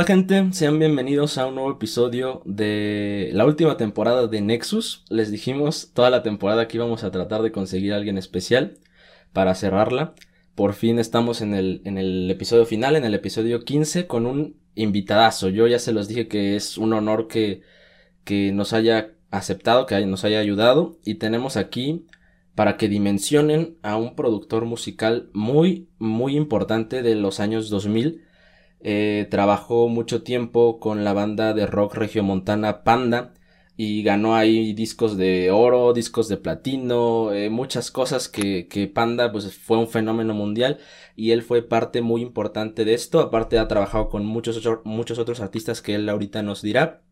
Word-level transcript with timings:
Hola 0.00 0.06
gente, 0.06 0.48
sean 0.52 0.78
bienvenidos 0.78 1.36
a 1.36 1.44
un 1.46 1.56
nuevo 1.56 1.72
episodio 1.72 2.40
de 2.46 3.28
la 3.34 3.44
última 3.44 3.76
temporada 3.76 4.28
de 4.28 4.40
Nexus. 4.40 5.04
Les 5.10 5.30
dijimos 5.30 5.90
toda 5.92 6.08
la 6.08 6.22
temporada 6.22 6.68
que 6.68 6.78
íbamos 6.78 7.04
a 7.04 7.10
tratar 7.10 7.42
de 7.42 7.52
conseguir 7.52 7.92
a 7.92 7.96
alguien 7.96 8.16
especial 8.16 8.78
para 9.34 9.54
cerrarla. 9.54 10.14
Por 10.54 10.72
fin 10.72 10.98
estamos 10.98 11.42
en 11.42 11.52
el, 11.52 11.82
en 11.84 11.98
el 11.98 12.30
episodio 12.30 12.64
final, 12.64 12.96
en 12.96 13.04
el 13.04 13.12
episodio 13.12 13.62
15, 13.62 14.06
con 14.06 14.24
un 14.24 14.56
invitadazo. 14.74 15.50
Yo 15.50 15.66
ya 15.66 15.78
se 15.78 15.92
los 15.92 16.08
dije 16.08 16.28
que 16.28 16.56
es 16.56 16.78
un 16.78 16.94
honor 16.94 17.28
que, 17.28 17.60
que 18.24 18.52
nos 18.52 18.72
haya 18.72 19.10
aceptado, 19.30 19.84
que 19.84 20.06
nos 20.06 20.24
haya 20.24 20.40
ayudado. 20.40 20.96
Y 21.04 21.16
tenemos 21.16 21.58
aquí 21.58 22.06
para 22.54 22.78
que 22.78 22.88
dimensionen 22.88 23.76
a 23.82 23.98
un 23.98 24.16
productor 24.16 24.64
musical 24.64 25.28
muy, 25.34 25.90
muy 25.98 26.38
importante 26.38 27.02
de 27.02 27.16
los 27.16 27.38
años 27.38 27.68
2000 27.68 28.29
eh, 28.82 29.26
trabajó 29.30 29.88
mucho 29.88 30.22
tiempo 30.22 30.80
con 30.80 31.04
la 31.04 31.12
banda 31.12 31.54
de 31.54 31.66
rock 31.66 31.94
regiomontana 31.94 32.82
Panda 32.82 33.34
y 33.76 34.02
ganó 34.02 34.34
ahí 34.36 34.74
discos 34.74 35.16
de 35.16 35.50
oro, 35.50 35.92
discos 35.94 36.28
de 36.28 36.36
platino, 36.36 37.32
eh, 37.32 37.48
muchas 37.48 37.90
cosas 37.90 38.28
que, 38.28 38.68
que, 38.68 38.88
Panda 38.88 39.32
pues 39.32 39.56
fue 39.56 39.78
un 39.78 39.88
fenómeno 39.88 40.34
mundial 40.34 40.78
y 41.16 41.30
él 41.30 41.42
fue 41.42 41.62
parte 41.62 42.02
muy 42.02 42.20
importante 42.22 42.84
de 42.84 42.94
esto, 42.94 43.20
aparte 43.20 43.58
ha 43.58 43.68
trabajado 43.68 44.08
con 44.10 44.26
muchos, 44.26 44.60
muchos 44.84 45.18
otros 45.18 45.40
artistas 45.40 45.80
que 45.80 45.94
él 45.94 46.08
ahorita 46.08 46.42
nos 46.42 46.60
dirá. 46.60 47.02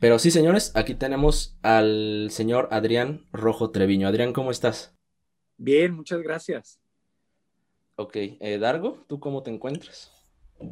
Pero 0.00 0.18
sí, 0.18 0.30
señores, 0.30 0.72
aquí 0.74 0.94
tenemos 0.94 1.58
al 1.62 2.28
señor 2.30 2.68
Adrián 2.70 3.26
Rojo 3.32 3.70
Treviño. 3.70 4.08
Adrián, 4.08 4.32
¿cómo 4.32 4.50
estás? 4.50 4.96
Bien, 5.58 5.94
muchas 5.94 6.22
gracias. 6.22 6.80
Ok, 7.96 8.16
eh, 8.16 8.58
Dargo, 8.58 9.04
¿tú 9.06 9.20
cómo 9.20 9.42
te 9.42 9.50
encuentras? 9.50 10.10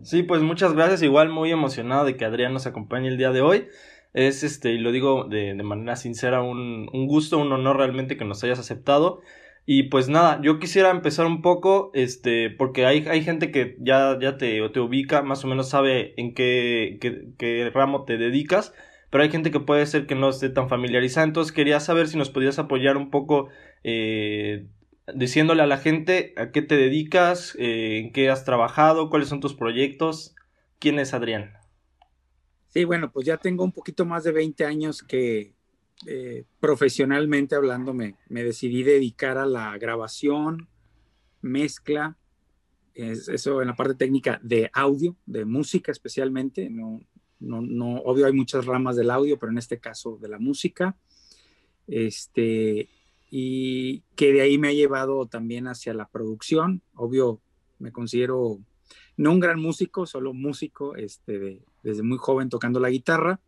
Sí, 0.03 0.23
pues 0.23 0.43
muchas 0.43 0.75
gracias. 0.75 1.03
Igual 1.03 1.31
muy 1.31 1.51
emocionado 1.51 2.05
de 2.05 2.17
que 2.17 2.25
Adrián 2.25 2.53
nos 2.53 2.67
acompañe 2.67 3.09
el 3.09 3.17
día 3.17 3.31
de 3.31 3.41
hoy. 3.41 3.69
Es 4.13 4.43
este, 4.43 4.73
y 4.73 4.79
lo 4.79 4.93
digo 4.93 5.25
de, 5.25 5.55
de 5.55 5.63
manera 5.63 5.97
sincera, 5.97 6.43
un, 6.43 6.89
un, 6.93 7.07
gusto, 7.07 7.39
un 7.39 7.53
honor 7.53 7.77
realmente 7.77 8.17
que 8.17 8.25
nos 8.25 8.43
hayas 8.45 8.59
aceptado. 8.59 9.21
Y 9.67 9.85
pues 9.85 10.09
nada, 10.09 10.41
yo 10.43 10.59
quisiera 10.59 10.91
empezar 10.91 11.27
un 11.27 11.43
poco, 11.43 11.91
este, 11.95 12.51
porque 12.51 12.87
hay, 12.87 13.07
hay 13.07 13.23
gente 13.23 13.51
que 13.51 13.77
ya, 13.81 14.19
ya 14.21 14.39
te, 14.39 14.67
te 14.71 14.81
ubica, 14.81 15.23
más 15.23 15.45
o 15.45 15.49
menos 15.49 15.69
sabe 15.69 16.15
en 16.17 16.33
qué, 16.35 16.99
qué, 17.01 17.29
qué 17.39 17.71
ramo 17.71 18.05
te 18.05 18.17
dedicas, 18.17 18.73
pero 19.11 19.23
hay 19.25 19.31
gente 19.31 19.51
que 19.51 19.61
puede 19.61 19.85
ser 19.87 20.07
que 20.07 20.15
no 20.15 20.31
esté 20.31 20.49
tan 20.49 20.69
familiarizada. 20.71 21.27
Entonces 21.27 21.53
quería 21.53 21.81
saber 21.81 22.09
si 22.09 22.17
nos 22.17 22.31
podías 22.31 22.59
apoyar 22.59 22.97
un 22.97 23.11
poco 23.11 23.49
eh, 23.85 24.67
diciéndole 25.15 25.63
a 25.63 25.67
la 25.67 25.79
gente 25.79 26.35
a 26.37 26.51
qué 26.51 26.63
te 26.63 26.77
dedicas, 26.77 27.55
eh, 27.59 27.99
en 27.99 28.13
qué 28.13 28.31
has 28.31 28.45
trabajado, 28.45 29.11
cuáles 29.11 29.29
son 29.29 29.41
tus 29.41 29.55
proyectos. 29.55 30.35
¿Quién 30.79 30.99
es 30.99 31.15
Adrián? 31.15 31.55
Sí, 32.69 32.85
bueno, 32.85 33.11
pues 33.11 33.27
ya 33.27 33.37
tengo 33.37 33.65
un 33.65 33.73
poquito 33.73 34.05
más 34.05 34.25
de 34.25 34.33
20 34.33 34.65
años 34.65 35.03
que 35.03 35.55
eh, 36.07 36.45
profesionalmente 36.61 37.57
hablando 37.57 37.93
me, 37.93 38.17
decidí 38.29 38.83
dedicar 38.83 39.39
a 39.39 39.47
la 39.47 39.77
grabación, 39.79 40.69
mezcla, 41.41 42.17
eso 42.95 43.63
en 43.63 43.69
la 43.69 43.77
parte 43.77 43.95
técnica 43.95 44.41
de 44.43 44.71
audio, 44.73 45.17
de 45.25 45.45
música 45.45 45.93
especialmente. 45.93 46.69
No, 46.69 47.01
no, 47.41 47.63
no, 47.63 47.97
obvio 47.99 48.27
hay 48.27 48.33
muchas 48.33 48.67
ramas 48.67 48.97
del 48.97 49.11
audio, 49.11 49.39
pero 49.39 49.53
en 49.53 49.59
este 49.59 49.79
caso 49.79 50.19
de 50.21 50.29
la 50.29 50.39
música. 50.39 50.97
Este, 51.87 52.89
y 53.31 54.01
que 54.17 54.33
de 54.33 54.41
ahí 54.41 54.59
me 54.59 54.69
ha 54.69 54.73
llevado 54.73 55.27
también 55.27 55.67
hacia 55.67 55.95
la 55.95 56.09
producción. 56.09 56.83
Obvio, 56.95 57.41
me 57.79 57.93
considero 57.93 58.59
no 59.17 59.33
un 59.33 59.41
gran 59.41 59.61
músico, 59.61 60.07
solo 60.07 60.33
músico, 60.33 60.97
este, 60.97 61.63
desde 61.83 62.03
muy 62.03 62.19
joven 62.19 62.49
tocando 62.49 62.81
la 62.81 62.91
guitarra 62.91 63.41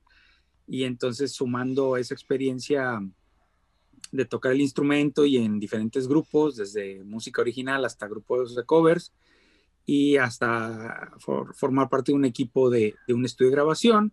y 0.66 0.84
entonces 0.84 1.32
sumando 1.32 1.97
esa 1.97 2.15
experiencia 2.15 3.00
de 4.12 4.25
tocar 4.25 4.53
el 4.53 4.60
instrumento 4.60 5.25
y 5.25 5.37
en 5.37 5.60
diferentes 5.60 6.09
grupos, 6.09 6.56
desde 6.56 7.03
música 7.05 7.41
original 7.41 7.84
hasta 7.84 8.09
grupos 8.09 8.55
de 8.55 8.65
covers 8.65 9.12
y 9.87 10.16
hasta 10.16 11.12
formar 11.55 11.88
parte 11.88 12.12
de 12.12 12.16
un 12.16 12.25
equipo 12.25 12.71
de, 12.71 12.94
de, 13.06 13.15
un 13.15 13.25
estudio 13.25 13.50
de 13.50 13.56
grabación, 13.56 14.12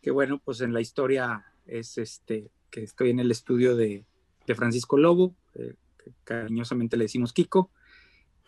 que 0.00 0.10
bueno, 0.10 0.40
pues 0.44 0.60
en 0.60 0.72
la 0.72 0.80
historia 0.80 1.44
es 1.66 1.98
este, 1.98 2.50
que 2.70 2.82
estoy 2.82 3.10
en 3.10 3.20
el 3.20 3.30
estudio 3.30 3.76
de, 3.76 4.04
de 4.46 4.54
Francisco 4.54 4.96
Lobo, 4.96 5.34
eh, 5.54 5.74
que 6.02 6.12
cariñosamente 6.24 6.96
le 6.96 7.04
decimos 7.04 7.32
Kiko, 7.32 7.70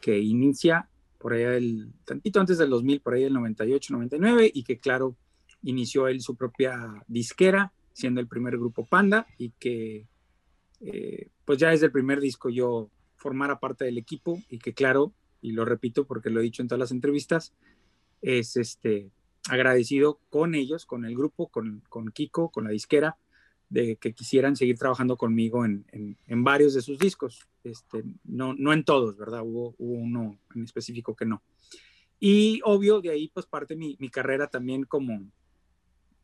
que 0.00 0.18
inicia 0.18 0.88
por 1.18 1.32
allá 1.32 1.56
el 1.56 1.92
tantito 2.04 2.40
antes 2.40 2.58
del 2.58 2.70
2000, 2.70 3.00
por 3.00 3.14
ahí 3.14 3.24
el 3.24 3.32
98, 3.32 3.94
99, 3.94 4.50
y 4.52 4.62
que 4.62 4.78
claro, 4.78 5.16
inició 5.62 6.08
él 6.08 6.20
su 6.20 6.36
propia 6.36 7.02
disquera, 7.08 7.72
siendo 7.92 8.20
el 8.20 8.28
primer 8.28 8.58
grupo 8.58 8.84
Panda, 8.84 9.26
y 9.38 9.50
que 9.58 10.06
eh, 10.80 11.28
pues 11.44 11.58
ya 11.58 11.70
desde 11.70 11.86
el 11.86 11.92
primer 11.92 12.20
disco 12.20 12.50
yo 12.50 12.90
formara 13.16 13.58
parte 13.58 13.86
del 13.86 13.96
equipo, 13.96 14.42
y 14.50 14.58
que 14.58 14.74
claro, 14.74 15.14
y 15.40 15.52
lo 15.52 15.64
repito 15.64 16.06
porque 16.06 16.30
lo 16.30 16.40
he 16.40 16.44
dicho 16.44 16.60
en 16.60 16.68
todas 16.68 16.80
las 16.80 16.92
entrevistas, 16.92 17.54
es 18.20 18.56
este 18.56 19.10
agradecido 19.48 20.20
con 20.30 20.54
ellos, 20.54 20.86
con 20.86 21.04
el 21.04 21.16
grupo, 21.16 21.48
con, 21.48 21.82
con 21.88 22.10
Kiko, 22.10 22.50
con 22.50 22.64
la 22.64 22.70
disquera, 22.70 23.16
de 23.74 23.96
que 23.96 24.12
quisieran 24.12 24.54
seguir 24.54 24.78
trabajando 24.78 25.16
conmigo 25.16 25.64
en, 25.64 25.84
en, 25.90 26.44
varios 26.44 26.74
de 26.74 26.80
sus 26.80 26.96
discos. 26.96 27.48
Este, 27.64 28.04
no, 28.22 28.54
no 28.54 28.72
en 28.72 28.84
todos, 28.84 29.16
¿verdad? 29.16 29.40
Hubo, 29.42 29.74
hubo, 29.78 29.94
uno 29.94 30.38
en 30.54 30.62
específico 30.62 31.16
que 31.16 31.26
no. 31.26 31.42
Y 32.20 32.60
obvio, 32.64 33.00
de 33.00 33.10
ahí 33.10 33.32
pues 33.34 33.46
parte 33.46 33.74
mi, 33.74 33.96
mi 33.98 34.10
carrera 34.10 34.46
también 34.46 34.84
como, 34.84 35.28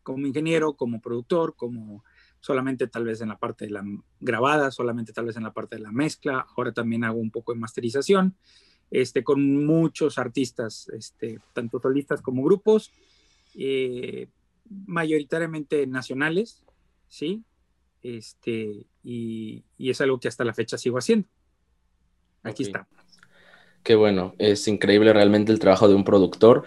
como 0.04 0.28
ingeniero, 0.28 0.74
como 0.74 1.00
productor, 1.00 1.56
como 1.56 2.04
solamente 2.38 2.86
tal 2.86 3.04
vez 3.04 3.20
en 3.20 3.30
la 3.30 3.38
parte 3.38 3.64
de 3.64 3.72
la 3.72 3.84
grabada, 4.20 4.70
solamente 4.70 5.12
tal 5.12 5.24
vez 5.24 5.36
en 5.36 5.42
la 5.42 5.52
parte 5.52 5.74
de 5.74 5.82
la 5.82 5.90
mezcla. 5.90 6.46
Ahora 6.56 6.70
también 6.70 7.02
hago 7.02 7.18
un 7.18 7.32
poco 7.32 7.52
de 7.52 7.58
masterización, 7.58 8.36
este, 8.92 9.24
con 9.24 9.66
muchos 9.66 10.18
artistas, 10.18 10.88
este, 10.90 11.40
tanto 11.52 11.80
solistas 11.80 12.22
como 12.22 12.44
grupos, 12.44 12.92
eh, 13.56 14.28
mayoritariamente 14.86 15.88
nacionales, 15.88 16.62
¿sí? 17.10 17.42
Este, 18.02 18.86
y, 19.04 19.62
es 19.78 20.00
algo 20.00 20.18
que 20.18 20.28
hasta 20.28 20.44
la 20.44 20.54
fecha 20.54 20.78
sigo 20.78 20.96
haciendo. 20.96 21.28
Aquí 22.42 22.62
está. 22.62 22.86
Qué 23.82 23.94
bueno, 23.94 24.34
es 24.38 24.66
increíble 24.68 25.12
realmente 25.12 25.52
el 25.52 25.58
trabajo 25.58 25.88
de 25.88 25.94
un 25.94 26.04
productor, 26.04 26.64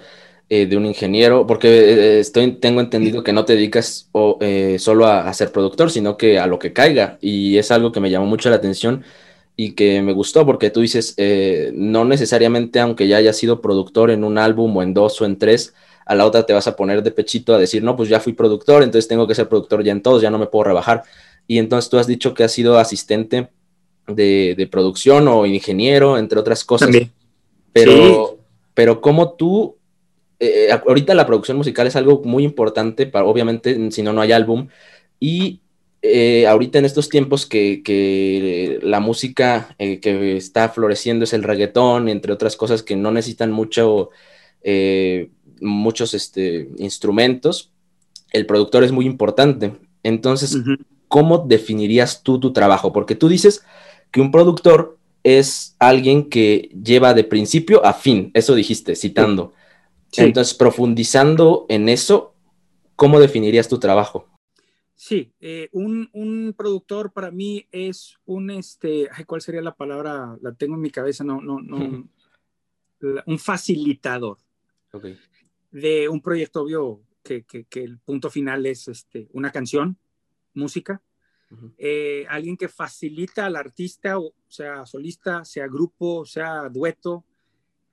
eh, 0.50 0.68
de 0.68 0.78
un 0.78 0.86
ingeniero, 0.86 1.48
porque 1.48 1.68
eh, 1.68 2.20
estoy, 2.20 2.52
tengo 2.54 2.82
entendido 2.82 3.24
que 3.24 3.34
no 3.34 3.46
te 3.46 3.54
dedicas 3.56 4.12
eh, 4.42 4.78
solo 4.78 5.08
a, 5.08 5.32
ser 5.34 5.52
productor, 5.52 5.90
sino 5.90 6.18
que 6.18 6.38
a 6.38 6.46
lo 6.46 6.60
que 6.60 6.74
caiga, 6.74 7.18
y 7.22 7.58
es 7.58 7.72
algo 7.72 7.92
que 7.92 8.00
me 8.00 8.12
llamó 8.12 8.26
mucho 8.26 8.50
la 8.50 8.58
atención 8.58 9.04
y 9.56 9.74
que 9.74 10.02
me 10.02 10.14
gustó, 10.14 10.46
porque 10.46 10.72
tú 10.72 10.82
dices, 10.82 11.16
no 11.74 12.06
necesariamente 12.06 12.80
aunque 12.80 13.08
ya 13.08 13.18
hayas 13.18 13.38
sido 13.38 13.62
productor 13.62 14.10
en 14.12 14.24
un 14.24 14.40
álbum 14.40 14.76
o 14.76 14.84
en 14.84 14.94
dos 14.96 15.22
o 15.22 15.26
en 15.26 15.38
tres, 15.38 15.74
a 16.06 16.16
la 16.16 16.26
otra 16.26 16.46
te 16.46 16.54
vas 16.54 16.68
a 16.68 16.76
poner 16.76 17.04
de 17.04 17.12
pechito 17.12 17.54
a 17.54 17.58
decir, 17.58 17.84
no, 17.84 17.96
pues 17.96 18.10
ya 18.10 18.20
fui 18.20 18.34
productor, 18.34 18.84
entonces 18.84 19.08
tengo 19.08 19.28
que 19.28 19.36
ser 19.36 19.48
productor 19.48 19.84
ya 19.84 19.92
en 19.92 20.02
todos, 20.02 20.22
ya 20.22 20.30
no 20.30 20.38
me 20.38 20.48
puedo 20.48 20.66
rebajar. 20.66 21.04
Y 21.48 21.60
entonces 21.60 21.90
tú 21.90 21.98
has 21.98 22.08
dicho 22.08 22.34
que 22.34 22.44
has 22.44 22.52
sido 22.52 22.78
asistente 22.78 23.50
de, 24.08 24.68
producción 24.72 25.28
o 25.28 25.46
ingeniero, 25.46 26.18
entre 26.18 26.40
otras 26.40 26.64
cosas. 26.64 26.90
Pero, 27.72 28.38
pero 28.74 29.02
como 29.02 29.34
tú, 29.34 29.78
eh, 30.40 30.70
ahorita 30.72 31.14
la 31.14 31.26
producción 31.26 31.58
musical 31.58 31.88
es 31.88 31.96
algo 31.96 32.22
muy 32.24 32.44
importante, 32.44 33.06
para, 33.08 33.26
obviamente, 33.26 33.92
si 33.92 34.04
no, 34.04 34.14
no 34.14 34.22
hay 34.22 34.32
álbum. 34.32 34.68
Y 35.20 35.62
eh, 36.02 36.48
ahorita 36.48 36.80
en 36.80 36.86
estos 36.86 37.10
tiempos 37.10 37.46
que, 37.46 38.80
la 38.82 39.00
música 39.00 39.76
eh, 39.80 40.00
que 40.00 40.38
está 40.38 40.70
floreciendo 40.70 41.24
es 41.24 41.34
el 41.34 41.44
reggaetón, 41.44 42.10
entre 42.10 42.34
otras 42.34 42.56
cosas 42.56 42.84
que 42.84 42.96
no 42.96 43.12
necesitan 43.12 43.52
mucho 43.52 44.10
muchos 45.64 46.14
este, 46.14 46.70
instrumentos, 46.78 47.74
el 48.34 48.46
productor 48.46 48.84
es 48.84 48.92
muy 48.92 49.06
importante. 49.06 49.74
Entonces, 50.02 50.58
¿cómo 51.08 51.38
definirías 51.38 52.24
tú 52.24 52.40
tu 52.40 52.52
trabajo? 52.52 52.92
Porque 52.92 53.16
tú 53.16 53.30
dices 53.30 53.64
que 54.12 54.20
un 54.20 54.32
productor 54.32 54.98
es 55.24 55.76
alguien 55.80 56.30
que 56.30 56.70
lleva 56.84 57.14
de 57.14 57.24
principio 57.24 57.86
a 57.86 57.94
fin, 57.94 58.32
eso 58.34 58.56
dijiste, 58.56 58.96
citando. 58.96 59.54
Entonces, 60.18 60.54
profundizando 60.54 61.66
en 61.70 61.88
eso, 61.88 62.36
¿cómo 62.96 63.20
definirías 63.20 63.70
tu 63.70 63.80
trabajo? 63.80 64.28
Sí, 64.96 65.32
eh, 65.40 65.70
un, 65.72 66.54
productor 66.58 67.12
para 67.12 67.32
mí 67.32 67.66
es 67.72 68.16
un, 68.26 68.52
este, 68.52 69.10
¿cuál 69.26 69.42
sería 69.42 69.62
la 69.62 69.74
palabra? 69.76 70.38
La 70.42 70.54
tengo 70.54 70.76
en 70.76 70.82
mi 70.82 70.92
cabeza, 70.92 71.24
no, 71.24 71.42
no, 71.42 71.60
no, 71.60 72.08
un 73.26 73.40
facilitador. 73.40 74.38
Okay 74.92 75.18
de 75.74 76.08
un 76.08 76.22
proyecto 76.22 76.62
obvio 76.62 77.02
que, 77.24 77.46
el 77.72 78.00
punto 78.00 78.30
final 78.30 78.66
es 78.66 78.88
este, 78.88 79.28
una 79.34 79.52
canción, 79.52 79.98
música. 80.54 81.02
Eh, 81.78 82.26
alguien 82.30 82.58
que 82.58 82.68
facilita 82.68 83.46
al 83.46 83.56
artista, 83.56 84.18
o 84.18 84.34
sea 84.48 84.88
solista, 84.88 85.46
sea 85.46 85.68
grupo, 85.68 86.26
sea 86.26 86.70
dueto, 86.70 87.26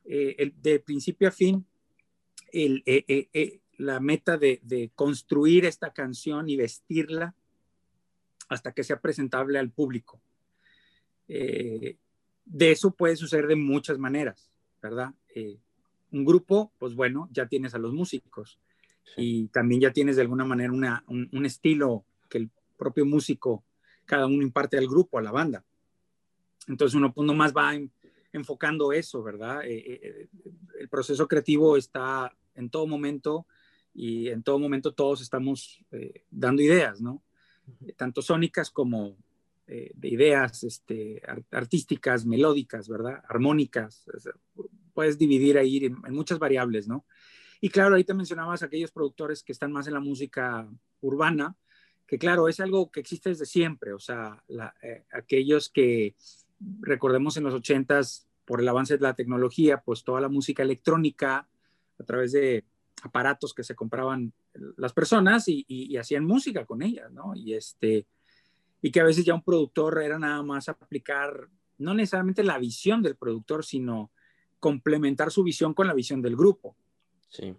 eh, 0.05 0.53
de 0.63 0.81
principio 0.81 1.29
a 1.29 1.31
fin, 1.31 1.67
el, 2.53 2.83
eh, 2.87 3.61
la 3.77 4.01
meta 4.01 4.39
de, 4.39 4.61
de, 4.63 4.91
construir 4.95 5.67
esta 5.67 5.93
canción 5.93 6.49
y 6.49 6.57
vestirla 6.57 7.35
hasta 8.49 8.73
que 8.73 8.85
sea 8.85 9.01
presentable 9.01 9.59
al 9.59 9.71
público. 9.71 10.21
de 11.29 11.97
eso 12.73 12.91
puede 12.91 13.17
suceder 13.17 13.47
de 13.47 13.57
muchas 13.57 13.99
maneras, 13.99 14.51
¿verdad? 14.83 15.15
Un 16.13 16.25
grupo, 16.25 16.73
pues 16.79 16.95
bueno, 16.95 17.29
ya 17.33 17.47
tienes 17.47 17.75
a 17.75 17.79
los 17.79 17.93
músicos 17.93 18.59
y 19.17 19.49
también 19.49 19.81
ya 19.81 19.93
tienes 19.93 20.17
de 20.17 20.23
alguna 20.23 20.45
manera 20.45 20.73
una, 20.73 21.05
un, 21.09 21.29
un, 21.33 21.47
estilo 21.47 22.05
que 22.29 22.39
el 22.39 22.51
propio 22.77 23.05
músico, 23.05 23.65
cada 24.05 24.27
uno 24.27 24.43
imparte 24.43 24.79
al 24.79 24.87
grupo, 24.87 25.19
a 25.19 25.23
la 25.23 25.33
banda. 25.33 25.65
Entonces 26.69 26.95
uno, 26.95 27.13
uno 27.17 27.35
más 27.35 27.53
va 27.53 27.75
en, 27.75 27.91
enfocando 28.33 28.93
eso, 28.93 29.23
¿verdad? 29.23 29.65
Eh, 29.65 29.77
eh, 29.77 30.01
eh, 30.03 30.29
el 30.79 30.89
proceso 30.89 31.27
creativo 31.27 31.77
está 31.77 32.35
en 32.55 32.71
todo 32.71 32.87
momento 32.87 33.47
y 33.95 34.29
en 34.29 34.43
todo 34.43 34.59
momento 34.59 34.93
todos 34.93 35.21
estamos 35.21 35.85
dando 36.31 36.63
ideas, 36.63 37.01
¿no? 37.01 37.23
Tanto 37.97 38.23
sónicas 38.23 38.71
como 38.71 39.17
de 39.67 40.09
ideas 40.09 40.65
este, 40.65 41.23
artísticas, 41.51 42.25
melódicas, 42.25 42.89
¿verdad? 42.89 43.23
Armónicas. 43.29 44.05
Puedes 45.01 45.17
dividir 45.17 45.57
ahí 45.57 45.87
en, 45.87 46.15
muchas 46.15 46.39
variables, 46.39 46.87
¿no? 46.87 47.07
Y 47.59 47.71
claro, 47.71 47.93
ahorita 47.93 48.13
mencionabas 48.13 48.63
aquellos 48.63 48.93
productores 48.93 49.43
que 49.43 49.53
están 49.53 49.73
más 49.73 49.87
en 49.87 49.95
la 49.95 50.01
música 50.01 50.69
urbana, 51.01 51.57
que 52.07 52.19
claro, 52.19 52.49
es 52.49 52.61
algo 52.61 52.91
que 52.91 53.01
existe 53.01 53.31
desde 53.31 53.47
siempre, 53.47 53.95
o 53.95 53.99
sea, 53.99 54.45
aquellos 55.11 55.71
que 55.71 56.17
recordemos 56.83 57.39
en 57.39 57.45
los 57.45 57.55
ochentas, 57.55 58.29
por 58.45 58.61
el 58.61 58.69
avance 58.69 58.99
de 58.99 59.03
la 59.03 59.15
tecnología, 59.15 59.81
pues 59.81 60.05
toda 60.05 60.21
la 60.21 60.29
música 60.29 60.63
electrónica 60.63 61.49
a 61.99 62.05
través 62.05 62.33
de 62.33 62.67
aparatos 63.03 63.55
que 63.55 63.65
se 63.65 63.75
compraban 63.75 64.35
las 64.77 64.93
personas 64.93 65.45
y, 65.47 65.97
hacían 65.97 66.27
música 66.27 66.67
con 66.67 66.83
ellas, 66.83 67.11
¿no? 67.11 67.33
Y, 67.35 67.55
este, 67.55 68.07
y 68.83 68.91
que 68.91 69.01
a 69.01 69.05
veces 69.05 69.25
ya 69.25 69.33
un 69.33 69.45
productor 69.45 70.03
era 70.03 70.19
nada 70.19 70.43
más 70.43 70.69
aplicar, 70.69 71.49
no 71.79 71.95
necesariamente 71.95 72.45
la 72.45 72.59
visión 72.59 73.03
del 73.03 73.17
productor, 73.17 73.65
sino 73.65 74.11
complementar 74.61 75.33
su 75.33 75.43
visión 75.43 75.75
con 75.75 75.87
la 75.87 75.95
visión 75.95 76.23
del 76.23 76.37
grupo. 76.37 76.77
Sí. 77.29 77.55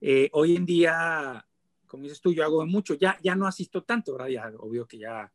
Eh, 0.00 0.28
hoy 0.32 0.54
en 0.54 0.66
día, 0.66 1.44
como 1.86 2.02
dices 2.02 2.20
tú, 2.20 2.32
yo 2.32 2.44
hago 2.44 2.64
mucho, 2.66 2.94
ya, 2.94 3.18
ya 3.22 3.34
no 3.34 3.46
asisto 3.46 3.82
tanto, 3.82 4.12
¿verdad? 4.12 4.28
Ya, 4.28 4.52
obvio 4.58 4.86
que 4.86 4.98
ya 4.98 5.32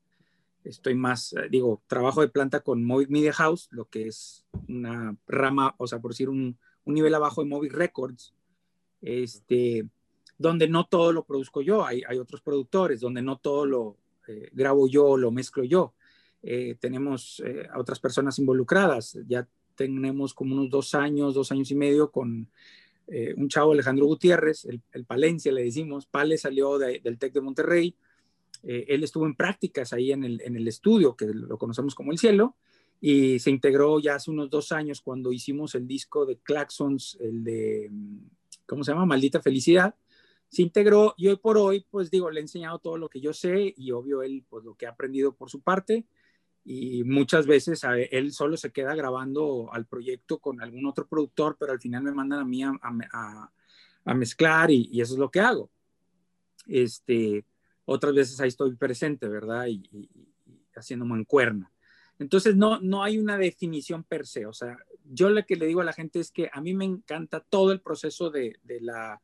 estoy 0.64 0.94
más, 0.94 1.34
eh, 1.34 1.48
digo, 1.50 1.82
trabajo 1.88 2.22
de 2.22 2.28
planta 2.28 2.60
con 2.60 2.84
Movic 2.86 3.10
Media 3.10 3.34
House, 3.34 3.68
lo 3.72 3.86
que 3.86 4.08
es 4.08 4.46
una 4.68 5.18
rama, 5.26 5.74
o 5.78 5.88
sea, 5.88 6.00
por 6.00 6.12
decir 6.12 6.30
un, 6.30 6.58
un 6.84 6.94
nivel 6.94 7.16
abajo 7.16 7.42
de 7.42 7.50
Movic 7.50 7.74
Records, 7.74 8.36
este, 9.02 9.90
donde 10.38 10.68
no 10.68 10.86
todo 10.86 11.12
lo 11.12 11.26
produzco 11.26 11.62
yo, 11.62 11.86
hay, 11.86 12.04
hay 12.08 12.20
otros 12.20 12.42
productores, 12.42 13.00
donde 13.00 13.24
no 13.24 13.40
todo 13.40 13.66
lo 13.66 13.98
eh, 14.28 14.50
grabo 14.54 14.88
yo, 14.88 15.18
lo 15.18 15.32
mezclo 15.32 15.64
yo. 15.64 15.96
Eh, 16.44 16.78
tenemos 16.80 17.44
a 17.74 17.80
otras 17.80 18.00
personas 18.00 18.40
involucradas, 18.40 19.18
ya 19.28 19.48
tenemos 19.88 20.34
como 20.34 20.56
unos 20.56 20.70
dos 20.70 20.94
años, 20.94 21.34
dos 21.34 21.52
años 21.52 21.72
y 21.72 21.76
medio 21.76 22.12
con 22.12 22.48
un 23.38 23.50
chavo 23.50 23.72
Alejandro 23.72 24.06
Gutiérrez, 24.06 24.66
el, 24.66 24.82
el 24.94 25.04
Palencia 25.04 25.52
le 25.52 25.64
decimos, 25.64 26.06
Pale 26.06 26.38
salió 26.38 26.78
del 26.78 27.18
TEC 27.18 27.34
de 27.34 27.42
Monterrey, 27.42 27.96
eh, 28.64 28.86
él 28.90 29.04
estuvo 29.04 29.26
en 29.26 29.36
prácticas 29.36 29.94
ahí 29.94 30.12
en 30.12 30.24
el, 30.24 30.42
en 30.42 30.56
el 30.56 30.68
estudio, 30.68 31.16
que 31.16 31.26
lo 31.28 31.58
conocemos 31.58 31.96
como 31.96 32.12
El 32.12 32.18
Cielo, 32.18 32.56
y 33.02 33.40
se 33.40 33.50
integró 33.50 34.00
ya 34.00 34.16
hace 34.16 34.30
unos 34.32 34.50
dos 34.50 34.72
años 34.72 35.02
cuando 35.02 35.32
hicimos 35.32 35.76
el 35.76 35.88
disco 35.88 36.26
de 36.26 36.38
Claxons, 36.38 37.18
el 37.22 37.44
de, 37.44 37.90
¿cómo 38.66 38.84
se 38.84 38.92
llama? 38.92 39.06
Maldita 39.06 39.42
Felicidad. 39.42 39.96
Se 40.50 40.64
integró 40.64 41.14
y 41.16 41.28
hoy 41.28 41.38
por 41.38 41.58
hoy, 41.58 41.86
pues 41.90 42.10
digo, 42.12 42.30
le 42.30 42.40
he 42.40 42.44
enseñado 42.44 42.80
todo 42.80 42.98
lo 42.98 43.08
que 43.08 43.22
yo 43.22 43.34
sé 43.34 43.74
y 43.78 43.92
obvio 43.92 44.24
él, 44.24 44.44
pues 44.50 44.66
lo 44.66 44.76
que 44.76 44.88
ha 44.88 44.90
aprendido 44.90 45.34
por 45.34 45.50
su 45.50 45.62
parte. 45.62 46.06
Y 46.66 47.04
muchas 47.04 47.48
veces 47.48 47.84
a, 47.84 47.98
él 47.98 48.32
solo 48.32 48.58
se 48.58 48.72
queda 48.72 48.94
grabando 48.96 49.70
al 49.74 49.86
proyecto 49.86 50.40
con 50.40 50.62
algún 50.62 50.86
otro 50.86 51.08
productor, 51.08 51.58
pero 51.60 51.72
al 51.72 51.80
final 51.80 52.04
me 52.04 52.12
mandan 52.12 52.40
a 52.40 52.46
mí 52.46 52.64
a, 52.64 52.74
a, 52.82 53.52
a 54.06 54.14
mezclar 54.14 54.70
y, 54.70 54.90
y, 54.92 55.02
eso 55.02 55.14
es 55.14 55.20
lo 55.20 55.32
que 55.32 55.40
hago. 55.40 55.70
Este, 56.68 57.46
otras 57.86 58.14
veces 58.14 58.40
ahí 58.40 58.50
estoy 58.50 58.76
presente, 58.76 59.28
¿verdad? 59.28 59.68
Y, 59.68 60.10
haciendo 60.76 61.06
mancuerna. 61.06 61.72
Entonces, 62.20 62.56
no, 62.56 62.80
no 62.80 63.04
hay 63.04 63.18
una 63.18 63.38
definición 63.38 64.04
per 64.04 64.28
se. 64.28 64.46
O 64.46 64.54
sea, 64.54 64.78
yo 65.04 65.30
lo 65.30 65.46
que 65.46 65.56
le 65.56 65.66
digo 65.66 65.82
a 65.82 65.86
la 65.86 65.94
gente 65.94 66.20
es 66.20 66.32
que 66.32 66.50
a 66.54 66.62
mí 66.62 66.74
me 66.74 66.86
encanta 66.86 67.40
todo 67.42 67.72
el 67.72 67.82
proceso 67.82 68.30
de, 68.30 68.60
la 68.82 69.22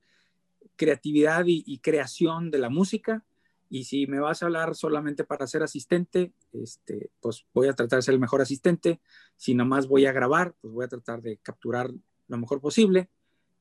creatividad 0.75 1.45
y, 1.47 1.77
creación 1.79 2.51
de 2.51 2.57
la 2.57 2.69
música. 2.69 3.23
Y 3.69 3.85
si 3.85 4.07
me 4.07 4.19
vas 4.19 4.41
a 4.41 4.45
hablar 4.45 4.75
solamente 4.75 5.23
para 5.23 5.47
ser 5.47 5.63
asistente, 5.63 6.33
este, 6.53 7.09
pues 7.19 7.45
voy 7.53 7.67
a 7.67 7.73
tratar 7.73 7.99
de 7.99 8.03
ser 8.03 8.13
el 8.13 8.19
mejor 8.19 8.41
asistente. 8.41 9.01
Si 9.35 9.53
nomás 9.53 9.87
voy 9.87 10.05
a 10.05 10.11
grabar, 10.11 10.55
pues 10.61 10.73
voy 10.73 10.85
a 10.85 10.89
tratar 10.89 11.21
de 11.21 11.37
capturar 11.37 11.91
lo 12.27 12.37
mejor 12.37 12.61
posible 12.61 13.09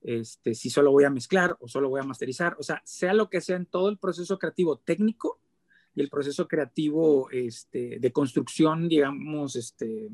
este, 0.05 0.55
si 0.55 0.69
solo 0.69 0.93
voy 0.93 1.05
a 1.05 1.11
mezclar 1.11 1.56
o 1.61 1.67
solo 1.67 1.89
voy 1.89 2.01
a 2.01 2.05
masterizar, 2.05 2.56
o 2.59 2.62
sea, 2.62 2.83
sea 2.85 3.15
lo 3.15 3.31
que 3.31 3.41
sea 3.41 3.56
en 3.56 3.65
todo 3.65 3.89
el 3.89 3.97
proceso 3.97 4.39
creativo 4.39 4.77
técnico 4.77 5.41
y 5.95 6.03
el 6.03 6.11
proceso 6.11 6.47
creativo 6.47 7.31
este, 7.31 7.99
de 7.99 8.12
construcción, 8.12 8.87
digamos, 8.87 9.56
este, 9.56 10.11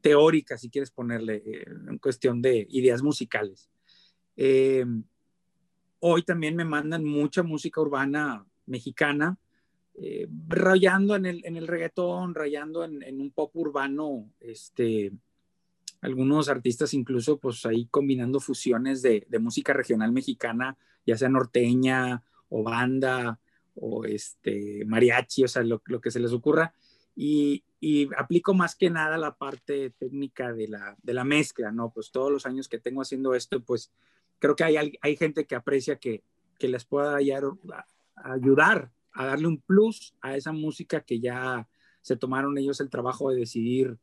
teórica, 0.00 0.56
si 0.56 0.70
quieres 0.70 0.92
ponerle, 0.92 1.42
eh, 1.44 1.64
en 1.88 1.98
cuestión 1.98 2.40
de 2.40 2.68
ideas 2.70 3.02
musicales. 3.02 3.68
Eh, 4.36 4.86
hoy 5.98 6.22
también 6.22 6.54
me 6.54 6.64
mandan 6.64 7.04
mucha 7.04 7.42
música 7.42 7.80
urbana 7.80 8.46
mexicana, 8.68 9.38
eh, 9.94 10.28
rayando 10.46 11.16
en 11.16 11.26
el, 11.26 11.44
en 11.44 11.56
el 11.56 11.66
reggaetón, 11.66 12.34
rayando 12.34 12.84
en, 12.84 13.02
en, 13.02 13.20
un 13.20 13.30
pop 13.32 13.50
urbano, 13.56 14.30
este, 14.38 15.12
algunos 16.00 16.48
artistas 16.48 16.94
incluso 16.94 17.38
pues 17.38 17.64
ahí 17.66 17.86
combinando 17.86 18.40
fusiones 18.40 19.02
de, 19.02 19.26
música 19.40 19.72
regional 19.72 20.12
mexicana, 20.12 20.76
ya 21.06 21.16
sea 21.16 21.28
norteña 21.28 22.22
o 22.48 22.62
banda 22.62 23.40
o 23.74 24.04
este 24.04 24.84
mariachi, 24.86 25.44
o 25.44 25.48
sea, 25.48 25.62
lo, 25.62 25.80
que 25.80 26.10
se 26.10 26.20
les 26.20 26.32
ocurra. 26.32 26.72
Y, 27.16 27.64
aplico 28.16 28.54
más 28.54 28.74
que 28.74 28.90
nada 28.90 29.16
la 29.18 29.36
parte 29.36 29.90
técnica 29.90 30.52
de 30.52 30.66
la, 30.66 30.96
de 31.00 31.14
la 31.14 31.22
mezcla, 31.22 31.70
¿no? 31.70 31.90
Pues 31.90 32.10
todos 32.10 32.32
los 32.32 32.44
años 32.44 32.68
que 32.68 32.80
tengo 32.80 33.02
haciendo 33.02 33.34
esto, 33.34 33.60
pues 33.60 33.92
creo 34.40 34.56
que 34.56 34.64
hay, 34.64 34.98
hay 35.00 35.16
gente 35.16 35.46
que 35.46 35.54
aprecia 35.54 35.96
que, 35.96 36.24
que 36.58 36.66
les 36.68 36.84
pueda 36.84 37.20
ayudar 38.24 38.90
a 39.12 39.26
darle 39.26 39.48
un 39.48 39.60
plus 39.60 40.14
a 40.20 40.36
esa 40.36 40.52
música 40.52 41.00
que 41.00 41.20
ya 41.20 41.68
se 42.02 42.16
tomaron 42.16 42.56
ellos 42.56 42.80
el 42.80 42.90
trabajo 42.90 43.30
de 43.30 43.36
decidir 43.36 43.98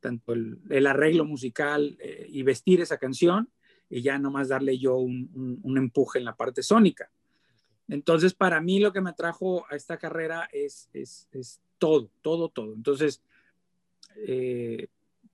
tanto 0.00 0.32
el, 0.32 0.86
arreglo 0.86 1.24
musical 1.24 1.96
eh, 2.00 2.26
y 2.28 2.42
vestir 2.42 2.80
esa 2.80 2.98
canción 2.98 3.48
y 3.88 4.02
ya 4.02 4.18
nomás 4.18 4.48
darle 4.48 4.78
yo 4.78 4.96
un, 4.96 5.60
empuje 5.76 6.18
en 6.18 6.24
la 6.24 6.36
parte 6.36 6.62
sónica. 6.62 7.10
Entonces, 7.88 8.32
para 8.34 8.60
mí 8.60 8.80
lo 8.80 8.92
que 8.92 9.00
me 9.00 9.12
trajo 9.12 9.66
a 9.70 9.76
esta 9.76 9.98
carrera 9.98 10.48
es, 10.52 10.88
es, 10.92 11.60
todo, 11.78 12.10
todo, 12.22 12.48
todo. 12.48 12.72
Entonces, 12.74 13.22
eh, 14.16 14.88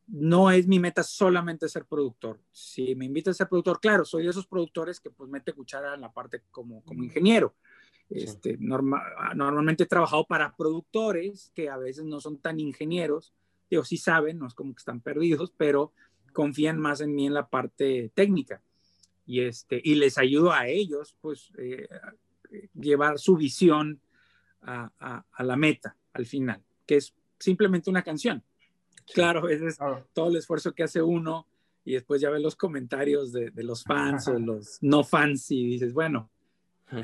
no 0.08 0.50
es 0.50 0.66
mi 0.66 0.80
meta 0.80 1.02
solamente 1.02 1.68
ser 1.68 1.84
productor. 1.84 2.40
Si 2.50 2.94
me 2.94 3.04
invitan 3.04 3.30
a 3.30 3.34
ser 3.34 3.48
productor, 3.48 3.78
claro, 3.78 4.04
soy 4.04 4.24
de 4.24 4.30
esos 4.30 4.46
productores 4.46 4.98
que 4.98 5.10
pues 5.10 5.30
mete 5.30 5.52
cuchara 5.52 5.94
en 5.94 6.00
la 6.00 6.12
parte 6.12 6.42
como, 6.50 6.82
como 6.82 7.04
ingeniero. 7.04 7.54
Este, 8.10 8.56
normalmente 8.58 9.84
he 9.84 9.86
trabajado 9.86 10.24
para 10.26 10.56
productores 10.56 11.52
que 11.54 11.68
a 11.68 11.76
veces 11.76 12.04
no 12.04 12.20
son 12.20 12.38
tan 12.38 12.58
ingenieros, 12.58 13.34
digo, 13.70 13.84
sí 13.84 13.98
saben, 13.98 14.38
no 14.38 14.46
es 14.46 14.54
como 14.54 14.72
que 14.74 14.78
están 14.78 15.00
perdidos, 15.00 15.52
pero 15.56 15.92
confían 16.32 16.78
más 16.78 17.00
en 17.00 17.14
mí 17.14 17.26
en 17.26 17.34
la 17.34 17.48
parte 17.48 18.10
técnica. 18.14 18.62
Y, 19.26 19.40
este, 19.40 19.80
y 19.84 19.96
les 19.96 20.16
ayudo 20.16 20.52
a 20.52 20.68
ellos, 20.68 21.14
pues, 21.20 21.52
eh, 21.58 21.86
llevar 22.74 23.18
su 23.18 23.36
visión 23.36 24.00
a, 24.62 24.90
a, 25.30 25.44
la 25.44 25.56
meta 25.56 25.96
al 26.14 26.24
final, 26.24 26.62
que 26.86 26.96
es 26.96 27.14
simplemente 27.38 27.90
una 27.90 28.02
canción. 28.02 28.42
Claro, 29.12 29.40
a 29.40 29.46
veces 29.46 29.78
todo 30.12 30.28
el 30.28 30.36
esfuerzo 30.36 30.72
que 30.72 30.82
hace 30.82 31.02
uno 31.02 31.46
y 31.84 31.92
después 31.92 32.20
ya 32.20 32.30
ve 32.30 32.40
los 32.40 32.56
comentarios 32.56 33.32
de, 33.32 33.50
de 33.50 33.62
los 33.62 33.84
fans 33.84 34.28
o 34.28 34.38
los 34.38 34.78
no 34.82 35.04
fans 35.04 35.50
y 35.50 35.66
dices, 35.66 35.92
bueno, 35.92 36.30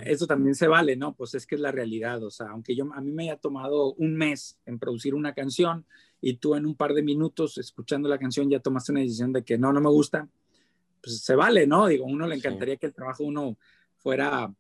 eso 0.05 0.26
también 0.26 0.55
se 0.55 0.67
vale, 0.67 0.97
¿no? 0.97 1.14
Pues 1.14 1.35
es 1.35 1.47
que 1.47 1.57
es 1.57 1.61
la 1.61 1.73
realidad, 1.73 2.23
o 2.23 2.31
sea, 2.31 2.49
aunque 2.49 2.75
yo 2.75 2.91
a 2.95 3.00
mí 3.00 3.12
me 3.12 3.25
haya 3.25 3.37
tomado 3.37 3.93
un 3.95 4.14
mes 4.17 4.59
en 4.64 4.79
producir 4.79 5.14
una 5.14 5.35
canción 5.35 5.85
y 6.21 6.37
tú 6.37 6.55
en 6.55 6.64
un 6.64 6.75
par 6.75 6.95
de 6.95 7.03
minutos 7.03 7.59
escuchando 7.59 8.09
la 8.09 8.19
canción 8.19 8.49
ya 8.49 8.61
tomaste 8.61 8.93
una 8.93 9.03
decisión 9.03 9.33
de 9.33 9.45
que 9.45 9.59
no, 9.59 9.73
no 9.73 9.81
me 9.81 9.91
gusta, 9.91 10.29
pues 11.03 11.21
se 11.21 11.37
vale, 11.37 11.67
¿no? 11.67 11.87
Digo, 11.87 12.07
uno 12.07 12.26
le 12.26 12.37
encantaría 12.37 12.76
que 12.76 12.87
el 12.87 12.95
trabajo 12.95 13.25
uno 13.25 13.59
fuera 13.99 14.53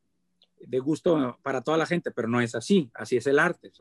de 0.60 0.78
gusto 0.78 1.38
para 1.42 1.62
toda 1.62 1.78
la 1.78 1.86
gente, 1.86 2.10
pero 2.10 2.28
no 2.28 2.40
es 2.40 2.54
así, 2.54 2.90
así 2.94 3.16
es 3.16 3.26
el 3.26 3.38
arte. 3.38 3.72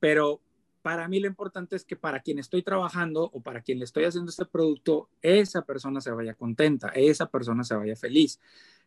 Pero 0.00 0.40
para 0.82 1.08
mí 1.08 1.20
lo 1.20 1.28
importante 1.28 1.76
es 1.76 1.84
que 1.84 1.96
para 1.96 2.20
quien 2.20 2.38
estoy 2.38 2.62
trabajando 2.62 3.30
o 3.32 3.40
para 3.40 3.62
quien 3.62 3.78
le 3.78 3.84
estoy 3.84 4.04
haciendo 4.04 4.30
este 4.30 4.44
producto, 4.44 5.08
esa 5.22 5.62
persona 5.62 6.00
se 6.00 6.10
vaya 6.10 6.34
contenta, 6.34 6.88
esa 6.88 7.26
persona 7.26 7.62
se 7.64 7.76
vaya 7.76 7.96
feliz. 7.96 8.40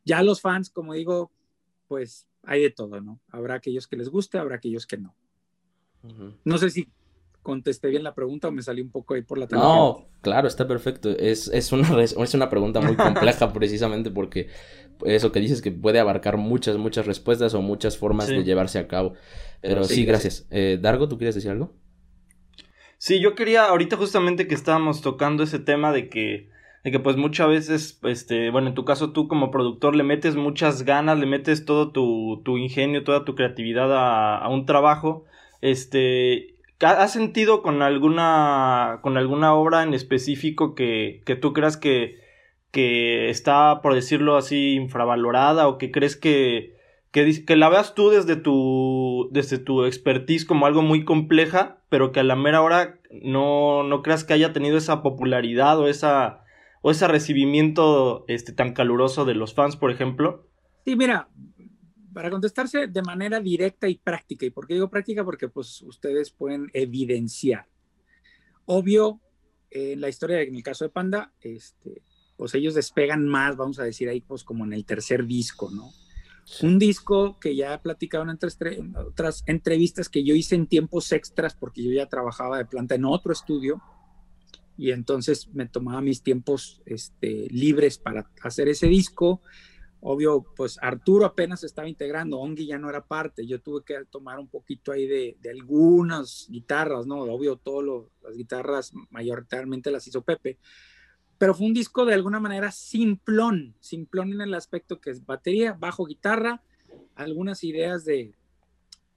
Ya 0.04 0.22
los 0.22 0.42
fans, 0.42 0.70
como 0.70 0.94
digo, 0.94 1.32
pues 1.88 2.28
hay 2.44 2.62
de 2.62 2.70
todo, 2.70 3.02
¿no? 3.02 3.20
Habrá 3.30 3.56
aquellos 3.56 3.88
que 3.88 3.96
les 3.96 4.10
guste, 4.10 4.38
habrá 4.38 4.58
aquellos 4.58 4.86
que 4.86 4.98
no. 4.98 5.16
No 6.44 6.58
sé 6.60 6.70
si 6.70 6.88
contesté 7.42 7.88
bien 7.90 8.04
la 8.04 8.14
pregunta 8.14 8.48
o 8.48 8.52
me 8.52 8.62
salí 8.62 8.82
un 8.82 8.92
poco 8.92 9.14
ahí 9.14 9.22
por 9.22 9.38
la 9.38 9.48
tangente. 9.48 9.74
No, 9.74 10.08
claro, 10.22 10.48
está 10.48 10.68
perfecto. 10.68 11.10
Es, 11.10 11.48
es, 11.48 11.72
una, 11.72 12.04
es 12.04 12.34
una 12.34 12.50
pregunta 12.50 12.82
muy 12.82 12.96
compleja 12.96 13.54
precisamente 13.54 14.12
porque 14.12 14.50
eso 15.06 15.32
que 15.32 15.40
dices 15.40 15.62
que 15.62 15.72
puede 15.72 16.00
abarcar 16.00 16.38
muchas, 16.38 16.78
muchas 16.78 17.06
respuestas 17.06 17.54
o 17.54 17.62
muchas 17.62 17.98
formas 17.98 18.28
de 18.28 18.44
llevarse 18.44 18.80
a 18.80 18.88
cabo. 18.88 19.14
Pero, 19.62 19.84
sí, 19.84 20.06
gracias. 20.06 20.48
Eh, 20.52 20.78
Dargo, 20.82 21.08
¿tú 21.08 21.18
quieres 21.18 21.36
decir 21.36 21.52
algo? 21.52 21.74
Sí, 23.06 23.20
yo 23.20 23.36
quería, 23.36 23.66
ahorita 23.68 23.98
justamente 23.98 24.48
que 24.48 24.56
estábamos 24.56 25.04
tocando 25.04 25.44
ese 25.44 25.60
tema 25.60 25.92
de 25.92 26.10
que, 26.10 26.50
de 26.84 26.90
que 26.90 27.00
pues 27.00 27.18
muchas 27.18 27.48
veces, 27.48 28.00
este, 28.02 28.50
bueno, 28.50 28.70
en 28.70 28.74
tu 28.74 28.84
caso 28.84 29.12
tú 29.12 29.28
como 29.28 29.52
productor 29.52 29.96
le 29.96 30.02
metes 30.02 30.36
muchas 30.36 30.82
ganas, 30.86 31.20
le 31.20 31.28
metes 31.28 31.66
todo 31.66 31.92
tu, 31.92 32.42
tu 32.44 32.58
ingenio, 32.58 33.04
toda 33.04 33.24
tu 33.24 33.36
creatividad 33.36 33.94
a, 34.44 34.50
un 34.50 34.66
trabajo, 34.66 35.26
este, 35.62 36.56
¿Has 36.80 37.14
sentido 37.14 37.62
con 37.62 37.84
alguna, 37.84 39.02
con 39.04 39.18
alguna 39.18 39.54
obra 39.54 39.84
en 39.84 39.94
específico 39.94 40.74
que, 40.74 41.22
que 41.28 41.36
tú 41.36 41.54
creas 41.54 41.78
que, 41.78 42.20
que 42.72 43.30
está, 43.30 43.82
por 43.84 43.94
decirlo 43.94 44.36
así, 44.36 44.74
infravalorada 44.74 45.68
o 45.68 45.78
que 45.78 45.92
crees 45.92 46.16
que, 46.16 46.75
que, 47.16 47.56
la 47.56 47.70
veas 47.70 47.96
tú 47.96 48.10
desde 48.10 48.36
tu, 48.36 49.30
desde 49.32 49.58
tu 49.58 49.86
expertise 49.86 50.44
como 50.44 50.66
algo 50.66 50.82
muy 50.82 51.06
compleja, 51.06 51.82
pero 51.88 52.12
que 52.12 52.20
a 52.20 52.24
la 52.24 52.36
mera 52.36 52.62
hora 52.62 53.00
no, 53.10 53.84
no 53.84 54.02
creas 54.04 54.26
que 54.26 54.34
haya 54.34 54.52
tenido 54.52 54.78
esa 54.78 55.02
popularidad 55.02 55.80
o 55.80 55.88
esa, 55.88 56.44
o 56.82 56.92
ese 56.92 57.08
recibimiento 57.08 58.26
este, 58.28 58.52
tan 58.52 58.74
caluroso 58.74 59.24
de 59.24 59.34
los 59.34 59.54
fans, 59.54 59.78
por 59.78 59.92
ejemplo? 59.92 60.50
Sí, 60.84 60.98
mira, 60.98 61.30
para 62.14 62.30
contestarse 62.30 62.88
de 62.88 63.02
manera 63.02 63.40
directa 63.40 63.88
y 63.88 63.96
práctica. 63.96 64.46
¿Y 64.46 64.50
por 64.50 64.68
qué 64.68 64.74
digo 64.74 64.90
práctica? 64.90 65.24
Porque 65.24 65.48
pues 65.48 65.84
ustedes 65.84 66.32
pueden 66.32 66.70
evidenciar. 66.74 67.66
Obvio, 68.66 69.22
en 69.72 70.02
la 70.02 70.10
historia, 70.10 70.42
en 70.42 70.54
el 70.54 70.64
caso 70.64 70.84
de 70.84 70.90
Panda, 70.90 71.32
este, 71.40 72.02
pues 72.36 72.54
ellos 72.56 72.74
despegan 72.74 73.26
más, 73.26 73.56
vamos 73.56 73.80
a 73.80 73.84
decir 73.84 74.10
ahí, 74.10 74.20
pues 74.20 74.44
como 74.44 74.66
en 74.66 74.74
el 74.74 74.86
tercer 74.86 75.26
disco, 75.26 75.72
¿no? 75.72 75.92
Un 76.62 76.78
disco 76.78 77.40
que 77.40 77.56
ya 77.56 77.74
he 77.74 77.80
platicado 77.80 78.24
en 78.24 78.30
otras, 78.30 78.58
en 78.62 78.96
otras 78.96 79.44
entrevistas 79.48 80.10
que 80.10 80.24
yo 80.24 80.36
hice 80.36 80.56
en 80.56 80.68
tiempos 80.68 81.12
extras 81.12 81.56
porque 81.56 81.84
yo 81.84 81.92
ya 81.92 82.08
trabajaba 82.08 82.58
de 82.58 82.66
planta 82.66 82.96
en 82.96 83.06
otro 83.06 83.34
estudio 83.34 83.82
y 84.78 84.92
entonces 84.92 85.48
me 85.54 85.66
tomaba 85.66 86.02
mis 86.02 86.22
tiempos 86.22 86.82
este, 86.86 87.48
libres 87.50 87.98
para 87.98 88.30
hacer 88.42 88.68
ese 88.68 88.88
disco 88.88 89.42
Obvio, 90.08 90.46
pues 90.56 90.78
Arturo 90.84 91.26
apenas 91.26 91.64
estaba 91.64 91.90
integrando, 91.90 92.38
Ongi 92.38 92.68
ya 92.68 92.78
no 92.78 92.92
era 92.92 93.04
parte, 93.04 93.48
yo 93.48 93.60
tuve 93.60 93.84
que 93.84 94.06
tomar 94.06 94.38
un 94.38 94.48
poquito 94.48 94.92
ahí 94.92 95.08
de, 95.08 95.36
algunas 95.50 96.46
guitarras, 96.48 97.08
¿no? 97.08 97.22
Obvio, 97.22 97.56
todas 97.56 98.06
las 98.22 98.38
guitarras 98.38 98.94
mayoritariamente 99.10 99.90
las 99.90 100.06
hizo 100.06 100.22
Pepe, 100.22 100.60
pero 101.38 101.54
fue 101.54 101.68
un 101.68 101.74
disco 101.74 102.06
de 102.06 102.14
alguna 102.14 102.40
manera 102.40 102.72
simplón, 102.72 103.76
simplón 103.80 104.34
en 104.34 104.42
el 104.42 104.54
aspecto 104.54 105.00
que 105.00 105.12
es 105.12 105.26
batería, 105.26 105.74
bajo, 105.74 106.06
guitarra, 106.06 106.62
algunas 107.16 107.64
ideas 107.64 108.06
de, 108.06 108.34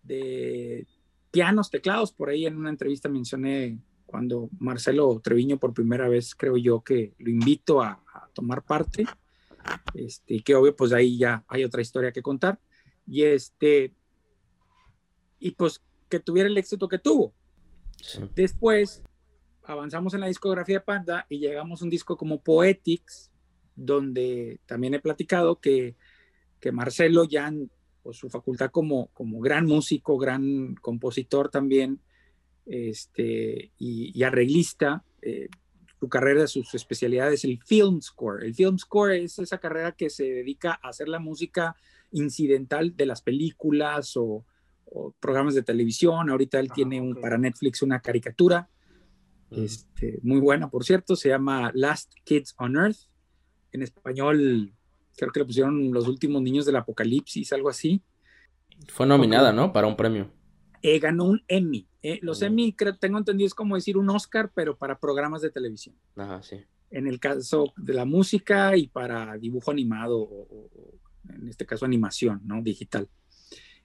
de 0.02 0.86
pianos, 1.30 1.70
teclados, 1.70 2.12
por 2.12 2.30
ahí 2.30 2.46
en 2.46 2.56
una 2.56 2.70
entrevista 2.70 3.08
mencioné 3.08 3.78
cuando 4.06 4.48
Marcelo 4.58 5.20
Treviño 5.22 5.58
por 5.58 5.74
primera 5.74 6.08
vez 6.08 6.34
creo 6.34 6.56
yo 6.56 6.80
que 6.80 7.14
lo 7.18 7.30
invito 7.30 7.82
a 7.82 8.02
tomar 8.32 8.62
parte 8.62 9.04
este, 9.94 10.40
que 10.40 10.54
obvio, 10.54 10.74
pues 10.74 10.92
ahí 10.92 11.18
ya 11.18 11.44
hay 11.48 11.64
otra 11.64 11.82
historia 11.82 12.12
que 12.12 12.22
contar. 12.22 12.58
Y 13.06 13.24
este, 13.24 13.94
y 15.38 15.52
pues 15.52 15.82
que 16.08 16.20
tuviera 16.20 16.48
el 16.48 16.58
éxito 16.58 16.88
que 16.88 16.98
tuvo. 16.98 17.32
Después 18.34 19.02
avanzamos 19.68 20.14
en 20.14 20.20
la 20.20 20.26
discografía 20.28 20.76
de 20.76 20.84
Panda 20.84 21.26
y 21.28 21.38
llegamos 21.38 21.80
a 21.80 21.84
un 21.84 21.90
disco 21.90 22.16
como 22.16 22.42
Poetics, 22.42 23.30
donde 23.76 24.60
también 24.66 24.94
he 24.94 25.00
platicado 25.00 25.60
que, 25.60 25.94
que 26.58 26.72
Marcelo 26.72 27.24
ya, 27.24 27.52
pues 28.02 28.16
su 28.16 28.30
facultad 28.30 28.70
como, 28.70 29.08
como 29.08 29.40
gran 29.40 29.66
músico, 29.66 30.16
gran 30.16 30.74
compositor 30.76 31.50
también, 31.50 32.00
este, 32.64 33.72
y, 33.78 34.22
arreglista, 34.22 35.04
eh, 35.22 35.48
su 36.00 36.08
carrera, 36.08 36.46
sus 36.46 36.74
especialidades, 36.74 37.44
el 37.44 37.60
film 37.62 38.00
score. 38.00 38.44
El 38.44 38.54
film 38.54 38.78
score 38.78 39.16
es 39.16 39.38
esa 39.38 39.58
carrera 39.58 39.92
que 39.92 40.08
se 40.08 40.24
dedica 40.24 40.78
a 40.82 40.88
hacer 40.88 41.08
la 41.08 41.18
música 41.18 41.76
incidental 42.12 42.96
de 42.96 43.06
las 43.06 43.20
películas 43.20 44.16
o, 44.16 44.44
programas 45.20 45.54
de 45.54 45.62
televisión. 45.62 46.30
Ahorita 46.30 46.58
él 46.58 46.68
ah, 46.70 46.74
tiene 46.74 46.98
un, 46.98 47.14
para 47.16 47.36
Netflix 47.36 47.82
una 47.82 48.00
caricatura, 48.00 48.70
este, 49.50 50.18
muy 50.22 50.40
buena, 50.40 50.70
por 50.70 50.84
cierto, 50.84 51.16
se 51.16 51.28
llama 51.28 51.70
Last 51.74 52.12
Kids 52.24 52.54
on 52.58 52.76
Earth. 52.76 52.98
En 53.72 53.82
español, 53.82 54.72
creo 55.16 55.30
que 55.30 55.40
le 55.40 55.46
pusieron 55.46 55.92
Los 55.92 56.08
últimos 56.08 56.42
niños 56.42 56.66
del 56.66 56.76
apocalipsis, 56.76 57.52
algo 57.52 57.68
así. 57.68 58.02
Fue 58.88 59.06
nominada, 59.06 59.52
¿no? 59.52 59.72
Para 59.72 59.86
un 59.86 59.96
premio. 59.96 60.30
Eh, 60.82 60.98
ganó 60.98 61.24
un 61.24 61.42
Emmy. 61.48 61.88
Eh, 62.02 62.20
los 62.22 62.42
Emmy, 62.42 62.72
creo, 62.72 62.96
tengo 62.96 63.18
entendido, 63.18 63.46
es 63.46 63.54
como 63.54 63.74
decir 63.74 63.96
un 63.96 64.08
Oscar, 64.10 64.52
pero 64.54 64.76
para 64.76 64.98
programas 64.98 65.42
de 65.42 65.50
televisión. 65.50 65.96
Ajá, 66.16 66.42
sí. 66.42 66.58
En 66.90 67.06
el 67.06 67.18
caso 67.18 67.72
de 67.76 67.92
la 67.92 68.04
música 68.04 68.76
y 68.76 68.86
para 68.86 69.36
dibujo 69.36 69.70
animado, 69.70 70.18
o, 70.20 70.70
en 71.28 71.48
este 71.48 71.66
caso 71.66 71.84
animación, 71.84 72.40
¿no? 72.44 72.62
Digital. 72.62 73.08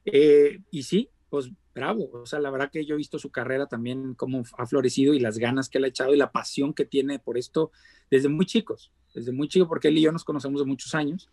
Eh, 0.05 0.59
y 0.69 0.83
sí, 0.83 1.09
pues 1.29 1.49
bravo. 1.73 2.09
O 2.13 2.25
sea, 2.25 2.39
la 2.39 2.51
verdad 2.51 2.69
que 2.71 2.85
yo 2.85 2.95
he 2.95 2.97
visto 2.97 3.19
su 3.19 3.31
carrera 3.31 3.67
también, 3.67 4.13
cómo 4.15 4.43
ha 4.57 4.65
florecido 4.65 5.13
y 5.13 5.19
las 5.19 5.37
ganas 5.37 5.69
que 5.69 5.79
le 5.79 5.87
ha 5.87 5.89
echado 5.89 6.13
y 6.13 6.17
la 6.17 6.31
pasión 6.31 6.73
que 6.73 6.85
tiene 6.85 7.19
por 7.19 7.37
esto 7.37 7.71
desde 8.09 8.29
muy 8.29 8.45
chicos. 8.45 8.91
Desde 9.13 9.31
muy 9.31 9.47
chico, 9.47 9.67
porque 9.67 9.89
él 9.89 9.97
y 9.97 10.01
yo 10.01 10.11
nos 10.11 10.23
conocemos 10.23 10.61
de 10.61 10.67
muchos 10.67 10.95
años. 10.95 11.29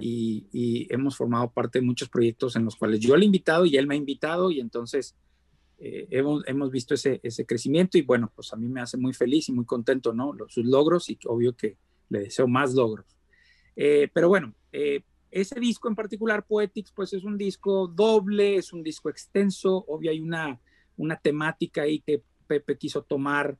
Y, 0.00 0.46
y, 0.52 0.92
hemos 0.92 1.16
formado 1.16 1.52
parte 1.52 1.78
de 1.78 1.84
muchos 1.84 2.08
proyectos 2.08 2.56
en 2.56 2.64
los 2.64 2.74
cuales 2.74 2.98
yo 2.98 3.16
le 3.16 3.22
he 3.22 3.26
invitado 3.26 3.66
y 3.66 3.76
él 3.76 3.86
me 3.86 3.94
ha 3.94 3.98
invitado 3.98 4.50
y 4.50 4.58
entonces 4.58 5.14
eh, 5.78 6.08
hemos, 6.10 6.42
hemos, 6.48 6.70
visto 6.70 6.94
ese, 6.94 7.20
ese, 7.22 7.44
crecimiento 7.44 7.98
y 7.98 8.02
bueno, 8.02 8.32
pues 8.34 8.52
a 8.52 8.56
mí 8.56 8.66
me 8.66 8.80
hace 8.80 8.96
muy 8.96 9.12
feliz 9.12 9.48
y 9.48 9.52
muy 9.52 9.66
contento, 9.66 10.14
¿no? 10.14 10.32
Los, 10.32 10.52
sus 10.52 10.64
logros 10.64 11.10
y 11.10 11.18
obvio 11.26 11.54
que 11.54 11.76
le 12.08 12.20
deseo 12.20 12.48
más 12.48 12.74
logros. 12.74 13.06
Eh, 13.76 14.08
pero 14.12 14.28
bueno, 14.28 14.54
eh, 14.72 15.02
ese 15.40 15.60
disco 15.60 15.88
en 15.88 15.94
particular, 15.94 16.46
Poetics, 16.46 16.92
pues 16.92 17.12
es 17.12 17.24
un 17.24 17.36
disco 17.36 17.88
doble, 17.88 18.56
es 18.56 18.72
un 18.72 18.82
disco 18.82 19.08
extenso, 19.08 19.84
obvio 19.88 20.10
hay 20.10 20.20
una, 20.20 20.60
una 20.96 21.16
temática 21.16 21.82
ahí 21.82 22.00
que 22.00 22.22
Pepe 22.46 22.78
quiso 22.78 23.02
tomar. 23.02 23.58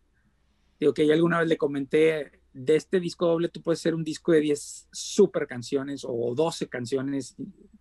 Digo 0.78 0.94
que 0.94 1.06
ya 1.06 1.14
alguna 1.14 1.40
vez 1.40 1.48
le 1.48 1.56
comenté, 1.56 2.40
de 2.52 2.76
este 2.76 3.00
disco 3.00 3.26
doble 3.26 3.48
tú 3.48 3.62
puedes 3.62 3.80
hacer 3.80 3.94
un 3.94 4.04
disco 4.04 4.32
de 4.32 4.40
10 4.40 4.88
super 4.90 5.46
canciones 5.46 6.04
o 6.08 6.34
12 6.34 6.68
canciones 6.68 7.36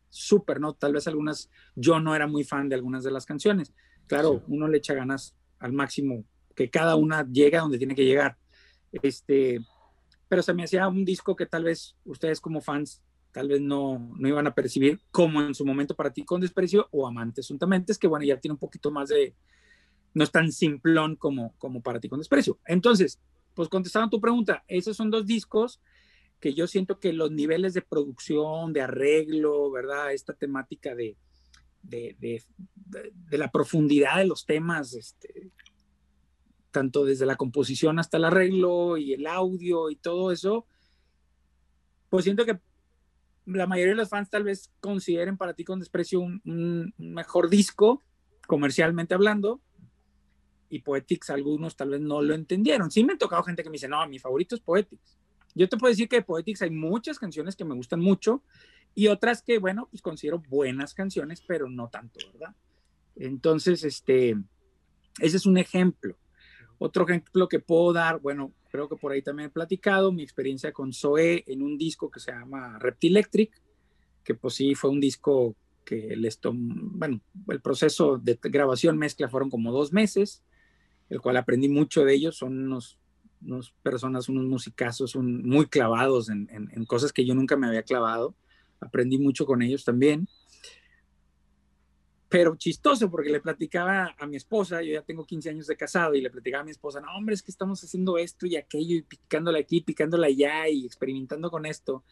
super, 0.10 0.60
¿no? 0.60 0.74
Tal 0.74 0.94
vez 0.94 1.08
algunas, 1.08 1.50
yo 1.76 2.00
no 2.00 2.16
era 2.16 2.28
muy 2.28 2.44
fan 2.44 2.68
de 2.70 2.76
algunas 2.76 3.04
de 3.04 3.12
las 3.12 3.26
canciones, 3.26 3.74
Claro, 4.08 4.44
uno 4.48 4.68
le 4.68 4.78
echa 4.78 4.94
ganas 4.94 5.36
al 5.60 5.74
máximo, 5.74 6.26
que 6.56 6.70
cada 6.70 6.96
una 6.96 7.28
llegue 7.28 7.58
a 7.58 7.62
donde 7.62 7.78
tiene 7.78 7.96
que 7.96 8.06
llegar. 8.06 8.38
Este, 8.92 9.60
pero 10.28 10.42
se 10.42 10.54
me 10.54 10.64
hacía 10.64 10.88
un 10.88 11.06
disco 11.06 11.36
que 11.36 11.46
tal 11.46 11.64
vez 11.64 11.96
ustedes 12.06 12.40
como 12.40 12.62
fans 12.62 13.02
tal 13.36 13.50
vez 13.50 13.60
no, 13.60 14.00
no 14.18 14.30
iban 14.30 14.48
a 14.48 14.56
percibir 14.56 15.02
como 15.12 15.42
en 15.42 15.54
su 15.54 15.66
momento 15.66 15.94
para 15.94 16.14
ti 16.14 16.24
con 16.24 16.40
desprecio 16.40 16.88
o 16.92 17.06
amantes 17.06 17.50
juntamente, 17.50 17.92
es 17.92 17.98
que 17.98 18.08
bueno, 18.08 18.24
ya 18.24 18.40
tiene 18.40 18.54
un 18.54 18.60
poquito 18.60 18.92
más 18.92 19.10
de, 19.10 19.36
no 20.14 20.24
es 20.24 20.32
tan 20.32 20.54
simplón 20.54 21.18
como, 21.18 21.54
como 21.58 21.82
para 21.82 22.00
ti 22.00 22.08
con 22.08 22.20
desprecio. 22.20 22.60
Entonces, 22.66 23.20
pues 23.54 23.68
contestando 23.68 24.10
tu 24.10 24.22
pregunta, 24.22 24.64
esos 24.70 24.96
son 24.96 25.12
dos 25.12 25.26
discos 25.26 25.82
que 26.40 26.54
yo 26.54 26.66
siento 26.66 26.98
que 27.02 27.12
los 27.12 27.30
niveles 27.30 27.74
de 27.74 27.82
producción, 27.82 28.72
de 28.72 28.84
arreglo, 28.84 29.70
¿verdad? 29.70 30.14
Esta 30.14 30.32
temática 30.32 30.96
de, 30.96 31.18
de, 31.82 32.42
la 33.32 33.52
profundidad 33.52 34.20
de 34.20 34.28
los 34.28 34.46
temas, 34.46 34.94
este, 34.94 35.52
tanto 36.72 37.04
desde 37.04 37.26
la 37.26 37.36
composición 37.36 38.00
hasta 38.00 38.16
el 38.16 38.24
arreglo 38.24 38.96
y 38.96 39.12
el 39.12 39.28
audio 39.28 39.90
y 39.90 39.98
todo 39.98 40.32
eso, 40.32 40.66
pues 42.10 42.24
siento 42.24 42.46
que 42.46 42.62
la 43.46 43.68
mayoría 43.68 43.94
de 43.94 43.98
los 43.98 44.10
fans 44.10 44.30
tal 44.30 44.44
vez 44.44 44.72
consideren 44.80 45.38
para 45.38 45.54
ti 45.54 45.64
con 45.64 45.80
desprecio 45.80 46.20
un, 46.20 46.94
mejor 46.98 47.50
disco, 47.50 48.04
comercialmente 48.48 49.14
hablando, 49.14 49.62
y 50.70 50.80
Poetics 50.80 51.30
algunos 51.30 51.76
tal 51.76 51.90
vez 51.90 52.02
no 52.02 52.22
lo 52.22 52.34
entendieron. 52.34 52.92
Sí 52.92 53.04
me 53.04 53.14
ha 53.14 53.18
tocado 53.18 53.44
gente 53.44 53.64
que 53.64 53.70
me 53.70 53.74
dice, 53.74 53.88
no, 53.88 54.06
mi 54.08 54.20
favorito 54.20 54.56
es 54.56 54.62
Poetics. 54.62 55.18
Yo 55.54 55.70
te 55.70 55.78
puedo 55.78 55.92
decir 55.92 56.10
que 56.10 56.18
de 56.18 56.22
Poetics 56.22 56.64
hay 56.64 56.72
muchas 56.72 57.18
canciones 57.18 57.56
que 57.56 57.64
me 57.64 57.76
gustan 57.76 58.02
mucho 58.02 58.44
y 58.94 59.08
otras 59.08 59.42
que, 59.42 59.60
bueno, 59.60 59.88
pues 59.90 60.02
considero 60.02 60.40
buenas 60.50 60.94
canciones, 60.94 61.42
pero 61.48 61.70
no 61.70 61.88
tanto, 61.90 62.20
¿verdad? 62.34 62.56
Entonces, 63.16 63.84
este, 63.84 64.36
Ese 65.20 65.38
es 65.38 65.46
un 65.46 65.58
ejemplo. 65.58 66.18
Otro 66.78 67.06
ejemplo 67.06 67.48
que 67.48 67.60
puedo 67.60 67.94
dar, 67.94 68.20
bueno, 68.20 68.52
creo 68.70 68.90
que 68.90 68.96
por 68.96 69.12
ahí 69.12 69.22
también 69.22 69.48
he 69.48 69.52
platicado, 69.52 70.12
mi 70.12 70.24
experiencia 70.24 70.72
con 70.74 70.94
Zoe 70.94 71.44
en 71.48 71.62
un 71.62 71.78
disco 71.78 72.10
que 72.10 72.20
se 72.20 72.32
llama 72.32 72.78
Reptilectric, 72.80 73.52
que 74.24 74.36
pues 74.36 74.56
sí 74.56 74.76
fue 74.76 74.90
un 74.90 75.00
disco 75.00 75.56
que 75.86 76.16
les 76.16 76.40
tomó, 76.40 76.74
bueno, 76.76 77.22
el 77.48 77.62
proceso 77.62 78.18
de 78.18 78.38
grabación 78.42 78.98
mezcla 78.98 79.30
fueron 79.30 79.50
como 79.50 79.72
dos 79.72 79.94
meses, 79.94 80.44
el 81.10 81.22
cual 81.22 81.38
aprendí 81.38 81.70
mucho 81.70 82.04
de 82.04 82.16
ellos, 82.16 82.38
son 82.38 82.58
unos, 82.66 82.98
unos 83.42 83.74
personas, 83.84 84.28
unos 84.28 84.46
musicazos 84.46 85.16
muy 85.16 85.68
clavados 85.68 86.30
en, 86.30 86.50
en, 86.52 86.86
cosas 86.86 87.14
que 87.14 87.26
yo 87.26 87.36
nunca 87.36 87.56
me 87.56 87.68
había 87.68 87.84
clavado, 87.84 88.36
aprendí 88.82 89.20
mucho 89.20 89.46
con 89.46 89.62
ellos 89.62 89.86
también 89.86 90.28
pero 92.28 92.56
chistoso 92.56 93.10
porque 93.10 93.30
le 93.30 93.40
platicaba 93.40 94.16
a 94.18 94.26
mi 94.26 94.36
esposa, 94.36 94.82
yo 94.82 94.94
ya 94.94 95.02
tengo 95.02 95.26
15 95.26 95.50
años 95.50 95.68
de 95.68 95.78
casado 95.78 96.16
y 96.16 96.22
le 96.22 96.30
platicaba 96.30 96.62
a 96.62 96.66
mi 96.66 96.72
esposa, 96.72 97.00
no, 97.00 97.16
hombre, 97.16 97.36
es 97.36 97.44
que 97.44 97.52
estamos 97.52 97.84
haciendo 97.84 98.18
esto 98.18 98.46
y 98.46 98.56
aquello 98.56 98.96
y 98.96 99.02
picándola 99.04 99.60
aquí, 99.60 99.82
picándola 99.82 100.28
allá 100.28 100.68
y 100.68 100.86
experimentando 100.86 101.52
con 101.52 101.66
esto. 101.66 102.04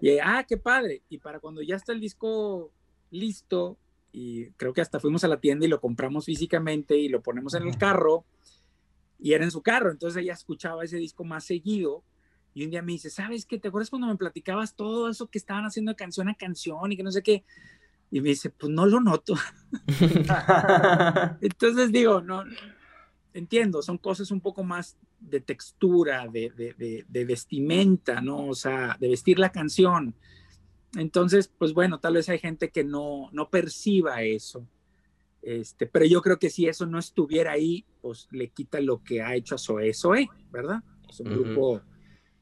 Y, 0.00 0.18
ah, 0.18 0.44
qué 0.46 0.58
padre. 0.58 1.02
Y 1.08 1.18
para 1.18 1.40
cuando 1.40 1.62
ya 1.62 1.76
está 1.76 1.92
el 1.92 2.00
disco 2.00 2.72
listo, 3.10 3.78
y 4.12 4.50
creo 4.52 4.72
que 4.72 4.80
hasta 4.80 5.00
fuimos 5.00 5.24
a 5.24 5.28
la 5.28 5.40
tienda 5.40 5.66
y 5.66 5.68
lo 5.68 5.80
compramos 5.80 6.26
físicamente 6.26 6.96
y 6.96 7.08
lo 7.08 7.22
ponemos 7.22 7.54
en 7.54 7.66
el 7.66 7.76
carro, 7.78 8.24
y 9.18 9.32
era 9.32 9.44
en 9.44 9.50
su 9.50 9.62
carro, 9.62 9.90
entonces 9.90 10.22
ella 10.22 10.34
escuchaba 10.34 10.84
ese 10.84 10.98
disco 10.98 11.24
más 11.24 11.44
seguido. 11.44 12.04
Y 12.52 12.64
un 12.64 12.70
día 12.70 12.82
me 12.82 12.92
dice, 12.92 13.10
¿sabes 13.10 13.46
qué? 13.46 13.58
¿Te 13.58 13.68
acuerdas 13.68 13.90
cuando 13.90 14.06
me 14.06 14.16
platicabas 14.16 14.76
todo 14.76 15.08
eso 15.08 15.26
que 15.26 15.38
estaban 15.38 15.64
haciendo 15.64 15.96
canción 15.96 16.28
a 16.28 16.34
canción 16.34 16.92
y 16.92 16.96
que 16.96 17.02
no 17.02 17.10
sé 17.10 17.22
qué? 17.22 17.44
Y 18.14 18.20
me 18.20 18.28
dice, 18.28 18.48
pues 18.48 18.70
no 18.70 18.86
lo 18.86 19.00
noto. 19.00 19.34
Entonces 21.40 21.90
digo, 21.90 22.20
no, 22.20 22.44
entiendo, 23.32 23.82
son 23.82 23.98
cosas 23.98 24.30
un 24.30 24.40
poco 24.40 24.62
más 24.62 24.96
de 25.18 25.40
textura, 25.40 26.28
de, 26.28 26.48
de, 26.50 27.04
de, 27.08 27.24
vestimenta, 27.24 28.20
¿no? 28.20 28.46
O 28.46 28.54
sea, 28.54 28.96
de 29.00 29.08
vestir 29.08 29.40
la 29.40 29.50
canción. 29.50 30.14
Entonces, 30.96 31.50
pues 31.58 31.72
bueno, 31.72 31.98
tal 31.98 32.14
vez 32.14 32.28
hay 32.28 32.38
gente 32.38 32.70
que 32.70 32.84
no, 32.84 33.30
no 33.32 33.50
perciba 33.50 34.22
eso. 34.22 34.64
Este, 35.42 35.88
pero 35.88 36.04
yo 36.04 36.22
creo 36.22 36.38
que 36.38 36.50
si 36.50 36.68
eso 36.68 36.86
no 36.86 37.00
estuviera 37.00 37.50
ahí, 37.50 37.84
pues 38.00 38.28
le 38.30 38.46
quita 38.50 38.80
lo 38.80 39.02
que 39.02 39.22
ha 39.22 39.34
hecho 39.34 39.56
a 39.56 39.58
Zoe 39.58 39.92
Zoe, 39.92 40.28
¿verdad? 40.52 40.84
Es 41.10 41.18
un 41.18 41.30
grupo 41.30 41.80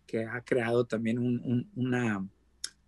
que 0.06 0.26
ha 0.26 0.42
creado 0.42 0.84
también 0.84 1.18
un, 1.18 1.70
una, 1.76 2.28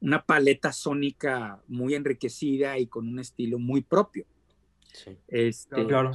una 0.04 0.22
paleta 0.22 0.70
sónica 0.70 1.62
muy 1.66 1.94
enriquecida 1.94 2.78
y 2.78 2.86
con 2.86 3.08
un 3.08 3.18
estilo 3.18 3.58
muy 3.58 3.80
propio. 3.80 4.26
Sí. 4.92 5.16
Este, 5.28 5.86
claro. 5.86 6.12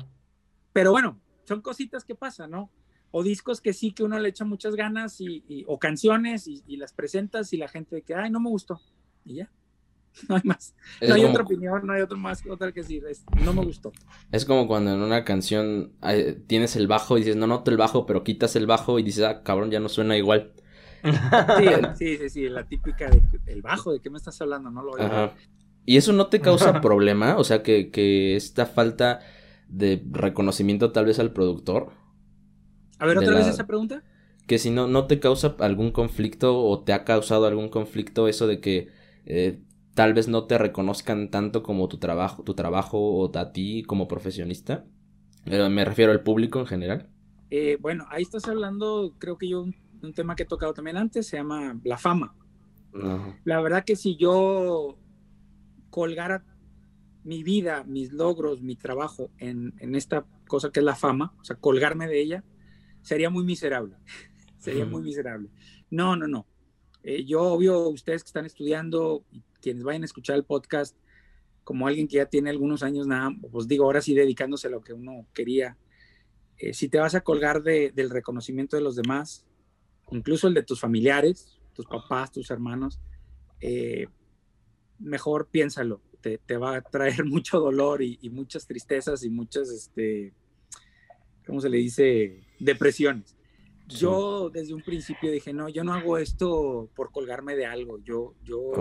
Pero 0.72 0.92
bueno, 0.92 1.20
son 1.46 1.62
cositas 1.62 2.06
que 2.06 2.14
pasan, 2.14 2.52
¿no? 2.52 2.72
O 3.10 3.24
discos 3.24 3.60
que 3.60 3.74
sí 3.74 3.92
que 3.92 4.04
uno 4.04 4.20
le 4.20 4.30
echa 4.30 4.46
muchas 4.46 4.76
ganas 4.76 5.20
y, 5.20 5.66
o 5.68 5.80
canciones 5.80 6.48
y, 6.48 6.78
las 6.78 6.94
presentas 6.94 7.52
y 7.52 7.58
la 7.58 7.68
gente 7.68 8.04
que, 8.04 8.14
ay, 8.14 8.30
no 8.30 8.40
me 8.40 8.50
gustó. 8.50 8.80
Y 9.26 9.38
ya. 9.38 9.52
No 10.28 10.36
hay 10.36 10.42
más. 10.44 10.76
no 11.08 11.14
hay 11.16 11.24
otra 11.24 11.44
opinión, 11.44 11.86
no 11.86 11.94
hay 11.94 12.02
otro 12.02 12.18
más, 12.18 12.44
otra 12.48 12.72
que 12.72 12.82
decir. 12.82 13.04
no 13.44 13.54
me 13.54 13.64
gustó. 13.64 13.92
Es 14.32 14.46
como 14.46 14.68
cuando 14.68 14.94
en 14.94 15.02
una 15.02 15.24
canción 15.24 15.94
tienes 16.46 16.76
el 16.76 16.88
bajo 16.88 17.18
y 17.18 17.22
dices, 17.22 17.38
no 17.38 17.48
noto 17.48 17.72
el 17.72 17.78
bajo, 17.78 18.06
pero 18.06 18.24
quitas 18.24 18.56
el 18.56 18.68
bajo 18.68 19.00
y 19.00 19.04
dices, 19.04 19.24
ah, 19.24 19.42
cabrón, 19.42 19.72
ya 19.72 19.80
no 19.80 19.90
suena 19.90 20.16
igual. 20.16 20.54
Sí, 21.98 22.18
sí, 22.18 22.30
sí, 22.30 22.50
la 22.50 22.66
típica 22.66 23.10
de, 23.10 23.22
del 23.46 23.62
bajo, 23.62 23.92
¿de 23.92 24.00
qué 24.00 24.10
me 24.10 24.18
estás 24.18 24.42
hablando? 24.42 24.70
No 24.70 24.84
lo 24.84 24.94
¿Y 25.86 25.98
eso 25.98 26.14
no 26.14 26.28
te 26.28 26.40
causa 26.40 26.82
problema? 26.82 27.38
O 27.38 27.44
sea, 27.44 27.64
que, 27.64 27.90
que 27.90 28.36
esta 28.36 28.66
falta 28.66 29.22
de 29.68 30.04
reconocimiento 30.12 30.92
tal 30.92 31.06
vez 31.06 31.20
al 31.20 31.32
productor. 31.32 31.94
A 33.00 33.06
ver, 33.06 33.18
otra 33.18 33.34
vez 33.34 33.48
esa 33.48 33.66
pregunta. 33.66 34.04
Que 34.46 34.58
si 34.58 34.72
no, 34.72 34.88
no 34.88 35.08
te 35.08 35.20
causa 35.20 35.56
algún 35.60 35.92
conflicto 35.92 36.60
o 36.64 36.84
te 36.84 36.94
ha 36.94 37.06
causado 37.06 37.46
algún 37.46 37.70
conflicto 37.70 38.28
eso 38.28 38.48
de 38.48 38.60
que 38.60 38.90
eh, 39.26 39.62
tal 39.94 40.14
vez 40.14 40.28
no 40.28 40.46
te 40.46 40.58
reconozcan 40.58 41.30
tanto 41.30 41.64
como 41.64 41.88
tu 41.88 41.98
trabajo, 41.98 42.44
tu 42.44 42.56
trabajo 42.56 43.00
o 43.00 43.38
a 43.38 43.52
ti 43.52 43.84
como 43.84 44.08
profesionista. 44.08 44.86
Eh, 45.46 45.70
me 45.70 45.86
refiero 45.86 46.12
al 46.12 46.24
público 46.24 46.60
en 46.60 46.66
general. 46.66 47.10
Eh, 47.52 47.78
bueno, 47.80 48.06
ahí 48.10 48.22
estás 48.22 48.48
hablando, 48.48 49.16
creo 49.18 49.38
que 49.38 49.50
yo 49.50 49.66
un 50.02 50.14
tema 50.14 50.36
que 50.36 50.44
he 50.44 50.48
tocado 50.48 50.74
también 50.74 50.98
antes, 50.98 51.28
se 51.28 51.38
llama 51.38 51.80
la 51.84 51.98
fama. 51.98 52.36
La 53.44 53.62
verdad 53.62 53.84
que 53.86 53.96
si 53.96 54.16
yo 54.16 54.98
colgara 55.90 56.44
mi 57.24 57.44
vida, 57.44 57.84
mis 57.84 58.12
logros, 58.12 58.62
mi 58.62 58.76
trabajo 58.76 59.30
en, 59.38 59.74
esta 59.96 60.26
cosa 60.48 60.72
que 60.72 60.80
es 60.80 60.86
la 60.86 60.96
fama, 60.96 61.34
o 61.40 61.44
sea, 61.44 61.56
colgarme 61.56 62.08
de 62.08 62.22
ella, 62.22 62.44
sería 63.02 63.30
muy 63.30 63.44
miserable. 63.44 63.96
sería 64.58 64.86
muy 64.86 65.02
miserable. 65.02 65.50
No, 65.90 66.16
no, 66.16 66.28
no. 66.28 66.48
Eh, 67.04 67.26
yo, 67.26 67.44
obvio, 67.44 67.88
ustedes 67.90 68.24
que 68.24 68.28
están 68.28 68.46
estudiando, 68.46 69.24
quienes 69.62 69.84
vayan 69.84 70.02
a 70.02 70.06
escuchar 70.06 70.36
el 70.36 70.44
podcast, 70.44 70.98
como 71.64 71.88
alguien 71.88 72.08
que 72.08 72.16
ya 72.18 72.26
tiene 72.26 72.50
algunos 72.50 72.82
años 72.82 73.06
nada, 73.06 73.32
pues 73.52 73.68
digo, 73.68 73.86
ahora 73.86 74.02
sí 74.02 74.16
dedicándose 74.16 74.68
a 74.68 74.72
lo 74.72 74.82
que 74.82 74.94
uno 74.94 75.28
quería, 75.34 75.78
eh, 76.58 76.74
si 76.74 76.90
te 76.90 77.00
vas 77.00 77.16
a 77.16 77.22
colgar 77.22 77.64
del 77.64 78.10
reconocimiento 78.10 78.76
de 78.76 78.82
los 78.82 78.96
demás, 78.96 79.46
incluso 80.12 80.48
el 80.48 80.54
de 80.54 80.64
tus 80.64 80.80
familiares, 80.80 81.60
tus 81.74 81.86
papás, 81.86 82.32
tus 82.32 82.50
hermanos, 82.52 83.00
eh, 83.62 84.08
mejor 85.00 85.48
piénsalo, 85.48 86.02
te, 86.22 86.58
va 86.58 86.78
a 86.78 86.82
traer 86.82 87.24
mucho 87.26 87.60
dolor 87.60 88.02
y, 88.02 88.18
muchas 88.30 88.68
tristezas 88.68 89.24
y 89.24 89.30
muchas, 89.30 89.70
este, 89.70 90.34
¿cómo 91.46 91.62
se 91.62 91.70
le 91.70 91.78
dice? 91.78 92.42
Depresiones. 92.60 93.36
Yo 93.88 94.52
desde 94.52 94.76
un 94.76 94.84
principio 94.84 95.32
dije, 95.32 95.52
no, 95.52 95.68
yo 95.68 95.84
no 95.84 95.96
hago 95.96 96.20
esto 96.20 96.92
por 96.96 97.12
colgarme 97.12 97.56
de 97.56 97.66
algo, 97.66 97.98
yo, 98.04 98.36
yo, 98.44 98.72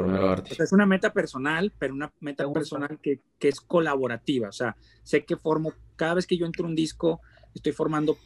es 0.59 0.73
una 0.73 0.85
meta 0.85 1.15
personal, 1.15 1.73
pero 1.79 1.95
una 1.95 2.13
meta 2.21 2.47
personal 2.53 2.99
que, 3.01 3.23
que, 3.39 3.49
es 3.49 3.59
colaborativa, 3.59 4.51
o 4.51 4.53
sea, 4.53 4.77
sé 5.05 5.25
que 5.25 5.39
formo, 5.39 5.73
cada 5.97 6.13
vez 6.13 6.27
que 6.27 6.37
yo 6.37 6.45
entro 6.45 6.67
un 6.67 6.75
disco, 6.75 7.23
estoy 7.55 7.73
formando 7.73 8.19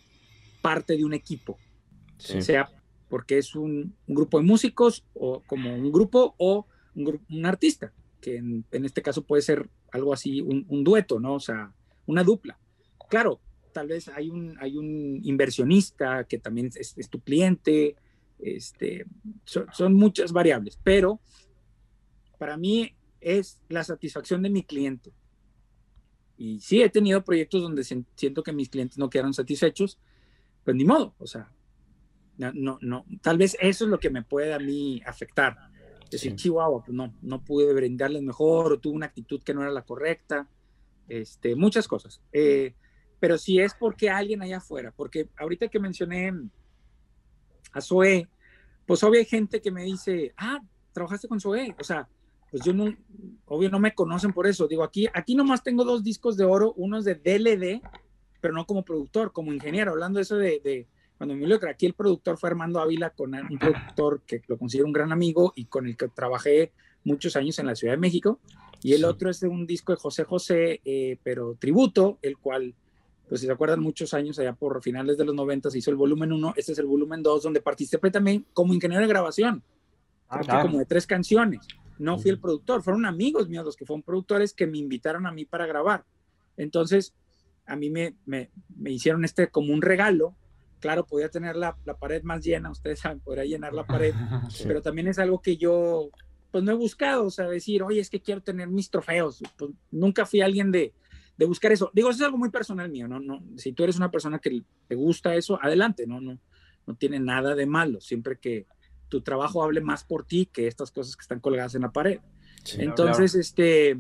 parte 0.61 0.97
de 0.97 1.05
un 1.05 1.15
equipo, 1.15 1.57
sea 2.19 2.69
porque 3.13 3.37
es 3.37 3.55
un, 3.55 3.95
grupo 4.07 4.39
de 4.39 4.45
músicos 4.45 5.05
o 5.13 5.43
como 5.43 5.75
un 5.75 5.93
grupo 5.93 6.35
o 6.39 6.67
un, 6.95 7.45
artista, 7.45 7.93
que 8.23 8.37
en, 8.37 8.65
este 8.71 9.03
caso 9.03 9.23
puede 9.23 9.43
ser 9.43 9.69
algo 9.91 10.15
así, 10.15 10.41
un, 10.41 10.83
dueto, 10.83 11.21
¿no? 11.21 11.35
O 11.35 11.41
sea, 11.41 11.75
una 12.07 12.25
dupla. 12.25 12.59
Claro, 13.11 13.39
tal 13.75 13.89
vez 13.89 14.09
hay 14.09 14.31
un, 14.31 14.57
hay 14.61 14.79
un 14.79 15.21
inversionista 15.25 16.25
que 16.25 16.39
también 16.39 16.71
es, 16.75 17.11
tu 17.11 17.21
cliente, 17.21 17.97
este, 18.39 19.05
son, 19.45 19.93
muchas 19.93 20.33
variables, 20.33 20.79
pero 20.83 21.21
para 22.39 22.57
mí 22.57 22.95
es 23.21 23.61
la 23.69 23.85
satisfacción 23.85 24.41
de 24.41 24.49
mi 24.49 24.63
cliente. 24.63 25.13
Y 26.39 26.61
sí, 26.61 26.81
he 26.81 26.89
tenido 26.89 27.23
proyectos 27.23 27.61
donde 27.61 27.85
siento 27.85 28.43
que 28.43 28.55
mis 28.55 28.71
clientes 28.71 28.97
no 28.97 29.11
quedaron 29.11 29.35
satisfechos, 29.35 29.99
pues 30.65 30.75
ni 30.75 30.87
modo, 30.87 31.15
o 31.19 31.27
sea, 31.27 31.53
no, 32.53 32.79
no, 32.81 33.05
tal 33.21 33.39
vez 33.39 33.57
eso 33.61 33.85
es 33.85 33.91
lo 33.91 34.01
que 34.01 34.11
me 34.11 34.23
puede 34.23 34.53
a 34.53 34.59
mí 34.59 35.01
afectar. 35.07 35.57
Decir, 36.11 36.35
Chihuahua, 36.37 36.85
pues 36.85 36.95
no, 36.95 37.15
no 37.23 37.43
pude 37.43 37.73
brindarles 37.73 38.23
mejor 38.23 38.73
o 38.73 38.81
tuve 38.81 38.97
una 38.97 39.07
actitud 39.07 39.43
que 39.43 39.55
no 39.55 39.63
era 39.63 39.71
la 39.71 39.83
correcta, 39.83 40.49
este, 41.09 41.57
muchas 41.57 41.89
cosas. 41.89 42.21
Eh, 42.33 42.75
pero 43.19 43.39
si 43.39 43.61
es 43.61 43.73
porque 43.75 44.11
alguien 44.11 44.43
allá 44.43 44.59
afuera, 44.59 44.93
porque 44.95 45.29
ahorita 45.39 45.69
que 45.69 45.79
mencioné 45.79 46.33
a 47.73 47.81
Zoe, 47.81 48.29
pues 48.87 49.03
obvio 49.05 49.21
hay 49.21 49.25
gente 49.27 49.63
que 49.63 49.71
me 49.71 49.85
dice, 49.85 50.35
ah, 50.37 50.61
trabajaste 50.93 51.29
con 51.29 51.41
Zoe, 51.41 51.75
o 51.79 51.85
sea, 51.85 52.09
pues 52.51 52.63
yo 52.63 52.75
no, 52.75 52.95
obvio 53.47 53.71
no 53.71 53.79
me 53.79 53.95
conocen 53.95 54.35
por 54.35 54.47
eso. 54.47 54.69
Digo, 54.69 54.85
aquí, 54.85 55.07
aquí 55.15 55.35
nomás 55.35 55.63
tengo 55.63 55.85
dos 55.85 56.03
discos 56.03 56.37
de 56.37 56.45
oro, 56.45 56.75
uno 56.77 56.99
es 56.99 57.05
de 57.07 57.15
DLD, 57.15 57.81
pero 58.43 58.53
no 58.53 58.67
como 58.67 58.85
productor, 58.85 59.33
como 59.33 59.55
ingeniero, 59.55 59.93
hablando 59.93 60.19
de 60.19 60.23
eso 60.25 60.37
de 60.37 60.89
cuando 61.23 61.37
me 61.37 61.61
que 61.61 61.69
aquí 61.69 61.87
el 61.87 61.95
productor 61.95 62.37
fue 62.37 62.51
Armando 62.51 62.81
Ávila, 62.81 63.11
con 63.11 63.33
un 63.33 63.57
productor 63.57 64.23
que 64.27 64.43
lo 64.49 64.59
considero 64.59 64.89
un 64.89 64.93
gran 64.93 65.13
amigo 65.13 65.53
y 65.55 65.67
con 65.67 65.87
el 65.87 65.97
que 65.97 66.09
trabajé 66.09 66.73
muchos 67.05 67.37
años 67.37 67.61
en 67.61 67.67
la 67.67 67.77
Ciudad 67.77 67.95
de 67.95 67.99
México. 67.99 68.41
Y 68.83 68.95
el 68.95 69.05
otro 69.05 69.31
es 69.31 69.39
de 69.39 69.47
un 69.47 69.65
disco 69.65 69.93
de 69.93 69.99
José 69.99 70.25
José, 70.25 70.81
eh, 70.85 71.19
pero 71.23 71.55
tributo, 71.61 72.19
el 72.23 72.39
cual, 72.39 72.75
pues 73.29 73.41
si 73.41 73.47
se 73.47 73.53
acuerdan, 73.53 73.79
muchos 73.79 74.15
años 74.15 74.37
allá 74.41 74.53
por 74.53 74.83
finales 74.83 75.17
de 75.17 75.25
los 75.25 75.33
90 75.37 75.71
se 75.71 75.79
hizo 75.79 75.91
el 75.91 75.97
volumen 75.97 76.33
1, 76.33 76.55
este 76.57 76.73
es 76.73 76.79
el 76.81 76.87
volumen 76.87 77.23
2, 77.23 77.41
donde 77.41 77.61
participé 77.61 78.11
también 78.11 78.45
como 78.53 78.75
ingeniero 78.75 79.03
de 79.03 79.09
grabación, 79.09 79.63
ah, 80.29 80.63
como 80.63 80.79
de 80.79 80.87
tres 80.87 81.07
canciones. 81.07 81.61
No 82.01 82.19
fui 82.19 82.33
el 82.33 82.41
productor, 82.41 82.83
fueron 82.83 83.07
amigos 83.07 83.49
míos 83.49 83.65
los 83.65 83.77
que 83.77 83.87
fueron 83.87 84.03
productores 84.03 84.53
que 84.53 84.67
me 84.67 84.79
invitaron 84.79 85.29
a 85.29 85.31
mí 85.31 85.45
para 85.45 85.67
grabar. 85.67 86.05
Entonces, 86.57 87.15
a 87.65 87.77
mí 87.77 87.91
me, 87.91 88.17
me, 88.27 88.51
me 88.77 88.91
hicieron 88.91 89.25
este 89.25 89.47
como 89.51 89.73
un 89.73 89.83
regalo 89.83 90.35
claro, 90.83 91.07
podía 91.07 91.31
tener 91.31 91.57
la, 91.57 91.77
pared 91.99 92.23
más 92.25 92.45
llena, 92.45 92.71
ustedes 92.71 92.99
saben, 92.99 93.21
podría 93.21 93.45
llenar 93.45 93.73
la 93.73 93.87
pared, 93.87 94.13
pero 94.67 94.83
también 94.83 95.07
es 95.07 95.19
algo 95.19 95.41
que 95.41 95.57
yo, 95.57 96.11
pues 96.51 96.65
no 96.65 96.73
he 96.73 96.75
buscado, 96.75 97.27
o 97.27 97.31
sea, 97.31 97.49
decir, 97.49 97.83
oye, 97.83 98.01
es 98.01 98.11
que 98.11 98.21
quiero 98.21 98.43
tener 98.43 98.69
mis 98.69 98.91
trofeos, 98.91 99.43
pues 99.57 99.71
nunca 99.93 100.27
fui 100.27 100.41
alguien 100.41 100.73
de, 100.73 100.93
de 101.39 101.47
buscar 101.47 101.71
eso. 101.73 101.91
Digo, 101.95 102.11
eso 102.11 102.19
es 102.19 102.27
algo 102.27 102.37
muy 102.37 102.51
personal 102.51 102.91
mío, 102.91 103.07
¿no? 103.07 103.21
no 103.21 103.43
si 103.57 103.73
tú 103.73 103.85
eres 103.85 103.97
una 103.97 104.11
persona 104.11 104.41
que 104.41 104.63
te 104.89 104.95
gusta 104.97 105.35
eso, 105.37 105.59
adelante, 105.63 106.07
¿no? 106.07 106.21
No, 106.21 106.39
no 106.87 106.95
tiene 106.97 107.21
nada 107.21 107.55
de 107.55 107.65
malo, 107.65 108.01
siempre 108.01 108.39
que 108.39 108.67
tu 109.09 109.21
trabajo 109.21 109.63
hable 109.63 109.81
más 109.81 110.05
por 110.05 110.25
ti 110.25 110.47
que 110.47 110.67
estas 110.67 110.91
cosas 110.91 111.17
que 111.17 111.23
están 111.23 111.39
colgadas 111.39 111.75
en 111.77 111.83
la 111.83 111.93
pared. 111.93 112.19
Entonces, 112.79 113.35
este, 113.35 113.91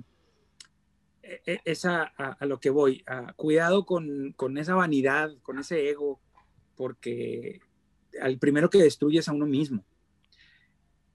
e, 1.23 1.41
e, 1.47 1.61
es 1.65 1.85
a, 1.85 2.03
a, 2.03 2.47
lo 2.47 2.59
que 2.59 2.71
voy, 2.71 3.05
cuidado 3.37 3.87
con, 3.87 4.33
con, 4.33 4.59
esa 4.59 4.75
vanidad, 4.75 5.31
con 5.43 5.59
ese 5.59 5.89
ego, 5.89 6.21
porque 6.77 7.61
al 8.21 8.39
primero 8.39 8.71
que 8.71 8.83
destruye 8.83 9.19
es 9.19 9.29
a 9.29 9.33
uno 9.33 9.47
mismo. 9.47 9.85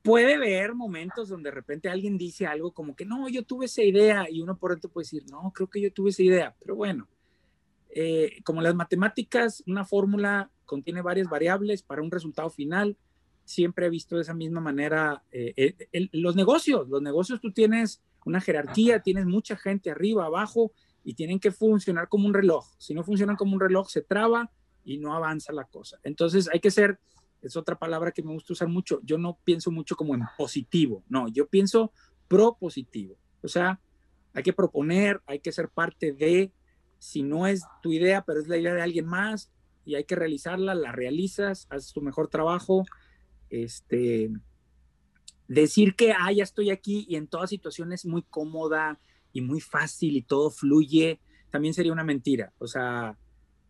Puede 0.01 0.35
haber 0.35 0.73
momentos 0.73 1.29
donde 1.29 1.49
de 1.49 1.55
repente 1.55 1.89
alguien 1.89 2.17
dice 2.17 2.45
algo 2.45 2.71
como 2.71 2.95
que 2.95 3.05
no, 3.05 3.27
yo 3.27 3.43
tuve 3.43 3.65
esa 3.65 3.83
idea 3.83 4.27
y 4.29 4.41
uno 4.41 4.57
por 4.57 4.71
dentro 4.71 4.89
puede 4.89 5.03
decir, 5.03 5.23
no, 5.29 5.51
creo 5.53 5.69
que 5.69 5.81
yo 5.81 5.91
tuve 5.91 6.11
esa 6.11 6.23
idea, 6.23 6.55
pero 6.59 6.75
bueno, 6.75 7.09
eh, 7.89 8.41
como 8.43 8.61
las 8.61 8.75
matemáticas, 8.75 9.63
una 9.65 9.85
fórmula 9.85 10.51
contiene 10.65 11.01
varias 11.01 11.29
variables 11.29 11.81
para 11.81 12.01
un 12.01 12.11
resultado 12.11 12.49
final. 12.49 12.97
Siempre 13.43 13.87
he 13.87 13.89
visto 13.89 14.15
de 14.15 14.21
esa 14.21 14.33
misma 14.33 14.61
manera 14.61 15.23
eh, 15.31 15.73
los 16.11 16.35
negocios. 16.35 16.87
Los 16.89 17.01
negocios 17.01 17.39
tú 17.41 17.51
tienes 17.51 18.01
una 18.25 18.41
jerarquía, 18.41 19.01
tienes 19.01 19.25
mucha 19.25 19.55
gente 19.55 19.89
arriba, 19.89 20.25
abajo 20.25 20.71
y 21.03 21.13
tienen 21.13 21.39
que 21.39 21.51
funcionar 21.51 22.09
como 22.09 22.27
un 22.27 22.33
reloj. 22.33 22.67
Si 22.77 22.93
no 22.93 23.03
funcionan 23.03 23.37
como 23.37 23.53
un 23.53 23.61
reloj, 23.61 23.89
se 23.89 24.01
traba 24.01 24.51
y 24.87 24.97
no 24.97 25.13
avanza 25.13 25.51
la 25.51 25.65
cosa. 25.65 25.99
Entonces 26.03 26.49
hay 26.51 26.61
que 26.61 26.71
ser, 26.71 26.97
es 27.41 27.57
otra 27.57 27.77
palabra 27.77 28.13
que 28.13 28.23
me 28.23 28.31
gusta 28.31 28.53
usar 28.53 28.69
mucho, 28.69 29.01
yo 29.03 29.17
no 29.17 29.37
pienso 29.43 29.69
mucho 29.69 29.97
como 29.97 30.15
en 30.15 30.21
positivo, 30.37 31.03
no, 31.09 31.27
yo 31.27 31.45
pienso 31.45 31.91
propositivo. 32.29 33.17
O 33.43 33.49
sea, 33.49 33.81
hay 34.33 34.43
que 34.43 34.53
proponer, 34.53 35.21
hay 35.25 35.39
que 35.39 35.51
ser 35.51 35.67
parte 35.67 36.13
de, 36.13 36.53
si 36.99 37.21
no 37.21 37.47
es 37.47 37.63
tu 37.83 37.91
idea, 37.91 38.23
pero 38.23 38.39
es 38.39 38.47
la 38.47 38.57
idea 38.57 38.73
de 38.73 38.81
alguien 38.81 39.05
más 39.05 39.51
y 39.83 39.95
hay 39.95 40.05
que 40.05 40.15
realizarla, 40.15 40.73
la 40.73 40.93
realizas, 40.93 41.67
haces 41.69 41.91
tu 41.91 42.01
mejor 42.01 42.29
trabajo. 42.29 42.85
Este, 43.49 44.31
decir 45.49 45.95
que, 45.95 46.13
ah, 46.13 46.31
ya 46.31 46.43
estoy 46.43 46.69
aquí 46.69 47.05
y 47.09 47.17
en 47.17 47.27
toda 47.27 47.47
situación 47.47 47.91
es 47.91 48.05
muy 48.05 48.23
cómoda 48.23 49.01
y 49.33 49.41
muy 49.41 49.59
fácil 49.59 50.15
y 50.15 50.21
todo 50.21 50.49
fluye, 50.49 51.19
también 51.49 51.73
sería 51.73 51.91
una 51.91 52.05
mentira. 52.05 52.53
O 52.57 52.67
sea, 52.67 53.17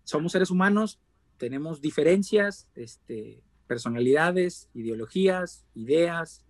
somos 0.03 0.31
seres 0.31 0.51
humanos, 0.51 0.99
tenemos 1.37 1.81
diferencias, 1.81 2.69
este, 2.75 3.43
personalidades, 3.67 4.69
ideologías, 4.73 5.65
ideas, 5.75 6.43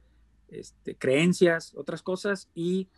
este, 0.47 0.95
creencias, 0.95 1.73
otras 1.75 2.01
cosas, 2.01 2.49
y 2.55 2.89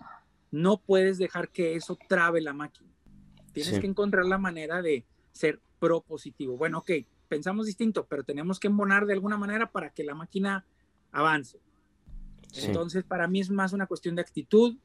no 0.52 0.78
puedes 0.78 1.17
dejar 1.17 1.49
que 1.49 1.75
eso 1.75 1.97
trabe 2.08 2.41
la 2.41 2.54
máquina. 2.54 2.89
Tienes 3.54 3.80
que 3.80 3.88
encontrar 3.88 4.25
la 4.25 4.38
manera 4.38 4.82
de 4.82 5.06
ser 5.32 5.60
propositivo. 5.80 6.58
Bueno, 6.58 6.80
ok, 6.80 6.91
pensamos 7.28 7.65
distinto, 7.65 8.06
pero 8.08 8.23
tenemos 8.23 8.60
que 8.60 8.67
embonar 8.67 9.06
de 9.06 9.13
alguna 9.13 9.38
manera 9.38 9.71
para 9.71 9.89
que 9.89 10.04
la 10.04 10.15
máquina 10.15 10.65
avance. 11.12 11.60
Entonces, 12.56 13.04
para 13.04 13.28
mí 13.28 13.39
es 13.39 13.49
más 13.49 13.73
una 13.73 13.88
cuestión 13.88 14.15
de 14.15 14.21
actitud 14.21 14.78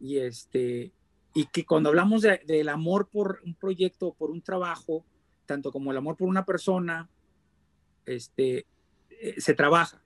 y 0.00 0.18
este 0.18 0.92
y 1.34 1.46
que 1.46 1.66
cuando 1.66 1.88
hablamos 1.88 2.22
del 2.22 2.68
amor 2.68 3.08
por 3.08 3.40
un 3.44 3.54
proyecto, 3.54 4.14
por 4.14 4.30
un 4.30 4.40
trabajo, 4.40 5.04
tanto 5.46 5.72
como 5.72 5.90
el 5.90 5.96
amor 5.96 6.16
por 6.16 6.28
una 6.28 6.44
persona, 6.44 7.08
este, 8.06 8.66
eh, 9.10 9.40
se 9.40 9.54
trabaja. 9.54 10.02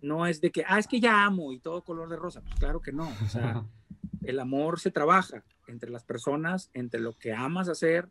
No 0.00 0.26
es 0.26 0.40
de 0.40 0.50
que, 0.50 0.64
ah, 0.66 0.78
es 0.78 0.86
que 0.86 1.00
ya 1.00 1.24
amo 1.24 1.52
y 1.52 1.58
todo 1.58 1.82
color 1.82 2.08
de 2.08 2.16
rosa. 2.16 2.40
Pues 2.40 2.54
claro 2.56 2.80
que 2.80 2.92
no. 2.92 3.08
O 3.24 3.28
sea, 3.28 3.64
el 4.22 4.38
amor 4.40 4.80
se 4.80 4.90
trabaja 4.90 5.44
entre 5.66 5.90
las 5.90 6.04
personas, 6.04 6.70
entre 6.74 7.00
lo 7.00 7.16
que 7.16 7.32
amas 7.32 7.68
hacer. 7.68 8.08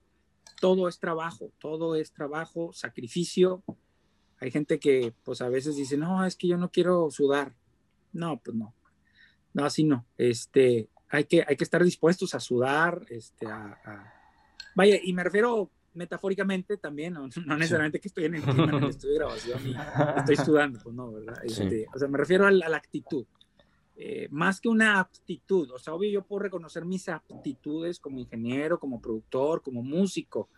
Todo 0.60 0.88
es 0.88 1.00
trabajo, 1.00 1.52
todo 1.60 1.96
es 1.96 2.12
trabajo, 2.12 2.72
sacrificio. 2.74 3.64
Hay 4.40 4.52
gente 4.52 4.80
que, 4.80 5.14
pues 5.24 5.42
a 5.42 5.50
veces 5.50 5.76
dice, 5.76 5.98
no, 5.98 6.26
es 6.26 6.36
que 6.36 6.48
yo 6.48 6.58
no 6.58 6.72
quiero 6.72 7.10
sudar. 7.10 7.54
No, 8.14 8.40
pues 8.40 8.56
no. 8.56 8.74
No, 9.54 9.66
así 9.66 9.84
no. 9.84 10.06
Este, 10.18 10.90
hay 11.10 11.26
que, 11.26 11.44
hay 11.48 11.56
que 11.56 11.64
estar 11.64 11.84
dispuestos 11.84 12.36
a 12.36 12.40
sudar, 12.40 13.06
este, 13.10 13.48
a, 13.48 14.14
Vaya, 14.76 15.00
y 15.02 15.12
me 15.14 15.24
refiero 15.24 15.72
metafóricamente 15.98 16.78
también, 16.78 17.14
no, 17.14 17.28
necesariamente 17.28 18.00
que 18.00 18.08
estoy 18.08 18.26
en 18.26 18.36
el 18.36 18.44
clima, 18.44 18.78
en 18.78 18.84
el 18.84 18.90
estudio 18.90 19.14
de 19.14 19.20
grabación 19.20 19.68
y 19.68 19.76
estoy 20.20 20.36
sudando, 20.38 20.80
pues 20.82 20.96
no, 20.96 21.12
¿verdad? 21.12 21.44
Este, 21.44 21.88
o 21.94 22.00
sea, 22.00 22.08
me 22.08 22.18
refiero 22.18 22.46
a 22.46 22.52
la, 22.52 22.78
actitud. 22.78 23.26
Eh, 23.96 24.28
más 24.30 24.62
que 24.62 24.70
una 24.70 25.00
aptitud, 25.00 25.72
o 25.72 25.80
sea, 25.80 25.94
obvio 25.96 26.12
yo 26.12 26.22
puedo 26.22 26.44
reconocer 26.44 26.86
mis 26.86 27.10
aptitudes 27.10 28.00
como 28.00 28.20
ingeniero, 28.20 28.80
como 28.80 29.02
productor, 29.02 29.64
como 29.64 29.82
músico, 29.82 30.50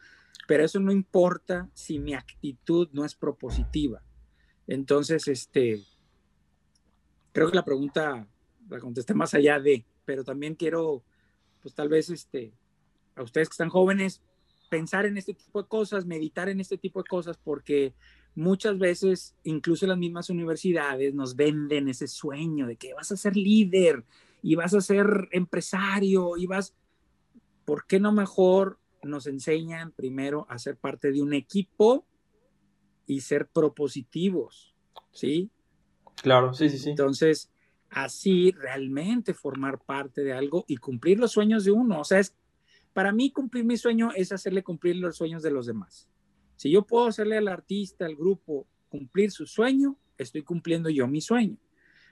pero 0.46 0.64
eso 0.66 0.80
no 0.80 0.92
importa 0.92 1.70
si 1.74 2.00
mi 2.00 2.14
actitud 2.14 2.90
no 2.92 3.06
es 3.06 3.16
propositiva. 3.16 4.04
Entonces, 4.68 5.28
este, 5.28 5.82
creo 7.32 7.50
que 7.50 7.56
la 7.56 7.66
pregunta 7.66 8.28
la 8.70 8.80
contesté 8.80 9.14
más 9.14 9.34
allá 9.34 9.60
de, 9.60 9.86
pero 10.06 10.24
también 10.24 10.56
quiero, 10.56 11.04
pues 11.62 11.74
tal 11.74 11.88
vez, 11.90 12.10
este, 12.10 12.54
a 13.16 13.24
ustedes 13.24 13.50
que 13.50 13.54
están 13.54 13.70
jóvenes, 13.70 14.22
pensar 14.70 15.06
en 15.06 15.18
este 15.18 15.34
tipo 15.34 15.62
de 15.62 15.68
cosas, 15.68 16.06
meditar 16.06 16.50
en 16.50 16.60
este 16.60 16.78
tipo 16.78 17.02
de 17.02 17.10
cosas, 17.10 17.38
porque 17.38 17.94
muchas 18.36 18.78
veces, 18.78 19.36
incluso 19.44 19.88
las 19.88 19.98
mismas 19.98 20.30
universidades 20.30 21.14
nos 21.14 21.36
venden 21.36 21.90
ese 21.90 22.08
sueño 22.08 22.68
de 22.68 22.78
que 22.78 22.94
vas 22.94 23.12
a 23.12 23.18
ser 23.18 23.36
líder 23.36 24.06
y 24.42 24.56
vas 24.56 24.74
a 24.74 24.82
ser 24.82 25.28
empresario 25.32 26.38
y 26.38 26.46
vas, 26.46 26.74
¿por 27.66 27.86
qué 27.86 28.00
no 28.00 28.12
mejor 28.12 28.80
nos 29.04 29.28
enseñan 29.28 29.92
primero 29.92 30.46
a 30.50 30.60
ser 30.60 30.78
parte 30.78 31.12
de 31.12 31.22
un 31.22 31.34
equipo 31.34 32.06
y 33.06 33.22
ser 33.22 33.48
propositivos? 33.48 34.76
¿Sí? 35.12 35.50
Claro, 36.22 36.54
sí, 36.54 36.70
sí, 36.70 36.78
sí. 36.78 36.92
Entonces, 36.92 37.52
así 37.90 38.52
realmente 38.52 39.34
formar 39.34 39.80
parte 39.80 40.24
de 40.24 40.34
algo 40.34 40.64
y 40.68 40.78
cumplir 40.78 41.20
los 41.20 41.32
sueños 41.32 41.66
de 41.66 41.72
uno. 41.72 42.02
O 42.02 42.04
sea, 42.04 42.20
es 42.20 42.36
para 42.94 43.12
mí 43.12 43.32
cumplir 43.32 43.66
mi 43.66 43.78
sueño 43.78 44.10
es 44.16 44.32
hacerle 44.32 44.64
cumplir 44.64 44.96
los 44.96 45.18
sueños 45.18 45.44
de 45.44 45.52
los 45.52 45.66
demás. 45.66 46.10
Si 46.56 46.70
yo 46.70 46.86
puedo 46.86 47.08
hacerle 47.08 47.38
al 47.38 47.48
artista, 47.48 48.06
al 48.06 48.16
grupo, 48.16 48.68
cumplir 48.90 49.32
su 49.32 49.46
sueño, 49.46 49.98
estoy 50.18 50.44
cumpliendo 50.44 50.90
yo 50.90 51.08
mi 51.08 51.22
sueño. 51.22 51.58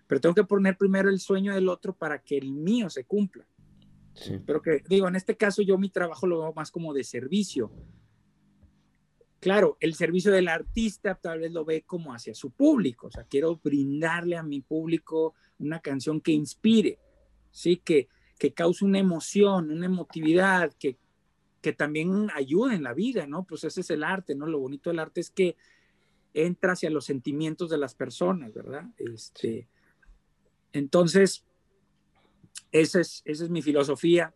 Pero 0.08 0.22
tengo 0.22 0.36
que 0.36 0.46
poner 0.46 0.78
primero 0.78 1.10
el 1.10 1.20
sueño 1.20 1.54
del 1.54 1.68
otro 1.68 1.94
para 1.94 2.24
que 2.24 2.38
el 2.38 2.54
mío 2.54 2.90
se 2.90 3.04
cumpla. 3.04 3.46
Pero 4.46 4.62
que, 4.62 4.84
digo, 4.88 5.08
en 5.08 5.16
este 5.16 5.36
caso 5.36 5.62
yo 5.62 5.78
mi 5.78 5.90
trabajo 5.90 6.26
lo 6.26 6.40
veo 6.40 6.54
más 6.54 6.72
como 6.72 6.94
de 6.94 7.04
servicio. 7.04 7.72
Claro, 9.40 9.78
el 9.80 9.94
servicio 9.94 10.32
del 10.32 10.48
artista 10.48 11.16
tal 11.16 11.40
vez 11.40 11.52
lo 11.52 11.66
ve 11.66 11.84
como 11.84 12.14
hacia 12.14 12.34
su 12.34 12.52
público. 12.52 13.08
O 13.08 13.12
sea, 13.12 13.26
quiero 13.26 13.58
brindarle 13.58 14.36
a 14.36 14.44
mi 14.44 14.62
público 14.62 15.36
una 15.60 15.80
canción 15.80 16.22
que 16.22 16.32
inspire, 16.32 17.00
¿sí? 17.52 17.78
Que, 17.78 18.08
que 18.38 18.54
cause 18.54 18.86
una 18.86 19.00
emoción, 19.00 19.72
una 19.72 19.86
emotividad, 19.86 20.74
que, 20.80 20.98
que 21.62 21.74
también 21.74 22.30
ayude 22.34 22.76
en 22.76 22.84
la 22.84 22.94
vida, 22.94 23.28
¿no? 23.28 23.44
Pues 23.44 23.64
ese 23.64 23.82
es 23.82 23.90
el 23.90 24.04
arte, 24.04 24.36
¿no? 24.36 24.46
Lo 24.48 24.60
bonito 24.60 24.90
del 24.90 25.00
arte 25.00 25.22
es 25.22 25.30
que 25.30 25.56
entra 26.34 26.74
hacia 26.74 26.90
los 26.90 27.06
sentimientos 27.06 27.70
de 27.70 27.78
las 27.78 27.96
personas, 27.96 28.54
¿verdad? 28.54 28.86
Este, 28.98 29.68
entonces, 30.72 31.46
esa 32.72 33.02
es, 33.02 33.22
esa 33.26 33.44
es 33.44 33.50
mi 33.50 33.62
filosofía, 33.62 34.34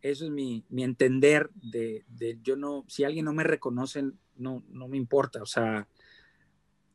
eso 0.00 0.24
es 0.24 0.30
mi, 0.30 0.64
mi 0.68 0.84
entender 0.84 1.50
de, 1.54 2.04
de, 2.08 2.38
yo 2.42 2.56
no, 2.56 2.84
si 2.88 3.04
alguien 3.04 3.24
no 3.24 3.32
me 3.32 3.44
reconoce, 3.44 4.04
no, 4.36 4.64
no 4.68 4.88
me 4.88 4.96
importa, 4.96 5.42
o 5.42 5.46
sea, 5.46 5.88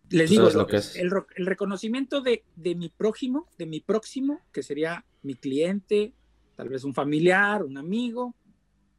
les 0.10 0.30
digo, 0.30 0.50
lo 0.52 0.68
que 0.68 0.78
es? 0.78 0.96
el, 0.96 1.12
el, 1.36 1.46
reconocimiento 1.46 2.22
de, 2.22 2.44
de 2.56 2.76
mi 2.76 2.90
prójimo, 2.90 3.48
de 3.58 3.66
mi 3.66 3.80
próximo, 3.80 4.42
que 4.52 4.64
sería 4.64 5.06
mi 5.24 5.36
cliente, 5.36 6.14
tal 6.56 6.70
vez 6.70 6.84
un 6.84 6.94
familiar, 6.94 7.64
un 7.64 7.78
amigo, 7.78 8.36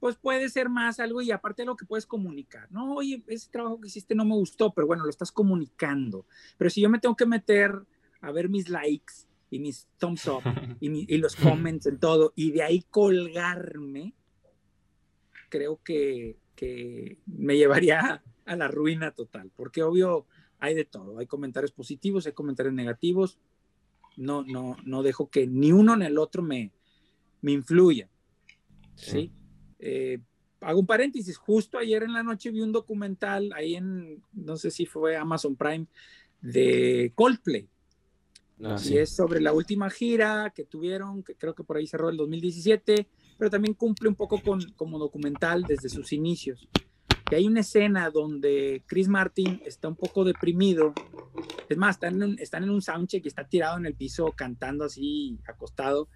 pues 0.00 0.16
puede 0.16 0.48
ser 0.48 0.68
más 0.68 1.00
algo 1.00 1.22
y 1.22 1.30
aparte 1.30 1.62
de 1.62 1.66
lo 1.66 1.76
que 1.76 1.86
puedes 1.86 2.06
comunicar, 2.06 2.70
no, 2.70 2.94
oye, 2.96 3.22
ese 3.26 3.50
trabajo 3.50 3.80
que 3.80 3.88
hiciste 3.88 4.14
no 4.14 4.24
me 4.24 4.34
gustó, 4.34 4.72
pero 4.72 4.86
bueno, 4.86 5.04
lo 5.04 5.10
estás 5.10 5.32
comunicando. 5.32 6.26
Pero 6.58 6.70
si 6.70 6.80
yo 6.80 6.88
me 6.88 6.98
tengo 6.98 7.16
que 7.16 7.26
meter 7.26 7.72
a 8.20 8.30
ver 8.30 8.48
mis 8.48 8.68
likes 8.68 9.14
y 9.50 9.58
mis 9.58 9.88
thumbs 9.98 10.26
up 10.26 10.42
y, 10.80 11.12
y 11.12 11.18
los 11.18 11.34
comments 11.36 11.86
en 11.86 11.98
todo 11.98 12.32
y 12.36 12.52
de 12.52 12.62
ahí 12.62 12.82
colgarme, 12.90 14.14
creo 15.48 15.80
que, 15.82 16.36
que 16.54 17.18
me 17.26 17.56
llevaría 17.56 18.22
a 18.44 18.56
la 18.56 18.68
ruina 18.68 19.12
total, 19.12 19.50
porque 19.56 19.82
obvio 19.82 20.26
hay 20.58 20.74
de 20.74 20.84
todo, 20.84 21.18
hay 21.18 21.26
comentarios 21.26 21.72
positivos, 21.72 22.26
hay 22.26 22.32
comentarios 22.32 22.74
negativos, 22.74 23.38
no, 24.16 24.44
no, 24.44 24.76
no 24.84 25.02
dejo 25.02 25.28
que 25.30 25.46
ni 25.46 25.72
uno 25.72 25.96
ni 25.96 26.06
el 26.06 26.18
otro 26.18 26.42
me, 26.42 26.72
me 27.46 27.52
influya. 27.52 28.08
¿sí? 28.96 29.30
Eh, 29.78 30.18
hago 30.60 30.80
un 30.80 30.86
paréntesis, 30.86 31.36
justo 31.36 31.78
ayer 31.78 32.02
en 32.02 32.12
la 32.12 32.24
noche 32.24 32.50
vi 32.50 32.60
un 32.60 32.72
documental 32.72 33.52
ahí 33.54 33.76
en, 33.76 34.20
no 34.32 34.56
sé 34.56 34.72
si 34.72 34.84
fue 34.84 35.16
Amazon 35.16 35.54
Prime, 35.54 35.86
de 36.40 37.12
Coldplay. 37.14 37.68
Ah, 38.64 38.76
y 38.84 38.96
es 38.96 39.14
sobre 39.14 39.40
la 39.40 39.52
última 39.52 39.90
gira 39.90 40.52
que 40.52 40.64
tuvieron, 40.64 41.22
que 41.22 41.36
creo 41.36 41.54
que 41.54 41.62
por 41.62 41.76
ahí 41.76 41.86
cerró 41.86 42.08
el 42.08 42.16
2017, 42.16 43.06
pero 43.38 43.48
también 43.48 43.74
cumple 43.74 44.08
un 44.08 44.16
poco 44.16 44.42
con, 44.42 44.60
como 44.72 44.98
documental 44.98 45.62
desde 45.62 45.88
sus 45.88 46.12
inicios. 46.12 46.68
Que 47.28 47.36
hay 47.36 47.46
una 47.46 47.60
escena 47.60 48.10
donde 48.10 48.82
Chris 48.86 49.06
Martin 49.06 49.60
está 49.64 49.86
un 49.86 49.96
poco 49.96 50.24
deprimido. 50.24 50.94
Es 51.68 51.76
más, 51.76 51.96
están 51.96 52.20
en, 52.22 52.38
están 52.40 52.64
en 52.64 52.70
un 52.70 52.82
soundcheck 52.82 53.24
y 53.24 53.28
está 53.28 53.46
tirado 53.46 53.76
en 53.76 53.86
el 53.86 53.94
piso 53.94 54.32
cantando 54.34 54.84
así, 54.84 55.38
acostado, 55.46 56.08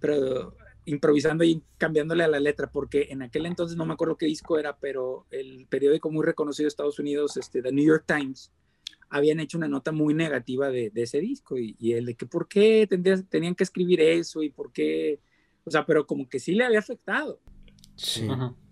pero 0.00 0.56
improvisando 0.86 1.44
y 1.44 1.62
cambiándole 1.78 2.24
a 2.24 2.28
la 2.28 2.40
letra, 2.40 2.70
porque 2.70 3.08
en 3.10 3.22
aquel 3.22 3.46
entonces 3.46 3.76
no 3.76 3.86
me 3.86 3.94
acuerdo 3.94 4.16
qué 4.16 4.26
disco 4.26 4.58
era, 4.58 4.76
pero 4.76 5.26
el 5.30 5.66
periódico 5.68 6.10
muy 6.10 6.24
reconocido 6.24 6.64
de 6.64 6.68
Estados 6.68 6.98
Unidos, 6.98 7.36
este, 7.36 7.62
The 7.62 7.72
New 7.72 7.84
York 7.84 8.04
Times, 8.06 8.52
habían 9.08 9.40
hecho 9.40 9.58
una 9.58 9.68
nota 9.68 9.92
muy 9.92 10.12
negativa 10.12 10.68
de, 10.70 10.90
de 10.90 11.02
ese 11.02 11.20
disco 11.20 11.56
y, 11.56 11.76
y, 11.78 11.92
el 11.92 12.06
de 12.06 12.14
que 12.14 12.26
por 12.26 12.48
qué 12.48 12.86
tendrías, 12.88 13.24
tenían 13.28 13.54
que 13.54 13.64
escribir 13.64 14.00
eso 14.00 14.42
y 14.42 14.50
por 14.50 14.72
qué, 14.72 15.20
o 15.64 15.70
sea, 15.70 15.86
pero 15.86 16.06
como 16.06 16.28
que 16.28 16.40
sí 16.40 16.52
le 16.54 16.64
había 16.64 16.80
afectado. 16.80 17.40
Sí. 17.96 18.26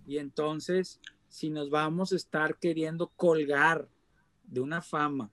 Y 0.06 0.18
entonces, 0.18 1.00
si 1.28 1.48
nos 1.48 1.70
vamos 1.70 2.12
a 2.12 2.16
estar 2.16 2.58
queriendo 2.58 3.08
colgar 3.16 3.88
de 4.44 4.60
una 4.60 4.82
fama, 4.82 5.30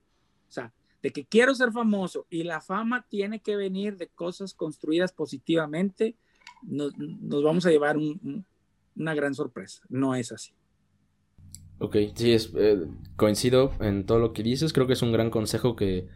o 0.47 0.51
sea, 0.51 0.73
de 1.01 1.11
que 1.11 1.25
quiero 1.25 1.55
ser 1.55 1.71
famoso 1.71 2.25
y 2.29 2.43
la 2.43 2.61
fama 2.61 3.05
tiene 3.09 3.41
que 3.41 3.55
venir 3.55 3.97
de 3.97 4.07
cosas 4.07 4.53
construidas 4.53 5.11
positivamente, 5.11 6.15
nos, 6.63 6.97
nos 6.97 7.43
vamos 7.43 7.65
a 7.65 7.71
llevar 7.71 7.97
un, 7.97 8.19
un, 8.23 8.45
una 8.95 9.13
gran 9.13 9.33
sorpresa. 9.33 9.81
No 9.89 10.15
es 10.15 10.31
así. 10.31 10.51
Ok, 11.79 11.95
sí, 12.13 12.33
es, 12.33 12.51
eh, 12.57 12.77
coincido 13.15 13.71
en 13.79 14.05
todo 14.05 14.19
lo 14.19 14.33
que 14.33 14.43
dices. 14.43 14.73
Creo 14.73 14.85
que 14.85 14.93
es 14.93 15.01
un 15.01 15.13
gran 15.13 15.29
consejo 15.29 15.77
que, 15.77 16.07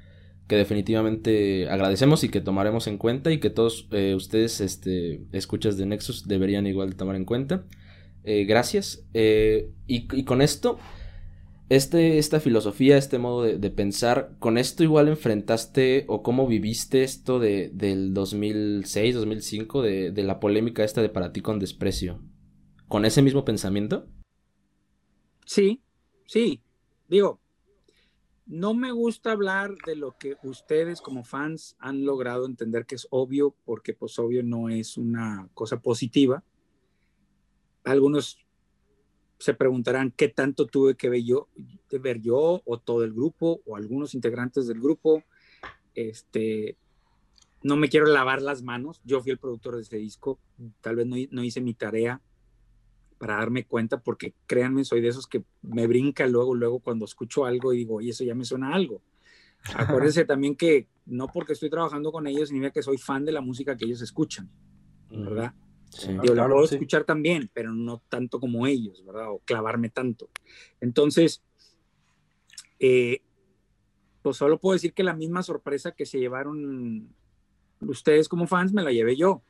que 0.47 0.58
definitivamente 0.58 1.69
agradecemos 1.69 2.23
y 2.25 2.29
que 2.29 2.41
tomaremos 2.41 2.88
en 2.88 2.97
cuenta 2.97 3.32
y 3.32 3.39
que 3.39 3.49
todos 3.49 3.88
eh, 3.91 4.13
ustedes, 4.13 4.60
este, 4.60 5.23
escuchas 5.32 5.77
de 5.77 5.86
Nexus, 5.86 6.27
deberían 6.27 6.67
igual 6.67 6.95
tomar 6.95 7.15
en 7.15 7.23
cuenta. 7.23 7.63
Eh, 8.25 8.43
gracias. 8.43 9.06
Y, 9.13 10.25
con 10.25 10.41
esto, 10.41 10.79
este, 11.69 12.17
esta 12.17 12.39
filosofía, 12.39 12.97
este 12.97 13.19
modo 13.19 13.43
de, 13.43 13.58
de, 13.58 13.69
pensar, 13.69 14.36
con 14.39 14.58
esto 14.58 14.84
igual 14.84 15.08
enfrentaste 15.08 16.06
o 16.08 16.21
cómo 16.21 16.47
viviste 16.47 17.04
esto 17.04 17.39
de, 17.39 17.69
del 17.73 18.13
2006, 18.13 19.15
2005, 19.15 19.82
de, 19.82 20.12
de 20.12 20.23
la 20.23 20.39
polémica 20.39 20.84
esta 20.84 21.02
de 21.02 21.10
para 21.10 21.32
ti 21.32 21.41
con 21.41 21.60
desprecio. 21.60 22.21
¿Con 22.88 23.06
ese 23.06 23.21
mismo 23.21 23.45
pensamiento? 23.45 24.08
Sí, 25.45 25.82
sí. 26.28 26.62
Digo, 27.08 27.39
no 28.45 28.73
me 28.73 28.91
gusta 28.91 29.32
hablar 29.32 29.76
de 29.86 29.95
lo 29.95 30.17
que 30.17 30.36
ustedes 30.43 31.02
como 31.02 31.23
fans 31.23 31.76
han 31.80 32.06
logrado 32.06 32.45
entender 32.45 32.86
que 32.86 32.95
es 32.95 33.08
obvio, 33.10 33.56
porque 33.65 33.93
pues 33.93 34.19
obvio 34.19 34.43
no 34.43 34.69
es 34.69 34.97
una 34.97 35.49
cosa 35.54 35.80
positiva. 35.82 36.43
Algunos 37.84 38.42
se 39.43 39.53
preguntarán 39.53 40.12
qué 40.12 40.29
tanto 40.29 40.67
tuve 40.67 40.95
que 40.95 41.10
ver 41.10 41.23
yo, 41.23 41.49
ver 41.91 42.21
yo 42.21 42.62
o 42.63 42.77
todo 42.79 43.03
el 43.03 43.13
grupo 43.13 43.62
o 43.65 43.75
algunos 43.75 44.15
integrantes 44.15 44.67
del 44.67 44.79
grupo. 44.79 45.21
Este, 45.95 46.77
no 47.62 47.75
me 47.75 47.89
quiero 47.89 48.06
lavar 48.06 48.41
las 48.41 48.63
manos. 48.63 49.01
Yo 49.03 49.21
fui 49.21 49.32
el 49.32 49.38
productor 49.38 49.75
de 49.75 49.82
ese 49.82 49.97
disco. 49.97 50.39
Tal 50.79 50.95
vez 50.95 51.08
no, 51.08 51.17
no 51.32 51.43
hice 51.43 51.60
mi 51.60 51.73
tarea 51.73 52.21
para 53.17 53.36
darme 53.36 53.65
cuenta, 53.65 54.01
porque 54.01 54.34
créanme, 54.47 54.86
soy 54.86 55.01
de 55.01 55.10
esos 55.10 55.27
que 55.27 55.43
me 55.62 55.88
brinca 55.88 56.25
luego, 56.25 56.56
luego 56.56 56.79
cuando 56.79 57.03
escucho 57.03 57.45
algo 57.45 57.73
y 57.73 57.77
digo, 57.77 57.99
y 57.99 58.10
eso 58.10 58.23
ya 58.23 58.36
me 58.36 58.45
suena 58.45 58.73
algo. 58.73 59.01
Acuérdense 59.75 60.23
también 60.25 60.56
que 60.56 60.88
no 61.06 61.27
porque 61.27 61.53
estoy 61.53 61.69
trabajando 61.69 62.13
con 62.13 62.27
ellos 62.27 62.47
significa 62.49 62.71
que 62.71 62.84
soy 62.84 62.97
fan 62.97 63.25
de 63.25 63.34
la 63.34 63.41
música 63.41 63.75
que 63.75 63.86
ellos 63.86 64.01
escuchan, 64.01 64.49
¿verdad? 65.10 65.53
Sí, 65.93 66.17
Yo 66.23 66.34
la 66.34 66.47
puedo 66.47 66.67
sí. 66.67 66.75
escuchar 66.75 67.03
también, 67.03 67.49
pero 67.53 67.73
no 67.73 68.01
tanto 68.10 68.39
como 68.39 68.67
ellos, 68.67 69.03
¿verdad? 69.06 69.32
O 69.32 69.39
clavarme 69.39 69.89
tanto. 69.89 70.29
Entonces, 70.82 71.43
eh, 72.79 73.21
pues 74.21 74.38
solo 74.38 74.60
puedo 74.60 74.73
decir 74.73 74.93
que 74.93 75.03
la 75.03 75.13
misma 75.13 75.43
sorpresa 75.43 75.91
que 75.91 76.06
se 76.06 76.19
llevaron 76.19 77.13
ustedes 77.82 78.29
como 78.29 78.47
fans 78.47 78.73
me 78.73 78.82
la 78.82 78.91
llevé 78.91 79.15
yo 79.15 79.43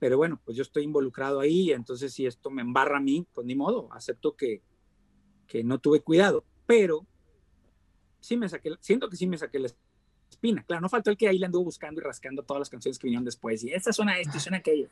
pero 0.00 0.16
bueno, 0.16 0.40
pues 0.44 0.56
yo 0.56 0.62
estoy 0.62 0.82
involucrado 0.84 1.40
ahí, 1.40 1.72
entonces 1.72 2.12
si 2.14 2.24
esto 2.24 2.50
me 2.50 2.62
embarra 2.62 2.96
a 2.96 3.02
mí, 3.02 3.26
pues 3.34 3.46
ni 3.46 3.54
modo, 3.54 3.92
acepto 3.92 4.34
que, 4.34 4.62
que 5.46 5.62
no 5.62 5.78
tuve 5.78 6.00
cuidado, 6.00 6.42
pero 6.66 7.06
sí 8.18 8.38
me 8.38 8.48
saqué, 8.48 8.72
siento 8.80 9.10
que 9.10 9.16
sí 9.16 9.26
me 9.26 9.36
saqué 9.36 9.58
la 9.58 9.68
espina. 10.30 10.62
Claro, 10.64 10.82
no 10.82 10.88
faltó 10.88 11.10
el 11.10 11.16
que 11.16 11.28
ahí 11.28 11.38
le 11.38 11.46
anduvo 11.46 11.64
buscando 11.64 12.00
y 12.00 12.04
rascando 12.04 12.42
todas 12.42 12.60
las 12.60 12.70
canciones 12.70 12.98
que 12.98 13.06
vinieron 13.06 13.24
después, 13.24 13.62
y 13.64 13.72
esta 13.72 13.92
suena 13.92 14.18
esto 14.18 14.36
y 14.36 14.40
suena 14.40 14.58
aquello. 14.58 14.88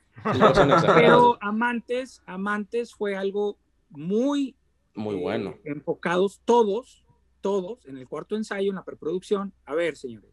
pero 0.94 1.38
Amantes, 1.40 2.22
Amantes 2.27 2.94
fue 2.94 3.16
algo 3.16 3.57
muy... 3.90 4.55
Muy 4.94 5.14
bueno. 5.14 5.51
Eh, 5.51 5.70
enfocados 5.70 6.40
todos, 6.44 7.05
todos, 7.40 7.87
en 7.87 7.98
el 7.98 8.09
cuarto 8.09 8.37
ensayo, 8.37 8.70
en 8.70 8.77
la 8.77 8.85
preproducción. 8.85 9.53
A 9.64 9.74
ver, 9.74 9.96
señores, 9.96 10.31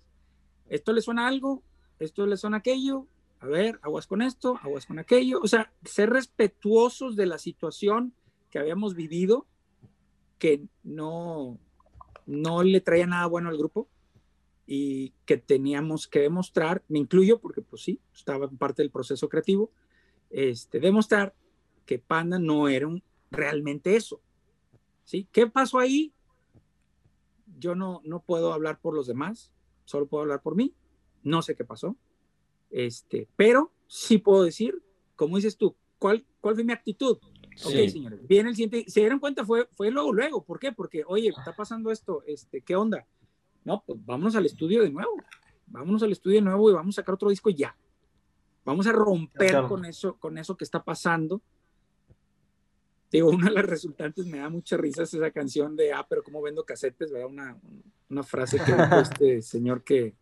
¿esto 0.69 0.91
le 0.91 1.01
suena 1.01 1.27
algo? 1.27 1.63
¿Esto 1.99 2.25
le 2.25 2.35
suena 2.35 2.57
aquello? 2.57 3.07
a 3.45 3.47
ver, 3.47 3.79
aguas 3.83 4.07
con 4.07 4.21
esto, 4.21 4.59
aguas 4.63 4.85
con 4.87 4.97
aquello, 4.97 5.39
o 5.41 5.47
sea, 5.47 5.71
ser 5.83 6.09
respetuosos 6.09 7.15
de 7.15 7.27
la 7.27 7.37
situación 7.37 8.13
que 8.49 8.57
habíamos 8.57 8.95
vivido, 8.95 9.45
que 10.39 10.63
no, 10.83 11.59
no 12.25 12.63
le 12.63 12.81
traía 12.81 13.05
nada 13.05 13.27
bueno 13.27 13.49
al 13.49 13.57
grupo 13.57 13.87
y 14.65 15.13
que 15.25 15.37
teníamos 15.37 16.07
que 16.07 16.19
demostrar, 16.19 16.83
me 16.87 16.99
incluyo 16.99 17.39
porque 17.39 17.61
pues 17.61 17.83
sí, 17.83 17.99
estaba 18.13 18.45
en 18.45 18.57
parte 18.57 18.81
del 18.81 18.91
proceso 18.91 19.29
creativo, 19.29 19.71
este, 20.29 20.79
demostrar 20.79 21.35
que 21.85 21.99
Panda 21.99 22.39
no 22.39 22.67
era 22.67 22.87
un, 22.87 23.03
realmente 23.31 23.95
eso. 23.95 24.21
¿Sí? 25.03 25.27
¿Qué 25.31 25.45
pasó 25.47 25.77
ahí? 25.77 26.13
Yo 27.59 27.75
no, 27.75 28.01
no 28.03 28.21
puedo 28.21 28.53
hablar 28.53 28.79
por 28.81 28.95
los 28.95 29.05
demás, 29.05 29.51
solo 29.85 30.07
puedo 30.07 30.23
hablar 30.23 30.41
por 30.41 30.55
mí. 30.55 30.73
No 31.21 31.41
sé 31.41 31.55
qué 31.55 31.63
pasó. 31.63 31.95
Este, 32.71 33.27
pero 33.35 33.71
sí 33.87 34.17
puedo 34.17 34.43
decir, 34.43 34.81
como 35.15 35.35
dices 35.35 35.57
tú, 35.57 35.75
¿cuál, 35.99 36.25
cuál 36.41 36.55
fue 36.55 36.63
mi 36.63 36.73
actitud? 36.73 37.19
Sí. 37.55 37.67
Ok, 37.67 37.89
señores, 37.89 38.27
viene 38.27 38.49
el 38.49 38.55
siguiente, 38.55 38.89
se 38.89 38.99
dieron 38.99 39.19
cuenta, 39.19 39.45
fue, 39.45 39.67
fue 39.71 39.89
luego, 39.89 40.11
luego, 40.11 40.43
¿por 40.43 40.59
qué? 40.59 40.73
Porque, 40.73 41.03
oye, 41.07 41.29
está 41.29 41.55
pasando 41.55 41.89
esto, 41.89 42.21
este, 42.27 42.61
¿qué 42.61 42.75
onda? 42.75 43.07
No, 43.65 43.83
pues 43.85 43.99
vámonos 44.05 44.35
al 44.35 44.45
estudio 44.45 44.83
de 44.83 44.89
nuevo, 44.89 45.11
vámonos 45.67 46.01
al 46.03 46.13
estudio 46.13 46.37
de 46.37 46.43
nuevo 46.43 46.69
y 46.69 46.73
vamos 46.73 46.95
a 46.95 47.01
sacar 47.01 47.15
otro 47.15 47.29
disco 47.29 47.49
ya. 47.49 47.75
Vamos 48.63 48.87
a 48.87 48.93
romper 48.93 49.49
claro. 49.49 49.67
con 49.67 49.83
eso, 49.83 50.17
con 50.17 50.37
eso 50.37 50.55
que 50.55 50.63
está 50.63 50.81
pasando. 50.83 51.41
Digo, 53.11 53.29
una 53.29 53.49
de 53.49 53.55
las 53.55 53.65
resultantes 53.65 54.25
me 54.25 54.37
da 54.37 54.49
mucha 54.49 54.77
risa 54.77 55.03
esa 55.03 55.31
canción 55.31 55.75
de, 55.75 55.91
ah, 55.91 56.05
pero 56.09 56.23
cómo 56.23 56.41
vendo 56.41 56.63
casetes, 56.63 57.11
¿verdad? 57.11 57.27
Una, 57.27 57.57
una 58.09 58.23
frase 58.23 58.57
que 58.57 58.71
dijo 58.71 58.95
este 59.01 59.41
señor 59.41 59.83
que, 59.83 60.15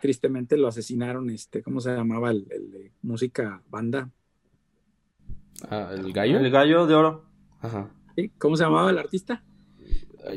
tristemente 0.00 0.56
lo 0.56 0.68
asesinaron, 0.68 1.30
este, 1.30 1.62
¿cómo 1.62 1.80
se 1.80 1.94
llamaba 1.94 2.30
el, 2.30 2.46
el 2.50 2.70
de 2.70 2.92
música 3.02 3.62
banda? 3.68 4.10
Ah, 5.68 5.90
¿El 5.92 6.12
gallo? 6.12 6.38
El 6.38 6.50
gallo 6.50 6.86
de 6.86 6.94
oro. 6.94 7.24
Ajá. 7.60 7.90
¿Sí? 8.14 8.30
¿Cómo 8.38 8.56
se 8.56 8.64
llamaba 8.64 8.90
el 8.90 8.98
artista? 8.98 9.42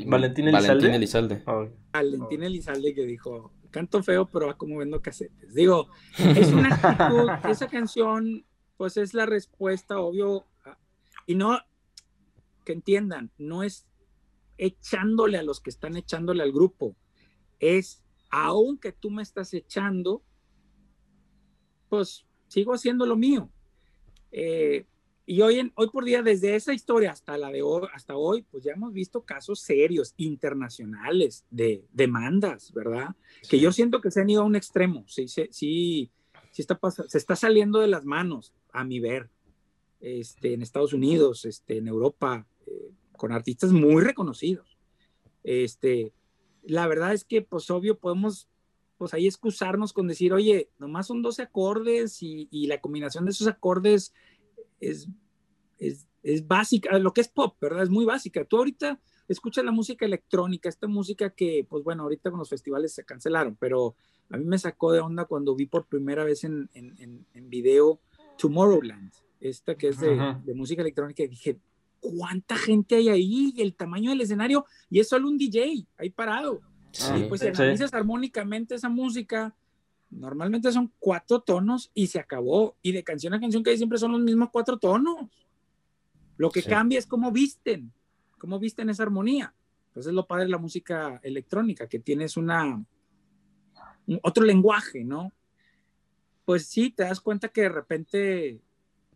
Valentín 0.05 0.47
Elizalde. 0.47 0.67
Valentín 0.67 0.93
Elizalde. 0.93 1.43
Oh. 1.45 1.67
Valentín 1.91 2.43
Elizalde 2.43 2.93
que 2.93 3.05
dijo, 3.05 3.53
canto 3.71 4.03
feo, 4.03 4.27
pero 4.27 4.47
va 4.47 4.57
como 4.57 4.77
vendo 4.77 5.01
casetes. 5.01 5.53
Digo, 5.53 5.87
es 6.17 6.51
una 6.51 6.75
actitud, 6.75 7.29
esa 7.49 7.67
canción, 7.67 8.45
pues 8.77 8.97
es 8.97 9.13
la 9.13 9.25
respuesta, 9.25 9.99
obvio, 9.99 10.45
y 11.25 11.35
no, 11.35 11.59
que 12.65 12.73
entiendan, 12.73 13.31
no 13.37 13.63
es 13.63 13.85
echándole 14.57 15.37
a 15.37 15.43
los 15.43 15.61
que 15.61 15.69
están 15.69 15.95
echándole 15.95 16.43
al 16.43 16.51
grupo, 16.51 16.95
es 17.59 18.03
aunque 18.29 18.91
tú 18.91 19.09
me 19.09 19.23
estás 19.23 19.53
echando, 19.53 20.23
pues 21.87 22.25
sigo 22.47 22.73
haciendo 22.73 23.05
lo 23.05 23.15
mío. 23.15 23.49
Eh, 24.31 24.85
y 25.29 25.43
hoy, 25.43 25.59
en, 25.59 25.71
hoy 25.75 25.87
por 25.91 26.05
día, 26.05 26.23
desde 26.23 26.55
esa 26.55 26.73
historia 26.73 27.11
hasta 27.11 27.37
la 27.37 27.51
de 27.51 27.61
hoy, 27.61 27.87
hasta 27.93 28.17
hoy, 28.17 28.41
pues 28.49 28.63
ya 28.63 28.71
hemos 28.71 28.93
visto 28.93 29.21
casos 29.21 29.59
serios, 29.59 30.15
internacionales, 30.17 31.45
de 31.51 31.85
demandas, 31.93 32.73
¿verdad? 32.73 33.09
Sí. 33.43 33.49
Que 33.51 33.59
yo 33.59 33.71
siento 33.71 34.01
que 34.01 34.09
se 34.09 34.21
han 34.21 34.29
ido 34.31 34.41
a 34.41 34.45
un 34.45 34.55
extremo, 34.55 35.03
sí, 35.07 35.27
sí, 35.27 35.47
sí, 35.51 36.09
sí 36.49 36.61
está 36.63 36.79
se 37.07 37.15
está 37.19 37.35
saliendo 37.35 37.77
de 37.77 37.85
las 37.85 38.05
manos, 38.05 38.55
a 38.73 38.83
mi 38.83 38.99
ver, 38.99 39.29
este, 39.99 40.55
en 40.55 40.63
Estados 40.63 40.93
Unidos, 40.93 41.45
este, 41.45 41.77
en 41.77 41.87
Europa, 41.87 42.47
eh, 42.65 42.89
con 43.15 43.31
artistas 43.31 43.71
muy 43.71 44.03
reconocidos. 44.03 44.79
Este, 45.43 46.11
la 46.63 46.87
verdad 46.87 47.13
es 47.13 47.23
que, 47.23 47.43
pues 47.43 47.69
obvio, 47.69 47.99
podemos, 47.99 48.49
pues 48.97 49.13
ahí 49.13 49.27
excusarnos 49.27 49.93
con 49.93 50.07
decir, 50.07 50.33
oye, 50.33 50.71
nomás 50.79 51.05
son 51.05 51.21
12 51.21 51.43
acordes 51.43 52.23
y, 52.23 52.47
y 52.49 52.65
la 52.65 52.81
combinación 52.81 53.25
de 53.25 53.31
esos 53.31 53.47
acordes 53.47 54.11
es, 54.79 55.07
es, 55.77 56.07
es, 56.23 56.47
básica, 56.47 56.97
lo 56.99 57.13
que 57.13 57.21
es 57.21 57.27
pop, 57.27 57.55
¿verdad? 57.59 57.83
Es 57.83 57.89
muy 57.89 58.05
básica. 58.05 58.45
Tú 58.45 58.57
ahorita 58.57 58.99
escuchas 59.27 59.63
la 59.63 59.71
música 59.71 60.05
electrónica, 60.05 60.69
esta 60.69 60.87
música 60.87 61.29
que, 61.29 61.65
pues 61.69 61.83
bueno, 61.83 62.03
ahorita 62.03 62.29
con 62.29 62.39
los 62.39 62.49
festivales 62.49 62.93
se 62.93 63.05
cancelaron, 63.05 63.55
pero 63.55 63.95
a 64.29 64.37
mí 64.37 64.45
me 64.45 64.57
sacó 64.57 64.91
de 64.91 64.99
onda 64.99 65.25
cuando 65.25 65.55
vi 65.55 65.65
por 65.65 65.85
primera 65.85 66.23
vez 66.23 66.43
en, 66.43 66.69
en, 66.73 66.95
en, 66.99 67.25
en 67.33 67.49
video 67.49 67.99
Tomorrowland, 68.37 69.11
esta 69.39 69.75
que 69.75 69.89
es 69.89 69.99
de, 69.99 70.35
de 70.43 70.53
música 70.53 70.81
electrónica, 70.81 71.23
y 71.23 71.27
dije, 71.27 71.59
¿cuánta 71.99 72.55
gente 72.55 72.95
hay 72.95 73.09
ahí? 73.09 73.53
Y 73.55 73.61
el 73.61 73.75
tamaño 73.75 74.09
del 74.09 74.21
escenario, 74.21 74.65
y 74.89 74.99
es 74.99 75.09
solo 75.09 75.27
un 75.27 75.37
DJ 75.37 75.85
ahí 75.97 76.09
parado. 76.09 76.61
Sí, 76.91 77.13
y 77.17 77.23
pues 77.25 77.43
analizas 77.43 77.93
armónicamente 77.93 78.75
esa 78.75 78.89
música, 78.89 79.55
normalmente 80.09 80.71
son 80.71 80.91
cuatro 80.99 81.41
tonos 81.41 81.91
y 81.93 82.07
se 82.07 82.19
acabó. 82.19 82.77
Y 82.81 82.91
de 82.91 83.03
canción 83.03 83.33
a 83.33 83.39
canción 83.39 83.63
que 83.63 83.71
hay 83.71 83.77
siempre 83.77 83.99
son 83.99 84.11
los 84.11 84.21
mismos 84.21 84.49
cuatro 84.51 84.77
tonos. 84.77 85.27
Lo 86.37 86.49
que 86.49 86.63
cambia 86.63 86.99
es 86.99 87.05
cómo 87.05 87.31
visten, 87.31 87.91
cómo 88.37 88.59
visten 88.59 88.89
esa 88.89 89.03
armonía. 89.03 89.53
Entonces 89.87 90.11
es 90.11 90.15
lo 90.15 90.27
padre 90.27 90.45
de 90.45 90.51
la 90.51 90.57
música 90.57 91.19
electrónica, 91.23 91.87
que 91.87 91.99
tienes 91.99 92.37
una, 92.37 92.83
otro 94.23 94.45
lenguaje, 94.45 95.03
¿no? 95.03 95.33
Pues 96.45 96.67
sí, 96.67 96.91
te 96.91 97.03
das 97.03 97.19
cuenta 97.19 97.49
que 97.49 97.61
de 97.61 97.69
repente, 97.69 98.61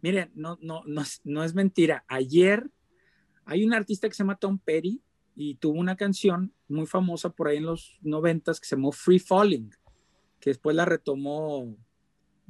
miren, 0.02 0.32
no, 0.36 0.58
no, 0.62 0.84
no, 0.86 1.04
no 1.24 1.44
es 1.44 1.56
mentira. 1.56 2.04
Ayer 2.08 2.70
hay 3.46 3.64
un 3.64 3.74
artista 3.74 4.08
que 4.08 4.16
se 4.16 4.24
llama 4.24 4.38
Tom 4.38 4.60
Petty 4.60 5.02
y 5.36 5.56
tuvo 5.56 5.80
una 5.80 5.96
canción 5.96 6.54
muy 6.68 6.86
famosa 6.86 7.30
por 7.30 7.48
ahí 7.48 7.58
en 7.58 7.66
los 7.66 8.00
noventas 8.02 8.60
que 8.60 8.68
se 8.68 8.76
llamó 8.76 8.92
Free 8.92 9.20
Falling, 9.20 9.72
que 10.44 10.50
después 10.50 10.76
la 10.76 10.84
retomó 10.84 11.74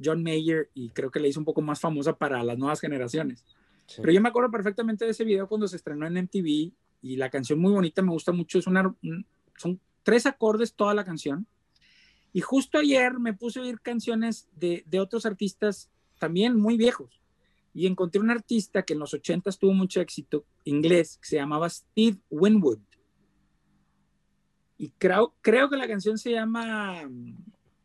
John 0.04 0.24
Mayer 0.24 0.68
y 0.74 0.88
creo 0.88 1.12
que 1.12 1.20
la 1.20 1.28
hizo 1.28 1.38
un 1.38 1.44
poco 1.44 1.62
más 1.62 1.78
famosa 1.78 2.18
para 2.18 2.42
las 2.42 2.58
nuevas 2.58 2.80
generaciones. 2.80 3.44
Pero 3.96 4.10
yo 4.10 4.20
me 4.20 4.30
acuerdo 4.30 4.50
perfectamente 4.50 5.04
de 5.04 5.12
ese 5.12 5.22
video 5.22 5.46
cuando 5.46 5.68
se 5.68 5.76
estrenó 5.76 6.04
en 6.04 6.14
MTV 6.14 6.72
y 7.02 7.16
la 7.16 7.30
canción 7.30 7.60
muy 7.60 7.70
bonita, 7.70 8.02
me 8.02 8.10
gusta 8.10 8.32
mucho, 8.32 8.58
es 8.58 8.66
una, 8.66 8.92
son 9.56 9.80
tres 10.02 10.26
acordes 10.26 10.74
toda 10.74 10.92
la 10.92 11.04
canción. 11.04 11.46
Y 12.32 12.40
justo 12.40 12.78
ayer 12.78 13.16
me 13.20 13.32
puse 13.32 13.60
a 13.60 13.62
oír 13.62 13.80
canciones 13.80 14.48
de, 14.56 14.82
de 14.86 14.98
otros 14.98 15.24
artistas 15.24 15.88
también 16.18 16.58
muy 16.58 16.76
viejos 16.76 17.22
y 17.72 17.86
encontré 17.86 18.20
un 18.20 18.30
artista 18.30 18.82
que 18.82 18.94
en 18.94 18.98
los 18.98 19.14
80 19.14 19.52
tuvo 19.52 19.72
mucho 19.72 20.00
éxito, 20.00 20.44
inglés, 20.64 21.18
que 21.22 21.28
se 21.28 21.36
llamaba 21.36 21.70
Steve 21.70 22.18
Winwood. 22.28 22.80
Y 24.78 24.90
creo, 24.98 25.36
creo 25.42 25.70
que 25.70 25.76
la 25.76 25.86
canción 25.86 26.18
se 26.18 26.32
llama 26.32 27.08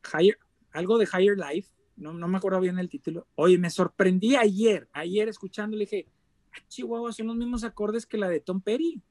Higher, 0.03 0.37
algo 0.71 0.97
de 0.97 1.05
Higher 1.05 1.37
Life, 1.37 1.71
no, 1.95 2.13
no 2.13 2.27
me 2.27 2.37
acuerdo 2.37 2.59
bien 2.59 2.79
el 2.79 2.89
título. 2.89 3.27
Oye, 3.35 3.57
me 3.57 3.69
sorprendí 3.69 4.35
ayer, 4.35 4.87
ayer 4.93 5.27
escuchando, 5.27 5.75
le 5.75 5.83
dije, 5.83 6.07
ah, 6.53 6.63
Chihuahua, 6.67 7.11
son 7.11 7.27
los 7.27 7.35
mismos 7.35 7.63
acordes 7.63 8.05
que 8.05 8.17
la 8.17 8.29
de 8.29 8.39
Tom 8.39 8.61
Petty. 8.61 9.01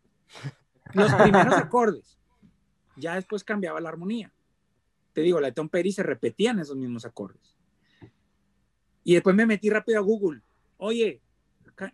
Los 0.95 1.13
primeros 1.15 1.55
acordes. 1.55 2.19
Ya 2.97 3.15
después 3.15 3.45
cambiaba 3.45 3.81
la 3.81 3.91
armonía. 3.91 4.33
Te 5.13 5.21
digo, 5.21 5.41
la 5.41 5.49
de 5.49 5.53
Tom 5.53 5.69
Petty 5.69 5.93
se 5.93 6.03
repetían 6.03 6.59
esos 6.59 6.77
mismos 6.77 7.05
acordes. 7.05 7.57
Y 9.05 9.15
después 9.15 9.37
me 9.37 9.47
metí 9.47 9.69
rápido 9.69 9.99
a 9.99 10.03
Google 10.03 10.43
oye, 10.79 11.21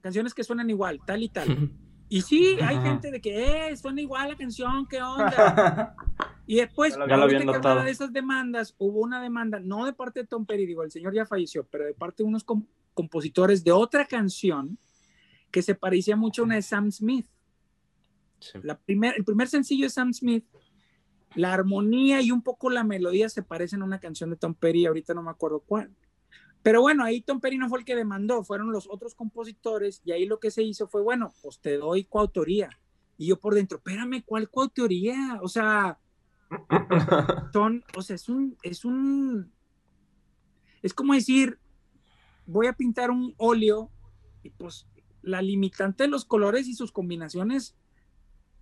canciones 0.00 0.32
que 0.32 0.44
suenan 0.44 0.70
igual, 0.70 1.00
tal 1.04 1.22
y 1.22 1.28
tal. 1.28 1.70
Y 2.06 2.20
sí, 2.20 2.58
hay 2.60 2.78
gente 2.82 3.10
de 3.10 3.20
que, 3.20 3.70
eh, 3.70 3.76
suena 3.76 4.00
igual 4.00 4.28
la 4.28 4.36
canción, 4.36 4.86
¿qué 4.86 5.00
onda? 5.00 5.96
Y 6.46 6.56
después, 6.56 6.96
ya 7.08 7.16
lo 7.16 7.26
de 7.26 7.90
esas 7.90 8.12
demandas, 8.12 8.74
hubo 8.78 9.00
una 9.00 9.22
demanda, 9.22 9.60
no 9.60 9.86
de 9.86 9.94
parte 9.94 10.20
de 10.20 10.26
Tom 10.26 10.44
Perry, 10.44 10.66
digo, 10.66 10.82
el 10.82 10.90
señor 10.90 11.14
ya 11.14 11.24
falleció, 11.24 11.66
pero 11.66 11.86
de 11.86 11.94
parte 11.94 12.22
de 12.22 12.28
unos 12.28 12.44
compositores 12.92 13.64
de 13.64 13.72
otra 13.72 14.04
canción 14.04 14.78
que 15.50 15.62
se 15.62 15.74
parecía 15.74 16.16
mucho 16.16 16.42
a 16.42 16.44
una 16.44 16.56
de 16.56 16.62
Sam 16.62 16.90
Smith. 16.92 17.26
La 18.62 18.78
primer, 18.78 19.14
el 19.16 19.24
primer 19.24 19.48
sencillo 19.48 19.86
de 19.86 19.90
Sam 19.90 20.12
Smith, 20.12 20.44
la 21.34 21.54
armonía 21.54 22.20
y 22.20 22.30
un 22.30 22.42
poco 22.42 22.68
la 22.68 22.84
melodía 22.84 23.28
se 23.28 23.42
parecen 23.42 23.80
a 23.80 23.84
una 23.86 23.98
canción 23.98 24.30
de 24.30 24.36
Tom 24.36 24.54
Perry, 24.54 24.84
ahorita 24.84 25.14
no 25.14 25.22
me 25.22 25.30
acuerdo 25.30 25.60
cuál. 25.60 25.90
Pero 26.62 26.80
bueno, 26.80 27.04
ahí 27.04 27.20
Tom 27.20 27.40
Perry 27.40 27.58
no 27.58 27.68
fue 27.68 27.80
el 27.80 27.84
que 27.84 27.96
demandó, 27.96 28.44
fueron 28.44 28.72
los 28.72 28.86
otros 28.88 29.14
compositores 29.14 30.02
y 30.04 30.12
ahí 30.12 30.26
lo 30.26 30.40
que 30.40 30.50
se 30.50 30.62
hizo 30.62 30.88
fue, 30.88 31.02
bueno, 31.02 31.32
pues 31.42 31.58
te 31.58 31.76
doy 31.76 32.04
coautoría. 32.04 32.70
Y 33.16 33.28
yo 33.28 33.38
por 33.38 33.54
dentro, 33.54 33.78
espérame, 33.78 34.22
¿cuál 34.24 34.50
coautoría? 34.50 35.38
O 35.42 35.48
sea, 35.48 35.98
son, 37.52 37.84
o 37.96 38.02
sea, 38.02 38.16
es 38.16 38.28
un, 38.28 38.56
es 38.62 38.84
un, 38.84 39.52
es 40.82 40.94
como 40.94 41.14
decir, 41.14 41.58
voy 42.46 42.66
a 42.66 42.72
pintar 42.72 43.10
un 43.10 43.34
óleo 43.36 43.90
y 44.42 44.50
pues 44.50 44.86
la 45.22 45.40
limitante 45.42 46.04
de 46.04 46.08
los 46.08 46.24
colores 46.24 46.68
y 46.68 46.74
sus 46.74 46.92
combinaciones, 46.92 47.74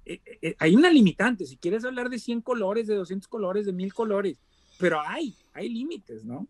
eh, 0.05 0.21
eh, 0.25 0.39
eh, 0.43 0.57
hay 0.59 0.75
una 0.75 0.91
limitante, 0.91 1.47
si 1.47 1.57
quieres 1.57 1.85
hablar 1.85 2.09
de 2.09 2.19
100 2.19 2.41
colores, 2.43 2.87
de 2.87 2.95
200 2.95 3.29
colores, 3.29 3.67
de 3.67 3.73
1000 3.73 3.93
colores, 3.95 4.39
pero 4.79 5.01
hay, 5.01 5.37
hay 5.53 5.69
límites, 5.69 6.25
¿no? 6.25 6.47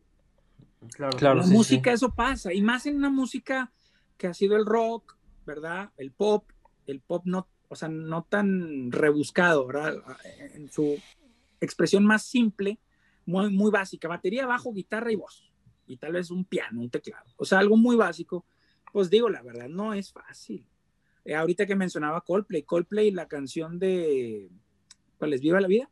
Claro, 0.97 1.37
la 1.39 1.47
música 1.47 1.93
eso 1.93 2.13
pasa, 2.13 2.53
y 2.53 2.61
más 2.61 2.87
en 2.87 2.97
una 2.97 3.11
música 3.11 3.73
que 4.17 4.27
ha 4.27 4.35
sido 4.35 4.57
el 4.57 4.67
rock, 4.67 5.17
¿verdad? 5.47 5.91
El 5.97 6.11
pop, 6.11 6.45
el 6.87 7.01
pop 7.01 7.23
no, 7.25 7.47
o 7.69 7.77
sea, 7.77 7.89
no 7.89 8.25
tan 8.25 8.91
rebuscado, 8.91 9.67
¿verdad? 9.67 10.03
En 10.55 10.71
su 10.71 10.99
expresión 11.64 12.05
más 12.05 12.25
simple, 12.25 12.79
muy, 13.25 13.51
muy 13.51 13.70
básica, 13.70 14.09
batería, 14.09 14.46
bajo, 14.46 14.72
guitarra 14.72 15.12
y 15.12 15.16
voz, 15.16 15.51
y 15.87 15.96
tal 15.96 16.12
vez 16.12 16.31
un 16.31 16.44
piano, 16.44 16.81
un 16.81 16.90
teclado, 16.90 17.31
o 17.37 17.44
sea, 17.44 17.59
algo 17.59 17.77
muy 17.77 17.96
básico, 17.96 18.44
pues 18.92 19.09
digo, 19.09 19.29
la 19.31 19.42
verdad, 19.42 19.68
no 19.68 19.94
es 19.94 20.12
fácil. 20.12 20.66
Eh, 21.25 21.35
ahorita 21.35 21.66
que 21.66 21.77
mencionaba 21.77 22.20
Coldplay, 22.20 22.62
Coldplay, 22.64 23.11
la 23.11 23.27
canción 23.27 23.79
de, 23.79 24.51
¿cuál 25.18 25.33
es? 25.33 25.40
Viva 25.40 25.61
la 25.61 25.68
vida. 25.68 25.88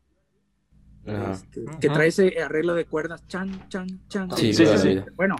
Este, 1.04 1.64
que 1.80 1.88
trae 1.88 2.08
ese 2.08 2.42
arreglo 2.42 2.74
de 2.74 2.84
cuerdas, 2.84 3.26
chan, 3.26 3.68
chan, 3.68 4.06
chan. 4.08 4.30
Sí, 4.36 4.52
sí, 4.52 4.66
sí, 4.76 4.98
Bueno, 5.14 5.36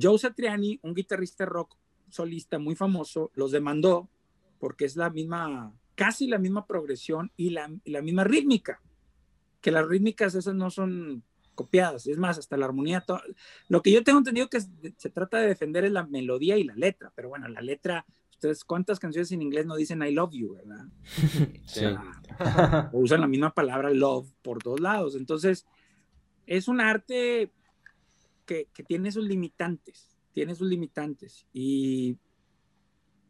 Joe 0.00 0.18
Satriani, 0.18 0.78
un 0.82 0.94
guitarrista 0.94 1.44
rock 1.44 1.76
solista 2.08 2.58
muy 2.58 2.76
famoso, 2.76 3.32
los 3.34 3.50
demandó 3.50 4.08
porque 4.58 4.84
es 4.84 4.96
la 4.96 5.10
misma, 5.10 5.72
casi 5.94 6.28
la 6.28 6.38
misma 6.38 6.66
progresión 6.66 7.32
y 7.36 7.50
la, 7.50 7.70
la 7.84 8.00
misma 8.00 8.24
rítmica, 8.24 8.80
que 9.60 9.70
las 9.70 9.86
rítmicas 9.86 10.34
esas 10.34 10.54
no 10.54 10.70
son 10.70 11.22
copiadas, 11.54 12.06
es 12.06 12.18
más, 12.18 12.38
hasta 12.38 12.56
la 12.56 12.66
armonía, 12.66 13.04
lo 13.68 13.80
que 13.80 13.90
yo 13.90 14.04
tengo 14.04 14.18
entendido 14.18 14.50
que 14.50 14.60
se 14.60 15.10
trata 15.10 15.38
de 15.38 15.48
defender 15.48 15.84
es 15.86 15.92
la 15.92 16.06
melodía 16.06 16.58
y 16.58 16.64
la 16.64 16.74
letra, 16.74 17.10
pero 17.14 17.30
bueno, 17.30 17.48
la 17.48 17.62
letra 17.62 18.04
Ustedes, 18.36 18.64
¿cuántas 18.64 19.00
canciones 19.00 19.32
en 19.32 19.40
inglés 19.40 19.64
no 19.64 19.76
dicen 19.76 20.02
I 20.02 20.12
love 20.12 20.32
you, 20.32 20.54
verdad? 20.54 20.84
Sí. 21.64 21.86
O, 22.92 22.98
usan 23.00 23.22
la 23.22 23.26
misma 23.26 23.54
palabra 23.54 23.88
love 23.90 24.30
por 24.42 24.62
dos 24.62 24.78
lados. 24.78 25.16
Entonces, 25.16 25.66
es 26.46 26.68
un 26.68 26.82
arte 26.82 27.50
que, 28.44 28.68
tiene 28.86 29.10
sus 29.10 29.24
limitantes, 29.24 30.18
tiene 30.34 30.54
sus 30.54 30.68
limitantes. 30.68 31.46
Y, 31.54 32.18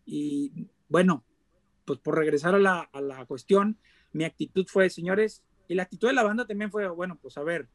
y 0.04 0.66
bueno, 0.88 1.24
pues 1.84 2.00
por 2.00 2.16
regresar 2.16 2.56
a 2.56 2.58
la, 2.58 2.80
a 2.80 3.00
la 3.00 3.24
cuestión, 3.26 3.78
mi 4.12 4.24
actitud 4.24 4.66
fue, 4.68 4.90
señores, 4.90 5.44
y 5.68 5.74
la 5.74 5.84
actitud 5.84 6.08
de 6.08 6.14
la 6.14 6.22
banda 6.22 6.46
también 6.46 6.70
fue, 6.70 6.88
bueno, 6.88 7.18
pues 7.20 7.36
a 7.38 7.42
ver, 7.42 7.68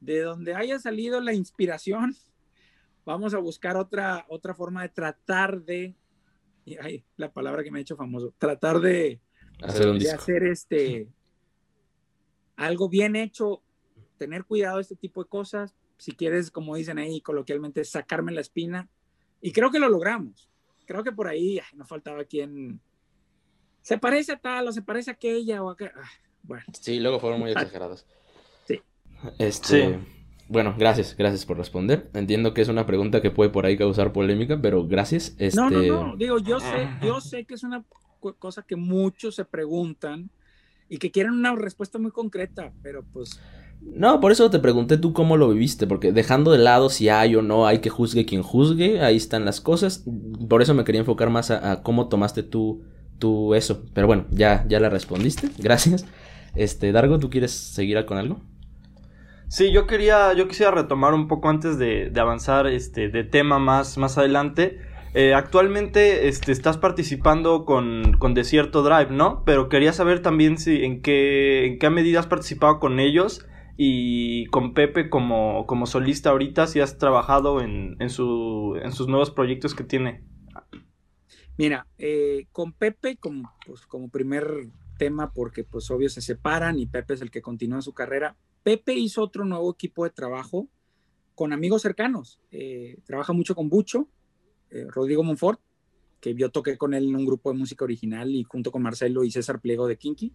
de 0.00 0.20
donde 0.20 0.54
haya 0.54 0.78
salido 0.78 1.20
la 1.20 1.32
inspiración, 1.32 2.14
vamos 3.04 3.34
a 3.34 3.38
buscar 3.38 3.76
otra, 3.76 4.24
otra 4.28 4.54
forma 4.54 4.82
de 4.82 4.88
tratar 4.88 5.62
de 5.62 5.94
y 6.64 6.76
ay, 6.78 7.04
la 7.16 7.32
palabra 7.32 7.62
que 7.62 7.70
me 7.70 7.78
ha 7.78 7.82
hecho 7.82 7.96
famoso, 7.96 8.34
tratar 8.38 8.80
de 8.80 9.20
hacer, 9.62 9.98
de 9.98 10.10
hacer 10.10 10.44
este 10.44 11.08
algo 12.56 12.88
bien 12.88 13.16
hecho, 13.16 13.62
tener 14.16 14.44
cuidado 14.44 14.76
de 14.76 14.82
este 14.82 14.96
tipo 14.96 15.22
de 15.22 15.28
cosas, 15.28 15.74
si 15.98 16.12
quieres, 16.12 16.50
como 16.50 16.76
dicen 16.76 16.98
ahí 16.98 17.20
coloquialmente, 17.20 17.84
sacarme 17.84 18.32
la 18.32 18.40
espina. 18.40 18.88
Y 19.40 19.52
creo 19.52 19.70
que 19.70 19.78
lo 19.78 19.88
logramos. 19.88 20.48
Creo 20.86 21.02
que 21.02 21.12
por 21.12 21.28
ahí 21.28 21.60
no 21.74 21.84
faltaba 21.84 22.24
quien 22.24 22.80
se 23.82 23.98
parece 23.98 24.32
a 24.32 24.38
tal 24.38 24.68
o 24.68 24.72
se 24.72 24.82
parece 24.82 25.10
a 25.10 25.14
aquella 25.14 25.62
o 25.62 25.70
a 25.70 25.76
bueno. 26.44 26.64
Sí, 26.72 27.00
luego 27.00 27.20
fueron 27.20 27.40
muy 27.40 27.50
exagerados. 27.52 28.06
Sí. 28.66 28.80
Este, 29.38 29.88
sí. 29.88 29.98
Bueno, 30.48 30.74
gracias, 30.78 31.16
gracias 31.16 31.46
por 31.46 31.56
responder. 31.56 32.10
Entiendo 32.12 32.52
que 32.52 32.60
es 32.60 32.68
una 32.68 32.86
pregunta 32.86 33.22
que 33.22 33.30
puede 33.30 33.50
por 33.50 33.64
ahí 33.66 33.76
causar 33.76 34.12
polémica, 34.12 34.60
pero 34.60 34.86
gracias. 34.86 35.36
No, 35.54 35.70
no, 35.70 35.80
este, 35.80 35.88
no, 35.88 36.16
digo, 36.16 36.38
yo 36.38 36.60
sé, 36.60 36.88
yo 37.02 37.20
sé 37.20 37.44
que 37.44 37.54
es 37.54 37.62
una 37.62 37.82
cosa 38.38 38.62
que 38.62 38.76
muchos 38.76 39.34
se 39.34 39.44
preguntan 39.44 40.30
y 40.88 40.98
que 40.98 41.10
quieren 41.10 41.32
una 41.32 41.54
respuesta 41.54 41.98
muy 41.98 42.10
concreta, 42.10 42.72
pero 42.82 43.02
pues... 43.12 43.40
No, 43.80 44.20
por 44.20 44.32
eso 44.32 44.50
te 44.50 44.58
pregunté 44.58 44.96
tú 44.96 45.12
cómo 45.12 45.36
lo 45.36 45.48
viviste, 45.50 45.86
porque 45.86 46.12
dejando 46.12 46.52
de 46.52 46.58
lado 46.58 46.88
si 46.88 47.08
hay 47.08 47.36
o 47.36 47.42
no 47.42 47.66
hay 47.66 47.80
que 47.80 47.90
juzgue 47.90 48.24
quien 48.24 48.42
juzgue, 48.42 49.00
ahí 49.02 49.16
están 49.16 49.44
las 49.44 49.60
cosas. 49.60 50.04
Por 50.48 50.62
eso 50.62 50.72
me 50.72 50.84
quería 50.84 51.00
enfocar 51.00 51.28
más 51.28 51.50
a, 51.50 51.82
cómo 51.82 52.08
tomaste 52.08 52.42
tú, 52.42 52.82
tú 53.18 53.54
eso. 53.54 53.84
Pero 53.92 54.06
bueno, 54.06 54.26
ya, 54.30 54.64
ya 54.68 54.80
la 54.80 54.88
respondiste, 54.88 55.50
gracias. 55.58 56.06
Este, 56.54 56.92
Dargo, 56.92 57.18
¿tú 57.18 57.30
quieres 57.30 57.52
seguir 57.52 58.04
con 58.06 58.18
algo? 58.18 58.40
Sí, 59.48 59.72
yo 59.72 59.86
quería, 59.86 60.32
yo 60.32 60.48
quisiera 60.48 60.72
retomar 60.72 61.14
un 61.14 61.28
poco 61.28 61.48
antes 61.48 61.78
de, 61.78 62.12
avanzar 62.16 62.66
este, 62.66 63.08
de 63.08 63.24
tema 63.24 63.58
más, 63.58 63.98
más 63.98 64.18
adelante. 64.18 64.80
Eh, 65.14 65.32
actualmente 65.32 66.26
este, 66.28 66.50
estás 66.50 66.76
participando 66.76 67.64
con, 67.64 68.14
con, 68.18 68.34
Desierto 68.34 68.82
Drive, 68.82 69.12
¿no? 69.12 69.44
Pero 69.44 69.68
quería 69.68 69.92
saber 69.92 70.22
también 70.22 70.58
si 70.58 70.84
en 70.84 71.02
qué, 71.02 71.66
en 71.66 71.78
qué 71.78 71.88
medida 71.88 72.18
has 72.18 72.26
participado 72.26 72.80
con 72.80 72.98
ellos 72.98 73.46
Y 73.76 74.46
con 74.46 74.74
Pepe 74.74 75.08
como, 75.08 75.66
como 75.66 75.86
solista 75.86 76.30
ahorita, 76.30 76.66
si 76.66 76.80
has 76.80 76.98
trabajado 76.98 77.60
en, 77.60 77.96
en, 78.00 78.10
su, 78.10 78.76
en 78.82 78.90
sus 78.90 79.06
nuevos 79.06 79.30
proyectos 79.30 79.74
que 79.74 79.84
tiene. 79.84 80.24
Mira, 81.56 81.86
eh, 81.98 82.46
con 82.50 82.72
Pepe 82.72 83.16
como, 83.16 83.52
pues, 83.66 83.86
como 83.86 84.08
primer 84.08 84.66
tema, 84.96 85.32
porque 85.32 85.64
pues 85.64 85.90
obvio 85.90 86.08
se 86.08 86.20
separan 86.20 86.78
y 86.78 86.86
Pepe 86.86 87.14
es 87.14 87.20
el 87.20 87.30
que 87.30 87.42
continúa 87.42 87.82
su 87.82 87.92
carrera. 87.92 88.36
Pepe 88.62 88.94
hizo 88.94 89.22
otro 89.22 89.44
nuevo 89.44 89.72
equipo 89.72 90.04
de 90.04 90.10
trabajo 90.10 90.68
con 91.34 91.52
amigos 91.52 91.82
cercanos. 91.82 92.40
Eh, 92.50 92.98
trabaja 93.04 93.32
mucho 93.32 93.54
con 93.54 93.68
Bucho, 93.68 94.08
eh, 94.70 94.86
Rodrigo 94.88 95.22
Monfort, 95.22 95.60
que 96.20 96.34
yo 96.34 96.50
toqué 96.50 96.78
con 96.78 96.94
él 96.94 97.08
en 97.08 97.16
un 97.16 97.26
grupo 97.26 97.52
de 97.52 97.58
música 97.58 97.84
original 97.84 98.30
y 98.30 98.44
junto 98.44 98.72
con 98.72 98.82
Marcelo 98.82 99.24
y 99.24 99.30
César 99.30 99.60
Pliego 99.60 99.86
de 99.86 99.96
Kinky. 99.96 100.32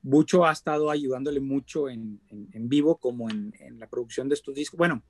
Bucho 0.00 0.46
ha 0.46 0.52
estado 0.52 0.90
ayudándole 0.90 1.40
mucho 1.40 1.88
en, 1.88 2.20
vivo 2.54 2.96
como 2.96 3.28
en, 3.28 3.52
en, 3.58 3.78
la 3.78 3.88
producción 3.88 4.28
de 4.28 4.34
estos 4.34 4.54
discos. 4.54 4.78
Bueno, 4.78 5.02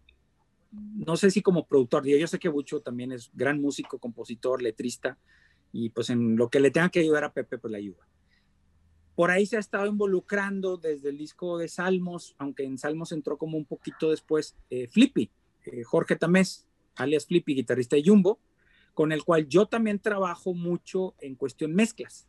no 0.72 1.16
sé 1.16 1.30
si 1.30 1.42
como 1.42 1.66
productor, 1.66 2.06
yo 2.06 2.26
sé 2.26 2.38
que 2.38 2.48
Bucho 2.48 2.80
también 2.80 3.12
es 3.12 3.30
gran 3.34 3.60
músico, 3.60 3.98
compositor, 3.98 4.62
letrista, 4.62 5.18
y 5.72 5.90
pues 5.90 6.10
en 6.10 6.36
lo 6.36 6.48
que 6.48 6.60
le 6.60 6.70
tenga 6.70 6.88
que 6.88 7.00
ayudar 7.00 7.24
a 7.24 7.32
Pepe, 7.32 7.58
pues 7.58 7.70
le 7.70 7.78
ayuda. 7.78 8.06
Por 9.18 9.32
ahí 9.32 9.46
se 9.46 9.56
ha 9.56 9.58
estado 9.58 9.86
involucrando 9.86 10.76
desde 10.76 11.08
el 11.08 11.18
disco 11.18 11.58
de 11.58 11.66
Salmos, 11.66 12.36
aunque 12.38 12.62
en 12.62 12.78
Salmos 12.78 13.10
entró 13.10 13.36
como 13.36 13.58
un 13.58 13.64
poquito 13.64 14.10
después 14.10 14.56
eh, 14.70 14.86
Flippy, 14.86 15.28
eh, 15.64 15.82
Jorge 15.82 16.14
Tamés, 16.14 16.68
alias 16.94 17.26
Flippy, 17.26 17.56
guitarrista 17.56 17.96
de 17.96 18.04
Jumbo, 18.06 18.38
con 18.94 19.10
el 19.10 19.24
cual 19.24 19.48
yo 19.48 19.66
también 19.66 19.98
trabajo 19.98 20.54
mucho 20.54 21.16
en 21.18 21.34
cuestión 21.34 21.74
mezclas. 21.74 22.28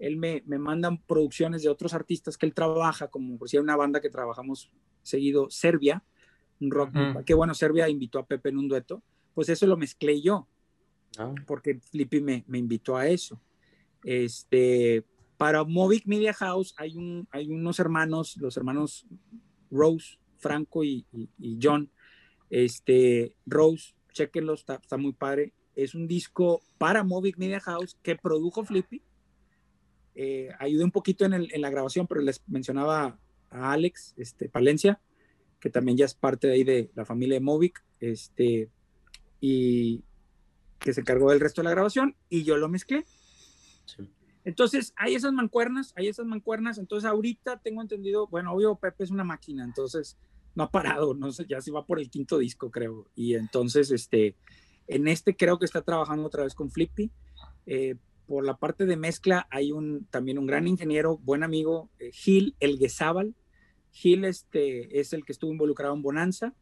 Él 0.00 0.16
me, 0.16 0.42
me 0.44 0.58
manda 0.58 0.98
producciones 1.06 1.62
de 1.62 1.68
otros 1.68 1.94
artistas 1.94 2.36
que 2.36 2.46
él 2.46 2.52
trabaja, 2.52 3.06
como 3.06 3.38
por 3.38 3.48
si 3.48 3.56
hay 3.56 3.62
una 3.62 3.76
banda 3.76 4.00
que 4.00 4.10
trabajamos 4.10 4.72
seguido, 5.04 5.48
Serbia, 5.50 6.02
un 6.58 6.72
rock. 6.72 7.22
Que 7.24 7.34
bueno, 7.34 7.54
Serbia 7.54 7.88
invitó 7.88 8.18
a 8.18 8.26
Pepe 8.26 8.48
en 8.48 8.58
un 8.58 8.66
dueto. 8.66 9.04
Pues 9.34 9.50
eso 9.50 9.68
lo 9.68 9.76
mezclé 9.76 10.20
yo, 10.20 10.48
ah. 11.16 11.32
porque 11.46 11.78
Flippy 11.78 12.20
me, 12.20 12.44
me, 12.48 12.58
invitó 12.58 12.96
a 12.96 13.06
eso. 13.06 13.40
Este, 14.02 15.04
para 15.36 15.64
Movic 15.64 16.06
Media 16.06 16.32
House 16.32 16.74
hay, 16.76 16.96
un, 16.96 17.28
hay 17.30 17.48
unos 17.48 17.78
hermanos, 17.78 18.36
los 18.38 18.56
hermanos 18.56 19.06
Rose, 19.70 20.18
Franco 20.38 20.84
y, 20.84 21.06
John. 21.60 21.90
Este, 22.50 23.36
Rose, 23.46 23.94
chequenlo, 24.12 24.54
está, 24.54 24.76
está, 24.76 24.96
muy 24.96 25.12
padre. 25.12 25.52
Es 25.74 25.94
un 25.94 26.06
disco 26.06 26.60
para 26.78 27.02
Movic 27.02 27.36
Media 27.38 27.60
House 27.60 27.96
que 28.02 28.16
produjo 28.16 28.64
Flippy. 28.64 29.02
Eh, 30.14 30.50
ayudé 30.60 30.84
un 30.84 30.92
poquito 30.92 31.24
en, 31.24 31.48
la 31.60 31.70
grabación, 31.70 32.06
pero 32.06 32.20
les 32.20 32.42
mencionaba 32.48 33.18
a 33.50 33.72
Alex 33.72 34.14
este, 34.16 34.48
Palencia 34.48 35.00
que 35.64 35.70
también 35.70 35.96
ya 35.96 36.04
es 36.04 36.12
parte 36.12 36.46
de 36.46 36.52
ahí 36.52 36.62
de 36.62 36.90
la 36.94 37.06
familia 37.06 37.36
de 37.36 37.40
Movic, 37.40 37.82
este, 37.98 38.68
y 39.40 40.04
que 40.78 40.92
se 40.92 41.00
encargó 41.00 41.30
del 41.30 41.40
resto 41.40 41.62
de 41.62 41.64
la 41.64 41.70
grabación, 41.70 42.16
y 42.28 42.44
yo 42.44 42.58
lo 42.58 42.68
mezclé. 42.68 43.06
Entonces, 44.44 44.92
hay 44.96 45.14
esas 45.14 45.32
mancuernas, 45.32 45.92
hay 45.96 46.08
esas 46.08 46.26
mancuernas, 46.26 46.78
entonces 46.78 47.08
ahorita 47.08 47.60
tengo 47.60 47.80
entendido, 47.82 48.26
bueno, 48.26 48.52
obvio 48.52 48.76
Pepe 48.76 49.04
es 49.04 49.10
una 49.10 49.24
máquina, 49.24 49.64
entonces 49.64 50.18
no 50.54 50.64
ha 50.64 50.70
parado, 50.70 51.14
no 51.14 51.32
sé, 51.32 51.46
ya 51.48 51.60
se 51.60 51.72
va 51.72 51.86
por 51.86 51.98
el 51.98 52.10
quinto 52.10 52.38
disco, 52.38 52.70
creo, 52.70 53.08
y 53.14 53.34
entonces, 53.34 53.90
este, 53.90 54.36
en 54.86 55.08
este 55.08 55.34
creo 55.34 55.58
que 55.58 55.64
está 55.64 55.82
trabajando 55.82 56.26
otra 56.26 56.44
vez 56.44 56.54
con 56.54 56.70
Flippy, 56.70 57.10
eh, 57.66 57.96
por 58.26 58.44
la 58.44 58.56
parte 58.56 58.86
de 58.86 58.96
mezcla 58.96 59.46
hay 59.50 59.72
un, 59.72 60.06
también 60.10 60.38
un 60.38 60.46
gran 60.46 60.66
ingeniero, 60.66 61.18
buen 61.18 61.42
amigo, 61.42 61.90
eh, 61.98 62.10
Gil 62.12 62.54
Elguezábal, 62.60 63.34
Gil 63.90 64.24
este, 64.24 64.98
es 64.98 65.12
el 65.12 65.24
que 65.24 65.32
estuvo 65.32 65.52
involucrado 65.52 65.94
en 65.94 66.02
Bonanza. 66.02 66.54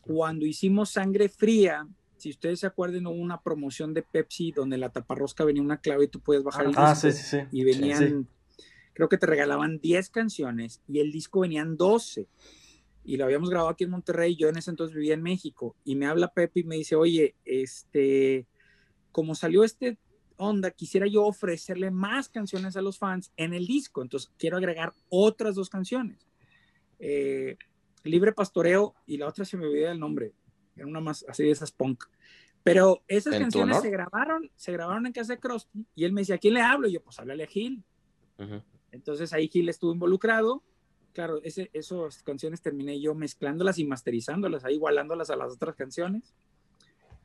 Cuando 0.00 0.46
hicimos 0.46 0.90
Sangre 0.90 1.28
Fría, 1.28 1.88
si 2.22 2.30
ustedes 2.30 2.60
se 2.60 2.68
acuerdan, 2.68 3.08
hubo 3.08 3.16
una 3.16 3.42
promoción 3.42 3.94
de 3.94 4.02
Pepsi 4.02 4.52
donde 4.52 4.78
la 4.78 4.90
taparrosca 4.90 5.44
venía 5.44 5.60
una 5.60 5.80
clave 5.80 6.04
y 6.04 6.08
tú 6.08 6.20
puedes 6.20 6.44
bajar 6.44 6.66
el 6.66 6.74
ah, 6.76 6.90
disco. 6.90 7.10
Sí, 7.10 7.18
sí, 7.18 7.24
sí. 7.24 7.38
Y 7.50 7.64
venían, 7.64 8.28
creo 8.92 9.08
que 9.08 9.18
te 9.18 9.26
regalaban 9.26 9.80
10 9.80 10.08
canciones 10.10 10.80
y 10.86 11.00
el 11.00 11.10
disco 11.10 11.40
venían 11.40 11.76
12. 11.76 12.28
Y 13.02 13.16
lo 13.16 13.24
habíamos 13.24 13.50
grabado 13.50 13.70
aquí 13.70 13.82
en 13.82 13.90
Monterrey. 13.90 14.36
Yo 14.36 14.48
en 14.48 14.56
ese 14.56 14.70
entonces 14.70 14.94
vivía 14.94 15.14
en 15.14 15.22
México. 15.22 15.74
Y 15.84 15.96
me 15.96 16.06
habla 16.06 16.28
Pepe 16.28 16.60
y 16.60 16.62
me 16.62 16.76
dice, 16.76 16.94
oye, 16.94 17.34
este, 17.44 18.46
como 19.10 19.34
salió 19.34 19.64
este 19.64 19.98
onda, 20.36 20.70
quisiera 20.70 21.08
yo 21.08 21.24
ofrecerle 21.24 21.90
más 21.90 22.28
canciones 22.28 22.76
a 22.76 22.82
los 22.82 22.98
fans 22.98 23.32
en 23.36 23.52
el 23.52 23.66
disco. 23.66 24.00
Entonces 24.00 24.30
quiero 24.38 24.58
agregar 24.58 24.94
otras 25.08 25.56
dos 25.56 25.68
canciones. 25.68 26.28
Eh, 27.00 27.56
Libre 28.04 28.32
Pastoreo 28.32 28.94
y 29.06 29.16
la 29.16 29.26
otra 29.26 29.44
se 29.44 29.56
me 29.56 29.66
olvidó 29.66 29.90
el 29.90 29.98
nombre, 29.98 30.32
era 30.76 30.86
una 30.86 31.00
más 31.00 31.24
así 31.28 31.44
de 31.44 31.50
esas 31.50 31.72
punk. 31.72 32.04
Pero 32.62 33.02
esas 33.08 33.38
canciones 33.38 33.80
se 33.80 33.90
grabaron, 33.90 34.50
se 34.54 34.72
grabaron 34.72 35.06
en 35.06 35.12
casa 35.12 35.32
de 35.32 35.40
Krusty 35.40 35.84
y 35.96 36.04
él 36.04 36.12
me 36.12 36.20
decía, 36.20 36.36
¿a 36.36 36.38
quién 36.38 36.54
le 36.54 36.60
hablo? 36.60 36.86
Y 36.86 36.92
yo, 36.92 37.02
pues 37.02 37.18
háblale 37.18 37.44
a 37.44 37.48
Gil. 37.48 37.82
Entonces 38.92 39.32
ahí 39.32 39.48
Gil 39.48 39.68
estuvo 39.68 39.92
involucrado. 39.92 40.62
Claro, 41.12 41.42
ese, 41.42 41.70
esas 41.72 42.22
canciones 42.22 42.62
terminé 42.62 43.00
yo 43.00 43.14
mezclándolas 43.14 43.78
y 43.78 43.84
masterizándolas, 43.84 44.64
ahí 44.64 44.74
igualándolas 44.74 45.30
a 45.30 45.36
las 45.36 45.52
otras 45.52 45.74
canciones. 45.76 46.34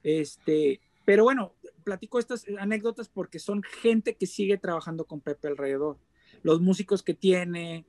Este, 0.04 0.82
pero 1.06 1.24
bueno, 1.24 1.54
platico 1.84 2.20
estas 2.20 2.46
anécdotas 2.60 3.08
porque 3.08 3.40
son 3.40 3.64
gente 3.64 4.16
que 4.16 4.26
sigue 4.26 4.58
trabajando 4.58 5.06
con 5.06 5.22
Pepe 5.22 5.48
alrededor. 5.48 5.98
Los 6.44 6.62
músicos 6.62 7.02
que 7.02 7.14
tiene, 7.14 7.86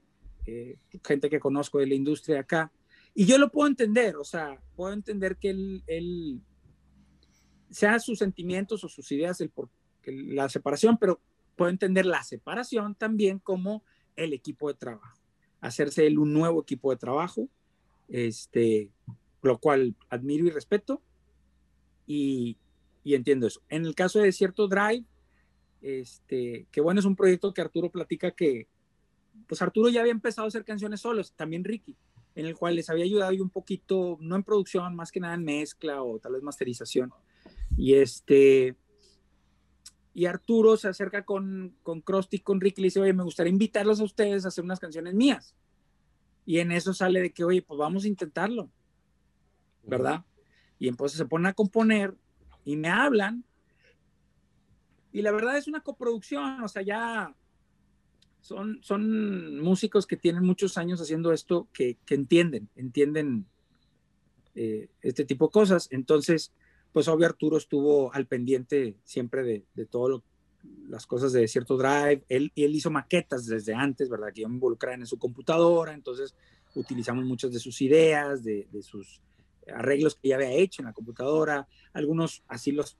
eh, 0.46 0.76
gente 1.04 1.28
que 1.28 1.40
conozco 1.40 1.78
de 1.78 1.86
la 1.88 1.94
industria 1.94 2.40
acá. 2.40 2.70
Y 3.18 3.26
yo 3.26 3.36
lo 3.36 3.50
puedo 3.50 3.66
entender, 3.66 4.14
o 4.14 4.22
sea, 4.22 4.62
puedo 4.76 4.92
entender 4.92 5.38
que 5.38 5.50
él, 5.50 6.40
sea 7.68 7.98
sus 7.98 8.20
sentimientos 8.20 8.84
o 8.84 8.88
sus 8.88 9.10
ideas, 9.10 9.40
el 9.40 9.50
por, 9.50 9.70
la 10.06 10.48
separación, 10.48 10.98
pero 10.98 11.20
puedo 11.56 11.68
entender 11.68 12.06
la 12.06 12.22
separación 12.22 12.94
también 12.94 13.40
como 13.40 13.82
el 14.14 14.34
equipo 14.34 14.68
de 14.68 14.74
trabajo. 14.74 15.18
Hacerse 15.60 16.06
él 16.06 16.20
un 16.20 16.32
nuevo 16.32 16.62
equipo 16.62 16.92
de 16.92 16.96
trabajo, 16.96 17.48
este, 18.06 18.92
lo 19.42 19.58
cual 19.58 19.96
admiro 20.10 20.46
y 20.46 20.50
respeto 20.50 21.02
y, 22.06 22.56
y 23.02 23.14
entiendo 23.16 23.48
eso. 23.48 23.62
En 23.68 23.84
el 23.84 23.96
caso 23.96 24.20
de 24.20 24.30
cierto 24.30 24.68
Drive, 24.68 25.04
este, 25.82 26.68
que 26.70 26.80
bueno, 26.80 27.00
es 27.00 27.04
un 27.04 27.16
proyecto 27.16 27.52
que 27.52 27.62
Arturo 27.62 27.90
platica 27.90 28.30
que, 28.30 28.68
pues 29.48 29.60
Arturo 29.60 29.88
ya 29.88 30.02
había 30.02 30.12
empezado 30.12 30.44
a 30.44 30.50
hacer 30.50 30.64
canciones 30.64 31.00
solos, 31.00 31.32
también 31.32 31.64
Ricky, 31.64 31.96
en 32.38 32.46
el 32.46 32.54
cual 32.56 32.76
les 32.76 32.88
había 32.88 33.04
ayudado 33.04 33.32
y 33.32 33.40
un 33.40 33.50
poquito, 33.50 34.16
no 34.20 34.36
en 34.36 34.44
producción, 34.44 34.94
más 34.94 35.10
que 35.10 35.18
nada 35.18 35.34
en 35.34 35.42
mezcla 35.42 36.04
o 36.04 36.20
tal 36.20 36.34
vez 36.34 36.42
masterización. 36.44 37.12
Y 37.76 37.94
este, 37.94 38.76
y 40.14 40.26
Arturo 40.26 40.76
se 40.76 40.86
acerca 40.86 41.24
con, 41.24 41.74
con 41.82 42.00
Krusty, 42.00 42.38
con 42.38 42.60
Ricky, 42.60 42.80
y 42.80 42.82
le 42.82 42.86
dice, 42.86 43.00
oye, 43.00 43.12
me 43.12 43.24
gustaría 43.24 43.50
invitarlos 43.50 43.98
a 43.98 44.04
ustedes 44.04 44.44
a 44.44 44.48
hacer 44.48 44.62
unas 44.62 44.78
canciones 44.78 45.14
mías. 45.14 45.56
Y 46.46 46.60
en 46.60 46.70
eso 46.70 46.94
sale 46.94 47.20
de 47.20 47.32
que, 47.32 47.42
oye, 47.42 47.60
pues 47.60 47.76
vamos 47.76 48.04
a 48.04 48.08
intentarlo, 48.08 48.70
¿verdad? 49.82 50.24
Y 50.78 50.86
entonces 50.86 51.18
se 51.18 51.26
ponen 51.26 51.46
a 51.46 51.54
componer 51.54 52.14
y 52.64 52.76
me 52.76 52.88
hablan. 52.88 53.44
Y 55.10 55.22
la 55.22 55.32
verdad 55.32 55.56
es 55.56 55.66
una 55.66 55.80
coproducción, 55.80 56.62
o 56.62 56.68
sea, 56.68 56.82
ya 56.82 57.34
son, 58.48 58.78
son 58.82 59.60
músicos 59.60 60.06
que 60.06 60.16
tienen 60.16 60.42
muchos 60.42 60.78
años 60.78 61.02
haciendo 61.02 61.34
esto, 61.34 61.68
que, 61.74 61.98
entienden, 62.08 62.70
entienden 62.76 63.44
eh, 64.54 64.88
este 65.02 65.26
tipo 65.26 65.48
de 65.48 65.52
cosas. 65.52 65.88
Entonces, 65.90 66.54
pues 66.94 67.08
obvio 67.08 67.26
Arturo 67.26 67.58
estuvo 67.58 68.10
al 68.14 68.26
pendiente 68.26 68.96
siempre 69.04 69.42
de, 69.42 69.66
de 69.74 69.84
todas 69.84 70.22
las 70.88 71.06
cosas 71.06 71.34
de 71.34 71.46
cierto 71.46 71.76
drive. 71.76 72.24
Él, 72.30 72.50
él 72.56 72.74
hizo 72.74 72.90
maquetas 72.90 73.44
desde 73.44 73.74
antes, 73.74 74.08
¿verdad? 74.08 74.32
Que 74.32 74.40
yo 74.40 74.48
involucraba 74.48 74.96
en 74.96 75.06
su 75.06 75.18
computadora, 75.18 75.92
entonces 75.92 76.34
utilizamos 76.74 77.26
muchas 77.26 77.52
de 77.52 77.58
sus 77.58 77.82
ideas, 77.82 78.42
de, 78.42 78.66
de 78.72 78.82
sus 78.82 79.20
arreglos 79.70 80.14
que 80.14 80.28
ya 80.28 80.36
había 80.36 80.52
hecho 80.52 80.80
en 80.80 80.86
la 80.86 80.94
computadora. 80.94 81.68
Algunos 81.92 82.42
así 82.48 82.72
los 82.72 82.96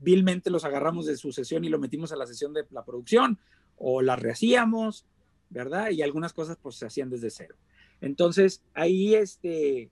vilmente 0.00 0.50
los 0.50 0.64
agarramos 0.64 1.06
de 1.06 1.16
su 1.16 1.30
sesión 1.30 1.62
y 1.62 1.68
lo 1.68 1.78
metimos 1.78 2.10
a 2.10 2.16
la 2.16 2.26
sesión 2.26 2.52
de 2.54 2.64
la 2.70 2.84
producción 2.84 3.38
o 3.78 4.02
las 4.02 4.18
rehacíamos, 4.18 5.06
¿verdad? 5.50 5.90
Y 5.90 6.02
algunas 6.02 6.32
cosas 6.32 6.58
pues 6.60 6.76
se 6.76 6.86
hacían 6.86 7.10
desde 7.10 7.30
cero. 7.30 7.56
Entonces, 8.00 8.62
ahí 8.74 9.14
este, 9.14 9.90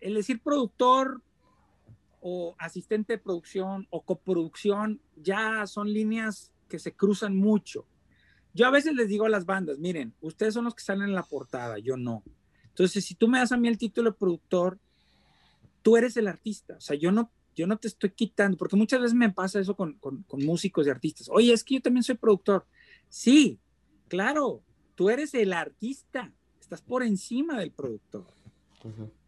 el 0.00 0.14
decir 0.14 0.42
productor 0.42 1.22
o 2.20 2.54
asistente 2.58 3.14
de 3.14 3.18
producción 3.18 3.86
o 3.90 4.02
coproducción 4.02 5.00
ya 5.16 5.66
son 5.66 5.92
líneas 5.92 6.52
que 6.68 6.78
se 6.78 6.94
cruzan 6.94 7.36
mucho. 7.36 7.86
Yo 8.52 8.66
a 8.66 8.70
veces 8.70 8.94
les 8.94 9.08
digo 9.08 9.26
a 9.26 9.30
las 9.30 9.46
bandas, 9.46 9.78
miren, 9.78 10.14
ustedes 10.20 10.54
son 10.54 10.64
los 10.64 10.74
que 10.74 10.82
salen 10.82 11.08
en 11.08 11.14
la 11.14 11.22
portada, 11.22 11.78
yo 11.78 11.96
no. 11.96 12.22
Entonces, 12.64 13.04
si 13.04 13.14
tú 13.14 13.28
me 13.28 13.38
das 13.38 13.52
a 13.52 13.56
mí 13.56 13.68
el 13.68 13.78
título 13.78 14.10
de 14.10 14.18
productor, 14.18 14.78
tú 15.82 15.96
eres 15.96 16.16
el 16.16 16.28
artista. 16.28 16.76
O 16.76 16.80
sea, 16.80 16.96
yo 16.96 17.12
no 17.12 17.30
yo 17.60 17.66
no 17.66 17.78
te 17.78 17.88
estoy 17.88 18.10
quitando, 18.10 18.56
porque 18.56 18.76
muchas 18.76 19.00
veces 19.00 19.14
me 19.14 19.30
pasa 19.30 19.60
eso 19.60 19.76
con, 19.76 19.98
músicos 20.32 20.86
y 20.86 20.90
artistas. 20.90 21.28
Oye, 21.30 21.52
es 21.52 21.62
que 21.62 21.74
yo 21.74 21.82
también 21.82 22.02
soy 22.02 22.16
productor. 22.16 22.66
Sí, 23.08 23.58
claro, 24.08 24.62
tú 24.94 25.10
eres 25.10 25.34
el 25.34 25.52
artista, 25.52 26.32
estás 26.60 26.80
por 26.82 27.02
encima 27.02 27.58
del 27.58 27.70
productor. 27.70 28.26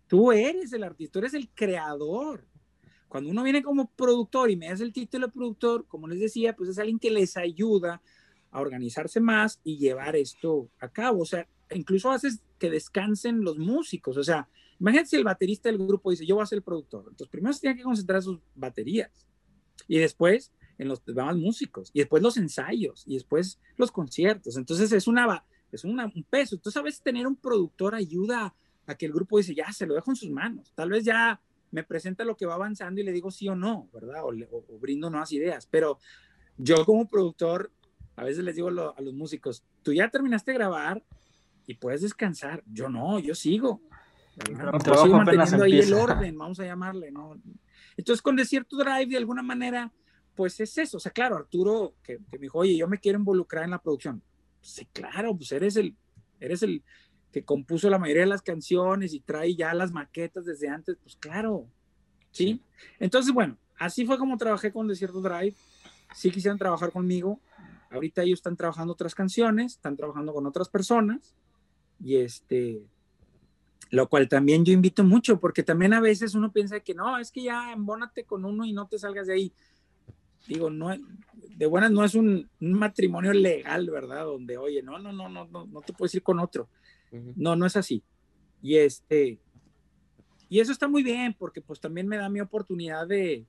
Tú 0.06 0.32
eres 0.32 0.72
el 0.72 0.82
artista, 0.82 1.12
tú 1.12 1.18
eres 1.20 1.34
el 1.34 1.48
creador. 1.50 2.46
Cuando 3.08 3.30
uno 3.30 3.42
viene 3.42 3.62
como 3.62 3.90
productor 3.90 4.50
y 4.50 4.56
me 4.56 4.68
das 4.68 4.80
el 4.80 4.92
título 4.92 5.26
de 5.26 5.32
productor, 5.32 5.84
como 5.86 6.08
les 6.08 6.20
decía, 6.20 6.56
pues 6.56 6.70
es 6.70 6.78
alguien 6.78 6.98
que 6.98 7.10
les 7.10 7.36
ayuda 7.36 8.00
a 8.50 8.60
organizarse 8.60 9.20
más 9.20 9.60
y 9.64 9.76
llevar 9.76 10.16
esto 10.16 10.70
a 10.80 10.88
cabo. 10.88 11.22
O 11.22 11.26
sea, 11.26 11.46
incluso 11.70 12.10
haces 12.10 12.40
que 12.58 12.70
descansen 12.70 13.44
los 13.44 13.58
músicos. 13.58 14.16
O 14.16 14.24
sea, 14.24 14.48
imagínate 14.82 15.10
si 15.10 15.16
el 15.16 15.22
baterista 15.22 15.68
del 15.68 15.78
grupo 15.78 16.10
dice, 16.10 16.26
yo 16.26 16.34
voy 16.34 16.42
a 16.42 16.46
ser 16.46 16.56
el 16.56 16.64
productor. 16.64 17.04
Entonces, 17.08 17.28
primero 17.28 17.52
se 17.52 17.60
tiene 17.60 17.76
que 17.76 17.84
concentrar 17.84 18.16
en 18.16 18.22
sus 18.22 18.40
baterías 18.56 19.28
y 19.86 19.98
después 19.98 20.52
en 20.76 20.88
los 20.88 21.04
demás 21.04 21.36
músicos 21.36 21.90
y 21.94 22.00
después 22.00 22.20
los 22.20 22.36
ensayos 22.36 23.04
y 23.06 23.14
después 23.14 23.60
los 23.76 23.92
conciertos. 23.92 24.56
Entonces, 24.56 24.90
es, 24.90 25.06
una, 25.06 25.44
es 25.70 25.84
un 25.84 26.26
peso. 26.28 26.56
Entonces, 26.56 26.76
a 26.80 26.82
veces 26.82 27.00
tener 27.00 27.28
un 27.28 27.36
productor 27.36 27.94
ayuda 27.94 28.56
a 28.86 28.94
que 28.96 29.06
el 29.06 29.12
grupo 29.12 29.38
dice, 29.38 29.54
ya, 29.54 29.70
se 29.72 29.86
lo 29.86 29.94
dejo 29.94 30.10
en 30.10 30.16
sus 30.16 30.30
manos. 30.30 30.72
Tal 30.74 30.90
vez 30.90 31.04
ya 31.04 31.40
me 31.70 31.84
presenta 31.84 32.24
lo 32.24 32.36
que 32.36 32.46
va 32.46 32.54
avanzando 32.54 33.00
y 33.00 33.04
le 33.04 33.12
digo 33.12 33.30
sí 33.30 33.48
o 33.48 33.54
no, 33.54 33.88
¿verdad? 33.92 34.24
O, 34.24 34.78
brindo 34.80 35.10
nuevas 35.10 35.30
ideas. 35.30 35.64
Pero 35.70 36.00
yo 36.56 36.84
como 36.84 37.08
productor, 37.08 37.70
a 38.16 38.24
veces 38.24 38.42
les 38.42 38.56
digo 38.56 38.66
a 38.68 39.00
los 39.00 39.14
músicos, 39.14 39.62
tú 39.84 39.92
ya 39.92 40.10
terminaste 40.10 40.50
de 40.50 40.58
grabar 40.58 41.04
y 41.68 41.74
puedes 41.74 42.02
descansar. 42.02 42.64
Yo 42.66 42.88
no, 42.88 43.20
yo 43.20 43.36
sigo. 43.36 43.80
Sigo 44.34 45.16
manteniendo 45.16 45.64
ahí 45.64 45.78
el 45.78 45.92
orden, 45.92 46.38
vamos 46.38 46.58
a 46.60 46.64
llamarle, 46.64 47.10
¿no? 47.10 47.40
Entonces 47.96 48.22
con 48.22 48.36
Desierto 48.36 48.76
Drive, 48.76 49.06
de 49.06 49.18
alguna 49.18 49.42
manera, 49.42 49.92
pues 50.34 50.58
es 50.60 50.78
eso. 50.78 50.96
O 50.96 51.00
sea, 51.00 51.12
claro, 51.12 51.36
Arturo, 51.36 51.94
que, 52.02 52.18
que 52.30 52.38
me 52.38 52.44
dijo, 52.44 52.58
oye, 52.58 52.76
yo 52.76 52.88
me 52.88 52.98
quiero 52.98 53.18
involucrar 53.18 53.64
en 53.64 53.70
la 53.70 53.82
producción. 53.82 54.22
Sí, 54.60 54.86
claro, 54.92 55.36
pues 55.36 55.52
eres 55.52 55.76
el, 55.76 55.96
eres 56.40 56.62
el, 56.62 56.82
que 57.32 57.44
compuso 57.44 57.88
la 57.88 57.98
mayoría 57.98 58.22
de 58.22 58.28
las 58.28 58.42
canciones 58.42 59.14
y 59.14 59.20
trae 59.20 59.56
ya 59.56 59.72
las 59.74 59.90
maquetas 59.90 60.44
desde 60.44 60.68
antes, 60.68 60.96
pues 61.02 61.16
claro, 61.16 61.66
¿sí? 62.30 62.62
Entonces, 63.00 63.32
bueno, 63.32 63.56
así 63.78 64.04
fue 64.04 64.18
como 64.18 64.36
trabajé 64.36 64.70
con 64.70 64.86
Desierto 64.86 65.20
Drive. 65.20 65.54
Sí 66.14 66.30
quisieron 66.30 66.58
trabajar 66.58 66.92
conmigo. 66.92 67.40
Ahorita 67.90 68.22
ellos 68.22 68.38
están 68.38 68.56
trabajando 68.56 68.92
otras 68.92 69.14
canciones, 69.14 69.72
están 69.72 69.96
trabajando 69.96 70.32
con 70.32 70.46
otras 70.46 70.68
personas 70.68 71.34
y 71.98 72.16
este, 72.16 72.82
lo 73.92 74.08
cual 74.08 74.28
también 74.28 74.64
yo 74.64 74.72
invito 74.72 75.04
mucho, 75.04 75.38
porque 75.38 75.62
también 75.62 75.92
a 75.92 76.00
veces 76.00 76.34
uno 76.34 76.52
piensa 76.52 76.80
que 76.80 76.94
no, 76.94 77.18
es 77.18 77.30
que 77.30 77.44
ya 77.44 77.72
embónate 77.72 78.24
con 78.24 78.44
uno 78.44 78.64
y 78.64 78.72
no 78.72 78.88
te 78.88 78.98
salgas 78.98 79.28
de 79.28 79.34
ahí. 79.34 79.52
Digo, 80.48 80.68
no, 80.68 80.90
de 81.56 81.66
buenas 81.66 81.92
no 81.92 82.04
es 82.04 82.16
un, 82.16 82.50
un 82.60 82.72
matrimonio 82.72 83.32
legal, 83.32 83.88
¿verdad? 83.88 84.24
Donde, 84.24 84.58
oye, 84.58 84.82
no, 84.82 84.98
no, 84.98 85.12
no, 85.12 85.28
no, 85.28 85.46
no, 85.46 85.66
no 85.66 85.80
te 85.82 85.92
puedes 85.92 86.14
ir 86.16 86.24
con 86.24 86.40
otro 86.40 86.68
no, 87.36 87.56
no 87.56 87.66
es 87.66 87.76
así. 87.76 88.02
Y 88.62 88.76
este, 88.76 89.38
y 90.48 90.60
eso 90.60 90.72
está 90.72 90.88
muy 90.88 91.02
bien 91.02 91.34
porque 91.38 91.60
pues 91.60 91.80
también 91.80 92.08
me 92.08 92.16
da 92.16 92.28
mi 92.28 92.40
oportunidad 92.40 93.06
de, 93.06 93.46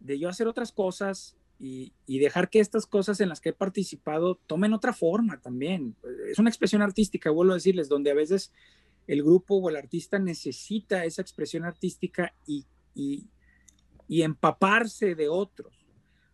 de 0.00 0.18
yo 0.18 0.28
hacer 0.28 0.46
otras 0.46 0.72
cosas 0.72 1.36
y, 1.58 1.92
dejar 2.06 2.50
que 2.50 2.60
estas 2.60 2.86
cosas 2.86 3.20
en 3.20 3.30
las 3.30 3.40
que 3.40 3.50
he 3.50 3.54
participado 3.54 4.36
tomen 4.46 4.74
otra 4.74 4.92
forma 4.92 5.40
también. 5.40 5.96
Es 6.30 6.38
una 6.38 6.50
expresión 6.50 6.82
artística, 6.82 7.30
vuelvo 7.30 7.52
a 7.52 7.56
decirles, 7.56 7.88
donde 7.88 8.10
a 8.10 8.14
veces 8.14 8.52
el 9.06 9.22
grupo 9.22 9.56
o 9.56 9.68
el 9.68 9.76
artista 9.76 10.18
necesita 10.18 11.04
esa 11.04 11.22
expresión 11.22 11.64
artística 11.64 12.34
y, 12.46 12.66
empaparse 14.08 15.14
de 15.14 15.28
otros. 15.28 15.86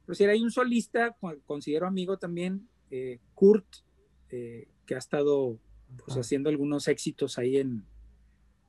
Pero 0.04 0.14
si 0.14 0.24
hay 0.24 0.42
un 0.42 0.50
solista, 0.50 1.16
considero 1.46 1.86
amigo 1.86 2.18
también, 2.18 2.68
eh, 2.90 3.20
Kurt, 3.34 3.66
eh, 4.30 4.68
que 4.86 4.94
ha 4.94 4.98
estado 4.98 5.58
pues 6.04 6.16
haciendo 6.16 6.48
algunos 6.48 6.88
éxitos 6.88 7.38
ahí 7.38 7.58
en, 7.58 7.84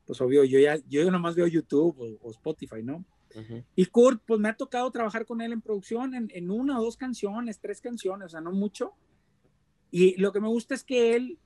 pues 0.06 0.20
obvio, 0.22 0.44
yo 0.44 0.60
ya, 0.60 0.78
yo 0.88 1.10
nomás 1.10 1.36
veo 1.36 1.48
YouTube 1.48 2.20
o, 2.22 2.32
Spotify, 2.32 2.84
¿no? 2.84 3.06
Y 3.76 3.88
Kurt, 3.88 4.22
pues 4.28 4.40
me 4.40 4.50
ha 4.50 4.56
tocado 4.56 4.92
trabajar 4.92 5.26
con 5.26 5.42
él 5.42 5.54
en 5.54 5.62
producción 5.62 6.14
en, 6.14 6.30
en, 6.36 6.52
una 6.52 6.80
o 6.80 6.84
dos 6.84 6.98
canciones, 6.98 7.60
tres 7.60 7.82
canciones, 7.82 8.28
o 8.28 8.30
sea, 8.30 8.42
no 8.42 8.52
mucho. 8.52 8.94
Y 9.90 10.16
lo 10.18 10.32
que 10.32 10.40
me 10.40 10.48
gusta 10.48 10.76
es 10.76 10.84
que 10.84 11.16
él 11.16 11.40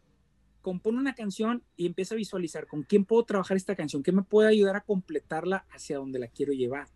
compone 0.61 0.97
una 0.97 1.15
canción 1.15 1.63
y 1.75 1.85
empieza 1.85 2.15
a 2.15 2.17
visualizar 2.17 2.67
con 2.67 2.83
quién 2.83 3.05
puedo 3.05 3.23
trabajar 3.23 3.57
esta 3.57 3.75
canción, 3.75 4.03
qué 4.03 4.11
me 4.11 4.23
puede 4.23 4.49
ayudar 4.49 4.75
a 4.75 4.81
completarla 4.81 5.65
hacia 5.71 5.97
donde 5.97 6.19
la 6.19 6.27
quiero 6.27 6.53
llevar. 6.53 6.87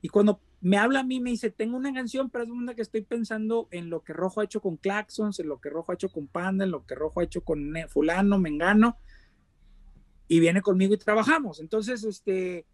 Y 0.00 0.08
cuando 0.08 0.40
me 0.60 0.78
habla 0.78 1.00
a 1.00 1.04
mí, 1.04 1.20
me 1.20 1.30
dice, 1.30 1.50
tengo 1.50 1.76
una 1.76 1.92
canción, 1.92 2.28
pero 2.30 2.44
es 2.44 2.50
una 2.50 2.74
que 2.74 2.82
estoy 2.82 3.02
pensando 3.02 3.68
en 3.70 3.88
lo 3.88 4.02
que 4.02 4.12
Rojo 4.12 4.40
ha 4.40 4.44
hecho 4.44 4.60
con 4.60 4.76
Claxons, 4.76 5.38
en 5.40 5.48
lo 5.48 5.60
que 5.60 5.70
Rojo 5.70 5.92
ha 5.92 5.94
hecho 5.94 6.08
con 6.08 6.26
Panda, 6.26 6.64
en 6.64 6.70
lo 6.70 6.84
que 6.84 6.94
Rojo 6.94 7.20
ha 7.20 7.24
hecho 7.24 7.42
con 7.42 7.72
fulano, 7.88 8.38
Mengano, 8.38 8.96
y 10.28 10.40
viene 10.40 10.60
conmigo 10.60 10.94
y 10.94 10.98
trabajamos. 10.98 11.60
Entonces, 11.60 12.04
este, 12.04 12.66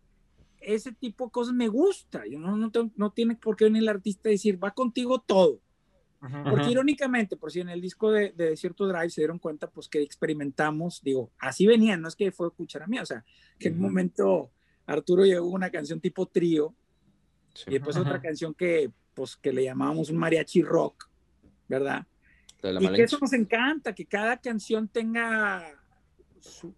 ese 0.61 0.93
tipo 0.93 1.27
de 1.27 1.31
cosas 1.31 1.55
me 1.55 1.69
gusta. 1.69 2.27
Yo 2.27 2.39
no, 2.39 2.57
no, 2.57 2.71
no 2.97 3.11
tiene 3.13 3.37
por 3.37 3.57
qué 3.57 3.65
venir 3.65 3.83
el 3.83 3.89
artista 3.89 4.29
a 4.29 4.33
decir, 4.33 4.63
va 4.63 4.73
contigo 4.73 5.21
todo. 5.21 5.61
Porque 6.21 6.71
irónicamente, 6.71 7.37
por 7.37 7.53
si 7.53 7.61
en 7.61 7.69
el 7.69 7.81
disco 7.81 8.11
de, 8.11 8.33
de, 8.33 8.51
Desierto 8.51 8.89
Drive 8.89 9.11
se 9.11 9.21
dieron 9.21 9.39
cuenta, 9.39 9.71
pues 9.71 9.89
que 9.89 10.03
experimentamos, 10.03 11.01
digo, 11.03 11.31
así 11.39 11.67
venían, 11.67 12.03
no 12.03 12.09
es 12.09 12.17
que 12.17 12.33
fue 12.33 12.51
cuchara 12.51 12.89
mía, 12.89 13.03
o 13.03 13.07
sea, 13.07 13.25
que 13.59 13.69
en 13.69 13.75
un 13.75 13.83
momento 13.83 14.51
Arturo 14.87 15.25
llegó 15.25 15.47
una 15.49 15.71
canción 15.71 16.01
tipo 16.01 16.27
trío, 16.27 16.75
y 17.67 17.73
después 17.73 17.97
otra 17.97 18.21
canción 18.21 18.55
que, 18.55 18.91
pues, 19.15 19.37
que 19.37 19.53
le 19.53 19.65
llamábamos 19.65 20.11
un 20.11 20.17
mariachi 20.17 20.63
rock, 20.63 21.09
¿verdad? 21.69 22.07
Y 22.63 22.89
que 22.93 23.03
eso 23.03 23.19
nos 23.21 23.33
encanta, 23.33 23.95
que 23.95 24.07
cada 24.07 24.37
canción 24.37 24.89
tenga 24.89 25.65
su, 26.41 26.75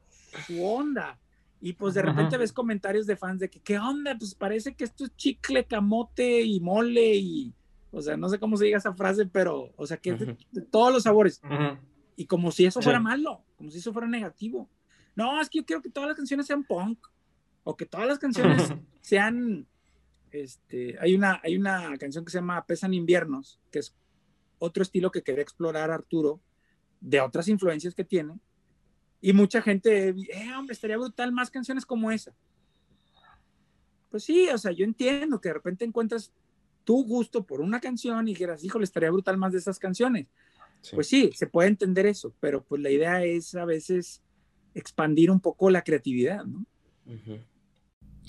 onda. 0.63 1.19
Y 1.63 1.75
pues 1.75 1.95
de 1.95 2.03
repente 2.03 2.39
ves 2.39 2.53
comentarios 2.53 3.07
de 3.07 3.17
fans 3.17 3.41
de 3.41 3.51
que, 3.51 3.61
¿qué 3.61 3.79
onda? 3.79 4.17
Pues 4.17 4.35
parece 4.35 4.75
que 4.75 4.85
esto 4.85 5.05
es 5.05 5.17
chicle, 5.17 5.65
camote 5.65 6.41
y 6.41 6.59
mole 6.61 7.17
y, 7.17 7.55
o 7.91 8.01
sea, 8.03 8.17
no 8.17 8.29
sé 8.29 8.39
cómo 8.39 8.57
se 8.57 8.67
diga 8.67 8.79
esa 8.79 8.95
frase, 8.95 9.27
pero, 9.27 9.73
o 9.77 9.87
sea, 9.87 9.97
que 9.97 10.15
de, 10.15 10.63
todos 10.71 10.93
los 10.93 11.03
sabores. 11.03 11.41
Y 12.17 12.27
como 12.27 12.51
si 12.53 12.67
eso 12.67 12.81
fuera 12.83 13.01
malo, 13.01 13.45
como 13.57 13.71
si 13.71 13.79
eso 13.79 13.93
fuera 13.93 14.09
negativo. 14.09 14.69
No, 15.17 15.41
es 15.41 15.49
que 15.49 15.59
yo 15.59 15.67
quiero 15.67 15.83
que 15.83 15.91
todas 15.91 16.09
las 16.09 16.17
canciones 16.17 16.47
sean 16.47 16.65
punk, 16.65 17.07
o 17.65 17.77
que 17.77 17.87
todas 17.87 18.07
las 18.07 18.19
canciones 18.19 18.73
sean 19.01 19.67
este, 20.31 20.97
hay, 21.01 21.15
una, 21.15 21.41
hay 21.43 21.57
una 21.57 21.97
canción 21.99 22.25
que 22.25 22.31
se 22.31 22.39
llama 22.39 22.65
Pesan 22.65 22.95
Inviernos, 22.95 23.61
que 23.71 23.81
es 23.81 23.95
otro 24.59 24.83
estilo 24.83 25.11
que 25.11 25.23
quería 25.23 25.43
explorar 25.43 25.91
Arturo, 25.91 26.41
de 27.01 27.21
otras 27.21 27.49
influencias 27.49 27.95
que 27.95 28.05
tiene. 28.05 28.39
Y 29.21 29.33
mucha 29.33 29.61
gente, 29.61 30.09
eh, 30.11 30.55
hombre, 30.57 30.75
estaría 30.75 30.97
brutal 30.97 31.33
más 31.33 31.51
canciones 31.51 31.85
como 31.85 32.11
esa. 32.11 32.35
Pues 34.11 34.25
sí, 34.25 34.49
o 34.49 34.59
sea, 34.59 34.73
yo 34.73 34.85
entiendo 34.85 35.41
que 35.41 35.49
de 35.49 35.55
repente 35.55 35.85
encuentras 35.85 36.33
tu 36.85 37.05
gusto 37.05 37.45
por 37.45 37.61
una 37.61 37.81
canción 37.81 38.27
y 38.29 38.33
dijeras, 38.33 38.65
híjole, 38.65 38.85
estaría 38.85 39.11
brutal 39.11 39.37
más 39.37 39.53
de 39.53 39.59
esas 39.59 39.79
canciones. 39.79 40.27
Pues 40.95 41.09
sí, 41.09 41.31
se 41.35 41.47
puede 41.47 41.69
entender 41.69 42.07
eso, 42.07 42.35
pero 42.41 42.65
pues 42.65 42.81
la 42.81 42.91
idea 42.91 43.23
es 43.25 43.55
a 43.55 43.65
veces 43.65 44.23
expandir 44.75 45.31
un 45.31 45.41
poco 45.41 45.71
la 45.71 45.83
creatividad, 45.83 46.45
¿no? 46.45 46.65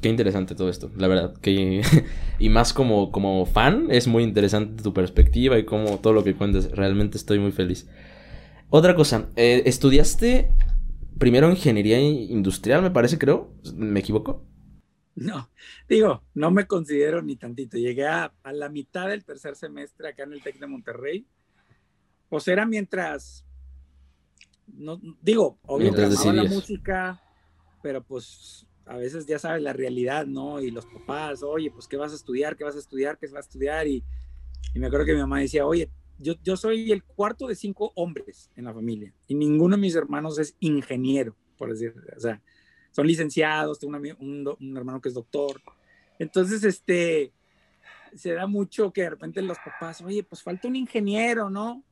Qué 0.01 0.09
interesante 0.09 0.55
todo 0.55 0.69
esto, 0.69 0.91
la 0.97 1.07
verdad. 1.07 1.35
Que, 1.41 1.81
y 2.39 2.49
más 2.49 2.73
como, 2.73 3.11
como 3.11 3.45
fan, 3.45 3.87
es 3.89 4.07
muy 4.07 4.23
interesante 4.23 4.83
tu 4.83 4.93
perspectiva 4.93 5.57
y 5.59 5.65
como 5.65 5.99
todo 5.99 6.13
lo 6.13 6.23
que 6.23 6.35
cuentas. 6.35 6.71
Realmente 6.71 7.17
estoy 7.17 7.39
muy 7.39 7.51
feliz. 7.51 7.87
Otra 8.69 8.95
cosa, 8.95 9.29
eh, 9.35 9.63
estudiaste 9.65 10.49
primero 11.19 11.51
ingeniería 11.51 11.99
industrial, 11.99 12.81
me 12.81 12.89
parece, 12.89 13.19
creo. 13.19 13.53
¿Me 13.75 13.99
equivoco? 13.99 14.43
No, 15.15 15.49
digo, 15.89 16.23
no 16.33 16.51
me 16.51 16.67
considero 16.67 17.21
ni 17.21 17.35
tantito. 17.35 17.77
Llegué 17.77 18.07
a, 18.07 18.33
la 18.45 18.69
mitad 18.69 19.09
del 19.09 19.25
tercer 19.25 19.55
semestre 19.55 20.09
acá 20.09 20.23
en 20.23 20.33
el 20.33 20.41
TEC 20.41 20.59
de 20.59 20.67
Monterrey. 20.67 21.27
Pues 22.29 22.47
era 22.47 22.65
mientras, 22.65 23.45
no, 24.67 24.99
digo, 25.21 25.59
obviamente 25.63 26.31
la 26.33 26.43
música, 26.45 27.21
pero 27.83 28.01
pues 28.01 28.65
a 28.85 28.95
veces 28.95 29.25
ya 29.25 29.37
sabes 29.37 29.61
la 29.61 29.73
realidad, 29.73 30.25
¿no? 30.25 30.61
Y 30.61 30.71
los 30.71 30.85
papás, 30.85 31.43
oye, 31.43 31.71
pues 31.71 31.87
¿qué 31.87 31.97
vas 31.97 32.13
a 32.13 32.15
estudiar? 32.15 32.55
¿Qué 32.55 32.63
vas 32.63 32.75
a 32.75 32.79
estudiar? 32.79 33.17
¿Qué 33.17 33.27
vas 33.27 33.35
a 33.35 33.39
estudiar? 33.47 33.87
Y, 33.87 34.03
y 34.73 34.79
me 34.79 34.87
acuerdo 34.87 35.05
que 35.05 35.13
mi 35.13 35.19
mamá 35.19 35.39
decía, 35.39 35.65
oye, 35.65 35.89
yo, 36.19 36.35
yo 36.43 36.55
soy 36.55 36.91
el 36.91 37.03
cuarto 37.03 37.47
de 37.47 37.55
cinco 37.55 37.91
hombres 37.95 38.49
en 38.55 38.65
la 38.65 38.73
familia 38.73 39.13
y 39.27 39.35
ninguno 39.35 39.75
de 39.75 39.81
mis 39.81 39.95
hermanos 39.95 40.39
es 40.39 40.55
ingeniero, 40.59 41.35
por 41.57 41.69
decir, 41.69 41.93
o 42.15 42.19
sea, 42.19 42.41
son 42.91 43.07
licenciados, 43.07 43.79
tengo 43.79 43.97
un, 43.97 44.55
un, 44.59 44.77
hermano 44.77 45.01
que 45.01 45.09
es 45.09 45.15
doctor. 45.15 45.61
Entonces, 46.19 46.63
este, 46.63 47.33
se 48.13 48.33
da 48.33 48.47
mucho 48.47 48.91
que 48.91 49.03
de 49.03 49.11
repente 49.11 49.41
los 49.41 49.57
papás, 49.57 50.01
oye, 50.01 50.23
pues 50.23 50.43
falta 50.43 50.67
un 50.67 50.75
ingeniero, 50.75 51.49
¿no? 51.49 51.83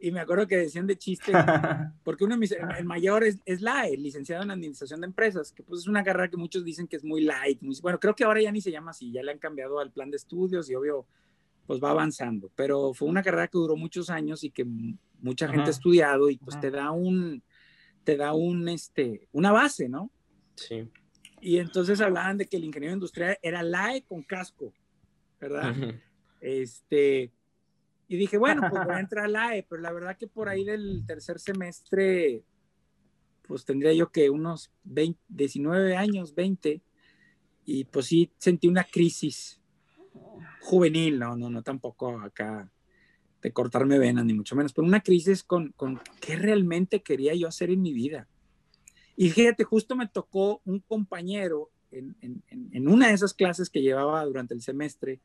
Y 0.00 0.12
me 0.12 0.20
acuerdo 0.20 0.46
que 0.46 0.56
decían 0.56 0.86
de 0.86 0.96
chiste, 0.96 1.32
porque 2.04 2.24
uno 2.24 2.36
de 2.36 2.38
mis, 2.38 2.52
el 2.52 2.84
mayor 2.84 3.24
es, 3.24 3.38
es 3.44 3.60
la 3.60 3.88
el 3.88 4.00
licenciado 4.00 4.44
en 4.44 4.52
Administración 4.52 5.00
de 5.00 5.08
Empresas, 5.08 5.52
que 5.52 5.64
pues 5.64 5.80
es 5.80 5.86
una 5.88 6.04
carrera 6.04 6.30
que 6.30 6.36
muchos 6.36 6.64
dicen 6.64 6.86
que 6.86 6.96
es 6.96 7.04
muy 7.04 7.22
light. 7.22 7.60
bueno, 7.82 7.98
creo 7.98 8.14
que 8.14 8.22
ahora 8.22 8.40
ya 8.40 8.52
ni 8.52 8.60
se 8.60 8.70
llama 8.70 8.92
así, 8.92 9.10
ya 9.10 9.24
le 9.24 9.32
han 9.32 9.38
cambiado 9.38 9.80
al 9.80 9.90
plan 9.90 10.10
de 10.10 10.16
estudios 10.16 10.70
y 10.70 10.76
obvio, 10.76 11.04
pues 11.66 11.82
va 11.82 11.90
avanzando. 11.90 12.48
Pero 12.54 12.94
fue 12.94 13.08
una 13.08 13.24
carrera 13.24 13.48
que 13.48 13.58
duró 13.58 13.74
muchos 13.74 14.08
años 14.08 14.44
y 14.44 14.50
que 14.50 14.64
mucha 15.20 15.48
gente 15.48 15.66
ha 15.66 15.70
estudiado 15.70 16.30
y 16.30 16.36
pues 16.36 16.60
te 16.60 16.70
da 16.70 16.92
un, 16.92 17.42
te 18.04 18.16
da 18.16 18.34
un, 18.34 18.68
este, 18.68 19.26
una 19.32 19.50
base, 19.50 19.88
¿no? 19.88 20.12
Sí. 20.58 20.88
Y 21.40 21.58
entonces 21.58 22.00
hablaban 22.00 22.38
de 22.38 22.46
que 22.46 22.56
el 22.56 22.64
ingeniero 22.64 22.94
industrial 22.94 23.38
era 23.42 23.62
LAE 23.62 24.02
con 24.02 24.22
casco, 24.22 24.72
¿verdad? 25.40 25.74
Este, 26.40 27.32
y 28.08 28.16
dije, 28.16 28.38
bueno, 28.38 28.62
pues 28.68 28.84
voy 28.84 28.94
a 28.94 29.00
entrar 29.00 29.26
a 29.26 29.28
LAE, 29.28 29.66
pero 29.68 29.80
la 29.80 29.92
verdad 29.92 30.16
que 30.16 30.26
por 30.26 30.48
ahí 30.48 30.64
del 30.64 31.04
tercer 31.06 31.38
semestre, 31.38 32.42
pues 33.46 33.64
tendría 33.64 33.92
yo 33.92 34.10
que 34.10 34.30
unos 34.30 34.72
20, 34.84 35.20
19 35.28 35.96
años, 35.96 36.34
20, 36.34 36.82
y 37.64 37.84
pues 37.84 38.06
sí 38.06 38.32
sentí 38.38 38.66
una 38.66 38.84
crisis 38.84 39.60
juvenil, 40.60 41.18
no, 41.18 41.36
no, 41.36 41.50
no, 41.50 41.62
tampoco 41.62 42.18
acá 42.20 42.70
de 43.40 43.52
cortarme 43.52 43.98
venas, 43.98 44.24
ni 44.24 44.34
mucho 44.34 44.56
menos, 44.56 44.72
pero 44.72 44.86
una 44.86 45.00
crisis 45.00 45.44
con, 45.44 45.72
con 45.72 46.00
qué 46.20 46.36
realmente 46.36 47.02
quería 47.02 47.34
yo 47.34 47.46
hacer 47.46 47.70
en 47.70 47.82
mi 47.82 47.92
vida. 47.92 48.28
Y 49.20 49.30
fíjate, 49.30 49.64
justo 49.64 49.96
me 49.96 50.06
tocó 50.06 50.62
un 50.64 50.78
compañero 50.78 51.72
en, 51.90 52.14
en, 52.20 52.40
en, 52.70 52.86
una 52.86 53.08
de 53.08 53.14
esas 53.14 53.34
clases 53.34 53.68
que 53.68 53.82
llevaba 53.82 54.24
durante 54.24 54.54
el 54.54 54.62
semestre, 54.62 55.18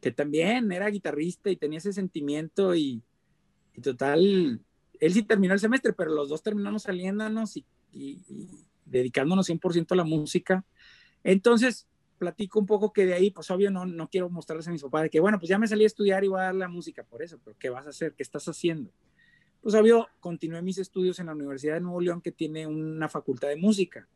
que 0.00 0.12
también 0.12 0.72
era 0.72 0.88
guitarrista 0.88 1.50
y 1.50 1.56
tenía 1.56 1.76
ese 1.76 1.92
sentimiento 1.92 2.74
y, 2.74 3.02
y 3.74 3.82
total, 3.82 4.62
él 4.98 5.12
sí 5.12 5.24
terminó 5.24 5.52
el 5.52 5.60
semestre, 5.60 5.92
pero 5.92 6.10
los 6.10 6.30
dos 6.30 6.42
terminamos 6.42 6.84
saliéndonos 6.84 7.58
y, 7.58 7.66
y, 7.92 8.22
y 8.30 8.48
dedicándonos 8.86 9.46
100% 9.46 9.92
a 9.92 9.96
la 9.96 10.04
música. 10.04 10.64
Entonces, 11.22 11.86
platico 12.16 12.60
un 12.60 12.66
poco 12.66 12.94
que 12.94 13.04
de 13.04 13.12
ahí, 13.12 13.30
pues 13.30 13.50
obvio, 13.50 13.70
no, 13.70 13.84
no 13.84 14.08
quiero 14.08 14.30
mostrarles 14.30 14.68
a 14.68 14.72
mis 14.72 14.82
papás 14.82 15.02
de 15.02 15.10
que, 15.10 15.20
bueno, 15.20 15.38
pues 15.38 15.50
ya 15.50 15.58
me 15.58 15.68
salí 15.68 15.84
a 15.84 15.88
estudiar 15.88 16.24
y 16.24 16.28
voy 16.28 16.40
a 16.40 16.44
dar 16.44 16.54
la 16.54 16.68
música 16.68 17.04
por 17.04 17.22
eso, 17.22 17.38
pero 17.44 17.58
¿qué 17.58 17.68
vas 17.68 17.84
a 17.84 17.90
hacer? 17.90 18.14
¿Qué 18.14 18.22
estás 18.22 18.48
haciendo? 18.48 18.90
Pues 19.62 19.76
obvio, 19.76 20.08
continué 20.18 20.60
mis 20.60 20.78
estudios 20.78 21.20
en 21.20 21.26
la 21.26 21.34
Universidad 21.34 21.74
de 21.74 21.80
Nuevo 21.80 22.00
León, 22.00 22.20
que 22.20 22.32
tiene 22.32 22.66
una 22.66 23.08
facultad 23.08 23.48
de 23.48 23.56
música. 23.56 24.08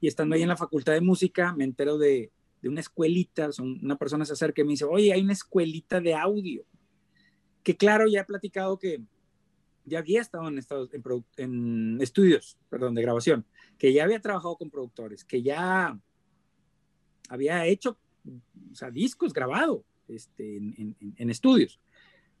Y 0.00 0.06
estando 0.06 0.34
ahí 0.34 0.42
en 0.42 0.48
la 0.48 0.56
facultad 0.56 0.92
de 0.92 1.00
música, 1.00 1.52
me 1.52 1.64
entero 1.64 1.98
de, 1.98 2.30
una 2.62 2.80
escuelita, 2.80 3.50
una 3.58 3.96
persona 3.96 4.24
se 4.24 4.34
acerca 4.34 4.62
y 4.62 4.64
me 4.64 4.70
dice, 4.70 4.84
oye, 4.84 5.12
hay 5.12 5.22
una 5.22 5.32
escuelita 5.32 6.00
de 6.00 6.14
audio. 6.14 6.64
Que 7.64 7.76
claro, 7.76 8.06
ya 8.06 8.20
he 8.20 8.24
platicado 8.24 8.78
que 8.78 9.02
ya 9.84 9.98
había 9.98 10.20
estado 10.20 10.46
en, 10.46 10.58
estado, 10.58 10.88
en, 10.92 11.24
en 11.36 12.00
estudios, 12.00 12.56
perdón, 12.68 12.94
de 12.94 13.02
grabación, 13.02 13.44
que 13.76 13.92
ya 13.92 14.04
había 14.04 14.20
trabajado 14.20 14.56
con 14.56 14.70
productores, 14.70 15.24
que 15.24 15.42
ya 15.42 15.98
había 17.28 17.66
hecho 17.66 17.98
o 18.70 18.74
sea, 18.74 18.90
discos 18.90 19.32
grabados 19.32 19.82
este, 20.08 20.56
en, 20.56 21.30
estudios 21.30 21.80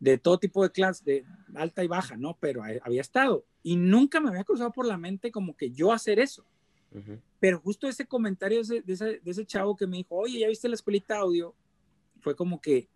de 0.02 0.18
todo 0.18 0.36
tipo 0.36 0.64
de 0.64 0.72
clases, 0.72 1.04
de 1.04 1.24
alta 1.54 1.84
y 1.84 1.86
baja, 1.86 2.16
¿no? 2.16 2.36
Pero 2.40 2.64
había 2.64 3.00
estado 3.00 3.46
y 3.62 3.76
nunca 3.76 4.18
me 4.20 4.30
había 4.30 4.42
cruzado 4.42 4.72
por 4.72 4.84
la 4.84 4.98
mente 4.98 5.30
como 5.30 5.56
que 5.56 5.70
yo 5.70 5.92
hacer 5.92 6.18
eso. 6.18 6.44
Uh 6.90 6.98
-huh. 6.98 7.20
Pero 7.38 7.60
justo 7.60 7.86
ese 7.86 8.04
comentario 8.04 8.58
de 8.58 8.62
ese, 8.62 8.80
de, 8.82 8.92
ese, 8.94 9.04
de 9.20 9.30
ese, 9.30 9.46
chavo 9.46 9.76
que 9.76 9.86
me 9.86 9.98
dijo, 9.98 10.16
oye, 10.16 10.40
¿ya 10.40 10.48
viste 10.48 10.68
la 10.68 10.74
escuelita 10.74 11.18
audio? 11.18 11.54
Fue 12.20 12.34
como 12.34 12.60
que, 12.60 12.88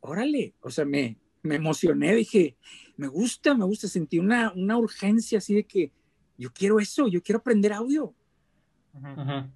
órale, 0.00 0.52
o 0.60 0.68
sea, 0.68 0.84
me, 0.84 1.16
me 1.42 1.54
emocioné, 1.54 2.14
dije, 2.14 2.58
me 2.98 3.08
gusta, 3.08 3.54
me 3.54 3.64
gusta, 3.64 3.88
sentí 3.88 4.18
una, 4.18 4.52
una 4.52 4.76
urgencia 4.76 5.38
así 5.38 5.54
de 5.54 5.64
que 5.64 5.90
yo 6.36 6.52
quiero 6.52 6.78
eso, 6.78 7.08
yo 7.08 7.22
quiero 7.22 7.38
aprender 7.38 7.72
audio. 7.72 8.14
Uh 8.92 9.00
-huh. 9.00 9.50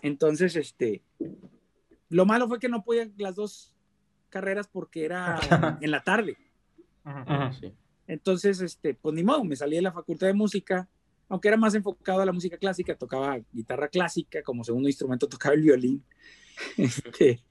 Entonces, 0.00 0.56
este, 0.56 1.02
lo 2.08 2.24
malo 2.24 2.48
fue 2.48 2.58
que 2.58 2.70
no 2.70 2.82
podía 2.82 3.10
las 3.18 3.34
dos 3.34 3.72
carreras 4.32 4.66
porque 4.66 5.04
era 5.04 5.38
en 5.80 5.90
la 5.90 6.02
tarde. 6.02 6.36
Sí. 7.60 7.72
Entonces, 8.06 8.60
este, 8.60 8.94
pues 8.94 9.14
ni 9.14 9.22
modo, 9.22 9.44
me 9.44 9.54
salí 9.54 9.76
de 9.76 9.82
la 9.82 9.92
facultad 9.92 10.26
de 10.26 10.32
música, 10.32 10.88
aunque 11.28 11.48
era 11.48 11.56
más 11.56 11.74
enfocado 11.74 12.20
a 12.20 12.26
la 12.26 12.32
música 12.32 12.56
clásica, 12.58 12.96
tocaba 12.96 13.38
guitarra 13.52 13.88
clásica, 13.88 14.42
como 14.42 14.64
segundo 14.64 14.88
instrumento 14.88 15.28
tocaba 15.28 15.54
el 15.54 15.62
violín. 15.62 16.04
este, 16.76 17.42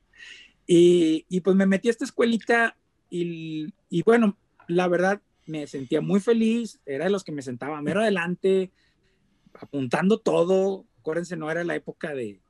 y, 0.68 1.26
y, 1.30 1.40
pues 1.42 1.56
me 1.56 1.66
metí 1.66 1.88
a 1.88 1.92
esta 1.92 2.06
escuelita 2.06 2.76
y, 3.10 3.74
y, 3.90 4.04
bueno, 4.04 4.38
la 4.68 4.88
verdad 4.88 5.22
me 5.46 5.68
sentía 5.68 6.02
muy 6.02 6.20
feliz, 6.20 6.80
era 6.86 7.06
de 7.06 7.12
los 7.12 7.24
que 7.24 7.32
me 7.32 7.42
sentaba 7.42 7.82
mero 7.82 8.02
adelante, 8.02 8.72
apuntando 9.54 10.20
todo, 10.20 10.86
acuérdense, 11.00 11.36
no 11.36 11.50
era 11.52 11.64
la 11.64 11.76
época 11.76 12.14
de, 12.14 12.42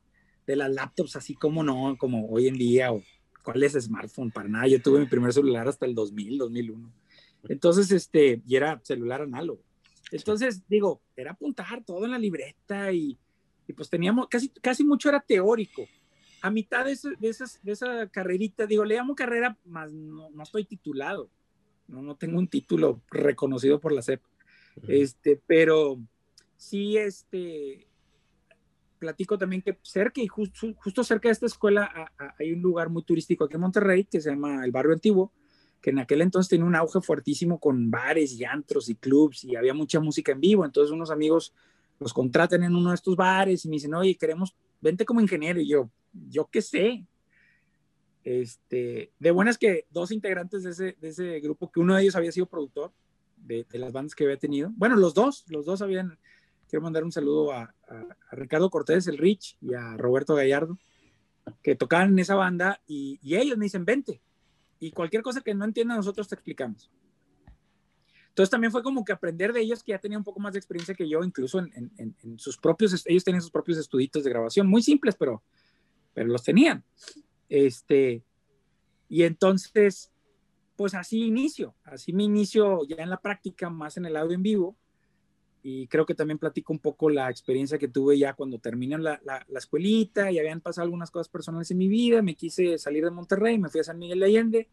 de 0.46 0.56
las 0.56 0.72
laptops 0.72 1.16
así 1.16 1.34
como 1.34 1.64
no, 1.64 1.96
como 1.98 2.28
hoy 2.30 2.48
en 2.48 2.58
día, 2.58 2.92
o 2.92 3.02
cuál 3.44 3.64
es 3.64 3.74
smartphone, 3.74 4.32
para 4.32 4.50
nada, 4.50 4.68
yo 4.68 4.82
tuve 4.82 5.00
mi 5.00 5.06
primer 5.06 5.34
celular 5.34 5.68
hasta 5.68 5.86
el 5.86 5.96
2000, 5.96 6.38
2001. 6.38 6.92
Entonces, 7.50 7.92
este, 7.92 8.42
y 8.46 8.56
era 8.56 8.80
celular 8.84 9.22
análogo. 9.22 9.62
Entonces, 10.12 10.62
digo, 10.68 11.02
era 11.16 11.32
apuntar 11.32 11.84
todo 11.84 12.06
en 12.06 12.12
la 12.12 12.20
libreta 12.20 12.92
y, 12.92 13.18
y 13.68 13.74
pues 13.74 13.90
teníamos, 13.90 14.28
casi, 14.28 14.50
casi 14.50 14.84
mucho 14.84 15.10
era 15.10 15.20
teórico. 15.20 15.88
A 16.42 16.50
mitad 16.50 16.86
de, 16.86 16.94
ese, 16.94 17.10
de, 17.20 17.30
esas, 17.30 17.60
de 17.64 17.72
esa 17.72 18.08
carrerita, 18.08 18.66
digo, 18.66 18.84
le 18.84 18.96
llamo 18.96 19.16
carrera, 19.16 19.58
más 19.66 19.92
no, 19.92 20.30
no 20.32 20.44
estoy 20.44 20.66
titulado, 20.66 21.30
no, 21.88 22.02
no 22.02 22.16
tengo 22.16 22.40
un 22.40 22.48
título 22.48 23.02
reconocido 23.10 23.80
por 23.80 23.92
la 23.92 24.02
CEP, 24.02 24.22
uh 24.22 24.82
-huh. 24.82 25.02
este, 25.02 25.40
pero 25.46 26.00
sí, 26.58 26.98
este, 26.98 27.88
platico 29.02 29.36
también 29.36 29.64
que 29.64 29.80
cerca 29.82 30.22
y 30.22 30.28
justo, 30.28 30.68
justo 30.78 31.04
cerca 31.04 31.28
de 31.28 31.34
esta 31.34 31.48
escuela 31.48 32.12
hay 32.38 32.54
un 32.54 32.62
lugar 32.62 32.90
muy 32.90 33.02
turístico 33.04 33.46
aquí 33.46 33.56
en 33.56 33.62
Monterrey 33.62 34.04
que 34.06 34.22
se 34.22 34.30
llama 34.30 34.64
el 34.64 34.72
Barrio 34.72 34.94
Antiguo, 34.94 35.34
que 35.82 35.90
en 35.90 35.98
aquel 35.98 36.22
entonces 36.22 36.48
tenía 36.48 36.68
un 36.68 36.76
auge 36.76 37.02
fuertísimo 37.02 37.60
con 37.60 37.90
bares 37.90 38.34
y 38.34 38.46
antros 38.46 38.90
y 38.90 38.96
clubs 38.96 39.44
y 39.44 39.56
había 39.56 39.74
mucha 39.74 40.00
música 40.00 40.34
en 40.34 40.40
vivo. 40.40 40.64
Entonces 40.64 40.92
unos 40.92 41.10
amigos 41.10 41.52
los 42.00 42.14
contratan 42.14 42.64
en 42.64 42.76
uno 42.76 42.90
de 42.90 42.96
estos 42.96 43.16
bares 43.16 43.66
y 43.66 43.70
me 43.70 43.78
dicen, 43.78 43.96
oye, 43.96 44.16
queremos, 44.16 44.56
vente 44.80 45.04
como 45.04 45.20
ingeniero. 45.20 45.60
Y 45.60 45.68
yo, 45.68 45.90
yo 46.30 46.48
qué 46.52 46.62
sé. 46.62 47.04
Este, 48.24 49.12
de 49.18 49.32
buenas 49.32 49.58
que 49.58 49.88
dos 49.90 50.12
integrantes 50.12 50.62
de 50.62 50.70
ese, 50.70 50.96
de 51.02 51.10
ese 51.10 51.40
grupo, 51.40 51.72
que 51.72 51.80
uno 51.80 51.96
de 51.96 52.04
ellos 52.04 52.16
había 52.16 52.32
sido 52.32 52.46
productor 52.46 52.94
de, 53.36 53.66
de, 53.68 53.80
las 53.80 53.92
bandas 53.92 54.14
que 54.14 54.26
había 54.26 54.38
tenido. 54.38 54.72
Bueno, 54.76 54.96
los 54.96 55.16
dos, 55.16 55.44
los 55.48 55.66
dos 55.66 55.82
habían, 55.82 56.20
quiero 56.72 56.84
mandar 56.84 57.04
un 57.04 57.12
saludo 57.12 57.52
a, 57.52 57.76
a, 57.90 57.96
a 58.32 58.36
Ricardo 58.36 58.70
Cortés, 58.70 59.06
el 59.08 59.18
Rich, 59.18 59.58
y 59.62 59.74
a 59.74 59.98
Roberto 59.98 60.36
Gallardo, 60.36 60.80
que 61.62 61.76
tocaban 61.76 62.14
en 62.14 62.20
esa 62.20 62.36
banda 62.36 62.82
y, 62.88 63.20
y 63.22 63.36
ellos 63.36 63.58
me 63.58 63.66
dicen, 63.66 63.84
vente 63.84 64.22
y 64.80 64.92
cualquier 64.92 65.22
cosa 65.22 65.42
que 65.42 65.54
no 65.54 65.66
entiendan 65.66 65.98
nosotros 65.98 66.30
te 66.30 66.36
explicamos. 66.36 66.90
Entonces 68.30 68.50
también 68.50 68.72
fue 68.72 68.82
como 68.82 69.04
que 69.04 69.12
aprender 69.12 69.52
de 69.52 69.60
ellos 69.60 69.84
que 69.84 69.92
ya 69.92 70.00
tenían 70.00 70.22
un 70.22 70.24
poco 70.24 70.40
más 70.40 70.54
de 70.54 70.60
experiencia 70.60 70.96
que 70.96 71.08
yo, 71.08 71.22
incluso 71.26 71.60
en, 71.60 71.92
en, 71.98 72.16
en 72.24 72.40
sus 72.40 72.58
propios, 72.58 73.06
ellos 73.06 73.26
tenían 73.26 73.42
sus 73.42 73.52
propios 73.52 73.78
estuditos 73.78 74.24
de 74.24 74.30
grabación, 74.30 74.66
muy 74.66 74.82
simples, 74.82 75.16
pero, 75.16 75.44
pero 76.14 76.30
los 76.30 76.42
tenían. 76.42 76.86
Este, 77.50 78.24
y 79.10 79.24
entonces, 79.24 80.10
pues 80.78 80.96
así 80.96 81.26
inicio, 81.26 81.76
así 81.84 82.14
me 82.14 82.24
inicio 82.24 82.86
ya 82.86 83.04
en 83.04 83.10
la 83.10 83.20
práctica, 83.20 83.70
más 83.70 83.98
en 83.98 84.06
el 84.06 84.16
audio 84.16 84.36
en 84.36 84.44
vivo, 84.44 84.78
y 85.64 85.88
creo 85.88 86.06
que 86.06 86.16
también 86.16 86.40
platico 86.40 86.74
un 86.74 86.80
poco 86.80 87.10
la 87.10 87.30
experiencia 87.30 87.78
que 87.78 87.88
tuve 87.88 88.18
ya 88.18 88.34
cuando 88.34 88.60
terminé 88.60 88.98
la, 88.98 89.20
la, 89.24 89.46
la, 89.48 89.60
escuelita 89.60 90.32
y 90.32 90.40
habían 90.40 90.62
pasado 90.62 90.86
algunas 90.86 91.12
cosas 91.12 91.30
personales 91.30 91.70
en 91.72 91.78
mi 91.78 91.88
vida, 91.88 92.22
me 92.22 92.36
quise 92.36 92.78
salir 92.78 93.04
de 93.04 93.12
Monterrey, 93.12 93.60
me 93.60 93.70
fui 93.70 93.80
a 93.80 93.84
San 93.84 94.00
Miguel 94.00 94.20
de 94.20 94.26
Allende, 94.26 94.70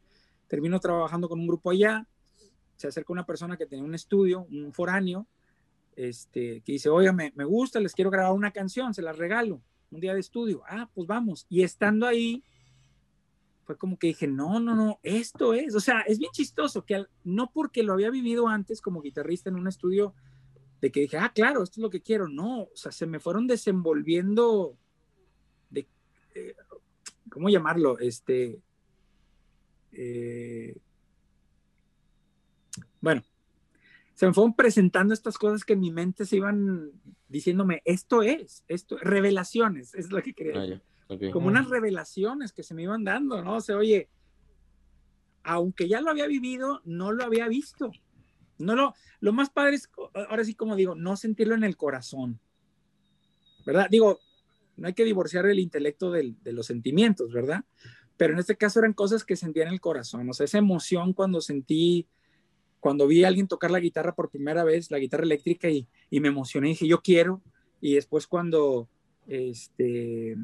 termino 0.46 0.80
trabajando 0.80 1.28
con 1.28 1.40
un 1.40 1.46
grupo 1.46 1.70
allá, 1.70 2.06
se 2.76 2.88
acerca 2.88 3.12
una 3.12 3.26
persona 3.26 3.56
que 3.56 3.66
tenía 3.66 3.84
un 3.84 3.94
estudio, 3.94 4.46
un 4.50 4.72
foráneo, 4.72 5.26
este, 5.94 6.62
que 6.62 6.72
dice, 6.72 6.88
oiga, 6.88 7.12
me, 7.12 7.32
me 7.34 7.44
gusta, 7.44 7.80
les 7.80 7.92
quiero 7.92 8.10
grabar 8.10 8.32
una 8.32 8.52
canción, 8.52 8.94
se 8.94 9.02
las 9.02 9.18
regalo, 9.18 9.60
un 9.90 10.00
día 10.00 10.14
de 10.14 10.20
estudio, 10.20 10.62
ah, 10.68 10.88
pues 10.94 11.06
vamos, 11.06 11.44
y 11.50 11.62
estando 11.62 12.06
ahí, 12.06 12.42
fue 13.64 13.76
como 13.76 13.98
que 13.98 14.06
dije, 14.06 14.26
no, 14.26 14.60
no, 14.60 14.74
no, 14.74 15.00
esto 15.02 15.52
es, 15.52 15.74
o 15.74 15.80
sea, 15.80 16.00
es 16.00 16.18
bien 16.18 16.30
chistoso, 16.32 16.86
que 16.86 16.94
al, 16.94 17.10
no 17.24 17.50
porque 17.52 17.82
lo 17.82 17.92
había 17.92 18.10
vivido 18.10 18.48
antes 18.48 18.80
como 18.80 19.02
guitarrista 19.02 19.50
en 19.50 19.56
un 19.56 19.68
estudio, 19.68 20.14
de 20.80 20.92
que 20.92 21.00
dije, 21.00 21.18
ah, 21.18 21.32
claro, 21.34 21.62
esto 21.62 21.80
es 21.80 21.82
lo 21.82 21.90
que 21.90 22.02
quiero. 22.02 22.28
No, 22.28 22.62
o 22.62 22.70
sea, 22.74 22.92
se 22.92 23.06
me 23.06 23.20
fueron 23.20 23.46
desenvolviendo, 23.46 24.76
de, 25.70 25.86
eh, 26.34 26.54
¿cómo 27.30 27.48
llamarlo? 27.48 27.98
Este, 27.98 28.60
eh, 29.92 30.76
bueno, 33.00 33.22
se 34.14 34.26
me 34.26 34.34
fueron 34.34 34.54
presentando 34.54 35.14
estas 35.14 35.38
cosas 35.38 35.64
que 35.64 35.74
en 35.74 35.80
mi 35.80 35.90
mente 35.90 36.24
se 36.24 36.36
iban 36.36 36.92
diciéndome, 37.28 37.82
esto 37.84 38.22
es, 38.22 38.64
esto, 38.68 38.98
revelaciones, 38.98 39.94
es 39.94 40.10
lo 40.10 40.22
que 40.22 40.34
quería. 40.34 40.80
Ah, 41.08 41.14
okay. 41.14 41.30
Como 41.30 41.48
unas 41.48 41.68
revelaciones 41.68 42.52
que 42.52 42.62
se 42.62 42.74
me 42.74 42.82
iban 42.82 43.04
dando, 43.04 43.42
¿no? 43.42 43.56
O 43.56 43.60
sea, 43.60 43.76
oye, 43.76 44.08
aunque 45.42 45.88
ya 45.88 46.00
lo 46.00 46.10
había 46.10 46.26
vivido, 46.26 46.80
no 46.84 47.12
lo 47.12 47.24
había 47.24 47.48
visto. 47.48 47.90
No 48.58 48.74
lo, 48.74 48.94
lo 49.20 49.32
más 49.32 49.50
padre 49.50 49.76
es, 49.76 49.88
ahora 50.28 50.44
sí 50.44 50.54
como 50.54 50.76
digo, 50.76 50.94
no 50.94 51.16
sentirlo 51.16 51.54
en 51.54 51.64
el 51.64 51.76
corazón, 51.76 52.40
¿verdad? 53.64 53.88
Digo, 53.90 54.20
no 54.76 54.88
hay 54.88 54.94
que 54.94 55.04
divorciar 55.04 55.46
el 55.46 55.58
intelecto 55.58 56.10
del, 56.10 56.36
de 56.42 56.52
los 56.52 56.66
sentimientos, 56.66 57.32
¿verdad? 57.32 57.64
Pero 58.16 58.32
en 58.32 58.40
este 58.40 58.56
caso 58.56 58.80
eran 58.80 58.94
cosas 58.94 59.24
que 59.24 59.36
sentía 59.36 59.64
en 59.64 59.70
el 59.70 59.80
corazón, 59.80 60.28
o 60.28 60.32
sea, 60.32 60.44
esa 60.44 60.58
emoción 60.58 61.12
cuando 61.12 61.40
sentí 61.40 62.06
cuando 62.80 63.06
vi 63.06 63.24
a 63.24 63.28
alguien 63.28 63.48
tocar 63.48 63.70
la 63.70 63.80
guitarra 63.80 64.14
por 64.14 64.30
primera 64.30 64.64
vez, 64.64 64.90
la 64.90 64.98
guitarra 64.98 65.24
eléctrica, 65.24 65.68
y, 65.68 65.88
y 66.10 66.20
me 66.20 66.28
emocioné, 66.28 66.68
dije, 66.68 66.86
yo 66.86 67.00
quiero. 67.00 67.42
Y 67.80 67.94
después 67.94 68.26
cuando 68.26 68.88
este, 69.26 70.36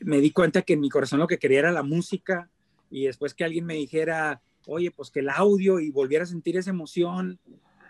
me 0.00 0.20
di 0.20 0.30
cuenta 0.30 0.62
que 0.62 0.74
en 0.74 0.80
mi 0.80 0.90
corazón 0.90 1.20
lo 1.20 1.26
que 1.26 1.38
quería 1.38 1.60
era 1.60 1.72
la 1.72 1.82
música, 1.82 2.50
y 2.90 3.06
después 3.06 3.34
que 3.34 3.44
alguien 3.44 3.66
me 3.66 3.74
dijera, 3.74 4.42
oye, 4.66 4.90
pues 4.90 5.10
que 5.10 5.20
el 5.20 5.28
audio 5.28 5.80
y 5.80 5.90
volviera 5.90 6.24
a 6.24 6.26
sentir 6.26 6.56
esa 6.56 6.70
emoción, 6.70 7.38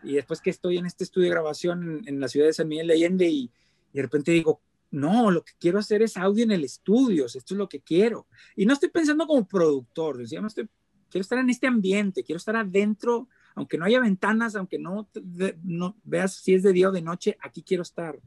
y 0.02 0.14
después 0.14 0.40
que 0.40 0.50
estoy 0.50 0.78
en 0.78 0.86
este 0.86 1.04
estudio 1.04 1.28
de 1.28 1.34
grabación 1.34 2.02
en, 2.06 2.20
la 2.20 2.28
ciudad 2.28 2.46
de 2.46 2.52
San 2.52 2.68
Miguel 2.68 2.88
de 2.88 2.94
Allende 2.94 3.28
y, 3.28 3.50
y 3.92 3.96
de 3.96 4.02
repente 4.02 4.32
digo, 4.32 4.60
no, 4.90 5.30
lo 5.30 5.44
que 5.44 5.52
quiero 5.58 5.78
hacer 5.78 6.02
es 6.02 6.16
audio 6.16 6.44
en 6.44 6.52
el 6.52 6.64
estudio, 6.64 7.26
esto 7.26 7.38
es 7.54 7.58
lo 7.58 7.68
que 7.68 7.80
quiero. 7.80 8.26
Y 8.54 8.64
no 8.64 8.74
estoy 8.74 8.90
pensando 8.90 9.26
como 9.26 9.46
productor, 9.46 10.18
decía, 10.18 10.40
no 10.40 10.46
estoy, 10.46 10.68
quiero 11.10 11.22
estar 11.22 11.38
en 11.38 11.50
este 11.50 11.66
ambiente, 11.66 12.22
quiero 12.22 12.36
estar 12.36 12.54
adentro, 12.54 13.28
aunque 13.54 13.78
no 13.78 13.84
haya 13.84 14.00
ventanas, 14.00 14.54
aunque 14.54 14.78
no, 14.78 15.08
no 15.62 15.96
veas 16.04 16.34
si 16.34 16.54
es 16.54 16.62
de 16.62 16.72
día 16.72 16.88
o 16.88 16.92
de 16.92 17.02
noche, 17.02 17.36
aquí 17.40 17.62
quiero 17.62 17.82
estar. 17.82 18.18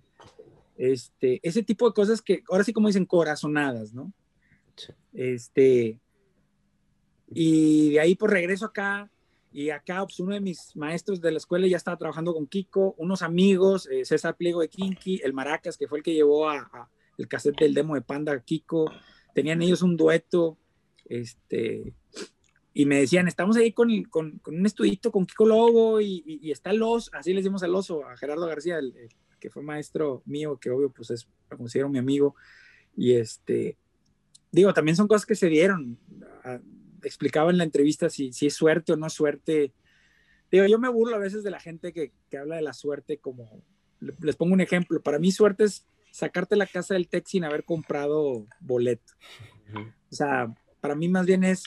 Este, 0.78 1.40
ese 1.42 1.64
tipo 1.64 1.88
de 1.88 1.94
cosas 1.94 2.22
que 2.22 2.44
ahora 2.50 2.64
sí 2.64 2.72
como 2.72 2.88
dicen 2.88 3.06
corazonadas, 3.06 3.94
¿no? 3.94 4.14
Este, 5.14 6.00
y 7.30 7.92
de 7.92 8.00
ahí 8.00 8.16
pues 8.16 8.32
regreso 8.32 8.66
acá. 8.66 9.10
Y 9.52 9.70
acá 9.70 10.04
pues, 10.04 10.20
uno 10.20 10.34
de 10.34 10.42
mis 10.42 10.76
maestros 10.76 11.22
de 11.22 11.32
la 11.32 11.38
escuela 11.38 11.68
ya 11.68 11.78
estaba 11.78 11.98
trabajando 11.98 12.34
con 12.34 12.48
Kiko, 12.48 12.96
unos 12.98 13.22
amigos, 13.22 13.88
eh, 13.90 14.06
César 14.06 14.36
Pliego 14.36 14.62
de 14.62 14.70
Kinky, 14.70 15.22
el 15.24 15.34
Maracas, 15.34 15.78
que 15.78 15.88
fue 15.88 16.00
el 16.00 16.04
que 16.04 16.14
llevó 16.14 16.50
a, 16.50 16.90
el 17.18 17.28
cassette 17.28 17.60
del 17.62 17.74
demo 17.74 17.96
de 17.96 18.02
Panda 18.02 18.34
a 18.34 18.40
Kiko, 18.44 18.92
tenían 19.34 19.62
ellos 19.62 19.82
un 19.82 19.98
dueto, 19.98 20.58
este, 21.06 21.94
y 22.74 22.86
me 22.86 23.00
decían, 23.00 23.28
estamos 23.28 23.58
ahí 23.58 23.72
con, 23.72 24.04
con, 24.04 24.38
con 24.40 24.56
un 24.56 24.66
estudito 24.66 25.12
con 25.12 25.26
Kiko 25.26 25.46
Lobo 25.46 26.02
y, 26.02 26.24
y, 26.26 26.52
está 26.52 26.70
el 26.70 26.84
oso, 26.84 27.10
así 27.14 27.32
le 27.32 27.38
decimos 27.38 27.64
al 27.64 27.74
oso, 27.74 28.06
a 28.06 28.18
Gerardo 28.18 28.46
García, 28.46 28.78
el, 28.78 28.94
que 29.40 29.50
fue 29.50 29.64
maestro 29.64 30.22
mío, 30.26 30.60
que 30.60 30.70
obvio 30.70 30.92
pues 30.92 31.10
es, 31.10 31.28
lo 31.50 31.58
considero 31.58 31.90
mi 31.90 31.98
amigo, 31.98 32.36
y 32.96 33.14
este, 33.14 33.78
digo, 34.52 34.74
también 34.74 34.96
son 34.96 35.08
cosas 35.08 35.26
que 35.26 35.36
se 35.36 35.48
dieron, 35.48 35.98
explicaba 37.08 37.52
en 37.52 37.58
la 37.58 37.64
entrevista 37.64 38.10
si, 38.10 38.32
si 38.34 38.48
es 38.48 38.54
suerte 38.54 38.94
o 38.94 38.98
no 38.98 39.10
suerte. 39.10 39.74
Digo, 40.52 40.66
yo 40.66 40.80
me 40.80 40.90
burlo 40.90 41.16
a 41.16 41.20
veces 41.20 41.44
de 41.44 41.52
la 41.52 41.60
gente 41.60 41.94
que, 41.94 42.12
que 42.30 42.38
habla 42.38 42.56
de 42.56 42.62
la 42.62 42.74
suerte 42.74 43.18
como, 43.18 43.64
les 44.00 44.36
pongo 44.36 44.54
un 44.54 44.62
ejemplo, 44.62 45.02
para 45.02 45.20
mí 45.20 45.32
suerte 45.32 45.66
es 45.66 45.86
sacarte 46.12 46.56
la 46.56 46.68
casa 46.68 46.94
del 46.94 47.08
TEC 47.08 47.28
sin 47.28 47.44
haber 47.44 47.64
comprado 47.64 48.48
boleto. 48.60 49.14
O 50.10 50.16
sea, 50.16 50.54
para 50.82 50.96
mí 50.96 51.10
más 51.10 51.26
bien 51.26 51.44
es 51.44 51.66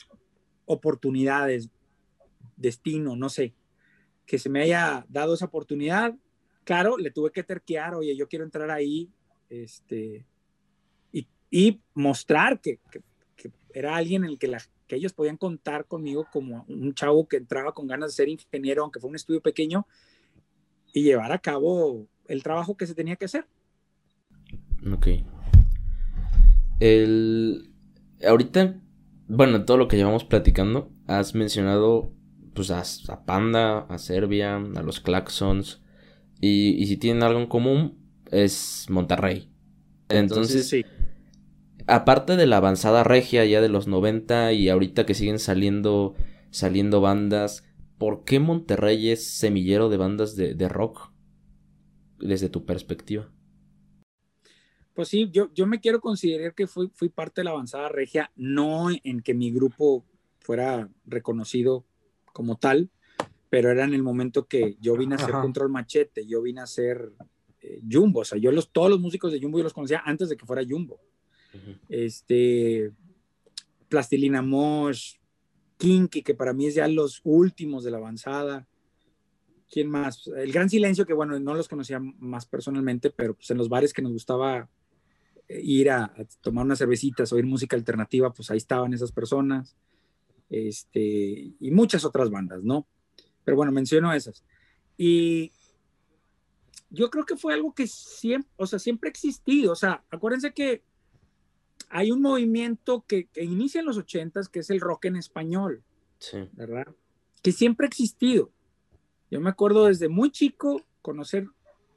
oportunidades, 0.65 1.69
destino, 2.55 3.15
no 3.15 3.29
sé, 3.29 3.53
que 4.25 4.39
se 4.39 4.49
me 4.49 4.61
haya 4.61 5.05
dado 5.09 5.33
esa 5.33 5.45
oportunidad. 5.45 6.15
Claro, 6.63 6.97
le 6.97 7.11
tuve 7.11 7.31
que 7.31 7.43
terquear, 7.43 7.95
oye, 7.95 8.15
yo 8.15 8.27
quiero 8.27 8.45
entrar 8.45 8.71
ahí, 8.71 9.09
este, 9.49 10.25
y, 11.11 11.27
y 11.49 11.81
mostrar 11.93 12.61
que, 12.61 12.79
que, 12.91 13.01
que, 13.41 13.51
era 13.73 13.95
alguien 13.95 14.23
en 14.23 14.31
el 14.31 14.39
que 14.39 14.47
la, 14.47 14.61
que 14.87 14.95
ellos 14.95 15.13
podían 15.13 15.37
contar 15.37 15.85
conmigo 15.85 16.27
como 16.31 16.65
un 16.67 16.93
chavo 16.93 17.27
que 17.27 17.37
entraba 17.37 17.73
con 17.73 17.87
ganas 17.87 18.11
de 18.11 18.15
ser 18.15 18.29
ingeniero, 18.29 18.83
aunque 18.83 18.99
fue 18.99 19.09
un 19.09 19.15
estudio 19.15 19.41
pequeño, 19.41 19.87
y 20.93 21.03
llevar 21.03 21.31
a 21.31 21.39
cabo 21.39 22.07
el 22.27 22.43
trabajo 22.43 22.75
que 22.75 22.87
se 22.87 22.95
tenía 22.95 23.15
que 23.15 23.25
hacer. 23.25 23.45
Ok. 24.91 25.07
El... 26.79 27.71
Ahorita, 28.27 28.79
bueno, 29.27 29.65
todo 29.65 29.77
lo 29.77 29.87
que 29.87 29.97
llevamos 29.97 30.25
platicando, 30.25 30.91
has 31.07 31.33
mencionado 31.33 32.13
pues 32.53 32.69
a, 32.69 33.25
Panda, 33.25 33.79
a 33.79 33.97
Serbia, 33.97 34.57
a 34.57 34.83
los 34.83 34.99
Claxons, 34.99 35.81
y, 36.39 36.71
y, 36.71 36.87
si 36.87 36.97
tienen 36.97 37.23
algo 37.23 37.39
en 37.39 37.47
común, 37.47 37.97
es 38.31 38.87
Monterrey. 38.89 39.49
Entonces, 40.09 40.69
Entonces 40.69 40.69
sí 40.69 41.00
aparte 41.87 42.35
de 42.35 42.45
la 42.45 42.57
avanzada 42.57 43.03
regia 43.03 43.45
ya 43.45 43.61
de 43.61 43.69
los 43.69 43.87
90 43.87 44.53
y 44.53 44.69
ahorita 44.69 45.05
que 45.05 45.13
siguen 45.13 45.39
saliendo, 45.39 46.15
saliendo 46.49 47.01
bandas, 47.01 47.63
¿por 47.97 48.23
qué 48.23 48.39
Monterrey 48.39 49.09
es 49.09 49.27
semillero 49.27 49.89
de 49.89 49.97
bandas 49.97 50.35
de, 50.35 50.69
rock? 50.69 51.11
Desde 52.19 52.49
tu 52.49 52.65
perspectiva. 52.65 53.31
Pues 54.93 55.07
sí, 55.07 55.29
yo, 55.31 55.51
yo 55.53 55.65
me 55.65 55.79
quiero 55.79 56.01
considerar 56.01 56.53
que 56.53 56.67
fui, 56.67 56.91
fui 56.93 57.09
parte 57.09 57.41
de 57.41 57.45
la 57.45 57.51
avanzada 57.51 57.89
regia, 57.89 58.31
no 58.35 58.89
en 59.03 59.21
que 59.21 59.33
mi 59.33 59.51
grupo 59.51 60.05
fuera 60.39 60.89
reconocido 61.05 61.85
como 62.33 62.57
tal, 62.57 62.89
pero 63.49 63.71
era 63.71 63.85
en 63.85 63.93
el 63.93 64.03
momento 64.03 64.47
que 64.47 64.77
yo 64.79 64.95
vine 64.97 65.15
a 65.15 65.17
hacer 65.17 65.31
Control 65.31 65.69
Machete, 65.69 66.25
yo 66.25 66.41
vine 66.41 66.61
a 66.61 66.63
hacer 66.63 67.11
eh, 67.61 67.81
Jumbo, 67.89 68.21
o 68.21 68.25
sea, 68.25 68.37
yo 68.37 68.51
los, 68.51 68.71
todos 68.71 68.89
los 68.89 68.99
músicos 68.99 69.31
de 69.31 69.41
Jumbo 69.41 69.57
yo 69.57 69.63
los 69.63 69.73
conocía 69.73 70.01
antes 70.05 70.29
de 70.29 70.37
que 70.37 70.45
fuera 70.45 70.63
Jumbo 70.67 70.99
este, 71.89 72.91
Plastilina 73.89 74.41
Mosh, 74.41 75.15
Kinky, 75.77 76.21
que 76.21 76.35
para 76.35 76.53
mí 76.53 76.67
es 76.67 76.75
ya 76.75 76.87
los 76.87 77.21
últimos 77.23 77.83
de 77.83 77.91
la 77.91 77.97
avanzada. 77.97 78.67
¿Quién 79.69 79.89
más? 79.89 80.27
El 80.27 80.51
Gran 80.51 80.69
Silencio, 80.69 81.05
que 81.05 81.13
bueno, 81.13 81.39
no 81.39 81.53
los 81.53 81.67
conocía 81.67 81.99
más 81.99 82.45
personalmente, 82.45 83.09
pero 83.09 83.33
pues 83.35 83.49
en 83.51 83.57
los 83.57 83.69
bares 83.69 83.93
que 83.93 84.01
nos 84.01 84.11
gustaba 84.11 84.69
eh, 85.47 85.61
ir 85.63 85.89
a, 85.89 86.13
tomar 86.41 86.65
unas 86.65 86.79
cervecitas, 86.79 87.33
oír 87.33 87.45
música 87.45 87.75
alternativa, 87.75 88.31
pues 88.31 88.51
ahí 88.51 88.57
estaban 88.57 88.93
esas 88.93 89.11
personas. 89.11 89.75
Este, 90.49 91.53
y 91.59 91.71
muchas 91.71 92.05
otras 92.05 92.29
bandas, 92.29 92.63
¿no? 92.63 92.85
Pero 93.43 93.57
bueno, 93.57 93.71
menciono 93.71 94.13
esas. 94.13 94.43
Y 94.97 95.51
yo 96.89 97.09
creo 97.09 97.25
que 97.25 97.37
fue 97.37 97.53
algo 97.53 97.73
que 97.73 97.87
siempre, 97.87 98.51
o 98.57 98.67
sea, 98.67 98.77
siempre 98.77 99.07
ha 99.07 99.11
existido. 99.11 99.71
O 99.71 99.75
sea, 99.75 100.03
acuérdense 100.09 100.53
que 100.53 100.83
hay 101.89 102.11
un 102.11 102.21
movimiento 102.21 103.05
que, 103.07 103.27
inicia 103.35 103.79
en 103.79 103.85
los 103.85 103.97
ochentas, 103.97 104.49
que 104.49 104.59
es 104.59 104.69
el 104.69 104.79
rock 104.79 105.05
en 105.05 105.15
español, 105.15 105.83
¿verdad? 106.53 106.87
Que 107.41 107.51
siempre 107.51 107.85
ha 107.85 107.89
existido. 107.89 108.51
Yo 109.29 109.39
me 109.39 109.49
acuerdo 109.49 109.85
desde 109.85 110.09
muy 110.09 110.31
chico 110.31 110.81
conocer 111.01 111.47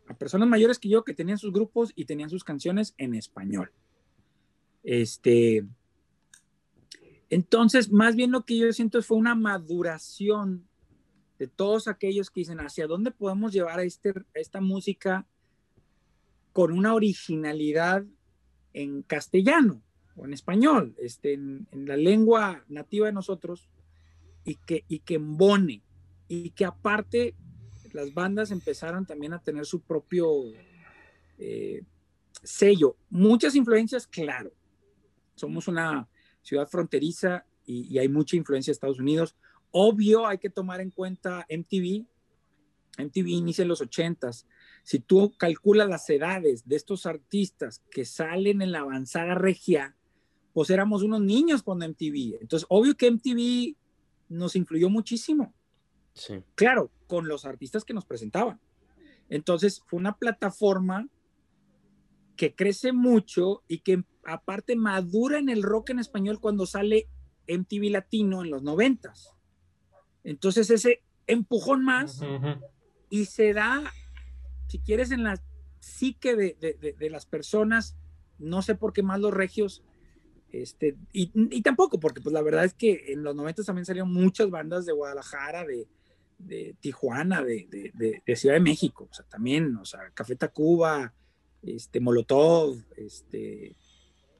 a 0.07 0.14
personas 0.14 0.49
mayores 0.49 0.78
que 0.78 0.89
yo 0.89 1.05
que 1.05 1.14
tenían 1.14 1.39
sus 1.39 1.53
grupos 1.53 1.93
y 1.95 2.05
tenían 2.05 2.30
sus 2.30 2.45
canciones 2.45 2.95
en 2.99 3.14
español. 3.14 3.72
Este, 4.82 5.66
entonces, 7.30 7.91
más 7.91 8.14
bien 8.14 8.30
lo 8.30 8.45
que 8.45 8.59
yo 8.59 8.72
siento 8.72 9.03
fue 9.03 9.16
una 9.16 9.35
maduración 9.35 10.68
de 11.39 11.49
todos 11.49 11.89
aquellos 11.89 12.30
que 12.30 12.41
dicen 12.41 12.61
hacia 12.61 12.87
dónde 12.87 13.11
podemos 13.11 13.53
llevar 13.53 13.80
a, 13.80 13.82
este, 13.82 14.11
a 14.11 14.39
esta 14.39 14.61
música 14.61 15.26
con 16.53 16.72
una 16.72 16.95
originalidad 16.95 18.05
en 18.74 19.02
castellano 19.02 19.80
o 20.16 20.26
en 20.26 20.34
español, 20.34 20.94
este, 20.98 21.32
en, 21.32 21.66
la 21.72 21.96
lengua 21.96 22.64
nativa 22.68 23.06
de 23.06 23.12
nosotros, 23.12 23.68
y 24.44 24.56
que, 24.56 24.84
y 24.88 24.98
que 24.98 25.14
embone, 25.14 25.82
y 26.28 26.50
que 26.50 26.66
aparte 26.66 27.34
las 27.92 28.12
bandas 28.12 28.50
empezaron 28.50 29.06
también 29.06 29.32
a 29.32 29.40
tener 29.40 29.64
su 29.64 29.80
propio 29.80 30.28
eh, 31.38 31.82
sello. 32.42 32.96
Muchas 33.08 33.54
influencias, 33.54 34.06
claro. 34.06 34.52
Somos 35.34 35.66
una 35.68 36.06
ciudad 36.42 36.68
fronteriza 36.68 37.46
y, 37.64 37.94
y, 37.94 37.98
hay 37.98 38.08
mucha 38.08 38.36
influencia 38.36 38.70
de 38.70 38.74
Estados 38.74 39.00
Unidos. 39.00 39.34
Obvio, 39.70 40.26
hay 40.26 40.38
que 40.38 40.50
tomar 40.50 40.80
en 40.80 40.90
cuenta 40.90 41.46
MTV. 41.48 42.04
MTV 42.98 43.28
inicia 43.28 43.62
en 43.62 43.68
los 43.68 43.80
ochentas 43.80 44.46
si 44.85 45.01
tú 45.01 45.32
calculas 45.39 45.89
las 45.89 46.09
edades 46.11 46.68
de 46.68 46.76
estos 46.76 47.07
artistas 47.07 47.82
que 47.91 48.05
salen 48.05 48.61
en 48.61 48.70
la 48.70 48.80
avanzada 48.80 49.35
regia, 49.35 49.97
pues 50.53 50.68
éramos 50.68 51.03
unos 51.03 51.22
niños 51.22 51.62
cuando 51.62 51.89
MTV. 51.89 52.39
Entonces, 52.43 52.66
obvio 52.68 52.95
que 52.95 53.11
MTV 53.11 53.76
nos 54.28 54.55
influyó 54.57 54.91
muchísimo. 54.91 55.55
Sí. 56.12 56.45
Claro, 56.55 56.93
con 57.07 57.26
los 57.28 57.47
artistas 57.47 57.82
que 57.82 57.95
nos 57.95 58.05
presentaban. 58.05 58.61
Entonces, 59.30 59.82
fue 59.87 59.99
una 59.99 60.18
plataforma 60.18 61.09
que 62.37 62.55
crece 62.55 62.93
mucho 62.93 63.62
y 63.66 63.78
que 63.78 64.05
aparte 64.26 64.76
madura 64.76 65.39
en 65.39 65.49
el 65.49 65.62
rock 65.62 65.91
en 65.91 65.99
español 65.99 66.41
cuando 66.41 66.66
sale 66.66 67.09
MTV 67.49 67.91
Latino 67.91 68.43
en 68.43 68.51
los 68.51 68.62
noventas. 68.62 69.30
Entonces, 70.24 70.68
ese 70.68 71.03
empujón 71.26 71.85
más 71.85 72.20
y 73.09 73.24
se 73.24 73.55
da 73.55 73.91
si 74.66 74.78
quieres, 74.78 75.10
en 75.10 75.24
la 75.24 75.40
psique 75.80 76.34
de, 76.34 76.56
de, 76.60 76.94
de, 76.98 77.10
las 77.10 77.26
personas, 77.26 77.96
no 78.38 78.62
sé 78.62 78.74
por 78.74 78.92
qué 78.92 79.02
más 79.02 79.20
los 79.20 79.34
regios, 79.34 79.82
este, 80.50 80.96
y, 81.12 81.30
y, 81.34 81.62
tampoco, 81.62 81.98
porque 81.98 82.20
pues 82.20 82.32
la 82.32 82.42
verdad 82.42 82.64
es 82.64 82.74
que 82.74 83.12
en 83.12 83.22
los 83.22 83.34
90 83.34 83.64
también 83.64 83.84
salieron 83.84 84.12
muchas 84.12 84.50
bandas 84.50 84.86
de 84.86 84.92
Guadalajara, 84.92 85.64
de, 85.64 85.88
de 86.38 86.76
Tijuana, 86.80 87.42
de, 87.42 87.90
de, 87.92 88.36
Ciudad 88.36 88.54
de 88.54 88.60
México, 88.60 89.08
o 89.10 89.14
sea, 89.14 89.24
también, 89.26 89.76
o 89.76 89.84
sea, 89.84 90.10
Café 90.14 90.36
Tacuba, 90.36 91.12
este, 91.62 92.00
Molotov, 92.00 92.76
este, 92.96 93.74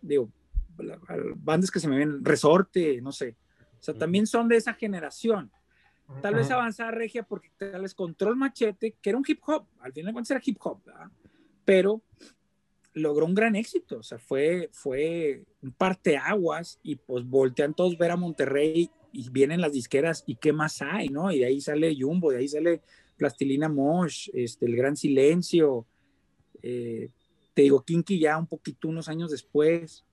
digo, 0.01 0.31
bandas 1.37 1.71
que 1.71 1.81
se 1.81 1.89
me 1.89 1.99
ven, 1.99 2.25
Resorte, 2.25 3.01
no 3.01 3.13
sé, 3.13 3.37
o 3.81 3.83
sea, 3.83 3.95
también 3.95 4.27
son 4.27 4.49
de 4.49 4.57
esa 4.57 4.73
generación. 4.75 5.51
Tal 6.21 6.35
vez 6.35 6.51
avanzada 6.51 6.91
regia 6.91 7.23
porque 7.23 7.51
tal 7.57 7.83
vez 7.83 7.95
control 7.95 8.37
machete, 8.37 8.97
que 9.01 9.11
era 9.11 9.19
un 9.19 9.25
hip 9.27 9.41
hop, 9.47 9.67
al 9.81 9.93
final 9.93 10.09
de 10.09 10.13
cuentas 10.13 10.31
era 10.33 10.43
hip 10.45 10.59
hop, 10.61 10.85
¿verdad? 10.85 11.11
pero 11.65 12.03
logró 12.93 13.27
un 13.27 13.35
gran 13.35 13.57
éxito, 13.57 13.99
o 13.99 14.03
sea, 14.03 14.19
fue, 14.19 14.69
fue 14.73 15.45
un 15.63 15.73
parteaguas 15.73 16.79
y 16.83 16.97
pues 16.97 17.25
voltean 17.25 17.75
todos 17.75 17.99
ver 17.99 18.13
a 18.13 18.17
Monterrey 18.17 18.91
y 19.13 19.29
vienen 19.31 19.61
las 19.61 19.73
disqueras 19.73 20.23
y 20.27 20.37
qué 20.37 20.53
más 20.53 20.81
hay, 20.81 21.09
¿no? 21.09 21.33
Y 21.33 21.41
de 21.41 21.47
ahí 21.47 21.61
sale 21.61 21.97
Jumbo, 21.99 22.31
de 22.31 22.39
ahí 22.39 22.49
sale 22.49 22.83
Plastilina 23.17 23.69
Mosh, 23.69 24.29
este, 24.33 24.67
El 24.67 24.77
Gran 24.77 24.97
Silencio, 24.97 25.87
eh, 26.63 27.11
te 27.53 27.63
digo, 27.63 27.83
Kinky 27.83 28.19
ya 28.19 28.39
un 28.39 28.47
poquito 28.47 28.89
unos 28.89 29.09
años 29.09 29.31
después. 29.31 30.05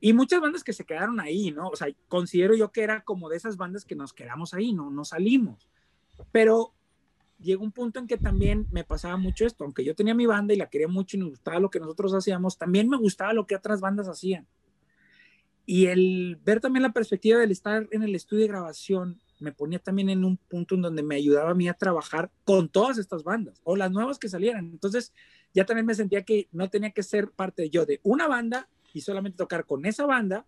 Y 0.00 0.14
muchas 0.14 0.40
bandas 0.40 0.64
que 0.64 0.72
se 0.72 0.84
quedaron 0.84 1.20
ahí, 1.20 1.50
¿no? 1.50 1.68
O 1.68 1.76
sea, 1.76 1.88
considero 2.08 2.56
yo 2.56 2.72
que 2.72 2.82
era 2.82 3.02
como 3.02 3.28
de 3.28 3.36
esas 3.36 3.56
bandas 3.56 3.84
que 3.84 3.94
nos 3.94 4.14
quedamos 4.14 4.54
ahí, 4.54 4.72
¿no? 4.72 4.90
No 4.90 5.04
salimos. 5.04 5.68
Pero 6.32 6.72
llegó 7.38 7.64
un 7.64 7.72
punto 7.72 7.98
en 7.98 8.06
que 8.06 8.16
también 8.16 8.66
me 8.70 8.84
pasaba 8.84 9.16
mucho 9.16 9.46
esto, 9.46 9.64
aunque 9.64 9.84
yo 9.84 9.94
tenía 9.94 10.14
mi 10.14 10.26
banda 10.26 10.54
y 10.54 10.56
la 10.56 10.68
quería 10.68 10.88
mucho 10.88 11.16
y 11.16 11.20
nos 11.20 11.30
gustaba 11.30 11.60
lo 11.60 11.70
que 11.70 11.80
nosotros 11.80 12.14
hacíamos, 12.14 12.58
también 12.58 12.88
me 12.88 12.96
gustaba 12.96 13.32
lo 13.32 13.46
que 13.46 13.56
otras 13.56 13.80
bandas 13.80 14.08
hacían. 14.08 14.46
Y 15.66 15.86
el 15.86 16.38
ver 16.44 16.60
también 16.60 16.82
la 16.82 16.92
perspectiva 16.92 17.38
del 17.38 17.50
estar 17.50 17.86
en 17.90 18.02
el 18.02 18.14
estudio 18.14 18.42
de 18.42 18.48
grabación 18.48 19.20
me 19.38 19.52
ponía 19.52 19.78
también 19.78 20.10
en 20.10 20.24
un 20.24 20.36
punto 20.36 20.74
en 20.74 20.82
donde 20.82 21.02
me 21.02 21.14
ayudaba 21.14 21.50
a 21.50 21.54
mí 21.54 21.68
a 21.68 21.74
trabajar 21.74 22.30
con 22.44 22.68
todas 22.68 22.98
estas 22.98 23.24
bandas 23.24 23.60
o 23.64 23.76
las 23.76 23.90
nuevas 23.90 24.18
que 24.18 24.28
salieran. 24.28 24.66
Entonces 24.66 25.12
ya 25.54 25.64
también 25.64 25.86
me 25.86 25.94
sentía 25.94 26.24
que 26.24 26.48
no 26.52 26.68
tenía 26.68 26.90
que 26.90 27.02
ser 27.02 27.30
parte 27.30 27.70
yo 27.70 27.86
de 27.86 28.00
una 28.02 28.28
banda 28.28 28.68
y 28.92 29.00
solamente 29.00 29.38
tocar 29.38 29.64
con 29.64 29.86
esa 29.86 30.06
banda 30.06 30.46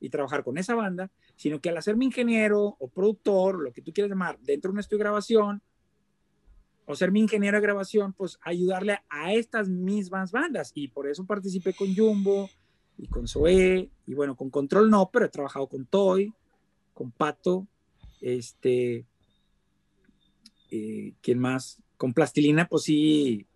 y 0.00 0.10
trabajar 0.10 0.44
con 0.44 0.58
esa 0.58 0.74
banda, 0.74 1.10
sino 1.36 1.60
que 1.60 1.70
al 1.70 1.76
hacerme 1.76 2.04
ingeniero 2.04 2.76
o 2.78 2.88
productor, 2.88 3.60
lo 3.62 3.72
que 3.72 3.82
tú 3.82 3.92
quieras 3.92 4.10
llamar, 4.10 4.38
dentro 4.40 4.70
de 4.70 4.74
un 4.74 4.80
estudio 4.80 4.98
de 4.98 5.04
grabación, 5.04 5.62
o 6.86 6.94
ser 6.94 7.10
mi 7.10 7.20
ingeniero 7.20 7.56
de 7.56 7.62
grabación, 7.62 8.12
pues 8.12 8.38
ayudarle 8.42 8.98
a 9.08 9.32
estas 9.32 9.68
mismas 9.68 10.32
bandas. 10.32 10.72
Y 10.74 10.88
por 10.88 11.08
eso 11.08 11.24
participé 11.24 11.72
con 11.72 11.94
Jumbo 11.94 12.50
y 12.98 13.08
con 13.08 13.26
Zoe, 13.26 13.90
y 14.06 14.14
bueno, 14.14 14.36
con 14.36 14.50
Control 14.50 14.90
no, 14.90 15.10
pero 15.10 15.24
he 15.24 15.30
trabajado 15.30 15.66
con 15.66 15.86
Toy, 15.86 16.32
con 16.92 17.10
Pato, 17.10 17.66
este, 18.20 19.06
eh, 20.70 21.14
¿quién 21.22 21.38
más? 21.38 21.82
Con 21.96 22.12
Plastilina, 22.12 22.68
pues 22.68 22.84
sí, 22.84 23.46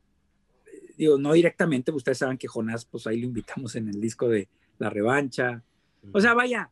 digo, 0.98 1.16
no 1.16 1.32
directamente, 1.32 1.92
pues 1.92 2.00
ustedes 2.00 2.18
saben 2.18 2.36
que 2.36 2.48
Jonás, 2.48 2.84
pues 2.84 3.06
ahí 3.06 3.20
lo 3.20 3.26
invitamos 3.26 3.76
en 3.76 3.88
el 3.88 4.00
disco 4.00 4.28
de 4.28 4.48
La 4.78 4.90
Revancha. 4.90 5.62
O 6.12 6.20
sea, 6.20 6.34
vaya, 6.34 6.70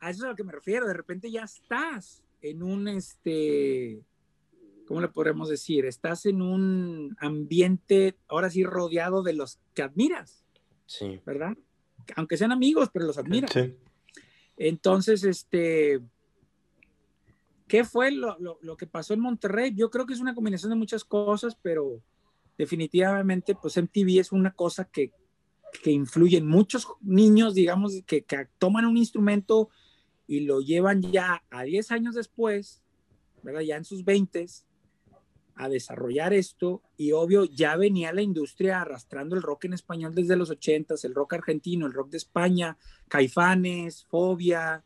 a 0.00 0.10
eso 0.10 0.18
es 0.18 0.24
a 0.24 0.28
lo 0.28 0.36
que 0.36 0.44
me 0.44 0.52
refiero, 0.52 0.86
de 0.86 0.94
repente 0.94 1.30
ya 1.30 1.44
estás 1.44 2.24
en 2.42 2.62
un, 2.62 2.88
este, 2.88 4.00
¿cómo 4.86 5.00
le 5.00 5.08
podemos 5.08 5.48
decir? 5.48 5.86
Estás 5.86 6.26
en 6.26 6.42
un 6.42 7.16
ambiente, 7.20 8.16
ahora 8.26 8.50
sí, 8.50 8.64
rodeado 8.64 9.22
de 9.22 9.34
los 9.34 9.60
que 9.74 9.82
admiras. 9.82 10.44
Sí. 10.86 11.20
¿Verdad? 11.24 11.56
Aunque 12.16 12.36
sean 12.36 12.50
amigos, 12.50 12.90
pero 12.92 13.06
los 13.06 13.18
admiras. 13.18 13.52
Sí. 13.52 13.76
Entonces, 14.56 15.22
este, 15.22 16.00
¿qué 17.68 17.84
fue 17.84 18.10
lo, 18.10 18.36
lo, 18.60 18.76
que 18.76 18.86
pasó 18.86 19.14
en 19.14 19.20
Monterrey? 19.20 19.72
Yo 19.74 19.88
creo 19.90 20.04
que 20.04 20.14
es 20.14 20.20
una 20.20 20.34
combinación 20.34 20.70
de 20.70 20.76
muchas 20.76 21.04
cosas, 21.04 21.56
pero 21.62 22.02
definitivamente, 22.58 23.54
pues 23.54 23.76
MTV 23.76 24.20
es 24.20 24.32
una 24.32 24.52
cosa 24.52 24.84
que, 24.84 25.12
que 25.82 25.92
influye 25.92 26.38
en 26.38 26.46
muchos 26.46 26.88
niños, 27.00 27.54
digamos, 27.54 28.02
que, 28.06 28.24
que 28.24 28.48
toman 28.58 28.84
un 28.84 28.96
instrumento 28.96 29.70
y 30.26 30.40
lo 30.40 30.60
llevan 30.60 31.00
ya 31.00 31.42
a 31.48 31.62
10 31.62 31.92
años 31.92 32.14
después, 32.14 32.82
¿verdad? 33.42 33.60
Ya 33.60 33.76
en 33.76 33.84
sus 33.84 34.04
20 34.04 34.44
a 35.54 35.68
desarrollar 35.68 36.32
esto 36.32 36.82
y 36.96 37.12
obvio 37.12 37.44
ya 37.44 37.76
venía 37.76 38.12
la 38.12 38.22
industria 38.22 38.80
arrastrando 38.80 39.34
el 39.34 39.42
rock 39.42 39.64
en 39.64 39.72
español 39.72 40.14
desde 40.14 40.36
los 40.36 40.50
80 40.50 40.94
el 41.02 41.14
rock 41.14 41.34
argentino, 41.34 41.86
el 41.86 41.92
rock 41.92 42.10
de 42.10 42.18
España, 42.18 42.78
Caifanes, 43.08 44.04
Fobia, 44.04 44.84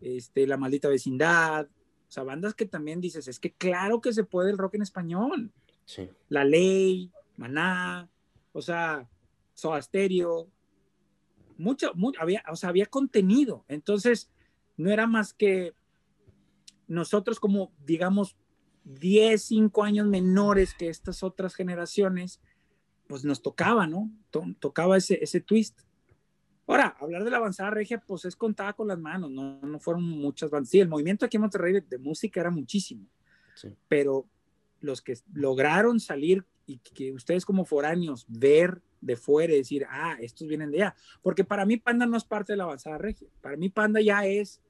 este, 0.00 0.46
La 0.46 0.58
Maldita 0.58 0.88
Vecindad, 0.88 1.66
o 1.66 2.12
sea, 2.12 2.24
bandas 2.24 2.54
que 2.54 2.66
también 2.66 3.00
dices, 3.00 3.28
es 3.28 3.38
que 3.38 3.52
claro 3.52 4.00
que 4.00 4.12
se 4.12 4.24
puede 4.24 4.50
el 4.50 4.58
rock 4.58 4.74
en 4.74 4.82
español. 4.82 5.52
Sí. 5.90 6.08
La 6.28 6.44
Ley, 6.44 7.10
Maná, 7.36 8.08
o 8.52 8.62
sea, 8.62 9.08
Soda 9.54 9.82
Stereo, 9.82 10.48
mucho, 11.56 11.92
había, 12.20 12.44
o 12.48 12.54
sea, 12.54 12.68
había 12.68 12.86
contenido, 12.86 13.64
entonces 13.66 14.30
no 14.76 14.92
era 14.92 15.08
más 15.08 15.34
que 15.34 15.74
nosotros 16.86 17.40
como, 17.40 17.72
digamos, 17.84 18.36
10, 18.84 19.42
5 19.42 19.82
años 19.82 20.06
menores 20.06 20.74
que 20.74 20.88
estas 20.88 21.24
otras 21.24 21.56
generaciones, 21.56 22.40
pues 23.08 23.24
nos 23.24 23.42
tocaba, 23.42 23.88
¿no? 23.88 24.12
Tocaba 24.60 24.96
ese, 24.96 25.18
ese 25.20 25.40
twist. 25.40 25.80
Ahora, 26.68 26.96
hablar 27.00 27.24
de 27.24 27.30
la 27.30 27.38
avanzada 27.38 27.70
regia, 27.70 28.00
pues 28.00 28.24
es 28.26 28.36
contada 28.36 28.74
con 28.74 28.86
las 28.86 28.98
manos, 29.00 29.28
no, 29.32 29.60
no 29.60 29.80
fueron 29.80 30.04
muchas 30.04 30.50
bandas. 30.50 30.70
Sí, 30.70 30.78
el 30.78 30.88
movimiento 30.88 31.26
aquí 31.26 31.36
en 31.36 31.40
Monterrey 31.40 31.80
de, 31.80 31.98
música 31.98 32.38
era 32.38 32.52
muchísimo, 32.52 33.08
sí. 33.56 33.70
pero 33.88 34.28
los 34.80 35.02
que 35.02 35.14
lograron 35.32 36.00
salir 36.00 36.44
y 36.66 36.78
que 36.78 37.12
ustedes 37.12 37.44
como 37.44 37.64
foráneos 37.64 38.26
ver 38.28 38.80
de 39.00 39.16
fuera 39.16 39.52
y 39.52 39.58
decir, 39.58 39.86
ah, 39.88 40.16
estos 40.20 40.46
vienen 40.46 40.70
de 40.70 40.82
allá, 40.82 40.94
porque 41.22 41.44
para 41.44 41.64
mí 41.64 41.76
Panda 41.76 42.06
no 42.06 42.16
es 42.16 42.24
parte 42.24 42.52
de 42.52 42.58
la 42.58 42.64
avanzada 42.64 42.98
regia, 42.98 43.28
para 43.40 43.56
mí 43.56 43.68
Panda 43.68 44.00
ya 44.00 44.26
es, 44.26 44.60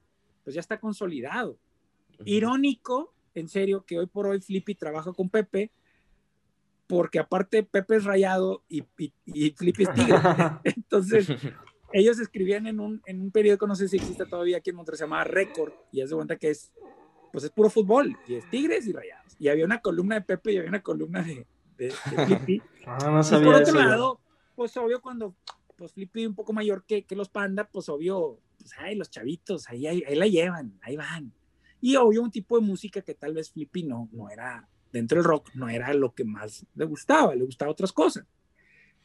pues 0.44 0.54
ya 0.54 0.60
está 0.60 0.78
consolidado. 0.78 1.58
Irónico 2.24 3.14
en 3.34 3.48
serio 3.48 3.84
que 3.84 3.98
hoy 3.98 4.06
por 4.06 4.26
hoy 4.26 4.40
Flippy 4.40 4.74
trabaja 4.74 5.12
con 5.12 5.28
Pepe, 5.28 5.70
porque 6.86 7.18
aparte 7.18 7.62
Pepe 7.62 7.96
es 7.96 8.04
rayado 8.04 8.64
y, 8.68 8.84
y, 9.26 9.50
Flippy 9.52 9.84
es 9.84 9.94
tigre. 9.94 10.16
Entonces, 10.64 11.28
ellos 11.92 12.18
escribían 12.18 12.66
en 12.66 12.80
un, 12.80 13.00
en 13.06 13.20
un 13.20 13.30
periódico, 13.30 13.66
no 13.66 13.76
sé 13.76 13.88
si 13.88 13.96
existe 13.96 14.26
todavía 14.26 14.58
aquí 14.58 14.70
en 14.70 14.76
Monterrey, 14.76 14.98
se 14.98 15.04
llamaba 15.04 15.24
Record, 15.24 15.72
y 15.92 16.00
es 16.00 16.10
de 16.10 16.16
cuenta 16.16 16.36
que 16.36 16.50
es, 16.50 16.72
pues 17.32 17.44
es 17.44 17.50
puro 17.50 17.70
fútbol, 17.70 18.16
y 18.26 18.34
es 18.34 18.48
tigres 18.50 18.86
y 18.86 18.92
rayados. 18.92 19.36
Y 19.38 19.48
había 19.48 19.64
una 19.64 19.80
columna 19.80 20.16
de 20.16 20.22
Pepe 20.22 20.52
y 20.52 20.58
había 20.58 20.68
una 20.68 20.82
columna 20.82 21.22
de, 21.22 21.46
de, 21.76 21.90
Flippy. 22.46 22.62
Ah, 22.86 22.98
no 23.10 23.22
sabía 23.22 23.48
y 23.48 23.52
por 23.52 23.62
otro 23.62 23.74
lado, 23.74 24.20
pues 24.54 24.76
obvio 24.76 25.00
cuando 25.00 25.34
pues 25.76 25.92
Flippy 25.92 26.26
un 26.26 26.34
poco 26.34 26.52
mayor 26.52 26.84
que, 26.84 27.04
que 27.04 27.16
los 27.16 27.30
Panda, 27.30 27.64
pues 27.64 27.88
obvio, 27.88 28.38
pues 28.58 28.72
ay, 28.78 28.96
los 28.96 29.10
chavitos, 29.10 29.68
ahí, 29.68 29.86
ahí, 29.86 30.02
ahí 30.06 30.14
la 30.14 30.26
llevan, 30.26 30.78
ahí 30.82 30.96
van. 30.96 31.32
Y 31.80 31.96
obvio 31.96 32.22
un 32.22 32.30
tipo 32.30 32.60
de 32.60 32.66
música 32.66 33.00
que 33.00 33.14
tal 33.14 33.32
vez 33.32 33.50
Flippy 33.50 33.84
no, 33.84 34.08
no 34.12 34.28
era, 34.28 34.68
dentro 34.92 35.16
del 35.16 35.24
rock, 35.24 35.54
no 35.54 35.70
era 35.70 35.94
lo 35.94 36.14
que 36.14 36.24
más 36.24 36.66
le 36.74 36.84
gustaba, 36.84 37.34
le 37.34 37.44
gustaba 37.44 37.70
otras 37.70 37.92
cosas. 37.92 38.26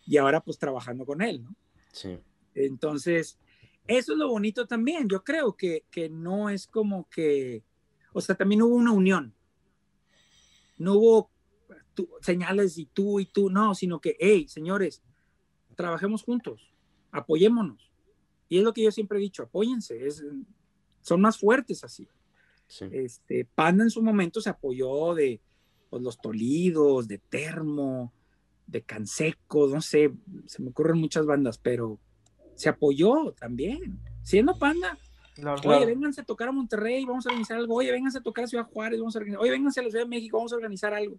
Y 0.05 0.17
ahora 0.17 0.41
pues 0.41 0.57
trabajando 0.57 1.05
con 1.05 1.21
él, 1.21 1.43
¿no? 1.43 1.55
Sí. 1.93 2.19
Entonces, 2.53 3.39
eso 3.87 4.13
es 4.13 4.17
lo 4.17 4.29
bonito 4.29 4.67
también. 4.67 5.07
Yo 5.07 5.23
creo 5.23 5.55
que, 5.55 5.85
que 5.89 6.09
no 6.09 6.49
es 6.49 6.67
como 6.67 7.07
que, 7.09 7.63
o 8.15 8.21
sea, 8.21 8.33
también 8.35 8.61
hubo 8.61 8.75
una 8.75 8.93
unión. 8.93 9.33
No 10.77 10.93
hubo 10.93 11.31
señales 12.21 12.77
y 12.77 12.85
tú 12.85 13.19
y 13.19 13.25
tú, 13.25 13.49
no, 13.49 13.75
sino 13.75 13.99
que, 13.99 14.15
hey, 14.19 14.47
señores, 14.47 15.03
trabajemos 15.75 16.23
juntos, 16.23 16.73
apoyémonos. 17.11 17.91
Y 18.47 18.57
es 18.57 18.63
lo 18.63 18.71
que 18.71 18.83
yo 18.83 18.91
siempre 18.91 19.17
he 19.17 19.21
dicho, 19.21 19.43
apóyense, 19.43 20.07
es, 20.07 20.23
son 21.01 21.19
más 21.19 21.37
fuertes 21.37 21.83
así. 21.83 22.07
Este, 22.89 23.43
Panda 23.53 23.83
en 23.83 23.89
su 23.89 24.01
momento 24.01 24.39
se 24.39 24.49
apoyó 24.49 25.13
de 25.13 25.41
pues, 25.89 26.01
los 26.01 26.17
Tolidos, 26.17 27.09
de 27.09 27.17
Termo, 27.17 28.13
de 28.65 28.81
Canseco, 28.81 29.67
no 29.67 29.81
sé, 29.81 30.13
se 30.45 30.61
me 30.61 30.69
ocurren 30.69 30.99
muchas 30.99 31.25
bandas, 31.25 31.57
pero 31.57 31.99
se 32.55 32.69
apoyó 32.69 33.33
también. 33.33 33.99
Siendo 34.23 34.57
Panda, 34.57 34.97
oye, 35.43 35.85
vénganse 35.85 36.21
a 36.21 36.23
tocar 36.23 36.49
a 36.49 36.51
Monterrey, 36.51 37.05
vamos 37.05 37.25
a 37.25 37.29
organizar 37.29 37.57
algo. 37.57 37.75
Oye, 37.75 37.91
vénganse 37.91 38.19
a 38.19 38.21
tocar 38.21 38.45
a 38.45 38.47
Ciudad 38.47 38.65
Juárez, 38.65 38.99
vamos 38.99 39.15
a 39.15 39.19
organizar. 39.19 39.41
Oye, 39.41 39.51
vénganse 39.51 39.79
a 39.79 39.83
la 39.83 39.89
Ciudad 39.89 40.05
de 40.05 40.09
México, 40.09 40.37
vamos 40.37 40.53
a 40.53 40.55
organizar 40.55 40.93
algo. 40.93 41.17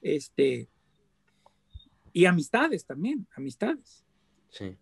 Este, 0.00 0.68
y 2.12 2.24
amistades 2.24 2.86
también, 2.86 3.26
amistades. 3.36 4.04
Sí. 4.48 4.74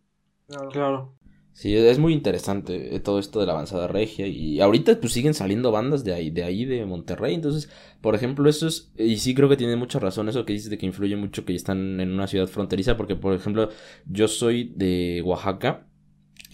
claro. 0.71 1.17
Sí, 1.53 1.75
es 1.75 2.01
muy 2.01 2.13
interesante 2.13 2.97
eh, 2.97 3.01
todo 3.01 3.21
esto 3.21 3.39
de 3.39 3.47
la 3.47 3.53
avanzada 3.53 3.87
regia 3.87 4.27
y 4.27 4.61
ahorita 4.61 4.99
pues 5.01 5.13
siguen 5.13 5.35
saliendo 5.35 5.71
bandas 5.71 6.03
de 6.03 6.13
ahí, 6.13 6.31
de 6.31 6.43
ahí 6.43 6.65
de 6.65 6.85
Monterrey, 6.85 7.33
entonces, 7.33 7.71
por 8.01 8.17
ejemplo, 8.17 8.51
eso 8.51 8.67
es, 8.67 8.93
y 8.99 9.19
sí 9.19 9.37
creo 9.37 9.49
que 9.49 9.57
tiene 9.57 9.77
mucha 9.77 10.01
razón 10.01 10.29
eso 10.29 10.45
que 10.45 10.53
dices 10.53 10.69
de 10.69 10.79
que 10.79 10.87
influye 10.87 11.15
mucho 11.15 11.45
que 11.45 11.55
están 11.55 12.01
en 12.01 12.11
una 12.11 12.27
ciudad 12.27 12.49
fronteriza, 12.49 12.97
porque 12.97 13.15
por 13.15 13.35
ejemplo, 13.35 13.69
yo 14.05 14.27
soy 14.27 14.73
de 14.75 15.23
Oaxaca 15.25 15.87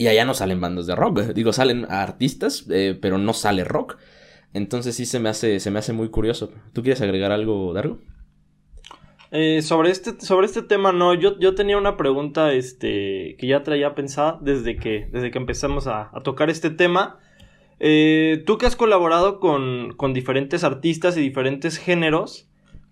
y 0.00 0.08
allá 0.08 0.24
no 0.24 0.32
salen 0.32 0.62
bandas 0.62 0.86
de 0.86 0.96
rock, 0.96 1.20
digo, 1.34 1.52
salen 1.52 1.84
artistas, 1.90 2.66
eh, 2.70 2.98
pero 2.98 3.18
no 3.18 3.34
sale 3.34 3.64
rock, 3.64 3.98
entonces 4.54 4.96
sí 4.96 5.04
se 5.04 5.20
me 5.20 5.28
hace, 5.28 5.60
se 5.60 5.70
me 5.70 5.78
hace 5.78 5.92
muy 5.92 6.08
curioso. 6.08 6.50
¿Tú 6.72 6.82
quieres 6.82 7.02
agregar 7.02 7.32
algo, 7.32 7.74
Dargo? 7.74 7.98
Eh, 9.30 9.60
sobre, 9.60 9.90
este, 9.90 10.18
sobre 10.22 10.46
este 10.46 10.62
tema, 10.62 10.90
no, 10.90 11.12
yo, 11.12 11.38
yo 11.38 11.54
tenía 11.54 11.76
una 11.76 11.98
pregunta 11.98 12.54
este, 12.54 13.36
que 13.38 13.46
ya 13.46 13.62
traía 13.62 13.94
pensada 13.94 14.38
desde 14.40 14.76
que, 14.76 15.06
desde 15.12 15.30
que 15.30 15.38
empezamos 15.38 15.86
a, 15.86 16.10
tocar 16.24 16.48
este 16.48 16.70
tema. 16.70 17.18
Eh, 17.78 18.42
tú 18.46 18.56
que 18.56 18.64
has 18.64 18.76
colaborado 18.76 19.38
con, 19.38 19.92
con, 19.98 20.14
diferentes 20.14 20.64
artistas 20.64 21.18
y 21.18 21.20
diferentes 21.20 21.76
géneros, 21.76 22.48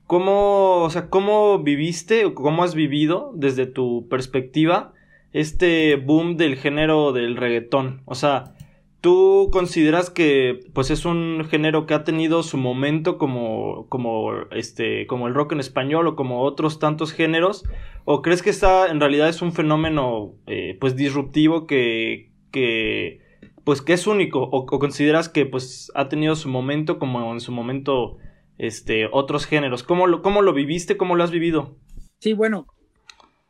¿cómo, 0.06 0.82
o 0.82 0.90
sea, 0.90 1.08
¿cómo 1.08 1.58
viviste 1.60 2.26
o 2.26 2.34
cómo 2.34 2.64
has 2.64 2.74
vivido 2.74 3.32
desde 3.34 3.64
tu 3.64 4.08
perspectiva 4.10 4.92
este 5.32 5.96
boom 5.96 6.36
del 6.36 6.56
género 6.56 7.12
del 7.12 7.36
reggaetón? 7.36 8.02
O 8.04 8.14
sea, 8.14 8.54
¿Tú 9.00 9.50
consideras 9.52 10.10
que 10.10 10.58
pues 10.72 10.90
es 10.90 11.04
un 11.04 11.46
género 11.48 11.86
que 11.86 11.94
ha 11.94 12.02
tenido 12.02 12.42
su 12.42 12.56
momento 12.56 13.16
como, 13.16 13.86
como, 13.88 14.32
este, 14.50 15.06
como 15.06 15.28
el 15.28 15.34
rock 15.34 15.52
en 15.52 15.60
español 15.60 16.08
o 16.08 16.16
como 16.16 16.42
otros 16.42 16.80
tantos 16.80 17.12
géneros? 17.12 17.62
¿O 18.04 18.22
crees 18.22 18.42
que 18.42 18.50
está, 18.50 18.88
en 18.90 18.98
realidad 18.98 19.28
es 19.28 19.40
un 19.40 19.52
fenómeno 19.52 20.34
eh, 20.48 20.76
pues 20.80 20.96
disruptivo 20.96 21.68
que, 21.68 22.32
que, 22.50 23.20
pues 23.62 23.82
que 23.82 23.92
es 23.92 24.08
único? 24.08 24.42
¿O, 24.42 24.66
consideras 24.66 25.28
que 25.28 25.46
pues 25.46 25.92
ha 25.94 26.08
tenido 26.08 26.34
su 26.34 26.48
momento 26.48 26.98
como 26.98 27.32
en 27.32 27.40
su 27.40 27.52
momento 27.52 28.16
este, 28.58 29.06
otros 29.12 29.46
géneros? 29.46 29.84
¿Cómo 29.84 30.08
lo, 30.08 30.22
cómo 30.22 30.42
lo 30.42 30.52
viviste? 30.52 30.96
¿Cómo 30.96 31.14
lo 31.14 31.22
has 31.22 31.30
vivido? 31.30 31.76
Sí, 32.18 32.32
bueno, 32.32 32.66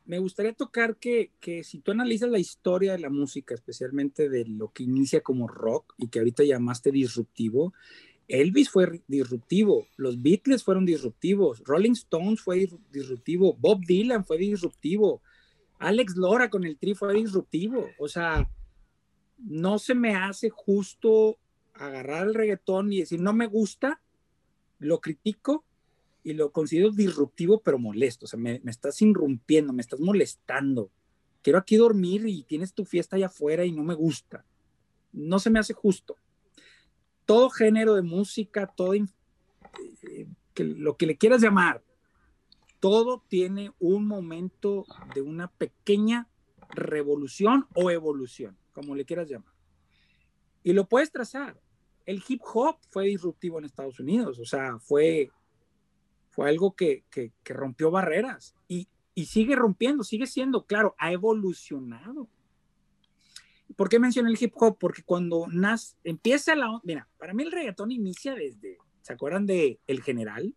me 0.08 0.18
gustaría 0.18 0.54
tocar 0.54 0.96
que, 0.96 1.32
que, 1.38 1.62
si 1.62 1.80
tú 1.80 1.90
analizas 1.90 2.30
la 2.30 2.38
historia 2.38 2.92
de 2.92 2.98
la 2.98 3.10
música, 3.10 3.54
especialmente 3.54 4.30
de 4.30 4.46
lo 4.46 4.72
que 4.72 4.82
inicia 4.82 5.20
como 5.20 5.46
rock 5.46 5.94
y 5.98 6.08
que 6.08 6.18
ahorita 6.18 6.42
llamaste 6.42 6.90
disruptivo, 6.90 7.74
Elvis 8.26 8.70
fue 8.70 9.02
disruptivo, 9.06 9.86
los 9.96 10.20
Beatles 10.20 10.64
fueron 10.64 10.86
disruptivos, 10.86 11.62
Rolling 11.64 11.92
Stones 11.92 12.40
fue 12.40 12.68
disruptivo, 12.90 13.54
Bob 13.60 13.84
Dylan 13.86 14.24
fue 14.24 14.38
disruptivo, 14.38 15.22
Alex 15.78 16.16
Lora 16.16 16.48
con 16.48 16.64
el 16.64 16.78
tri 16.78 16.94
fue 16.94 17.14
disruptivo. 17.14 17.90
O 17.98 18.08
sea, 18.08 18.50
no 19.38 19.78
se 19.78 19.94
me 19.94 20.14
hace 20.14 20.48
justo 20.48 21.38
agarrar 21.74 22.26
el 22.26 22.34
reggaetón 22.34 22.92
y 22.92 23.00
decir, 23.00 23.20
no 23.20 23.32
me 23.34 23.46
gusta, 23.46 24.00
lo 24.78 25.00
critico, 25.00 25.64
y 26.22 26.32
lo 26.32 26.52
considero 26.52 26.90
disruptivo, 26.90 27.60
pero 27.60 27.78
molesto. 27.78 28.26
O 28.26 28.28
sea, 28.28 28.38
me, 28.38 28.60
estás 28.66 29.00
irrumpiendo, 29.02 29.72
me 29.72 29.82
estás 29.82 30.00
molestando. 30.00 30.90
Quiero 31.42 31.58
aquí 31.58 31.76
dormir 31.76 32.26
y 32.26 32.42
tienes 32.42 32.74
tu 32.74 32.84
fiesta 32.84 33.16
allá 33.16 33.26
afuera 33.26 33.64
y 33.64 33.72
no 33.72 33.82
me 33.82 33.94
gusta. 33.94 34.44
No 35.12 35.38
se 35.38 35.50
me 35.50 35.58
hace 35.58 35.74
justo. 35.74 36.16
Todo 37.24 37.50
género 37.50 37.94
de 37.94 38.02
música, 38.02 38.66
todo 38.66 38.94
eh, 38.94 39.06
que, 40.54 40.64
lo 40.64 40.96
que 40.96 41.06
le 41.06 41.16
quieras 41.16 41.40
llamar, 41.40 41.82
todo 42.80 43.24
tiene 43.28 43.72
un 43.78 44.06
momento 44.06 44.84
de 45.14 45.22
una 45.22 45.48
pequeña 45.48 46.28
revolución 46.70 47.66
o 47.74 47.90
evolución, 47.90 48.56
como 48.72 48.94
le 48.94 49.04
quieras 49.04 49.28
llamar. 49.28 49.54
Y 50.62 50.72
lo 50.72 50.88
puedes 50.88 51.10
trazar. 51.10 51.60
El 52.06 52.22
hip 52.26 52.40
hop 52.54 52.76
fue 52.90 53.06
disruptivo 53.06 53.58
en 53.58 53.66
Estados 53.66 54.00
Unidos, 54.00 54.38
o 54.38 54.44
sea, 54.44 54.78
fue 54.78 55.30
fue 56.38 56.48
algo 56.48 56.76
que, 56.76 57.02
que, 57.10 57.32
rompió 57.46 57.90
barreras 57.90 58.54
y, 58.68 58.86
y, 59.12 59.26
sigue 59.26 59.56
rompiendo, 59.56 60.04
sigue 60.04 60.28
siendo, 60.28 60.66
claro, 60.66 60.94
ha 60.96 61.10
evolucionado. 61.10 62.28
¿Por 63.74 63.88
qué 63.88 63.98
mencioné 63.98 64.30
el 64.30 64.38
hip 64.40 64.52
hop? 64.54 64.78
Porque 64.78 65.02
cuando 65.02 65.48
nace, 65.50 65.96
empieza 66.04 66.54
la... 66.54 66.80
Mira, 66.84 67.08
para 67.18 67.34
mí 67.34 67.42
el 67.42 67.50
reggaetón 67.50 67.90
inicia 67.90 68.36
desde... 68.36 68.78
¿Se 69.02 69.12
acuerdan 69.14 69.46
de 69.46 69.80
El 69.88 70.00
General? 70.00 70.54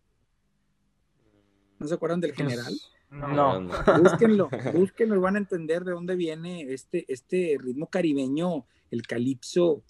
¿No 1.80 1.88
se 1.88 1.94
acuerdan 1.94 2.20
del 2.20 2.34
General? 2.34 2.72
No. 3.10 3.66
Búsquenlo, 4.00 4.50
búsquenlo 4.74 5.16
y 5.16 5.18
van 5.18 5.34
a 5.34 5.40
entender 5.40 5.82
de 5.82 5.90
dónde 5.90 6.14
viene 6.14 6.72
este, 6.72 7.12
este 7.12 7.56
ritmo 7.58 7.88
caribeño, 7.88 8.66
el 8.92 9.04
calipso, 9.04 9.82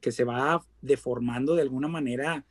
que 0.00 0.12
se 0.12 0.22
va 0.22 0.64
deformando 0.80 1.56
de 1.56 1.62
alguna 1.62 1.88
manera 1.88 2.46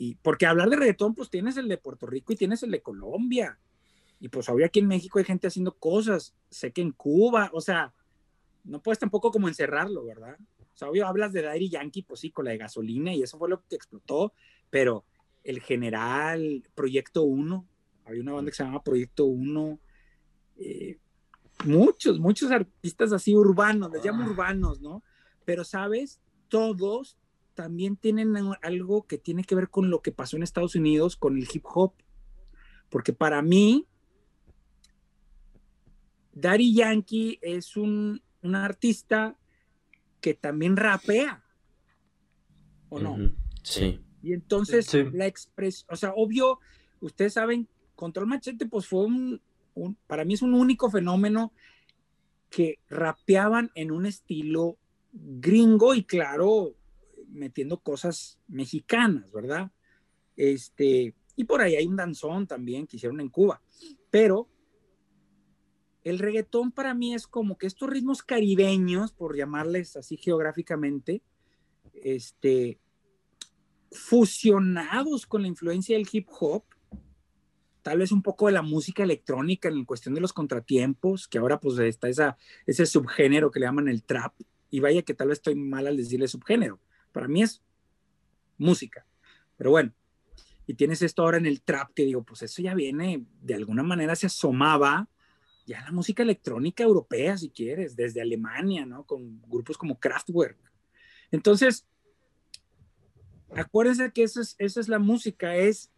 y 0.00 0.14
porque 0.14 0.46
hablar 0.46 0.70
de 0.70 0.76
reggaetón, 0.76 1.12
pues 1.12 1.28
tienes 1.28 1.56
el 1.56 1.66
de 1.66 1.76
Puerto 1.76 2.06
Rico 2.06 2.32
y 2.32 2.36
tienes 2.36 2.62
el 2.62 2.70
de 2.70 2.80
Colombia. 2.80 3.58
Y 4.20 4.28
pues 4.28 4.48
obvio 4.48 4.64
aquí 4.64 4.78
en 4.78 4.86
México 4.86 5.18
hay 5.18 5.24
gente 5.24 5.48
haciendo 5.48 5.74
cosas. 5.76 6.36
Sé 6.50 6.70
que 6.70 6.82
en 6.82 6.92
Cuba, 6.92 7.50
o 7.52 7.60
sea, 7.60 7.92
no 8.62 8.80
puedes 8.80 9.00
tampoco 9.00 9.32
como 9.32 9.48
encerrarlo, 9.48 10.04
¿verdad? 10.04 10.38
O 10.60 10.76
sea, 10.76 10.88
obvio 10.88 11.04
hablas 11.04 11.32
de 11.32 11.42
Daddy 11.42 11.68
Yankee, 11.68 12.02
pues 12.02 12.20
sí, 12.20 12.30
con 12.30 12.44
la 12.44 12.52
de 12.52 12.58
gasolina 12.58 13.12
y 13.12 13.24
eso 13.24 13.38
fue 13.38 13.48
lo 13.48 13.64
que 13.66 13.74
explotó. 13.74 14.32
Pero 14.70 15.04
el 15.42 15.60
general, 15.60 16.62
Proyecto 16.76 17.24
1, 17.24 17.66
había 18.04 18.22
una 18.22 18.34
banda 18.34 18.52
que 18.52 18.56
se 18.56 18.62
llama 18.62 18.84
Proyecto 18.84 19.24
1. 19.24 19.80
Eh, 20.58 20.98
muchos, 21.64 22.20
muchos 22.20 22.52
artistas 22.52 23.12
así 23.12 23.34
urbanos, 23.34 23.90
les 23.90 24.04
llamo 24.04 24.22
ah. 24.22 24.30
urbanos, 24.30 24.80
¿no? 24.80 25.02
Pero, 25.44 25.64
¿sabes? 25.64 26.20
Todos 26.46 27.18
también 27.58 27.96
tienen 27.96 28.36
algo 28.62 29.08
que 29.08 29.18
tiene 29.18 29.42
que 29.42 29.56
ver 29.56 29.68
con 29.68 29.90
lo 29.90 30.00
que 30.00 30.12
pasó 30.12 30.36
en 30.36 30.44
Estados 30.44 30.76
Unidos 30.76 31.16
con 31.16 31.36
el 31.36 31.48
hip 31.52 31.64
hop. 31.74 31.92
Porque 32.88 33.12
para 33.12 33.42
mí, 33.42 33.84
Daddy 36.34 36.72
Yankee 36.72 37.40
es 37.42 37.76
un, 37.76 38.22
artista 38.54 39.36
que 40.20 40.34
también 40.34 40.76
rapea. 40.76 41.42
¿O 42.90 43.00
no? 43.00 43.16
Sí. 43.64 44.04
Y 44.22 44.34
entonces 44.34 44.94
la 45.12 45.26
expresión, 45.26 45.88
o 45.90 45.96
sea, 45.96 46.12
obvio, 46.14 46.60
ustedes 47.00 47.32
saben, 47.32 47.68
Control 47.96 48.28
Machete, 48.28 48.66
pues 48.66 48.86
fue 48.86 49.04
un, 49.04 49.42
para 50.06 50.24
mí 50.24 50.34
es 50.34 50.42
un 50.42 50.54
único 50.54 50.92
fenómeno 50.92 51.52
que 52.50 52.78
rapeaban 52.88 53.72
en 53.74 53.90
un 53.90 54.06
estilo 54.06 54.78
gringo 55.12 55.96
y 55.96 56.04
claro, 56.04 56.77
metiendo 57.28 57.80
cosas 57.80 58.38
mexicanas, 58.48 59.30
¿verdad? 59.32 59.70
Este, 60.36 61.14
y 61.36 61.44
por 61.44 61.60
ahí 61.60 61.76
hay 61.76 61.86
un 61.86 61.96
danzón 61.96 62.46
también 62.46 62.86
que 62.86 62.96
hicieron 62.96 63.20
en 63.20 63.28
Cuba. 63.28 63.62
Pero 64.10 64.48
el 66.04 66.18
reggaetón 66.18 66.72
para 66.72 66.94
mí 66.94 67.14
es 67.14 67.26
como 67.26 67.58
que 67.58 67.66
estos 67.66 67.90
ritmos 67.90 68.22
caribeños, 68.22 69.12
por 69.12 69.36
llamarles 69.36 69.96
así 69.96 70.16
geográficamente, 70.16 71.22
este, 71.92 72.78
fusionados 73.90 75.26
con 75.26 75.42
la 75.42 75.48
influencia 75.48 75.96
del 75.96 76.08
hip 76.10 76.28
hop, 76.40 76.64
tal 77.82 77.98
vez 77.98 78.12
un 78.12 78.22
poco 78.22 78.46
de 78.46 78.52
la 78.52 78.62
música 78.62 79.02
electrónica 79.02 79.68
en 79.68 79.84
cuestión 79.84 80.14
de 80.14 80.20
los 80.20 80.32
contratiempos, 80.32 81.26
que 81.26 81.38
ahora 81.38 81.58
pues 81.58 81.78
está 81.78 82.08
esa, 82.08 82.36
ese 82.66 82.86
subgénero 82.86 83.50
que 83.50 83.60
le 83.60 83.66
llaman 83.66 83.88
el 83.88 84.02
trap, 84.02 84.34
y 84.70 84.80
vaya 84.80 85.02
que 85.02 85.14
tal 85.14 85.28
vez 85.28 85.38
estoy 85.38 85.54
mal 85.54 85.86
al 85.86 85.96
decirle 85.96 86.28
subgénero, 86.28 86.80
para 87.12 87.28
mí 87.28 87.42
es 87.42 87.62
música. 88.56 89.06
Pero 89.56 89.70
bueno, 89.70 89.92
y 90.66 90.74
tienes 90.74 91.02
esto 91.02 91.22
ahora 91.22 91.38
en 91.38 91.46
el 91.46 91.62
trap 91.62 91.92
que 91.94 92.04
digo, 92.04 92.22
pues 92.22 92.42
eso 92.42 92.60
ya 92.62 92.74
viene, 92.74 93.24
de 93.40 93.54
alguna 93.54 93.82
manera 93.82 94.14
se 94.14 94.26
asomaba 94.26 95.08
ya 95.66 95.82
la 95.82 95.92
música 95.92 96.22
electrónica 96.22 96.82
europea, 96.82 97.36
si 97.36 97.50
quieres, 97.50 97.94
desde 97.94 98.22
Alemania, 98.22 98.86
¿no? 98.86 99.04
Con 99.04 99.42
grupos 99.42 99.76
como 99.76 100.00
Kraftwerk. 100.00 100.58
Entonces, 101.30 101.86
acuérdense 103.54 104.10
que 104.12 104.22
esa 104.22 104.40
es, 104.40 104.56
esa 104.58 104.80
es 104.80 104.88
la 104.88 104.98
música, 104.98 105.56
es 105.56 105.90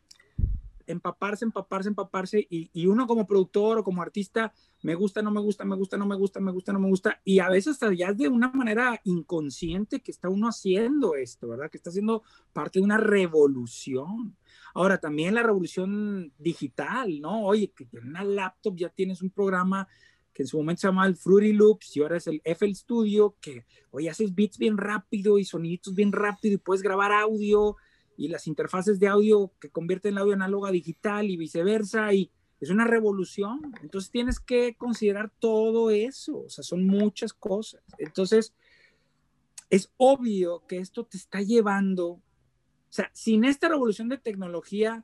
empaparse, 0.93 1.45
empaparse, 1.45 1.89
empaparse, 1.89 2.47
y, 2.51 2.71
y, 2.73 2.87
uno 2.87 3.07
como 3.07 3.27
productor 3.27 3.79
o 3.79 3.85
como 3.85 4.03
artista 4.03 4.53
me 4.83 4.95
gusta, 4.95 5.23
no 5.23 5.31
me 5.31 5.41
gusta, 5.41 5.65
me 5.65 5.77
gusta, 5.77 5.97
no 5.97 6.07
me 6.07 6.17
gusta, 6.17 6.41
me 6.41 6.53
gusta, 6.53 6.73
no 6.73 6.79
me 6.79 6.89
gusta. 6.89 7.21
Y 7.25 7.39
a 7.39 7.49
veces 7.49 7.75
hasta 7.75 7.93
ya 7.93 8.09
es 8.09 8.19
de 8.19 8.29
una 8.29 8.51
manera 8.51 9.01
inconsciente 9.05 10.01
que 10.01 10.11
está 10.11 10.29
uno 10.29 10.49
haciendo 10.49 11.15
esto, 11.15 11.49
¿verdad? 11.49 11.71
Que 11.71 11.77
está 11.77 11.91
haciendo 11.91 12.23
parte 12.53 12.79
de 12.79 12.85
una 12.85 12.97
revolución. 12.97 14.37
Ahora, 14.75 14.99
también 14.99 15.35
la 15.35 15.43
revolución 15.43 16.33
digital, 16.39 17.21
¿no? 17.21 17.45
Oye, 17.45 17.73
que 17.77 17.89
en 17.93 18.09
una 18.09 18.25
laptop 18.25 18.77
ya 18.77 18.89
tienes 18.89 19.23
un 19.23 19.31
programa 19.31 19.87
que 20.33 20.43
en 20.43 20.47
su 20.47 20.57
momento 20.57 20.81
se 20.81 20.89
llamaba 20.89 21.09
el 21.09 21.17
Fruity 21.17 21.53
Loops 21.53 21.97
y 21.97 22.03
ahora 22.03 22.17
es 22.17 22.27
el 22.27 22.41
FL 22.45 22.75
Studio, 22.75 23.37
que 23.41 23.67
hoy 23.91 24.09
haces 24.09 24.35
beats 24.35 24.59
bien 24.59 24.77
rápido 24.77 25.39
y 25.39 25.45
soniditos 25.45 25.95
bien 25.95 26.13
rápido 26.13 26.55
y 26.55 26.59
puedes 26.59 26.83
grabar 26.83 27.13
audio 27.13 27.77
y 28.21 28.29
las 28.29 28.47
interfaces 28.47 29.01
de 29.01 29.09
audio 29.09 29.51
que 29.59 29.71
convierten 29.71 30.13
el 30.13 30.19
audio 30.19 30.35
análogo 30.35 30.67
a 30.67 30.71
digital 30.71 31.31
y 31.31 31.39
viceversa. 31.39 32.13
Y, 32.13 32.31
es 32.61 32.69
una 32.69 32.85
revolución. 32.85 33.73
Entonces 33.81 34.11
tienes 34.11 34.39
que 34.39 34.75
considerar 34.77 35.33
todo 35.39 35.91
eso. 35.91 36.41
O 36.41 36.51
sea, 36.51 36.63
son 36.63 36.87
muchas 36.87 37.33
cosas. 37.33 37.83
Entonces, 37.97 38.53
es 39.71 39.91
obvio 39.97 40.67
que 40.67 40.77
esto 40.77 41.07
te 41.07 41.17
está 41.17 41.41
llevando, 41.41 42.09
o 42.09 42.23
sea, 42.91 43.11
sin 43.15 43.47
esta 43.47 43.71
revolución 43.71 44.11
de 44.11 44.19
tecnología, 44.19 45.03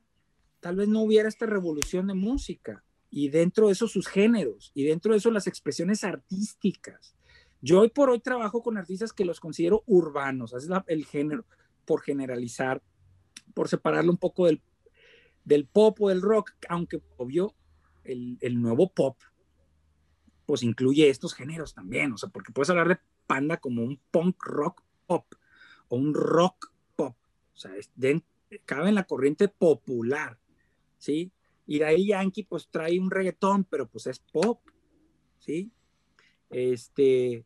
tal 0.60 0.76
vez 0.76 0.88
no 0.88 1.00
hubiera 1.00 1.30
esta 1.30 1.46
revolución 1.46 2.08
de 2.08 2.14
música. 2.14 2.84
Y 3.10 3.30
dentro 3.30 3.68
de 3.68 3.72
eso 3.72 3.88
sus 3.88 4.08
géneros, 4.08 4.72
y 4.74 4.84
dentro 4.84 5.12
de 5.12 5.18
eso 5.18 5.30
las 5.30 5.46
expresiones 5.46 6.04
artísticas. 6.04 7.16
Yo 7.62 7.80
hoy 7.80 7.88
por 7.88 8.10
hoy 8.10 8.20
trabajo 8.20 8.62
con 8.62 8.76
artistas 8.76 9.14
que 9.14 9.24
los 9.24 9.40
considero 9.40 9.84
urbanos, 9.86 10.52
es 10.52 10.68
el 10.86 11.06
género, 11.06 11.46
por 11.86 12.02
generalizar, 12.02 12.82
por 13.56 13.68
separarlo 13.68 14.12
un 14.12 14.18
poco 14.18 14.44
del 14.44 14.60
del 15.46 15.64
pop 15.64 15.96
o 16.02 16.08
del 16.10 16.20
rock, 16.20 16.52
aunque 16.68 17.00
obvio 17.16 17.54
el, 18.04 18.36
el, 18.40 18.60
nuevo 18.60 18.92
pop, 18.92 19.16
pues 20.44 20.62
incluye 20.64 21.08
estos 21.08 21.34
géneros 21.34 21.72
también, 21.72 22.12
o 22.12 22.18
sea, 22.18 22.28
porque 22.28 22.52
puedes 22.52 22.68
hablar 22.68 22.88
de 22.88 22.98
Panda 23.26 23.56
como 23.56 23.82
un 23.82 24.00
punk 24.10 24.42
rock 24.44 24.82
pop, 25.06 25.24
o 25.88 25.96
un 25.96 26.14
rock 26.14 26.72
pop. 26.96 27.16
O 27.54 27.56
sea, 27.56 27.72
cabe 28.64 28.88
en 28.88 28.96
la 28.96 29.04
corriente 29.04 29.46
popular, 29.46 30.36
¿sí? 30.98 31.30
Y 31.64 31.78
de 31.78 31.84
ahí 31.84 32.08
Yankee 32.08 32.42
pues 32.42 32.68
trae 32.68 32.98
un 32.98 33.10
reggaetón, 33.10 33.64
pero 33.64 33.88
pues 33.88 34.08
es 34.08 34.18
pop, 34.18 34.60
¿sí? 35.38 35.70
Este, 36.50 37.44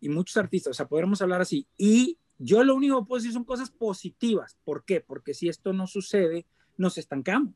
y 0.00 0.08
muchos 0.08 0.36
artistas, 0.36 0.70
o 0.70 0.74
sea, 0.74 0.88
podríamos 0.88 1.20
hablar 1.22 1.40
así. 1.40 1.66
Y 1.76 2.18
yo 2.38 2.62
lo 2.62 2.74
único 2.74 3.00
que 3.00 3.06
puedo 3.06 3.20
decir 3.20 3.32
son 3.32 3.44
cosas 3.44 3.70
positivas. 3.70 4.56
¿Por 4.64 4.84
qué? 4.84 5.00
Porque 5.00 5.34
si 5.34 5.48
esto 5.48 5.72
no 5.72 5.86
sucede, 5.86 6.46
nos 6.76 6.96
estancamos. 6.96 7.54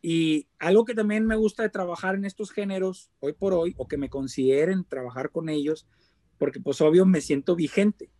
Y 0.00 0.48
algo 0.58 0.84
que 0.84 0.94
también 0.94 1.26
me 1.26 1.36
gusta 1.36 1.62
de 1.62 1.68
trabajar 1.68 2.16
en 2.16 2.24
estos 2.24 2.50
géneros 2.50 3.10
hoy 3.20 3.34
por 3.34 3.52
hoy, 3.54 3.74
o 3.76 3.86
que 3.86 3.98
me 3.98 4.08
consideren 4.08 4.84
trabajar 4.84 5.30
con 5.30 5.48
ellos, 5.48 5.86
porque 6.38 6.58
pues 6.58 6.80
obvio 6.80 7.06
me 7.06 7.20
siento 7.20 7.54
vigente, 7.54 8.10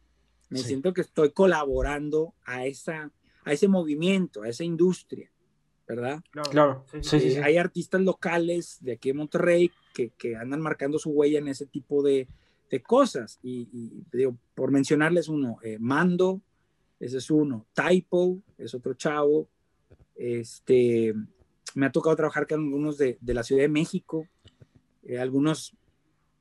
me 0.48 0.58
siento 0.58 0.92
que 0.92 1.00
estoy 1.00 1.32
colaborando 1.32 2.34
a, 2.44 2.66
esa, 2.66 3.10
a 3.44 3.52
ese 3.52 3.66
movimiento, 3.66 4.42
a 4.42 4.48
esa 4.48 4.62
industria, 4.62 5.32
¿verdad? 5.88 6.22
Claro, 6.50 6.84
sí, 7.00 7.16
Hay 7.42 7.56
artistas 7.56 8.02
locales 8.02 8.78
de 8.80 8.92
aquí 8.92 9.10
en 9.10 9.16
Monterrey 9.16 9.72
que, 9.92 10.10
que 10.10 10.36
andan 10.36 10.60
marcando 10.60 11.00
su 11.00 11.10
huella 11.10 11.40
en 11.40 11.48
ese 11.48 11.66
tipo 11.66 12.02
de, 12.02 12.28
de 12.72 12.82
cosas. 12.82 13.38
Y, 13.42 13.68
digo, 14.10 14.34
por 14.54 14.72
mencionarles 14.72 15.28
uno, 15.28 15.58
eh, 15.62 15.76
Mando, 15.78 16.40
ese 16.98 17.18
es 17.18 17.30
uno, 17.30 17.66
Typo, 17.74 18.40
es 18.56 18.74
otro 18.74 18.94
chavo, 18.94 19.46
este, 20.16 21.14
me 21.74 21.86
ha 21.86 21.92
tocado 21.92 22.16
trabajar 22.16 22.46
con 22.46 22.60
algunos 22.60 22.96
de, 22.96 23.18
de 23.20 23.34
la 23.34 23.42
Ciudad 23.42 23.62
de 23.62 23.68
México, 23.68 24.26
eh, 25.04 25.18
algunos 25.18 25.76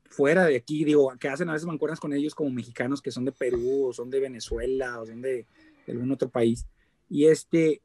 fuera 0.04 0.46
de 0.46 0.56
aquí, 0.56 0.84
digo, 0.84 1.12
que 1.20 1.28
hacen 1.28 1.50
a 1.50 1.52
veces 1.52 1.66
mancuernas 1.66 2.00
con 2.00 2.14
ellos 2.14 2.34
como 2.34 2.50
mexicanos 2.50 3.02
que 3.02 3.10
son 3.10 3.26
de 3.26 3.32
Perú 3.32 3.88
o 3.88 3.92
son 3.92 4.08
de 4.08 4.20
Venezuela 4.20 5.00
o 5.00 5.06
son 5.06 5.20
de, 5.20 5.46
algún 5.86 6.12
otro 6.12 6.30
país. 6.30 6.66
Y 7.10 7.26
este, 7.26 7.82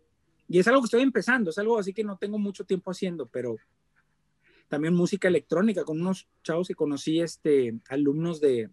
y 0.48 0.60
es 0.60 0.68
algo 0.70 0.82
que 0.82 0.86
estoy 0.86 1.02
empezando, 1.02 1.50
es 1.50 1.58
algo 1.58 1.78
así 1.78 1.92
que 1.92 2.04
no 2.06 2.18
tengo 2.18 2.40
mucho 2.40 2.64
tiempo 2.64 2.92
haciendo, 2.92 3.26
pero 3.26 3.58
también 4.68 4.94
música 4.94 5.28
electrónica 5.28 5.84
con 5.84 6.02
unos 6.02 6.28
chavos 6.44 6.68
que 6.68 6.76
conocí, 6.76 7.22
este, 7.22 7.80
alumnos 7.90 8.42
de, 8.42 8.70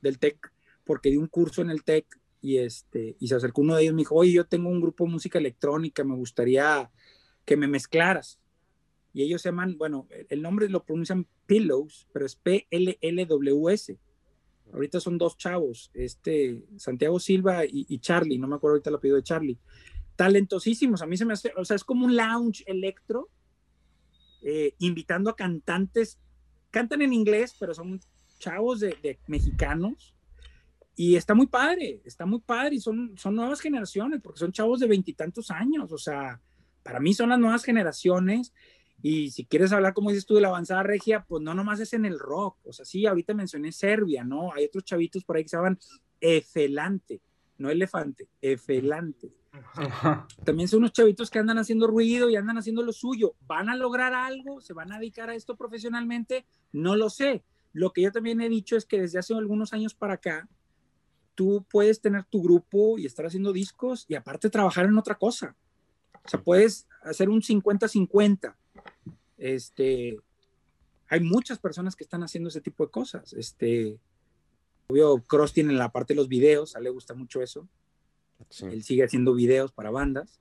del 0.00 0.18
TEC, 0.18 0.52
porque 0.84 1.10
di 1.10 1.16
un 1.16 1.26
curso 1.26 1.62
en 1.62 1.70
el 1.70 1.84
TEC 1.84 2.06
y, 2.40 2.58
este, 2.58 3.16
y 3.18 3.28
se 3.28 3.36
acercó 3.36 3.62
uno 3.62 3.76
de 3.76 3.82
ellos 3.82 3.92
y 3.92 3.94
me 3.94 4.00
dijo, 4.00 4.16
oye, 4.16 4.32
yo 4.32 4.46
tengo 4.46 4.68
un 4.68 4.80
grupo 4.80 5.04
de 5.04 5.10
música 5.10 5.38
electrónica, 5.38 6.04
me 6.04 6.16
gustaría 6.16 6.90
que 7.44 7.56
me 7.56 7.68
mezclaras. 7.68 8.38
Y 9.14 9.22
ellos 9.22 9.42
se 9.42 9.50
llaman, 9.50 9.76
bueno, 9.76 10.08
el 10.28 10.42
nombre 10.42 10.68
lo 10.68 10.84
pronuncian 10.84 11.26
Pillows, 11.46 12.08
pero 12.12 12.24
es 12.24 12.34
P-L-L-W-S. 12.36 13.98
Ahorita 14.72 15.00
son 15.00 15.18
dos 15.18 15.36
chavos, 15.36 15.90
este, 15.92 16.64
Santiago 16.78 17.20
Silva 17.20 17.64
y, 17.66 17.98
Charlie, 17.98 18.38
no 18.38 18.48
me 18.48 18.56
acuerdo 18.56 18.74
ahorita 18.74 18.88
el 18.88 18.96
apellido 18.96 19.16
de 19.16 19.22
Charlie. 19.22 19.58
Talentosísimos, 20.16 21.02
a 21.02 21.06
mí 21.06 21.16
se 21.16 21.26
me 21.26 21.34
hace, 21.34 21.52
o 21.56 21.64
sea, 21.64 21.76
es 21.76 21.84
como 21.84 22.06
un 22.06 22.16
lounge 22.16 22.64
electro, 22.66 23.28
eh, 24.42 24.74
invitando 24.78 25.30
a 25.30 25.36
cantantes, 25.36 26.18
cantan 26.70 27.02
en 27.02 27.12
inglés, 27.12 27.54
pero 27.58 27.74
son 27.74 28.00
chavos 28.38 28.80
de, 28.80 28.96
de 29.02 29.18
mexicanos, 29.26 30.14
y 30.94 31.16
está 31.16 31.34
muy 31.34 31.46
padre, 31.46 32.02
está 32.04 32.26
muy 32.26 32.40
padre, 32.40 32.76
y 32.76 32.80
son, 32.80 33.16
son 33.16 33.34
nuevas 33.34 33.60
generaciones, 33.60 34.20
porque 34.22 34.40
son 34.40 34.52
chavos 34.52 34.80
de 34.80 34.88
veintitantos 34.88 35.50
años, 35.50 35.90
o 35.90 35.98
sea, 35.98 36.40
para 36.82 37.00
mí 37.00 37.14
son 37.14 37.30
las 37.30 37.38
nuevas 37.38 37.64
generaciones. 37.64 38.52
Y 39.04 39.30
si 39.30 39.44
quieres 39.44 39.72
hablar, 39.72 39.94
como 39.94 40.10
dices 40.10 40.26
tú, 40.26 40.36
de 40.36 40.42
la 40.42 40.48
avanzada 40.48 40.82
regia, 40.84 41.24
pues 41.24 41.42
no 41.42 41.54
nomás 41.54 41.80
es 41.80 41.92
en 41.92 42.04
el 42.04 42.20
rock. 42.20 42.58
O 42.64 42.72
sea, 42.72 42.84
sí, 42.84 43.04
ahorita 43.04 43.34
mencioné 43.34 43.72
Serbia, 43.72 44.22
¿no? 44.22 44.52
Hay 44.52 44.64
otros 44.64 44.84
chavitos 44.84 45.24
por 45.24 45.36
ahí 45.36 45.42
que 45.42 45.48
se 45.48 45.56
llaman 45.56 45.78
Efelante, 46.20 47.20
no 47.58 47.70
elefante, 47.70 48.28
Efelante. 48.40 49.32
También 50.44 50.68
son 50.68 50.78
unos 50.78 50.92
chavitos 50.92 51.30
que 51.30 51.38
andan 51.38 51.58
haciendo 51.58 51.86
ruido 51.86 52.30
y 52.30 52.36
andan 52.36 52.58
haciendo 52.58 52.82
lo 52.82 52.92
suyo. 52.92 53.34
¿Van 53.46 53.68
a 53.68 53.76
lograr 53.76 54.14
algo? 54.14 54.60
¿Se 54.60 54.72
van 54.72 54.92
a 54.92 54.98
dedicar 54.98 55.30
a 55.30 55.34
esto 55.34 55.56
profesionalmente? 55.56 56.46
No 56.72 56.96
lo 56.96 57.10
sé. 57.10 57.44
Lo 57.72 57.92
que 57.92 58.02
yo 58.02 58.12
también 58.12 58.40
he 58.40 58.48
dicho 58.48 58.76
es 58.76 58.86
que 58.86 59.00
desde 59.00 59.18
hace 59.18 59.34
algunos 59.34 59.72
años 59.72 59.94
para 59.94 60.14
acá, 60.14 60.48
tú 61.34 61.66
puedes 61.70 62.00
tener 62.00 62.24
tu 62.24 62.42
grupo 62.42 62.98
y 62.98 63.06
estar 63.06 63.26
haciendo 63.26 63.52
discos 63.52 64.04
y 64.08 64.14
aparte 64.14 64.50
trabajar 64.50 64.86
en 64.86 64.98
otra 64.98 65.16
cosa. 65.16 65.56
O 66.24 66.28
sea, 66.28 66.42
puedes 66.42 66.86
hacer 67.02 67.28
un 67.28 67.40
50-50. 67.40 68.54
Este, 69.38 70.18
hay 71.08 71.20
muchas 71.20 71.58
personas 71.58 71.96
que 71.96 72.04
están 72.04 72.22
haciendo 72.22 72.48
ese 72.48 72.60
tipo 72.60 72.84
de 72.84 72.90
cosas. 72.90 73.32
Este, 73.32 73.98
obvio, 74.88 75.22
Cross 75.26 75.52
tiene 75.52 75.72
la 75.72 75.90
parte 75.90 76.14
de 76.14 76.18
los 76.18 76.28
videos, 76.28 76.74
a 76.74 76.78
él 76.78 76.84
le 76.84 76.90
gusta 76.90 77.14
mucho 77.14 77.42
eso. 77.42 77.68
Él 78.62 78.82
sigue 78.82 79.04
haciendo 79.04 79.34
videos 79.34 79.72
para 79.72 79.90
bandas. 79.90 80.40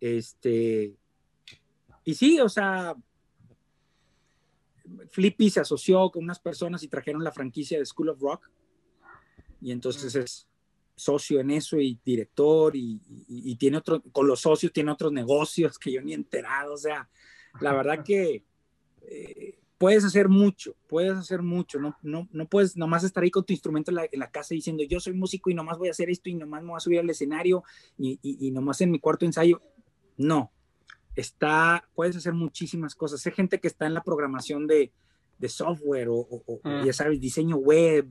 Este, 0.00 0.94
y 2.04 2.14
sí, 2.14 2.40
o 2.40 2.48
sea, 2.48 2.94
Flippy 5.10 5.50
se 5.50 5.60
asoció 5.60 6.10
con 6.10 6.24
unas 6.24 6.38
personas 6.38 6.82
y 6.82 6.88
trajeron 6.88 7.24
la 7.24 7.32
franquicia 7.32 7.78
de 7.78 7.86
School 7.86 8.10
of 8.10 8.20
Rock. 8.20 8.50
Y 9.60 9.72
entonces 9.72 10.14
es 10.14 10.46
socio 10.96 11.40
en 11.40 11.50
eso 11.50 11.80
y 11.80 11.98
director 12.04 12.74
y, 12.76 13.56
tiene 13.56 13.78
otro, 13.78 14.02
con 14.12 14.26
los 14.26 14.40
socios 14.40 14.72
tiene 14.72 14.92
otros 14.92 15.12
negocios 15.12 15.78
que 15.78 15.92
yo 15.92 16.02
ni 16.02 16.12
he 16.12 16.14
enterado, 16.14 16.74
o 16.74 16.78
sea, 16.78 17.08
la 17.60 17.72
verdad 17.72 18.04
que 18.04 18.44
eh, 19.02 19.58
puedes 19.84 20.02
hacer 20.02 20.30
mucho, 20.30 20.74
puedes 20.88 21.12
hacer 21.12 21.42
mucho, 21.42 21.78
no, 21.78 21.94
no, 22.00 22.26
no 22.32 22.48
puedes 22.48 22.74
nomás 22.74 23.04
estar 23.04 23.22
ahí 23.22 23.30
con 23.30 23.44
tu 23.44 23.52
instrumento 23.52 23.90
en 23.90 23.96
la, 23.96 24.06
en 24.10 24.18
la, 24.18 24.30
casa 24.30 24.54
diciendo 24.54 24.82
yo 24.88 24.98
soy 24.98 25.12
músico 25.12 25.50
y 25.50 25.54
nomás 25.54 25.76
voy 25.76 25.88
a 25.88 25.90
hacer 25.90 26.08
esto 26.08 26.30
y 26.30 26.34
nomás 26.34 26.62
me 26.62 26.70
voy 26.70 26.78
a 26.78 26.80
subir 26.80 27.00
al 27.00 27.10
escenario 27.10 27.62
y, 27.98 28.18
y, 28.22 28.50
nomás 28.50 28.80
en 28.80 28.90
mi 28.90 28.98
cuarto 28.98 29.26
ensayo, 29.26 29.60
no, 30.16 30.50
está, 31.14 31.86
puedes 31.94 32.16
hacer 32.16 32.32
muchísimas 32.32 32.94
cosas, 32.94 33.26
hay 33.26 33.32
gente 33.32 33.60
que 33.60 33.68
está 33.68 33.84
en 33.84 33.92
la 33.92 34.02
programación 34.02 34.66
de, 34.66 34.90
de 35.36 35.48
software 35.50 36.08
o, 36.08 36.16
o, 36.16 36.60
mm. 36.64 36.86
ya 36.86 36.92
sabes, 36.94 37.20
diseño 37.20 37.56
web, 37.56 38.08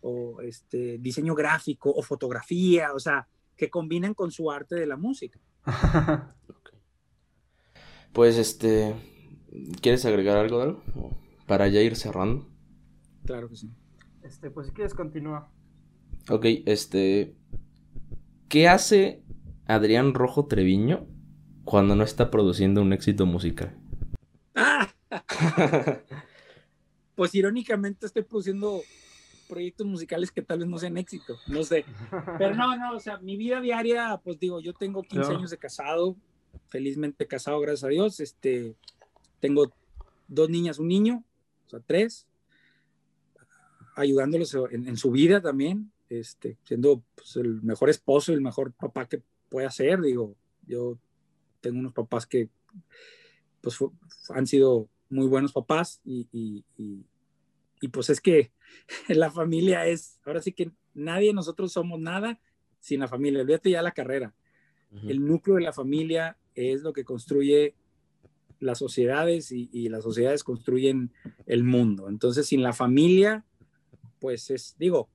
o 0.00 0.40
este, 0.40 0.98
diseño 0.98 1.36
gráfico 1.36 1.92
o 1.92 2.02
fotografía, 2.02 2.94
o 2.94 2.98
sea, 2.98 3.28
que 3.56 3.70
combinen 3.70 4.12
con 4.14 4.32
su 4.32 4.50
arte 4.50 4.74
de 4.74 4.86
la 4.86 4.96
música. 4.96 5.38
Pues 8.12 8.36
este, 8.36 8.94
¿quieres 9.80 10.04
agregar 10.04 10.36
algo 10.36 10.58
de 10.58 10.64
algo? 10.64 10.82
Para 11.46 11.68
ya 11.68 11.80
ir 11.80 11.96
cerrando. 11.96 12.48
Claro 13.24 13.48
que 13.48 13.56
sí. 13.56 13.70
Este, 14.22 14.50
pues 14.50 14.68
si 14.68 14.72
quieres 14.72 14.94
continúa. 14.94 15.50
Ok, 16.28 16.46
este, 16.66 17.34
¿qué 18.48 18.68
hace 18.68 19.22
Adrián 19.66 20.14
Rojo 20.14 20.46
Treviño 20.46 21.06
cuando 21.64 21.96
no 21.96 22.04
está 22.04 22.30
produciendo 22.30 22.82
un 22.82 22.92
éxito 22.92 23.26
musical? 23.26 23.76
pues 27.14 27.34
irónicamente 27.34 28.06
estoy 28.06 28.22
produciendo 28.22 28.80
proyectos 29.48 29.86
musicales 29.86 30.30
que 30.30 30.42
tal 30.42 30.60
vez 30.60 30.68
no 30.68 30.78
sean 30.78 30.96
éxito, 30.96 31.36
no 31.48 31.62
sé. 31.62 31.84
Pero 32.38 32.54
no, 32.54 32.76
no, 32.76 32.96
o 32.96 33.00
sea, 33.00 33.18
mi 33.18 33.36
vida 33.36 33.60
diaria, 33.60 34.18
pues 34.24 34.38
digo, 34.38 34.60
yo 34.60 34.72
tengo 34.72 35.02
15 35.02 35.34
años 35.34 35.50
de 35.50 35.58
casado, 35.58 36.16
felizmente 36.68 37.26
casado, 37.26 37.60
gracias 37.60 37.84
a 37.84 37.88
Dios. 37.88 38.20
Este, 38.20 38.76
tengo 39.42 39.74
dos 40.28 40.48
niñas, 40.48 40.78
un 40.78 40.86
niño, 40.86 41.24
o 41.66 41.68
sea, 41.68 41.80
tres, 41.80 42.28
ayudándolos 43.96 44.56
en, 44.70 44.96
su 44.96 45.10
vida 45.10 45.42
también, 45.42 45.90
este, 46.08 46.56
siendo 46.62 47.02
pues, 47.16 47.34
el 47.36 47.60
mejor 47.60 47.90
esposo, 47.90 48.32
el 48.32 48.40
mejor 48.40 48.72
papá 48.72 49.08
que 49.08 49.20
pueda 49.50 49.68
ser. 49.72 50.00
Digo, 50.00 50.36
yo 50.64 50.96
tengo 51.60 51.80
unos 51.80 51.92
papás 51.92 52.24
que 52.24 52.48
pues 53.60 53.78
han 54.30 54.46
sido 54.46 54.88
muy 55.10 55.26
buenos 55.26 55.52
papás 55.52 56.00
y, 56.04 56.28
y 57.82 57.88
pues 57.88 58.10
es 58.10 58.20
que 58.20 58.52
la 59.08 59.30
familia 59.30 59.86
es, 59.86 60.20
ahora 60.24 60.40
sí 60.40 60.52
que 60.52 60.70
nadie, 60.94 61.34
nosotros 61.34 61.72
somos 61.72 61.98
nada 61.98 62.38
sin 62.78 63.00
la 63.00 63.08
familia. 63.08 63.42
Olvídate 63.42 63.70
ya 63.70 63.82
la 63.82 63.90
carrera. 63.92 64.34
El 65.08 65.24
núcleo 65.24 65.56
de 65.56 65.62
la 65.62 65.72
familia 65.72 66.36
es 66.54 66.82
lo 66.82 66.92
que 66.92 67.02
construye 67.02 67.74
las 68.62 68.78
sociedades 68.78 69.50
y, 69.50 69.88
las 69.88 70.04
sociedades 70.04 70.44
construyen 70.44 71.12
el 71.46 71.64
mundo. 71.64 72.08
Entonces, 72.08 72.46
sin 72.46 72.62
la 72.62 72.72
familia, 72.72 73.44
pues 74.20 74.50
es, 74.50 74.76
digo, 74.78 75.10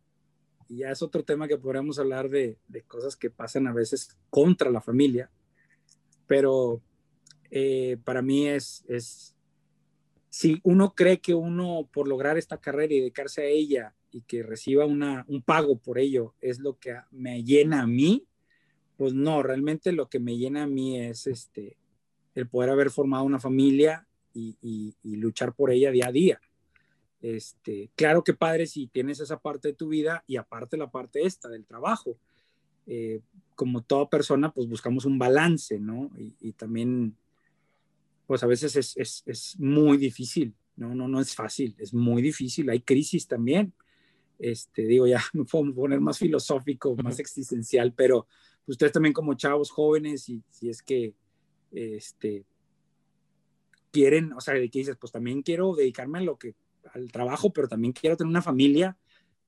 ya 0.68 0.92
es 0.92 1.02
otro 1.02 1.24
tema 1.24 1.48
que 1.48 1.58
podríamos 1.58 1.98
hablar 1.98 2.30
de, 2.30 2.58
cosas 2.88 3.16
que 3.16 3.30
pasan 3.30 3.66
a 3.68 3.74
veces 3.74 4.18
contra 4.30 4.70
la 4.70 4.82
familia, 4.82 5.32
pero 6.28 6.82
eh, 7.50 7.98
para 8.04 8.22
mí 8.22 8.48
es, 8.48 8.84
es, 8.90 9.34
si 10.30 10.60
uno 10.64 10.94
cree 10.94 11.22
que 11.22 11.34
uno 11.34 11.90
por 11.94 12.10
lograr 12.10 12.38
esta 12.38 12.60
carrera 12.60 12.94
y 12.94 13.00
dedicarse 13.00 13.44
a 13.44 13.46
ella 13.46 13.96
y 14.12 14.24
que 14.24 14.44
reciba 14.44 14.86
una, 14.86 15.24
un 15.30 15.42
pago 15.42 15.78
por 15.78 16.00
ello 16.00 16.36
es 16.42 16.60
lo 16.60 16.78
que 16.78 16.98
me 17.12 17.46
llena 17.46 17.84
a 17.84 17.88
mí, 17.88 18.28
pues 18.98 19.14
no, 19.14 19.42
realmente 19.42 19.94
lo 19.94 20.10
que 20.10 20.20
me 20.20 20.38
llena 20.38 20.64
a 20.64 20.68
mí 20.68 21.00
es 21.00 21.28
este, 21.28 21.78
el 22.38 22.48
poder 22.48 22.70
haber 22.70 22.92
formado 22.92 23.24
una 23.24 23.40
familia 23.40 24.08
y, 24.32 24.94
luchar 25.04 25.56
por 25.56 25.72
ella 25.72 25.90
día 25.90 26.08
a 26.08 26.12
día. 26.12 26.42
Este, 27.20 27.90
claro 27.96 28.24
que 28.24 28.36
padre 28.36 28.68
si 28.68 28.86
tienes 28.86 29.20
esa 29.20 29.40
parte 29.40 29.70
de 29.70 29.74
tu 29.74 29.88
vida 29.88 30.24
y 30.28 30.38
aparte 30.38 30.78
la 30.78 30.92
parte 30.92 31.26
esta 31.26 31.50
del 31.50 31.66
trabajo. 31.66 32.16
Eh, 32.86 33.22
como 33.56 33.82
toda 33.82 34.08
persona, 34.08 34.54
pues 34.54 34.68
buscamos 34.68 35.06
un 35.06 35.18
balance, 35.18 35.80
¿no? 35.80 36.12
Y, 36.40 36.52
también, 36.54 37.18
pues 38.28 38.44
a 38.44 38.48
veces 38.48 38.76
es, 38.76 38.96
es, 38.98 39.24
es, 39.26 39.60
muy 39.60 39.98
difícil, 39.98 40.54
¿no? 40.76 40.94
No, 40.94 41.08
no 41.08 41.20
es 41.20 41.34
fácil, 41.34 41.76
es 41.80 41.92
muy 41.92 42.22
difícil, 42.22 42.70
hay 42.70 42.82
crisis 42.82 43.28
también. 43.28 43.74
Este, 44.38 44.84
digo, 44.84 45.08
ya 45.08 45.24
me 45.34 45.44
puedo 45.44 45.74
poner 45.74 46.00
más 46.00 46.20
filosófico, 46.20 46.96
más 46.98 47.18
existencial, 47.18 47.94
pero 47.94 48.28
ustedes 48.68 48.92
también 48.92 49.14
como 49.14 49.34
chavos 49.34 49.72
jóvenes, 49.72 50.30
y 50.30 50.44
si 50.52 50.70
es 50.70 50.84
que, 50.84 51.16
este, 51.72 52.46
quieren, 53.92 54.34
o 54.34 54.42
sea, 54.42 54.54
de 54.54 54.70
que 54.70 54.80
dices, 54.80 54.98
pues 54.98 55.12
también 55.12 55.42
quiero 55.42 55.76
dedicarme 55.76 56.20
a 56.20 56.22
lo 56.22 56.38
que, 56.38 56.56
al 56.94 57.12
trabajo, 57.12 57.52
pero 57.52 57.68
también 57.68 57.94
quiero 57.94 58.18
tener 58.18 58.30
una 58.30 58.42
familia, 58.42 58.98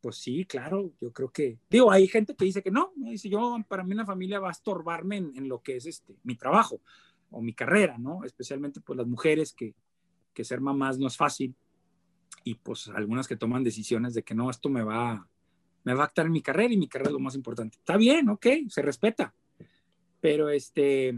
pues 0.02 0.18
sí, 0.18 0.46
claro, 0.46 0.94
yo 1.02 1.12
creo 1.12 1.30
que, 1.30 1.60
digo, 1.70 1.92
hay 1.92 2.08
gente 2.08 2.36
que 2.36 2.46
dice 2.46 2.64
que 2.64 2.72
no, 2.72 2.94
dice 2.96 3.30
yo, 3.30 3.58
para 3.68 3.84
mí 3.84 3.94
una 3.94 4.06
familia 4.06 4.40
va 4.40 4.50
a 4.50 4.54
estorbarme 4.54 5.18
en, 5.18 5.50
lo 5.50 5.62
que 5.62 5.76
es 5.76 5.86
este, 5.86 6.16
mi 6.24 6.36
trabajo 6.36 6.82
o 7.32 7.42
mi 7.42 7.54
carrera, 7.54 7.98
¿no? 7.98 8.24
Especialmente 8.24 8.80
pues 8.82 8.98
las 8.98 9.08
mujeres 9.08 9.54
que, 9.54 9.76
que 10.34 10.44
ser 10.44 10.62
mamás 10.62 10.98
no 10.98 11.08
es 11.08 11.18
fácil 11.18 11.54
y 12.44 12.56
pues 12.56 12.88
algunas 12.88 13.28
que 13.28 13.36
toman 13.36 13.64
decisiones 13.64 14.14
de 14.14 14.24
que 14.24 14.36
no, 14.36 14.50
esto 14.50 14.70
me 14.70 14.84
va, 14.84 15.28
me 15.84 15.94
va 15.94 16.04
a 16.04 16.06
actar 16.06 16.26
en 16.26 16.32
mi 16.32 16.42
carrera 16.42 16.74
y 16.74 16.78
mi 16.78 16.88
carrera 16.88 17.10
es 17.10 17.14
lo 17.14 17.20
más 17.20 17.36
importante. 17.36 17.78
Está 17.78 17.98
bien, 17.98 18.30
ok, 18.30 18.48
se 18.70 18.82
respeta, 18.82 19.34
pero 20.22 20.50
este, 20.50 21.18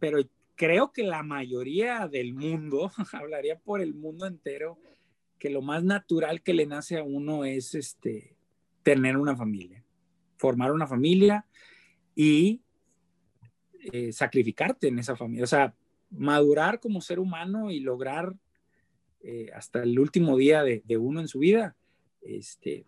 pero 0.00 0.18
creo 0.56 0.92
que 0.92 1.04
la 1.04 1.22
mayoría 1.22 2.08
del 2.08 2.34
mundo, 2.34 2.90
hablaría 3.12 3.58
por 3.58 3.80
el 3.80 3.94
mundo 3.94 4.26
entero, 4.26 4.78
que 5.38 5.50
lo 5.50 5.62
más 5.62 5.84
natural 5.84 6.42
que 6.42 6.52
le 6.52 6.66
nace 6.66 6.98
a 6.98 7.02
uno 7.02 7.44
es 7.44 7.74
este, 7.74 8.36
tener 8.82 9.16
una 9.16 9.36
familia, 9.36 9.84
formar 10.36 10.72
una 10.72 10.86
familia 10.86 11.46
y 12.14 12.60
eh, 13.92 14.12
sacrificarte 14.12 14.88
en 14.88 14.98
esa 14.98 15.16
familia, 15.16 15.44
o 15.44 15.46
sea, 15.46 15.74
madurar 16.10 16.80
como 16.80 17.00
ser 17.00 17.18
humano 17.18 17.70
y 17.70 17.80
lograr 17.80 18.36
eh, 19.22 19.50
hasta 19.54 19.82
el 19.82 19.98
último 19.98 20.36
día 20.36 20.62
de, 20.62 20.96
uno 20.98 21.20
en 21.20 21.28
su 21.28 21.38
vida, 21.38 21.76
este, 22.20 22.86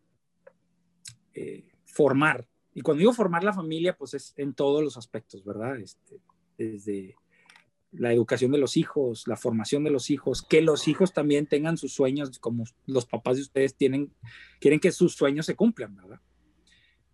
eh, 1.34 1.64
formar. 1.84 2.47
Y 2.74 2.80
cuando 2.80 3.01
digo 3.01 3.12
formar 3.12 3.44
la 3.44 3.52
familia, 3.52 3.97
pues 3.97 4.14
es 4.14 4.34
en 4.36 4.55
todos 4.55 4.82
los 4.82 4.97
aspectos, 4.97 5.44
¿verdad? 5.44 5.78
Este, 5.78 6.20
desde 6.70 7.16
la 7.93 8.12
educación 8.12 8.51
de 8.52 8.59
los 8.59 8.76
hijos, 8.76 9.26
la 9.26 9.36
formación 9.36 9.84
de 9.84 9.90
los 9.90 10.10
hijos, 10.10 10.43
que 10.43 10.62
los 10.62 10.89
hijos 10.89 11.12
también 11.12 11.47
tengan 11.47 11.76
sus 11.76 11.93
sueños, 11.93 12.39
como 12.39 12.64
los 12.86 13.05
papás 13.06 13.36
de 13.36 13.43
ustedes 13.43 13.74
tienen, 13.74 14.12
quieren 14.60 14.80
que 14.80 14.93
sus 14.93 15.14
sueños 15.14 15.47
se 15.47 15.55
cumplan, 15.55 15.94
¿verdad? 15.94 16.20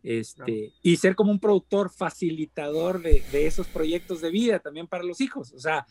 Este, 0.04 0.72
Y 0.80 0.96
ser 0.96 1.16
como 1.16 1.32
un 1.32 1.40
productor 1.40 1.90
facilitador 1.90 3.02
de, 3.02 3.46
esos 3.46 3.66
proyectos 3.66 4.20
de 4.20 4.30
vida 4.30 4.60
también 4.60 4.86
para 4.86 5.02
los 5.02 5.20
hijos. 5.20 5.52
O 5.52 5.58
sea, 5.58 5.86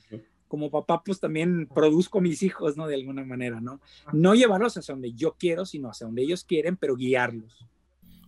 como 0.47 0.71
papá, 0.71 1.03
pues 1.03 1.19
también 1.19 1.67
produzco 1.67 2.21
mis 2.21 2.41
hijos, 2.41 2.77
¿no? 2.77 2.88
De 2.88 2.95
alguna 2.95 3.25
manera, 3.25 3.59
¿no? 3.59 3.81
No 4.13 4.34
llevarlos 4.34 4.77
hacia 4.77 4.93
donde 4.93 5.13
yo 5.13 5.35
quiero, 5.38 5.65
sino 5.65 5.89
hacia 5.89 6.07
donde 6.07 6.23
ellos 6.23 6.45
quieren, 6.45 6.77
pero 6.77 6.95
guiarlos. 6.95 7.67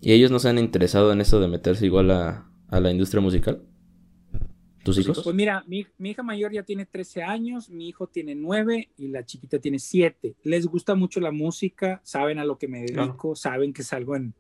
¿Y 0.02 0.12
ellos 0.12 0.32
no 0.32 0.40
se 0.40 0.50
han 0.50 0.60
interesado 0.60 1.14
en 1.14 1.22
eso 1.22 1.40
de 1.40 1.48
meterse 1.48 1.86
igual 1.86 2.12
a, 2.12 2.50
a 2.68 2.80
la 2.82 2.92
industria 2.92 3.22
musical? 3.22 3.64
¿Tus 4.90 5.06
hijos? 5.06 5.22
Pues 5.24 5.36
mira, 5.36 5.64
mi, 5.68 5.86
hija 6.00 6.24
mayor 6.24 6.52
ya 6.52 6.64
tiene 6.64 6.86
13 6.86 7.24
años, 7.24 7.70
mi 7.70 7.88
hijo 7.88 8.08
tiene 8.08 8.36
9 8.36 8.90
y 8.98 9.08
la 9.10 9.26
chiquita 9.26 9.60
tiene 9.60 9.80
7. 9.80 10.36
Les 10.44 10.66
gusta 10.66 10.96
mucho 10.96 11.20
la 11.20 11.32
música, 11.32 12.02
saben 12.04 12.40
a 12.40 12.46
lo 12.46 12.58
que 12.58 12.68
me 12.68 12.82
dedico, 12.82 13.36
saben 13.36 13.74
que 13.74 13.84
salgo 13.84 14.16
en, 14.16 14.34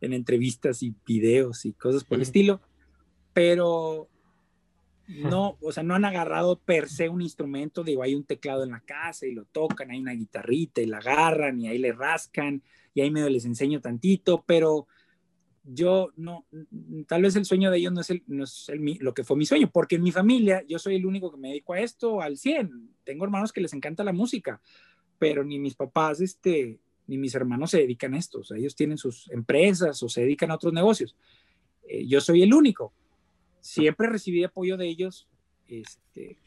en, 0.00 0.12
entrevistas 0.12 0.82
y 0.82 0.94
videos 1.06 1.64
y 1.64 1.72
cosas 1.72 2.04
por 2.04 2.16
el 2.16 2.22
estilo, 2.22 2.60
pero 3.32 4.08
no, 5.08 5.56
o 5.60 5.72
sea, 5.72 5.82
no 5.82 5.94
han 5.94 6.04
agarrado 6.04 6.58
per 6.58 6.88
se 6.88 7.08
un 7.08 7.22
instrumento, 7.22 7.84
digo, 7.84 8.02
hay 8.02 8.14
un 8.14 8.24
teclado 8.24 8.64
en 8.64 8.70
la 8.70 8.80
casa 8.80 9.26
y 9.26 9.32
lo 9.32 9.44
tocan, 9.44 9.90
hay 9.90 10.00
una 10.00 10.12
guitarrita 10.12 10.80
y 10.80 10.86
la 10.86 10.98
agarran 10.98 11.60
y 11.60 11.68
ahí 11.68 11.78
le 11.78 11.92
rascan 11.92 12.62
y 12.92 13.02
ahí 13.02 13.10
medio 13.10 13.28
les 13.28 13.44
enseño 13.44 13.80
tantito, 13.80 14.42
pero 14.46 14.88
yo 15.66 16.12
no, 16.16 16.46
tal 17.06 17.22
vez 17.22 17.36
el 17.36 17.44
sueño 17.44 17.70
de 17.70 17.78
ellos 17.78 17.92
no 17.92 18.00
es, 18.00 18.10
el, 18.10 18.22
no 18.26 18.44
es 18.44 18.68
el, 18.68 18.98
lo 19.00 19.14
que 19.14 19.24
fue 19.24 19.36
mi 19.36 19.46
sueño, 19.46 19.70
porque 19.72 19.96
en 19.96 20.02
mi 20.02 20.12
familia 20.12 20.64
yo 20.68 20.78
soy 20.78 20.96
el 20.96 21.06
único 21.06 21.30
que 21.30 21.36
me 21.36 21.48
dedico 21.48 21.72
a 21.72 21.80
esto 21.80 22.20
al 22.20 22.36
100. 22.36 22.96
Tengo 23.04 23.24
hermanos 23.24 23.52
que 23.52 23.60
les 23.60 23.72
encanta 23.72 24.04
la 24.04 24.12
música, 24.12 24.60
pero 25.18 25.44
ni 25.44 25.58
mis 25.58 25.74
papás, 25.74 26.20
este, 26.20 26.78
ni 27.06 27.18
mis 27.18 27.34
hermanos 27.34 27.70
se 27.70 27.78
dedican 27.78 28.14
a 28.14 28.18
esto. 28.18 28.42
Ellos 28.54 28.76
tienen 28.76 28.98
sus 28.98 29.30
empresas 29.30 30.02
o 30.02 30.08
se 30.08 30.22
dedican 30.22 30.50
a 30.50 30.54
otros 30.54 30.72
negocios. 30.72 31.16
Eh, 31.88 32.06
yo 32.06 32.20
soy 32.20 32.42
el 32.42 32.54
único. 32.54 32.92
Siempre 33.60 34.08
recibí 34.08 34.44
apoyo 34.44 34.76
de 34.76 34.86
ellos, 34.86 35.28
este, 35.66 36.38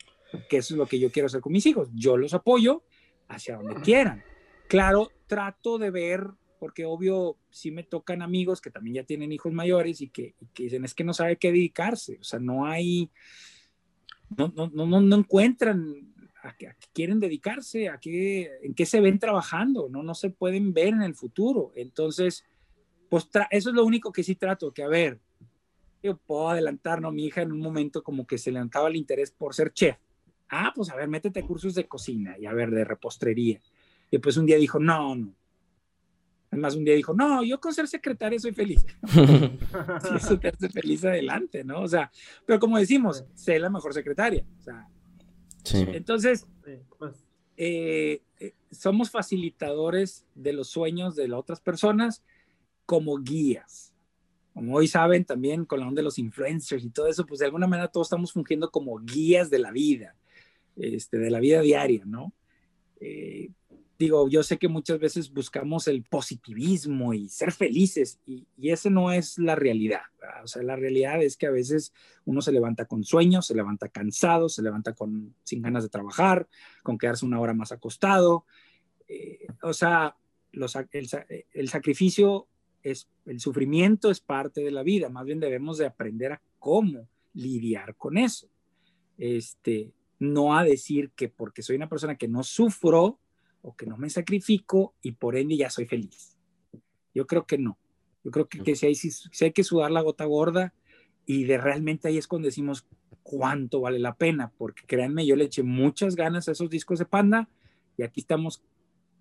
que 0.50 0.58
eso 0.58 0.74
es 0.74 0.78
lo 0.78 0.86
que 0.86 1.00
yo 1.00 1.12
quiero 1.12 1.28
hacer 1.28 1.41
con 1.41 1.52
mis 1.52 1.66
hijos. 1.66 1.90
Yo 1.94 2.16
los 2.16 2.34
apoyo 2.34 2.84
hacia 3.28 3.58
donde 3.58 3.76
quieran. 3.82 4.24
Claro, 4.70 5.12
trato 5.28 5.78
de 5.78 5.91
ver 5.91 6.28
porque 6.60 6.86
obvio 6.86 7.38
sí 7.49 7.72
me 7.72 7.84
tocan 7.84 8.22
amigos 8.22 8.61
que 8.61 8.69
también 8.69 8.98
ya 8.98 9.03
tienen 9.03 9.31
hijos 9.31 9.53
mayores 9.53 10.02
y 10.02 10.10
que, 10.10 10.36
dicen 10.56 10.86
es 10.86 10.94
que 10.94 11.03
no 11.03 11.14
sabe 11.14 11.38
qué 11.38 11.52
dedicarse, 11.52 12.18
o 12.19 12.23
sea, 12.23 12.40
no 12.40 12.65
hay, 12.65 13.10
no, 14.36 14.53
no, 14.56 14.69
no, 14.69 15.02
no 15.02 15.15
encuentran 15.15 16.14
a 16.44 16.56
qué, 16.56 16.73
quieren 16.94 17.19
dedicarse, 17.19 17.90
a 17.90 17.99
qué, 17.99 18.52
en 18.61 18.73
qué 18.73 18.86
se 18.86 19.02
ven 19.02 19.19
trabajando, 19.19 19.88
no, 19.90 20.03
no 20.03 20.14
se 20.14 20.30
pueden 20.30 20.73
ver 20.73 20.90
en 20.90 21.02
el 21.02 21.15
futuro. 21.15 21.72
Entonces, 21.76 22.45
pues 23.10 23.27
eso 23.49 23.69
es 23.69 23.76
lo 23.76 23.86
único 23.86 24.11
que 24.11 24.23
sí 24.23 24.36
trato, 24.36 24.73
que 24.73 24.84
a 24.84 24.88
ver, 24.88 25.19
yo 26.02 26.18
puedo 26.18 26.49
adelantar, 26.49 27.02
¿no? 27.02 27.11
Mi 27.11 27.26
hija 27.26 27.41
en 27.41 27.52
un 27.52 27.60
momento 27.60 28.03
como 28.03 28.26
que 28.26 28.38
se 28.38 28.52
levantaba 28.52 28.88
el 28.88 28.95
interés 28.95 29.31
por 29.31 29.53
ser 29.53 29.73
chef. 29.73 29.98
Ah, 30.49 30.72
pues 30.73 30.90
a 30.90 30.95
ver, 30.95 31.07
métete 31.07 31.44
cursos 31.44 31.76
de 31.76 31.88
cocina 31.88 32.38
y 32.40 32.45
a 32.45 32.53
ver, 32.53 32.72
de 32.72 32.86
repostería. 32.86 33.61
Y 34.10 34.18
pues 34.18 34.38
un 34.38 34.45
día 34.45 34.57
dijo, 34.57 34.80
no, 34.80 35.15
no, 35.15 35.34
Además, 36.52 36.76
un 36.76 36.84
día 36.84 36.96
dijo, 36.96 37.14
no, 37.14 37.44
yo 37.44 37.60
con 37.60 37.74
ser 37.74 37.88
secretaria 37.88 38.40
soy 38.40 38.54
feliz. 38.54 38.86
si 39.08 40.16
eso 40.16 40.40
te 40.40 40.48
hace 40.48 40.70
feliz, 40.70 41.06
adelante, 41.06 41.64
¿no? 41.64 41.82
O 41.82 41.88
sea, 41.88 42.12
pero 42.46 42.60
como 42.60 42.78
decimos, 42.78 43.24
sé 43.36 43.60
la 43.60 43.70
mejor 43.70 43.94
secretaria. 43.94 44.44
O 44.58 44.62
sea, 44.62 44.88
sí. 45.64 45.86
Entonces, 45.90 46.48
pues. 46.98 47.24
eh, 47.56 48.22
eh, 48.40 48.54
somos 48.72 49.12
facilitadores 49.12 50.26
de 50.34 50.54
los 50.54 50.70
sueños 50.70 51.16
de 51.16 51.28
las 51.28 51.40
otras 51.40 51.60
personas 51.60 52.24
como 52.86 53.20
guías. 53.20 53.94
Como 54.54 54.76
hoy 54.76 54.88
saben 54.88 55.26
también 55.26 55.66
con 55.66 55.80
la 55.80 55.88
onda 55.88 56.00
de 56.00 56.04
los 56.06 56.18
influencers 56.18 56.84
y 56.84 56.90
todo 56.90 57.08
eso, 57.08 57.26
pues 57.26 57.40
de 57.40 57.46
alguna 57.46 57.68
manera 57.68 57.88
todos 57.88 58.08
estamos 58.08 58.34
fungiendo 58.34 58.72
como 58.72 58.98
guías 59.00 59.52
de 59.52 59.60
la 59.60 59.72
vida, 59.72 60.16
este, 60.76 61.20
de 61.20 61.30
la 61.30 61.40
vida 61.40 61.62
diaria, 61.62 62.04
¿no? 62.06 62.34
Eh, 63.00 63.52
digo, 64.00 64.30
yo 64.30 64.44
sé 64.44 64.58
que 64.58 64.70
muchas 64.70 64.98
veces 64.98 65.32
buscamos 65.32 65.90
el 65.90 66.04
positivismo 66.04 67.14
y 67.14 67.28
ser 67.28 67.52
felices 67.52 68.20
y, 68.26 68.48
y 68.58 68.72
ese 68.72 68.90
no 68.90 69.12
es 69.12 69.38
la 69.38 69.56
realidad. 69.56 70.04
O 70.42 70.48
sea, 70.48 70.64
la 70.64 70.78
realidad 70.78 71.22
es 71.22 71.36
que 71.36 71.48
a 71.48 71.52
veces 71.52 71.94
uno 72.24 72.42
se 72.42 72.54
levanta 72.54 72.86
con 72.86 73.04
sueños, 73.04 73.46
se 73.46 73.56
levanta 73.56 73.90
cansado, 73.90 74.48
se 74.48 74.62
levanta 74.62 74.94
con, 74.94 75.36
sin 75.44 75.62
ganas 75.62 75.84
de 75.84 75.90
trabajar, 75.90 76.48
con 76.82 76.98
quedarse 76.98 77.26
una 77.26 77.42
hora 77.42 77.54
más 77.54 77.74
acostado. 77.74 78.46
Eh, 79.10 79.48
o 79.64 79.74
sea, 79.74 80.16
los, 80.54 80.78
el, 80.78 81.10
el, 81.52 81.70
sacrificio, 81.70 82.48
es, 82.82 83.10
el 83.26 83.42
sufrimiento 83.42 84.10
es 84.10 84.22
parte 84.22 84.62
de 84.62 84.72
la 84.72 84.82
vida. 84.82 85.10
Más 85.10 85.26
bien 85.26 85.42
debemos 85.42 85.78
de 85.78 85.88
aprender 85.88 86.32
a 86.32 86.42
cómo 86.58 87.10
lidiar 87.34 87.96
con 87.96 88.18
eso. 88.18 88.48
Este, 89.18 89.92
no 90.20 90.58
a 90.58 90.64
decir 90.64 91.12
que 91.18 91.28
porque 91.28 91.64
soy 91.64 91.76
una 91.76 91.90
persona 91.90 92.18
que 92.18 92.30
no 92.30 92.44
sufro, 92.44 93.20
o 93.61 93.76
que 93.76 93.86
no 93.86 93.98
me 93.98 94.10
sacrifico 94.10 94.95
y 95.02 95.14
por 95.14 95.36
ende 95.36 95.57
ya 95.57 95.69
soy 95.69 95.86
feliz. 95.86 96.38
Yo 97.14 97.27
creo 97.27 97.45
que 97.45 97.57
no. 97.57 97.77
Yo 98.23 98.31
creo 98.31 98.48
que, 98.48 98.60
que 98.60 98.76
si, 98.76 98.86
hay, 98.86 98.95
si, 98.95 99.45
hay 99.45 99.52
que 99.52 99.64
sudar 99.64 99.91
la 99.91 100.02
gota 100.02 100.26
gorda 100.26 100.73
y 101.26 101.45
de 101.45 101.57
realmente 101.57 102.07
ahí 102.07 102.18
es 102.18 102.27
cuando 102.27 102.48
decimos 102.48 102.88
cuánto 103.23 103.81
vale 103.81 103.99
la 103.99 104.15
pena, 104.15 104.52
porque 104.57 104.84
créanme, 104.86 105.26
yo 105.26 105.36
le 105.36 105.45
eché 105.45 105.64
muchas 105.64 106.15
ganas 106.15 106.48
a 106.48 106.52
esos 106.52 106.69
discos 106.69 106.99
de 106.99 107.06
Panda 107.06 107.49
y 107.98 108.03
aquí 108.03 108.22
estamos 108.22 108.64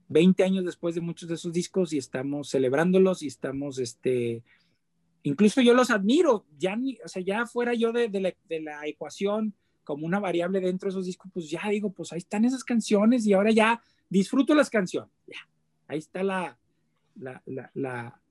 20 0.08 0.42
años 0.42 0.64
después 0.64 0.94
de 0.94 1.00
muchos 1.00 1.28
de 1.28 1.34
esos 1.34 1.52
discos 1.52 1.92
y 1.92 1.98
estamos 1.98 2.48
celebrándolos 2.48 3.22
y 3.22 3.26
estamos, 3.26 3.78
este, 3.78 4.42
incluso 5.22 5.60
yo 5.60 5.74
los 5.74 5.90
admiro, 5.90 6.46
ya 6.58 6.76
ni, 6.76 6.96
o 7.04 7.08
sea, 7.08 7.22
ya 7.22 7.46
fuera 7.46 7.74
yo 7.74 7.92
de, 7.92 8.08
de, 8.08 8.20
la, 8.20 8.34
de 8.48 8.60
la 8.60 8.86
ecuación 8.86 9.54
como 9.84 10.06
una 10.06 10.20
variable 10.20 10.60
dentro 10.60 10.86
de 10.86 10.90
esos 10.90 11.06
discos, 11.06 11.30
pues 11.32 11.50
ya 11.50 11.62
digo, 11.70 11.92
pues 11.92 12.12
ahí 12.12 12.18
están 12.18 12.44
esas 12.44 12.64
canciones 12.64 13.26
y 13.26 13.32
ahora 13.32 13.50
ya 13.50 13.82
disfruto 14.08 14.54
las 14.54 14.70
canciones. 14.70 15.10
Ya, 15.26 15.38
ahí 15.86 15.98
está 15.98 16.22
la, 16.22 16.58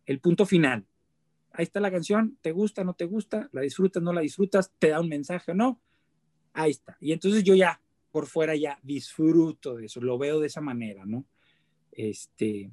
el 0.06 0.20
punto 0.20 0.46
final. 0.46 0.86
Ahí 1.52 1.64
está 1.64 1.80
la 1.80 1.92
canción, 1.92 2.38
te 2.42 2.52
gusta, 2.52 2.84
no 2.84 2.94
te 2.94 3.06
gusta, 3.06 3.50
la 3.52 3.62
disfrutas, 3.62 4.04
no 4.04 4.14
la 4.14 4.22
disfrutas, 4.22 4.72
te 4.78 4.90
da 4.90 5.00
un 5.00 5.10
mensaje 5.10 5.52
o 5.52 5.56
no. 5.56 5.82
Ahí 6.54 6.72
está. 6.72 6.98
Y 7.00 7.14
entonces 7.14 7.44
yo 7.44 7.56
ya 7.56 7.82
por 8.12 8.28
fuera 8.28 8.56
ya 8.56 8.80
disfruto 8.84 9.76
de 9.76 9.86
eso, 9.86 10.02
lo 10.02 10.18
veo 10.18 10.40
de 10.40 10.48
esa 10.48 10.62
manera, 10.62 11.06
¿no? 11.06 11.26
este, 11.98 12.70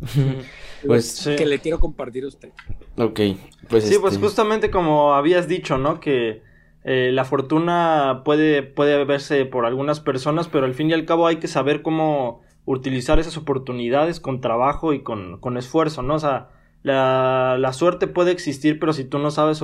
pues 0.86 1.28
que 1.36 1.44
le 1.44 1.58
quiero 1.58 1.80
compartir 1.80 2.24
a 2.24 2.28
usted. 2.28 2.52
Ok, 2.96 3.20
pues 3.68 3.84
sí, 3.84 3.96
pues 4.00 4.14
este 4.14 4.24
justamente 4.24 4.70
como 4.70 5.14
habías 5.14 5.48
dicho, 5.48 5.76
¿no? 5.76 5.98
Que 6.00 6.42
eh, 6.90 7.12
la 7.12 7.26
fortuna 7.26 8.22
puede, 8.24 8.62
puede 8.62 9.04
verse 9.04 9.44
por 9.44 9.66
algunas 9.66 10.00
personas, 10.00 10.48
pero 10.48 10.64
al 10.64 10.72
fin 10.72 10.88
y 10.88 10.94
al 10.94 11.04
cabo 11.04 11.26
hay 11.26 11.36
que 11.36 11.46
saber 11.46 11.82
cómo 11.82 12.40
utilizar 12.64 13.18
esas 13.18 13.36
oportunidades 13.36 14.20
con 14.20 14.40
trabajo 14.40 14.94
y 14.94 15.02
con, 15.02 15.38
con 15.38 15.58
esfuerzo, 15.58 16.00
¿no? 16.00 16.14
O 16.14 16.18
sea, 16.18 16.48
la, 16.82 17.56
la, 17.58 17.74
suerte 17.74 18.06
puede 18.06 18.30
existir, 18.30 18.78
pero 18.78 18.94
si 18.94 19.04
tú 19.04 19.18
no 19.18 19.30
sabes 19.30 19.62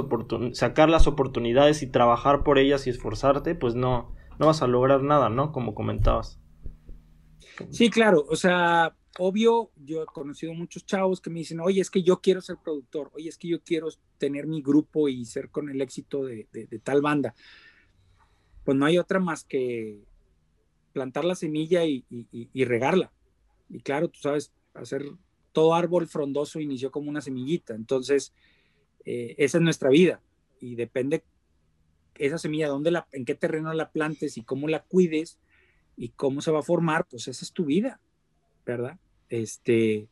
sacar 0.53 0.91
las 0.91 1.07
oportunidades 1.07 1.83
y 1.83 1.91
trabajar 1.91 2.43
por 2.43 2.59
ellas 2.59 2.87
y 2.87 2.91
esforzarte, 2.91 3.55
pues 3.55 3.75
no, 3.75 4.15
no 4.39 4.49
vas 4.49 4.61
a 4.61 4.67
lograr 4.67 5.03
nada, 5.03 5.31
¿no? 5.31 5.51
Como 5.51 5.75
comentabas. 5.75 6.39
Sí, 7.71 7.89
claro, 7.89 8.27
o 8.29 8.37
sea, 8.37 8.97
obvio, 9.19 9.71
yo 9.77 10.03
he 10.03 10.07
conocido 10.07 10.55
muchos 10.55 10.85
chavos 10.87 11.21
que 11.21 11.31
me 11.31 11.41
dicen, 11.41 11.61
oye, 11.61 11.81
es 11.81 11.91
que 11.91 12.03
yo 12.03 12.21
quiero 12.21 12.41
ser 12.41 12.57
productor, 12.63 13.11
oye, 13.15 13.29
es 13.29 13.39
que 13.39 13.49
yo 13.49 13.63
quiero 13.63 13.89
tener 14.19 14.47
mi 14.47 14.63
grupo 14.63 15.09
y 15.09 15.25
ser 15.25 15.51
con 15.51 15.69
el 15.69 15.81
éxito 15.81 16.25
de, 16.25 16.47
tal 16.83 17.03
banda. 17.03 17.35
Pues 18.65 18.77
no 18.77 18.87
hay 18.87 18.99
otra 18.99 19.21
más 19.21 19.45
que 19.45 19.99
plantar 20.93 21.25
la 21.25 21.35
semilla 21.35 21.85
y, 21.85 22.05
regarla. 22.65 23.13
Y 23.69 23.81
claro, 23.81 24.09
tú 24.09 24.21
sabes, 24.21 24.53
hacer 24.75 25.05
todo 25.53 25.75
árbol 25.75 26.07
frondoso 26.09 26.61
inició 26.61 26.91
como 26.91 27.11
una 27.11 27.21
semillita. 27.21 27.75
Entonces, 27.75 28.33
eh, 29.05 29.35
esa 29.39 29.59
es 29.59 29.63
nuestra 29.63 29.91
vida 29.91 30.21
y 30.61 30.77
depende 30.77 31.25
esa 32.17 32.39
semilla, 32.39 32.69
dónde 32.69 32.91
la, 32.91 33.07
en 33.13 33.25
qué 33.25 33.35
terreno 33.35 33.73
la 33.73 33.91
plantes 33.91 34.37
y 34.37 34.43
cómo 34.43 34.69
la 34.69 34.83
cuides 34.83 35.39
y 35.97 36.11
cómo 36.11 36.41
se 36.41 36.51
va 36.51 36.61
a 36.61 36.63
formar, 36.63 37.07
pues 37.07 37.29
esa 37.29 37.45
es 37.45 37.53
tu 37.53 37.65
vida, 37.65 38.01
¿verdad? 38.65 38.99
Este, 39.35 40.09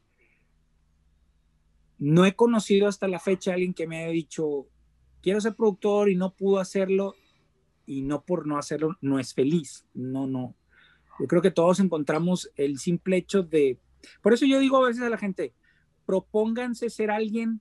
no 1.99 2.27
he 2.27 2.35
conocido 2.35 2.89
hasta 2.89 3.07
la 3.07 3.21
fecha 3.21 3.53
a 3.53 3.55
alguien 3.55 3.73
que 3.73 3.87
me 3.87 4.03
haya 4.03 4.11
dicho, 4.11 4.67
quiero 5.23 5.41
ser 5.41 5.55
productor 5.55 6.11
y 6.11 6.17
no 6.17 6.35
pudo 6.35 6.59
hacerlo 6.59 7.15
y 7.87 8.03
no 8.03 8.23
por 8.23 8.49
no 8.49 8.59
hacerlo 8.59 8.97
no 9.01 9.21
es 9.21 9.33
feliz. 9.33 9.87
No, 9.95 10.27
no. 10.27 10.57
Yo 11.21 11.29
creo 11.29 11.41
que 11.41 11.53
todos 11.53 11.79
encontramos 11.79 12.51
el 12.57 12.79
simple 12.79 13.19
hecho 13.19 13.45
de... 13.45 13.79
Por 14.23 14.33
eso 14.33 14.45
yo 14.45 14.59
digo 14.59 14.79
a 14.79 14.89
veces 14.89 15.03
a 15.03 15.09
la 15.09 15.19
gente, 15.19 15.55
propónganse 16.05 16.91
ser 16.91 17.13
alguien 17.13 17.61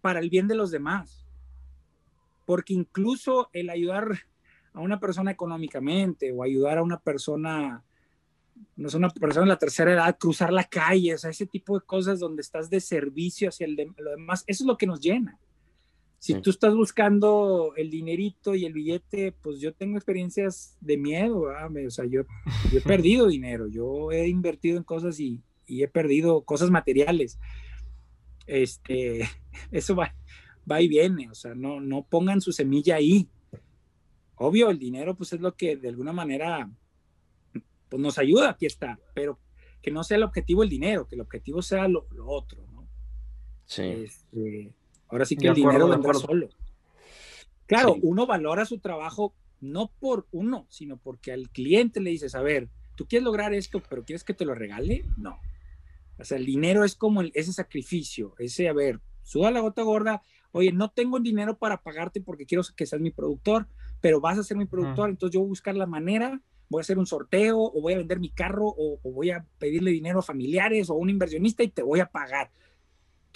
para 0.00 0.20
el 0.20 0.30
bien 0.30 0.46
de 0.46 0.54
los 0.54 0.70
demás. 0.70 1.26
Porque 2.46 2.74
incluso 2.74 3.50
el 3.52 3.70
ayudar 3.70 4.20
a 4.72 4.80
una 4.80 5.00
persona 5.00 5.32
económicamente 5.32 6.30
o 6.30 6.44
ayudar 6.44 6.78
a 6.78 6.84
una 6.84 7.00
persona 7.00 7.82
no 8.76 8.88
es 8.88 8.94
una 8.94 9.10
persona 9.10 9.44
de 9.44 9.52
la 9.52 9.58
tercera 9.58 9.92
edad, 9.92 10.16
cruzar 10.18 10.52
la 10.52 10.64
calle, 10.64 11.14
o 11.14 11.18
sea, 11.18 11.30
ese 11.30 11.46
tipo 11.46 11.78
de 11.78 11.84
cosas 11.84 12.20
donde 12.20 12.42
estás 12.42 12.70
de 12.70 12.80
servicio 12.80 13.48
hacia 13.48 13.66
el 13.66 13.76
lo 13.96 14.10
demás, 14.10 14.44
eso 14.46 14.64
es 14.64 14.66
lo 14.66 14.76
que 14.76 14.86
nos 14.86 15.00
llena. 15.00 15.38
Si 16.18 16.34
tú 16.34 16.50
estás 16.50 16.74
buscando 16.74 17.72
el 17.76 17.88
dinerito 17.88 18.54
y 18.54 18.66
el 18.66 18.74
billete, 18.74 19.32
pues 19.32 19.58
yo 19.58 19.72
tengo 19.72 19.96
experiencias 19.96 20.76
de 20.80 20.98
miedo, 20.98 21.44
o 21.44 21.90
sea, 21.90 22.04
yo, 22.04 22.22
he 22.74 22.80
perdido 22.82 23.26
dinero, 23.28 23.68
yo 23.68 24.12
he 24.12 24.28
invertido 24.28 24.76
en 24.76 24.84
cosas 24.84 25.18
y, 25.18 25.40
y, 25.66 25.82
he 25.82 25.88
perdido 25.88 26.42
cosas 26.42 26.70
materiales. 26.70 27.38
Este, 28.46 29.20
eso 29.70 29.96
va, 29.96 30.14
va 30.70 30.82
y 30.82 30.88
viene, 30.88 31.30
o 31.30 31.34
sea, 31.34 31.54
no, 31.54 31.80
no 31.80 32.02
pongan 32.02 32.42
su 32.42 32.52
semilla 32.52 32.96
ahí. 32.96 33.26
Obvio, 34.34 34.68
el 34.68 34.78
dinero 34.78 35.16
pues 35.16 35.32
es 35.32 35.40
lo 35.40 35.54
que 35.54 35.76
de 35.76 35.88
alguna 35.88 36.12
manera 36.12 36.70
pues 37.90 38.00
nos 38.00 38.18
ayuda, 38.18 38.50
aquí 38.50 38.66
está, 38.66 38.98
pero 39.14 39.38
que 39.82 39.90
no 39.90 40.04
sea 40.04 40.16
el 40.16 40.22
objetivo 40.22 40.62
el 40.62 40.68
dinero, 40.68 41.06
que 41.06 41.16
el 41.16 41.20
objetivo 41.20 41.60
sea 41.60 41.88
lo, 41.88 42.06
otro, 42.26 42.64
¿no? 42.72 42.88
Sí. 43.66 43.82
Este, 43.82 44.72
ahora 45.08 45.24
sí 45.24 45.36
que 45.36 45.48
el 45.48 45.54
dinero 45.54 45.88
vendrá 45.88 46.14
solo. 46.14 46.48
Claro, 47.66 47.96
uno 48.02 48.26
valora 48.26 48.64
su 48.64 48.78
trabajo 48.78 49.34
no 49.60 49.90
por 50.00 50.26
uno, 50.32 50.66
sino 50.70 50.96
porque 50.96 51.32
al 51.32 51.50
cliente 51.50 52.00
le 52.00 52.10
dices, 52.10 52.34
a 52.34 52.42
ver, 52.42 52.68
tú 52.96 53.06
quieres 53.06 53.24
lograr 53.24 53.52
esto, 53.52 53.82
pero 53.88 54.04
quieres 54.04 54.24
que 54.24 54.34
te 54.34 54.44
lo 54.44 54.54
regale, 54.54 55.04
no. 55.16 55.38
O 56.18 56.24
sea, 56.24 56.38
el 56.38 56.46
dinero 56.46 56.84
es 56.84 56.94
como 56.94 57.22
ese 57.22 57.52
sacrificio, 57.52 58.34
ese, 58.38 58.68
a 58.68 58.72
ver, 58.72 59.00
suda 59.22 59.50
la 59.50 59.60
gota 59.60 59.82
gorda, 59.82 60.22
oye, 60.52 60.72
no 60.72 60.90
tengo 60.90 61.20
dinero 61.20 61.56
para 61.58 61.82
pagarte 61.82 62.20
porque 62.20 62.46
quiero 62.46 62.62
que 62.76 62.86
seas 62.86 63.00
mi 63.00 63.10
productor, 63.10 63.66
pero 64.00 64.20
vas 64.20 64.38
a 64.38 64.42
ser 64.42 64.56
mi 64.56 64.66
productor, 64.66 65.10
entonces 65.10 65.34
yo 65.34 65.40
voy 65.40 65.48
a 65.48 65.50
buscar 65.50 65.76
la 65.76 65.86
manera 65.86 66.40
voy 66.70 66.80
a 66.80 66.82
hacer 66.82 66.98
un 66.98 67.06
sorteo 67.06 67.58
o 67.60 67.80
voy 67.82 67.92
a 67.92 67.98
vender 67.98 68.20
mi 68.20 68.30
carro 68.30 68.66
o, 68.66 68.98
voy 69.02 69.30
a 69.30 69.44
pedirle 69.58 69.90
dinero 69.90 70.20
a 70.20 70.22
familiares 70.22 70.88
o 70.88 70.94
a 70.94 70.96
un 70.96 71.10
inversionista 71.10 71.62
y 71.62 71.68
te 71.68 71.82
voy 71.82 72.00
a 72.00 72.06
pagar. 72.06 72.50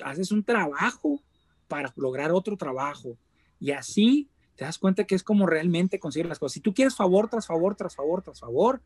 Haces 0.02 0.30
un 0.30 0.44
trabajo 0.44 1.20
para 1.68 1.92
lograr 1.96 2.30
otro 2.30 2.56
trabajo 2.56 3.18
y 3.58 3.72
así 3.72 4.30
te 4.54 4.64
das 4.64 4.78
cuenta 4.78 5.04
que 5.04 5.16
es 5.16 5.24
como 5.24 5.46
realmente 5.46 5.98
conseguir 5.98 6.26
las 6.26 6.38
cosas. 6.38 6.54
Si 6.54 6.60
tú 6.60 6.72
quieres 6.72 6.94
favor 6.94 7.28
tras 7.28 7.46
favor, 7.48 7.74
tras 7.74 7.96
favor, 7.96 8.22
tras 8.22 8.38
favor, 8.38 8.80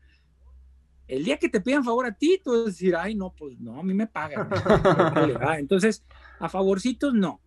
el 1.07 1.23
día 1.23 1.37
que 1.37 1.49
te 1.49 1.61
pidan 1.61 1.83
favor 1.83 2.07
a 2.07 2.15
ti, 2.15 2.41
tú 2.43 2.51
vas 2.51 2.61
a 2.61 2.65
decir, 2.65 2.95
ay, 2.95 3.13
no, 3.13 3.31
pues 3.31 3.59
no, 3.59 3.79
a 3.79 3.83
mí 3.83 3.93
me 3.93 4.07
pagan. 4.07 4.49
Entonces, 5.59 6.03
a 6.39 6.49
favorcitos 6.49 7.13
no, 7.13 7.39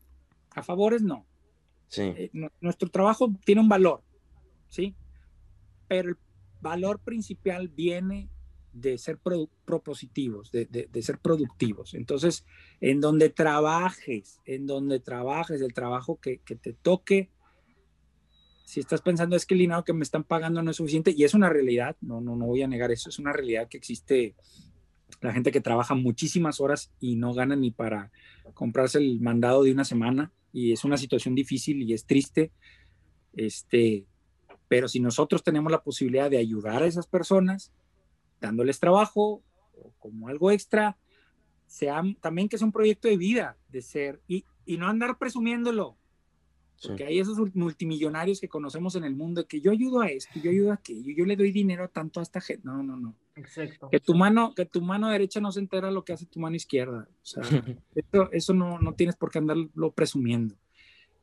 a 0.51 0.62
favores 0.62 1.03
no. 1.03 1.27
Sí. 1.89 2.03
Eh, 2.03 2.31
nuestro 2.61 2.89
trabajo 2.91 3.33
tiene 3.45 3.61
un 3.61 3.69
valor, 3.69 4.03
¿sí? 4.69 4.95
Pero 5.89 6.11
el 6.11 6.16
valor 6.62 7.01
principal 7.01 7.68
viene 7.68 8.30
de 8.72 8.97
ser 8.97 9.18
propositivos, 9.66 10.51
de, 10.51 10.64
de, 10.64 11.02
ser 11.02 11.18
productivos. 11.18 11.93
Entonces, 11.93 12.47
en 12.80 13.01
donde 13.01 13.28
trabajes, 13.28 14.40
en 14.47 14.66
donde 14.66 14.98
trabajes, 14.98 15.60
el 15.60 15.74
trabajo 15.74 16.18
que, 16.18 16.39
que, 16.39 16.56
te 16.56 16.72
toque, 16.72 17.30
si 18.64 18.80
estás 18.80 19.02
pensando 19.02 19.36
es 19.36 19.44
que 19.44 19.55
el 19.55 19.60
dinero 19.60 19.84
que 19.84 19.93
me 19.93 20.02
están 20.02 20.24
pagando 20.24 20.62
no 20.62 20.70
es 20.70 20.78
suficiente, 20.78 21.12
y 21.14 21.24
es 21.24 21.34
una 21.34 21.51
realidad, 21.51 21.97
no, 22.01 22.22
no, 22.22 22.34
no 22.34 22.47
voy 22.47 22.62
a 22.62 22.68
negar 22.68 22.90
eso, 22.90 23.10
es 23.10 23.18
una 23.18 23.32
realidad 23.32 23.68
que 23.68 23.76
existe 23.76 24.34
la 25.20 25.34
gente 25.34 25.52
que 25.52 25.60
trabaja 25.60 25.94
muchísimas 25.94 26.59
horas 26.59 26.90
y 26.98 27.16
no 27.16 27.34
gana 27.34 27.55
ni 27.55 27.70
para 27.70 28.10
comprarse 28.55 28.97
el 28.97 29.20
mandado 29.20 29.64
de 29.64 29.72
una 29.72 29.84
semana, 29.84 30.32
y 30.51 30.72
es 30.72 30.84
una 30.84 30.97
situación 30.97 31.34
difícil 31.34 31.82
y 31.82 31.93
es 31.93 32.06
triste. 32.06 32.52
Este, 33.34 34.06
pero 34.73 34.89
si 34.89 35.01
nosotros 35.01 35.43
tenemos 35.43 35.70
la 35.70 35.82
posibilidad 35.82 36.31
de 36.31 36.39
ayudar 36.39 36.82
a 36.82 36.86
esas 36.86 37.07
personas, 37.07 37.70
dándoles 38.40 38.81
trabajo 38.81 39.43
o 39.77 39.93
como 39.99 40.28
algo 40.28 40.51
extra, 40.51 40.97
sea, 41.66 42.03
también 42.23 42.49
que 42.49 42.57
sea 42.57 42.65
un 42.69 42.73
proyecto 42.73 43.07
de 43.07 43.19
vida, 43.19 43.59
de 43.69 43.82
ser, 43.82 44.23
y, 44.27 44.47
y 44.65 44.78
no 44.78 44.89
andar 44.89 45.19
presumiéndolo. 45.19 45.99
Porque 46.82 47.05
hay 47.05 47.19
esos 47.19 47.36
multimillonarios 47.55 48.40
que 48.40 48.49
conocemos 48.49 48.94
en 48.97 49.05
el 49.05 49.15
mundo 49.15 49.47
que 49.47 49.61
yo 49.61 49.73
ayudo 49.73 50.01
a 50.01 50.07
esto, 50.07 50.40
yo 50.43 50.51
ayudo 50.51 50.70
a 50.70 50.77
aquello, 50.77 51.12
yo 51.15 51.27
le 51.27 51.36
doy 51.36 51.53
dinero 51.53 51.85
a 51.85 51.89
tanto 51.89 52.20
a 52.20 52.23
esta 52.23 52.40
gente. 52.40 52.62
No, 52.65 52.82
no, 52.82 52.97
no. 52.97 53.15
Exacto. 53.36 53.90
Que 53.90 54.01
tu 54.01 54.15
mano, 54.15 54.55
que 54.55 54.65
tu 54.65 54.81
mano 54.81 55.11
derecha 55.11 55.39
no 55.43 55.53
se 55.53 55.61
entera 55.61 55.90
lo 55.90 56.03
que 56.03 56.15
hace 56.15 56.24
tu 56.24 56.40
mano 56.40 56.57
izquierda. 56.57 57.11
O 57.11 57.27
sea, 57.27 57.43
eso, 57.94 58.32
eso 58.32 58.55
no, 58.55 58.78
no, 58.78 58.94
tienes 58.94 59.16
por 59.16 59.31
qué 59.31 59.36
andarlo 59.36 59.93
presumiendo. 59.93 60.57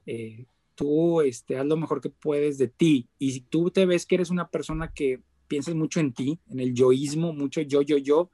Eh, 0.06 0.46
tú 0.80 1.20
este, 1.20 1.58
haz 1.58 1.66
lo 1.66 1.76
mejor 1.76 2.00
que 2.00 2.10
puedes 2.10 2.58
de 2.58 2.70
ti. 2.70 3.10
Y 3.20 3.34
si 3.34 3.42
tú 3.42 3.70
te 3.70 3.86
ves 3.86 4.06
que 4.06 4.16
eres 4.16 4.30
una 4.30 4.48
persona 4.48 4.94
que 4.94 5.22
piensas 5.50 5.76
mucho 5.76 6.00
en 6.00 6.14
ti, 6.14 6.40
en 6.48 6.62
el 6.62 6.74
yoísmo, 6.74 7.34
mucho 7.34 7.60
yo, 7.60 7.82
yo, 7.82 7.98
yo, 7.98 8.32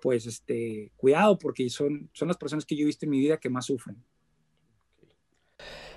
pues 0.00 0.26
este, 0.26 0.92
cuidado 0.96 1.36
porque 1.36 1.68
son, 1.68 2.08
son 2.12 2.28
las 2.28 2.36
personas 2.36 2.64
que 2.64 2.76
yo 2.76 2.82
he 2.82 2.86
visto 2.86 3.06
en 3.06 3.10
mi 3.10 3.18
vida 3.18 3.38
que 3.38 3.50
más 3.50 3.66
sufren. 3.66 3.96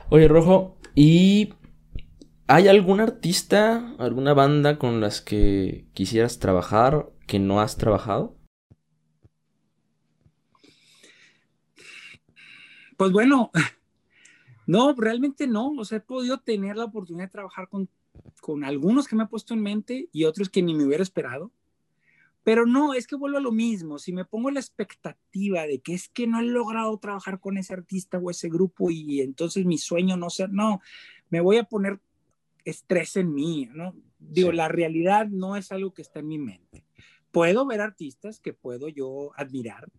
Oye, 0.09 0.27
Rojo, 0.27 0.79
¿y 0.95 1.53
hay 2.47 2.67
algún 2.67 2.99
artista, 2.99 3.93
alguna 3.99 4.33
banda 4.33 4.79
con 4.79 4.99
las 4.99 5.21
que 5.21 5.85
quisieras 5.93 6.39
trabajar 6.39 7.11
que 7.27 7.37
no 7.37 7.61
has 7.61 7.77
trabajado? 7.77 8.35
Pues 12.95 13.11
bueno, 13.11 13.51
no, 14.67 14.93
realmente 14.93 15.47
no. 15.47 15.71
O 15.71 15.85
sea, 15.85 15.97
he 15.97 16.01
podido 16.01 16.39
tener 16.39 16.75
la 16.75 16.85
oportunidad 16.85 17.25
de 17.25 17.31
trabajar 17.31 17.69
con, 17.69 17.89
con 18.41 18.63
algunos 18.63 19.07
que 19.07 19.15
me 19.15 19.23
he 19.23 19.27
puesto 19.27 19.53
en 19.53 19.61
mente 19.61 20.09
y 20.11 20.25
otros 20.25 20.49
que 20.49 20.61
ni 20.61 20.75
me 20.75 20.85
hubiera 20.85 21.01
esperado. 21.01 21.51
Pero 22.43 22.65
no, 22.65 22.93
es 22.93 23.07
que 23.07 23.15
vuelvo 23.15 23.37
a 23.37 23.41
lo 23.41 23.51
mismo. 23.51 23.97
Si 23.97 24.13
me 24.13 24.25
pongo 24.25 24.51
la 24.51 24.59
expectativa 24.59 25.63
de 25.63 25.79
que 25.79 25.93
es 25.93 26.09
que 26.09 26.27
no 26.27 26.39
he 26.39 26.43
logrado 26.43 26.97
trabajar 26.97 27.39
con 27.39 27.57
ese 27.57 27.73
artista 27.73 28.19
o 28.19 28.29
ese 28.29 28.49
grupo 28.49 28.91
y 28.91 29.21
entonces 29.21 29.65
mi 29.65 29.77
sueño 29.77 30.15
no 30.17 30.29
sea, 30.29 30.47
no, 30.47 30.81
me 31.29 31.41
voy 31.41 31.57
a 31.57 31.63
poner 31.63 31.99
estrés 32.63 33.15
en 33.15 33.33
mí, 33.33 33.69
¿no? 33.73 33.95
Digo, 34.19 34.51
la 34.51 34.67
realidad 34.67 35.27
no 35.27 35.55
es 35.55 35.71
algo 35.71 35.93
que 35.93 36.01
está 36.01 36.19
en 36.19 36.27
mi 36.27 36.39
mente. 36.39 36.83
Puedo 37.31 37.65
ver 37.65 37.81
artistas 37.81 38.39
que 38.39 38.53
puedo 38.53 38.89
yo 38.89 39.31
admirar 39.35 39.89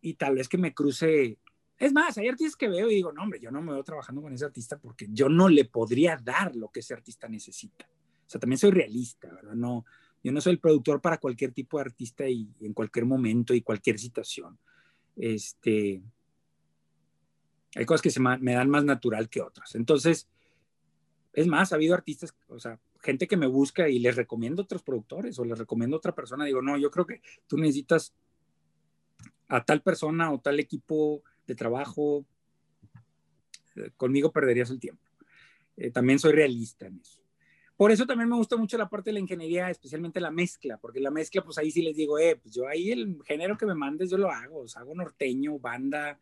y 0.00 0.14
tal 0.14 0.36
vez 0.36 0.48
que 0.48 0.58
me 0.58 0.74
cruce 0.74 1.38
es 1.78 1.92
más, 1.92 2.16
hay 2.16 2.28
artistas 2.28 2.56
que 2.56 2.68
veo 2.68 2.90
y 2.90 2.96
digo, 2.96 3.12
no, 3.12 3.22
hombre, 3.22 3.38
yo 3.38 3.50
no 3.50 3.60
me 3.60 3.72
veo 3.72 3.84
trabajando 3.84 4.22
con 4.22 4.32
ese 4.32 4.44
artista 4.44 4.78
porque 4.78 5.06
yo 5.10 5.28
no 5.28 5.48
le 5.48 5.66
podría 5.66 6.16
dar 6.16 6.56
lo 6.56 6.68
que 6.70 6.80
ese 6.80 6.94
artista 6.94 7.28
necesita. 7.28 7.86
O 8.26 8.28
sea, 8.28 8.40
también 8.40 8.58
soy 8.58 8.70
realista, 8.70 9.32
¿verdad? 9.32 9.54
No, 9.54 9.84
Yo 10.22 10.32
no 10.32 10.40
soy 10.40 10.54
el 10.54 10.58
productor 10.58 11.00
para 11.00 11.18
cualquier 11.18 11.52
tipo 11.52 11.76
de 11.76 11.82
artista 11.82 12.28
y, 12.28 12.48
en 12.60 12.72
cualquier 12.72 13.04
momento 13.04 13.54
y 13.54 13.60
cualquier 13.60 13.98
situación. 13.98 14.58
Este, 15.16 16.02
hay 17.74 17.84
cosas 17.84 18.02
que 18.02 18.10
se 18.10 18.20
me 18.20 18.54
dan 18.54 18.70
más 18.70 18.84
natural 18.84 19.28
que 19.28 19.42
otras. 19.42 19.74
Entonces, 19.74 20.28
es 21.34 21.46
más, 21.46 21.72
ha 21.72 21.76
habido 21.76 21.94
artistas, 21.94 22.34
o 22.48 22.58
sea, 22.58 22.80
gente 23.02 23.28
que 23.28 23.36
me 23.36 23.46
busca 23.46 23.88
y 23.90 23.98
les 23.98 24.16
recomiendo 24.16 24.62
otros 24.62 24.82
productores 24.82 25.38
o 25.38 25.44
les 25.44 25.58
recomiendo 25.58 25.98
otra 25.98 26.14
persona. 26.14 26.46
Digo, 26.46 26.62
no, 26.62 26.78
yo 26.78 26.90
creo 26.90 27.06
que 27.06 27.20
tú 27.46 27.58
necesitas 27.58 28.14
a 29.48 29.62
tal 29.62 29.82
persona 29.82 30.32
o 30.32 30.40
tal 30.40 30.58
equipo 30.58 31.22
de 31.46 31.54
trabajo. 31.54 32.24
Eh, 33.76 33.90
conmigo 33.96 34.32
perderías 34.32 34.70
el 34.70 34.80
tiempo. 34.80 35.02
Eh, 35.76 35.90
también 35.90 36.18
soy 36.18 36.32
realista 36.32 36.86
en 36.86 36.98
eso. 37.00 37.20
Por 37.76 37.90
eso 37.90 38.06
también 38.06 38.30
me 38.30 38.36
gusta 38.36 38.56
mucho 38.56 38.78
la 38.78 38.88
parte 38.88 39.10
de 39.10 39.14
la 39.14 39.20
ingeniería, 39.20 39.68
especialmente 39.68 40.18
la 40.18 40.30
mezcla, 40.30 40.78
porque 40.78 40.98
la 40.98 41.10
mezcla, 41.10 41.44
pues 41.44 41.58
ahí 41.58 41.70
sí 41.70 41.82
les 41.82 41.94
digo, 41.94 42.18
eh, 42.18 42.36
pues 42.42 42.54
yo 42.54 42.66
ahí 42.66 42.90
el 42.90 43.18
género 43.26 43.58
que 43.58 43.66
me 43.66 43.74
mandes 43.74 44.08
yo 44.08 44.16
lo 44.16 44.30
hago, 44.30 44.60
o 44.60 44.68
sea, 44.68 44.80
hago 44.80 44.94
norteño, 44.94 45.58
banda, 45.58 46.18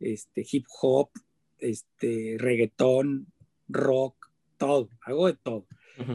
este, 0.00 0.46
hip 0.50 0.64
hop, 0.80 1.10
este, 1.58 2.36
reggaetón, 2.38 3.26
rock, 3.68 4.30
todo, 4.56 4.88
hago 5.02 5.26
de 5.26 5.34
todo. 5.34 5.66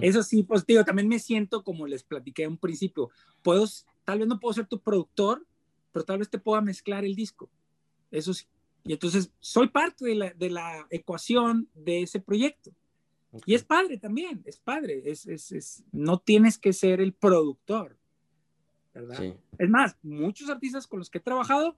Eso 0.01 0.23
sí, 0.23 0.43
pues 0.43 0.65
digo, 0.65 0.83
también 0.83 1.07
me 1.07 1.19
siento 1.19 1.63
como 1.63 1.85
les 1.85 2.03
platiqué 2.03 2.45
a 2.45 2.49
un 2.49 2.57
principio, 2.57 3.11
puedo, 3.43 3.67
tal 4.05 4.19
vez 4.19 4.27
no 4.27 4.39
puedo 4.39 4.53
ser 4.53 4.65
tu 4.65 4.81
productor, 4.81 5.45
pero 5.91 6.03
tal 6.03 6.17
vez 6.17 6.29
te 6.29 6.39
pueda 6.39 6.61
mezclar 6.61 7.05
el 7.05 7.15
disco, 7.15 7.49
eso 8.11 8.33
sí. 8.33 8.45
Y 8.83 8.93
entonces 8.93 9.31
soy 9.39 9.67
parte 9.67 10.05
de 10.05 10.15
la, 10.15 10.33
de 10.33 10.49
la 10.49 10.87
ecuación 10.89 11.69
de 11.73 12.01
ese 12.03 12.19
proyecto. 12.19 12.71
Y 13.45 13.53
es 13.53 13.63
padre 13.63 13.97
también, 13.97 14.41
es 14.45 14.57
padre, 14.57 15.03
es, 15.05 15.27
es, 15.27 15.51
es, 15.51 15.83
no 15.91 16.17
tienes 16.17 16.57
que 16.57 16.73
ser 16.73 16.99
el 16.99 17.13
productor, 17.13 17.95
¿verdad? 18.93 19.35
Es 19.59 19.69
más, 19.69 19.97
muchos 20.01 20.49
artistas 20.49 20.87
con 20.87 20.99
los 20.99 21.11
que 21.11 21.19
he 21.19 21.21
trabajado 21.21 21.77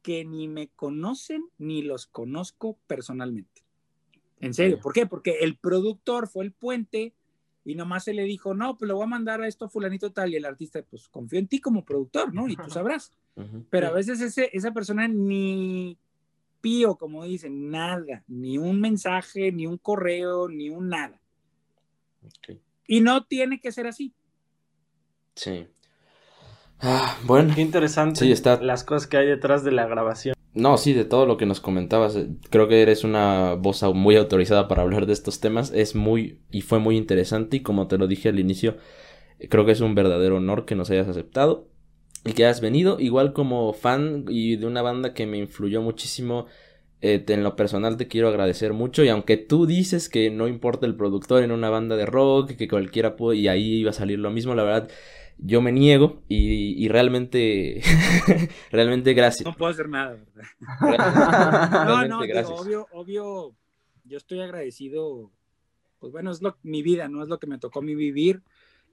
que 0.00 0.24
ni 0.24 0.48
me 0.48 0.68
conocen 0.68 1.44
ni 1.58 1.82
los 1.82 2.06
conozco 2.06 2.78
personalmente. 2.86 3.64
En 4.40 4.54
serio, 4.54 4.80
¿por 4.80 4.92
qué? 4.94 5.04
Porque 5.04 5.40
el 5.40 5.56
productor 5.58 6.28
fue 6.28 6.44
el 6.44 6.52
puente 6.52 7.12
y 7.64 7.74
nomás 7.74 8.04
se 8.04 8.14
le 8.14 8.22
dijo, 8.22 8.54
no, 8.54 8.78
pues 8.78 8.88
lo 8.88 8.94
voy 8.94 9.04
a 9.04 9.08
mandar 9.08 9.42
a 9.42 9.48
esto 9.48 9.66
a 9.66 9.68
fulanito 9.68 10.10
tal, 10.12 10.32
y 10.32 10.36
el 10.36 10.46
artista, 10.46 10.82
pues 10.82 11.08
confío 11.08 11.38
en 11.38 11.48
ti 11.48 11.60
como 11.60 11.84
productor, 11.84 12.32
¿no? 12.32 12.48
Y 12.48 12.56
tú 12.56 12.62
sabrás. 12.70 13.12
Pero 13.70 13.88
a 13.88 13.92
veces 13.92 14.20
ese, 14.20 14.50
esa 14.52 14.72
persona 14.72 15.06
ni 15.08 15.98
pío, 16.60 16.96
como 16.96 17.24
dicen, 17.24 17.70
nada, 17.70 18.24
ni 18.26 18.58
un 18.58 18.80
mensaje, 18.80 19.52
ni 19.52 19.66
un 19.66 19.78
correo, 19.78 20.48
ni 20.48 20.70
un 20.70 20.88
nada. 20.88 21.20
Y 22.86 23.00
no 23.00 23.24
tiene 23.24 23.60
que 23.60 23.72
ser 23.72 23.86
así. 23.86 24.12
Sí. 25.34 25.66
Ah, 26.80 27.16
bueno. 27.24 27.54
Qué 27.54 27.60
interesante 27.60 28.20
sí, 28.20 28.32
está... 28.32 28.60
las 28.60 28.84
cosas 28.84 29.06
que 29.06 29.16
hay 29.16 29.26
detrás 29.26 29.64
de 29.64 29.72
la 29.72 29.86
grabación. 29.86 30.34
No, 30.54 30.76
sí, 30.78 30.92
de 30.92 31.04
todo 31.04 31.26
lo 31.26 31.36
que 31.36 31.46
nos 31.46 31.60
comentabas. 31.60 32.16
Eh, 32.16 32.28
creo 32.50 32.66
que 32.68 32.82
eres 32.82 33.04
una 33.04 33.54
voz 33.54 33.82
muy 33.94 34.16
autorizada 34.16 34.66
para 34.66 34.82
hablar 34.82 35.06
de 35.06 35.12
estos 35.12 35.40
temas. 35.40 35.72
Es 35.72 35.94
muy 35.94 36.40
y 36.50 36.62
fue 36.62 36.78
muy 36.78 36.96
interesante 36.96 37.58
y 37.58 37.62
como 37.62 37.86
te 37.86 37.98
lo 37.98 38.06
dije 38.06 38.28
al 38.28 38.40
inicio, 38.40 38.76
creo 39.48 39.64
que 39.64 39.72
es 39.72 39.80
un 39.80 39.94
verdadero 39.94 40.36
honor 40.36 40.64
que 40.64 40.74
nos 40.74 40.90
hayas 40.90 41.08
aceptado 41.08 41.68
y 42.28 42.32
que 42.32 42.46
has 42.46 42.60
venido. 42.60 43.00
Igual 43.00 43.32
como 43.32 43.72
fan 43.72 44.24
y 44.28 44.56
de 44.56 44.66
una 44.66 44.82
banda 44.82 45.14
que 45.14 45.26
me 45.26 45.38
influyó 45.38 45.82
muchísimo. 45.82 46.46
Eh, 47.00 47.24
en 47.28 47.44
lo 47.44 47.54
personal 47.54 47.96
te 47.96 48.08
quiero 48.08 48.26
agradecer 48.26 48.72
mucho 48.72 49.04
y 49.04 49.08
aunque 49.08 49.36
tú 49.36 49.66
dices 49.66 50.08
que 50.08 50.30
no 50.30 50.48
importa 50.48 50.84
el 50.84 50.96
productor 50.96 51.44
en 51.44 51.52
una 51.52 51.70
banda 51.70 51.94
de 51.94 52.06
rock, 52.06 52.56
que 52.56 52.66
cualquiera 52.66 53.14
puede 53.14 53.38
y 53.38 53.46
ahí 53.46 53.74
iba 53.76 53.90
a 53.90 53.94
salir 53.94 54.18
lo 54.18 54.32
mismo, 54.32 54.56
la 54.56 54.64
verdad 54.64 54.90
yo 55.38 55.62
me 55.62 55.70
niego 55.70 56.22
y, 56.28 56.84
y 56.84 56.88
realmente, 56.88 57.82
realmente 58.72 59.14
gracias. 59.14 59.46
No 59.46 59.54
puedo 59.54 59.70
hacer 59.70 59.88
nada, 59.88 60.18
¿verdad? 60.80 61.86
no, 61.86 62.08
no, 62.08 62.18
obvio, 62.56 62.88
obvio, 62.90 63.54
yo 64.04 64.16
estoy 64.16 64.40
agradecido, 64.40 65.30
pues 66.00 66.12
bueno, 66.12 66.32
es 66.32 66.42
lo, 66.42 66.56
mi 66.64 66.82
vida, 66.82 67.06
no 67.06 67.22
es 67.22 67.28
lo 67.28 67.38
que 67.38 67.46
me 67.46 67.58
tocó 67.58 67.78
a 67.78 67.82
mí 67.82 67.94
vivir 67.94 68.42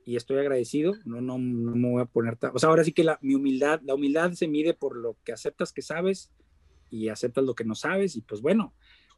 y 0.06 0.16
estoy 0.16 0.38
agradecido, 0.38 0.94
no, 1.04 1.20
no, 1.20 1.38
no 1.38 1.76
me 1.76 1.90
voy 1.90 2.02
a 2.02 2.06
poner, 2.06 2.38
o 2.54 2.60
sea, 2.60 2.70
ahora 2.70 2.84
sí 2.84 2.94
que 2.94 3.04
la, 3.04 3.18
mi 3.22 3.36
humildad, 3.36 3.82
la 3.84 3.96
humildad 3.96 4.32
se 4.34 4.48
mide 4.48 4.74
por 4.74 4.96
lo 4.96 5.18
que 5.24 5.34
aceptas 5.34 5.74
que 5.74 5.82
sabes 5.82 6.32
y 6.92 7.10
aceptas 7.10 7.44
lo 7.44 7.56
que 7.56 7.66
no 7.66 7.76
sabes 7.76 8.16
y 8.16 8.22
pues 8.22 8.42
bueno, 8.42 8.74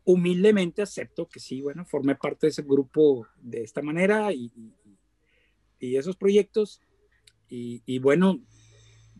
humildemente 0.05 0.81
acepto 0.81 1.27
que 1.27 1.41
sí, 1.41 1.61
bueno, 1.61 1.85
formé 1.85 2.15
parte 2.15 2.47
de 2.47 2.51
ese 2.51 2.63
grupo 2.63 3.27
de 3.41 3.63
esta 3.63 3.81
manera 3.81 4.31
y, 4.31 4.51
y, 4.55 4.73
y 5.79 5.97
esos 5.97 6.15
proyectos 6.15 6.81
y, 7.49 7.99
bueno, 7.99 8.41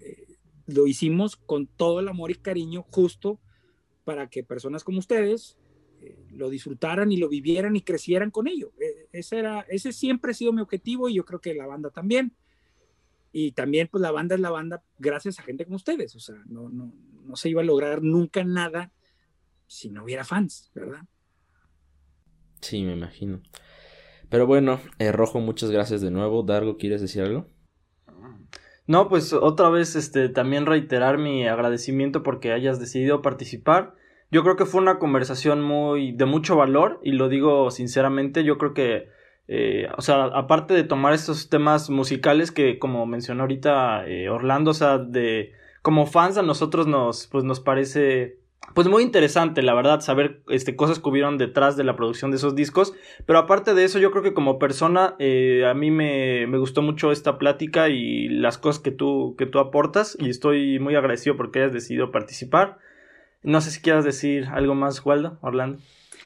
eh, 0.01 0.37
lo 0.65 0.87
hicimos 0.87 1.35
con 1.35 1.67
todo 1.67 1.99
el 1.99 2.07
amor 2.07 2.31
y 2.31 2.35
cariño 2.35 2.83
justo 2.91 3.39
para 4.03 4.29
que 4.29 4.43
personas 4.43 4.83
como 4.83 4.99
ustedes 4.99 5.57
eh, 6.01 6.17
lo 6.31 6.49
disfrutaran 6.49 7.11
y 7.11 7.17
lo 7.17 7.29
vivieran 7.29 7.75
y 7.75 7.81
crecieran 7.81 8.31
con 8.31 8.47
ello. 8.47 8.73
E, 8.79 8.96
ese, 9.19 9.39
era, 9.39 9.61
ese 9.69 9.91
siempre 9.91 10.31
ha 10.31 10.33
sido 10.33 10.53
mi 10.53 10.61
objetivo 10.61 11.09
y 11.09 11.15
yo 11.15 11.25
creo 11.25 11.39
que 11.39 11.53
la 11.53 11.67
banda 11.67 11.89
también. 11.89 12.33
Y 13.31 13.51
también 13.51 13.87
pues 13.91 14.01
la 14.01 14.11
banda 14.11 14.35
es 14.35 14.41
la 14.41 14.49
banda 14.49 14.83
gracias 14.99 15.39
a 15.39 15.43
gente 15.43 15.65
como 15.65 15.75
ustedes. 15.75 16.15
O 16.15 16.19
sea, 16.19 16.35
no, 16.45 16.69
no, 16.69 16.93
no 17.25 17.35
se 17.35 17.49
iba 17.49 17.61
a 17.61 17.65
lograr 17.65 18.01
nunca 18.01 18.43
nada 18.43 18.91
si 19.67 19.89
no 19.89 20.03
hubiera 20.03 20.23
fans, 20.23 20.71
¿verdad? 20.73 21.01
Sí, 22.61 22.83
me 22.83 22.93
imagino. 22.93 23.41
Pero 24.29 24.47
bueno, 24.47 24.79
eh, 24.99 25.11
Rojo, 25.11 25.39
muchas 25.39 25.71
gracias 25.71 26.01
de 26.01 26.11
nuevo. 26.11 26.43
Dargo, 26.43 26.77
¿quieres 26.77 27.01
decir 27.01 27.21
algo? 27.21 27.45
No, 28.87 29.09
pues 29.09 29.33
otra 29.33 29.69
vez 29.69 29.95
este 29.97 30.29
también 30.29 30.65
reiterar 30.65 31.17
mi 31.17 31.45
agradecimiento 31.45 32.23
porque 32.23 32.53
hayas 32.53 32.79
decidido 32.79 33.21
participar. 33.21 33.95
Yo 34.31 34.43
creo 34.43 34.55
que 34.55 34.65
fue 34.65 34.81
una 34.81 34.99
conversación 34.99 35.61
muy 35.61 36.11
de 36.11 36.25
mucho 36.25 36.55
valor 36.55 36.99
y 37.03 37.13
lo 37.13 37.29
digo 37.29 37.71
sinceramente, 37.71 38.43
yo 38.43 38.57
creo 38.57 38.73
que 38.73 39.07
eh, 39.47 39.87
o 39.97 40.01
sea, 40.01 40.25
aparte 40.25 40.73
de 40.73 40.83
tomar 40.83 41.13
estos 41.13 41.49
temas 41.49 41.89
musicales 41.89 42.51
que 42.51 42.79
como 42.79 43.05
mencionó 43.05 43.43
ahorita 43.43 44.05
eh, 44.05 44.29
Orlando, 44.29 44.71
o 44.71 44.73
sea, 44.73 44.97
de 44.97 45.53
como 45.81 46.05
fans 46.05 46.37
a 46.37 46.41
nosotros 46.41 46.85
nos 46.85 47.27
pues 47.27 47.45
nos 47.45 47.61
parece 47.61 48.39
pues 48.73 48.87
muy 48.89 49.01
interesante, 49.01 49.61
la 49.61 49.73
verdad, 49.73 50.01
saber 50.01 50.41
este, 50.49 50.75
cosas 50.75 50.99
que 50.99 51.07
hubieron 51.09 51.37
detrás 51.37 51.77
de 51.77 51.85
la 51.85 51.95
producción 51.95 52.31
de 52.31 52.37
esos 52.37 52.53
discos. 52.53 52.93
Pero 53.25 53.39
aparte 53.39 53.73
de 53.73 53.85
eso, 53.85 53.97
yo 53.97 54.11
creo 54.11 54.23
que 54.23 54.33
como 54.33 54.59
persona, 54.59 55.15
eh, 55.19 55.65
a 55.65 55.73
mí 55.73 55.89
me, 55.89 56.45
me, 56.47 56.57
gustó 56.57 56.81
mucho 56.81 57.11
esta 57.11 57.37
plática 57.37 57.87
y 57.89 58.27
las 58.27 58.57
cosas 58.57 58.81
que 58.81 58.91
tú, 58.91 59.35
que 59.37 59.45
tú 59.45 59.59
aportas. 59.59 60.17
Y 60.19 60.29
estoy 60.29 60.79
muy 60.79 60.95
agradecido 60.95 61.37
porque 61.37 61.59
hayas 61.59 61.73
decidido 61.73 62.11
participar. 62.11 62.77
No 63.43 63.61
sé 63.61 63.71
si 63.71 63.81
quieras 63.81 64.03
decir 64.03 64.45
algo 64.51 64.75
más, 64.75 65.05
Waldo, 65.05 65.37
Orlando. 65.41 65.79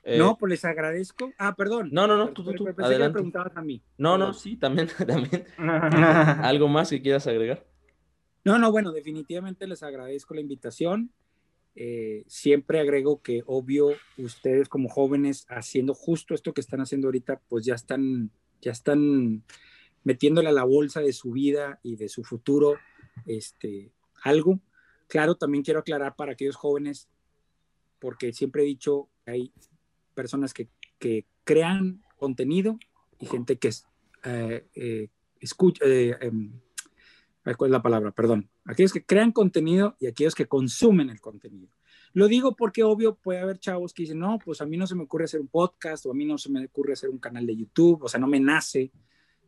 Eh, 0.04 0.18
no, 0.18 0.38
pues 0.38 0.50
les 0.50 0.66
agradezco. 0.66 1.32
Ah, 1.38 1.56
perdón. 1.56 1.90
No, 1.92 2.08
no, 2.08 2.18
no, 2.18 2.30
tú, 2.30 2.44
tú, 2.44 2.54
tú. 2.54 2.66
preguntabas 2.66 3.56
a 3.56 3.62
mí. 3.62 3.84
No, 3.98 4.18
no, 4.18 4.34
sí, 4.34 4.56
también, 4.58 4.88
también. 5.08 5.46
¿Algo 5.58 6.68
más 6.68 6.90
que 6.90 7.02
quieras 7.02 7.28
agregar? 7.28 7.66
No, 8.44 8.58
no, 8.58 8.72
bueno, 8.72 8.92
definitivamente 8.92 9.68
les 9.68 9.84
agradezco 9.84 10.34
la 10.34 10.42
invitación. 10.42 11.12
Eh, 11.76 12.24
siempre 12.28 12.80
agrego 12.80 13.22
que 13.22 13.44
obvio 13.46 13.92
ustedes 14.18 14.68
como 14.68 14.90
jóvenes 14.90 15.46
haciendo 15.48 15.94
justo 15.94 16.34
esto 16.34 16.54
que 16.54 16.60
están 16.60 16.82
haciendo 16.82 17.08
ahorita, 17.08 17.40
pues 17.48 17.64
ya 17.64 17.76
están, 17.76 18.32
ya 18.62 18.72
están 18.72 19.44
metiéndole 20.04 20.50
a 20.50 20.54
la 20.54 20.64
bolsa 20.64 21.00
de 21.02 21.14
su 21.14 21.32
vida 21.32 21.80
y 21.84 21.96
de 21.96 22.10
su 22.10 22.24
futuro 22.24 22.78
este, 23.26 23.92
algo. 24.24 24.60
Claro, 25.12 25.36
también 25.36 25.62
quiero 25.62 25.82
aclarar 25.82 26.16
para 26.16 26.32
aquellos 26.32 26.56
jóvenes, 26.56 27.10
porque 28.00 28.32
siempre 28.32 28.64
he 28.64 28.66
dicho 28.66 29.10
que 29.26 29.32
hay 29.32 29.54
personas 30.14 30.54
que, 30.54 30.70
que 31.00 31.26
crean 31.44 32.02
contenido 32.16 32.80
y 33.20 33.26
gente 33.26 33.58
que 33.58 33.72
eh, 34.24 34.66
eh, 34.74 35.10
escucha, 35.42 35.84
em, 35.86 36.54
¿Cuál 37.44 37.68
es 37.68 37.72
la 37.72 37.82
palabra? 37.82 38.12
Perdón. 38.12 38.50
Aquellos 38.64 38.94
que 38.94 39.04
crean 39.04 39.34
contenido 39.34 39.98
y 40.00 40.08
aquellos 40.08 40.34
que 40.34 40.46
consumen 40.46 41.10
el 41.10 41.20
contenido. 41.20 41.68
Lo 42.14 42.30
digo 42.30 42.56
porque 42.56 42.84
obvio 42.84 43.16
puede 43.16 43.40
haber 43.40 43.60
chavos 43.60 43.92
que 43.92 44.04
dicen, 44.04 44.20
no, 44.20 44.40
pues 44.40 44.62
a 44.62 44.66
mí 44.66 44.78
no 44.78 44.88
se 44.88 44.96
me 44.96 45.04
ocurre 45.04 45.26
hacer 45.26 45.42
un 45.42 45.50
podcast 45.50 46.06
o 46.06 46.12
a 46.12 46.14
mí 46.14 46.24
no 46.24 46.38
se 46.38 46.50
me 46.50 46.66
ocurre 46.66 46.94
hacer 46.94 47.10
un 47.10 47.18
canal 47.18 47.46
de 47.46 47.58
YouTube, 47.58 48.02
o 48.02 48.08
sea, 48.08 48.20
no 48.22 48.28
me 48.28 48.40
nace, 48.40 48.94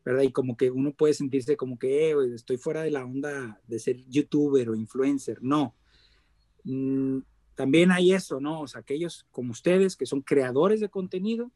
¿verdad? 0.05 0.23
Y 0.23 0.31
como 0.31 0.57
que 0.57 0.71
uno 0.71 0.93
puede 0.93 1.13
sentirse 1.13 1.57
como 1.57 1.79
que 1.79 2.11
eh, 2.11 2.15
estoy 2.33 2.57
fuera 2.57 2.81
de 2.81 2.91
la 2.91 3.05
onda 3.05 3.61
de 3.67 3.79
ser 3.79 3.97
youtuber 4.07 4.69
o 4.69 4.75
influencer. 4.75 5.41
No. 5.41 5.75
Mm, 6.63 7.19
también 7.55 7.91
hay 7.91 8.13
eso, 8.13 8.39
¿no? 8.39 8.61
O 8.61 8.67
sea, 8.67 8.81
aquellos 8.81 9.27
como 9.31 9.51
ustedes 9.51 9.95
que 9.95 10.05
son 10.05 10.21
creadores 10.21 10.79
de 10.79 10.89
contenido 10.89 11.51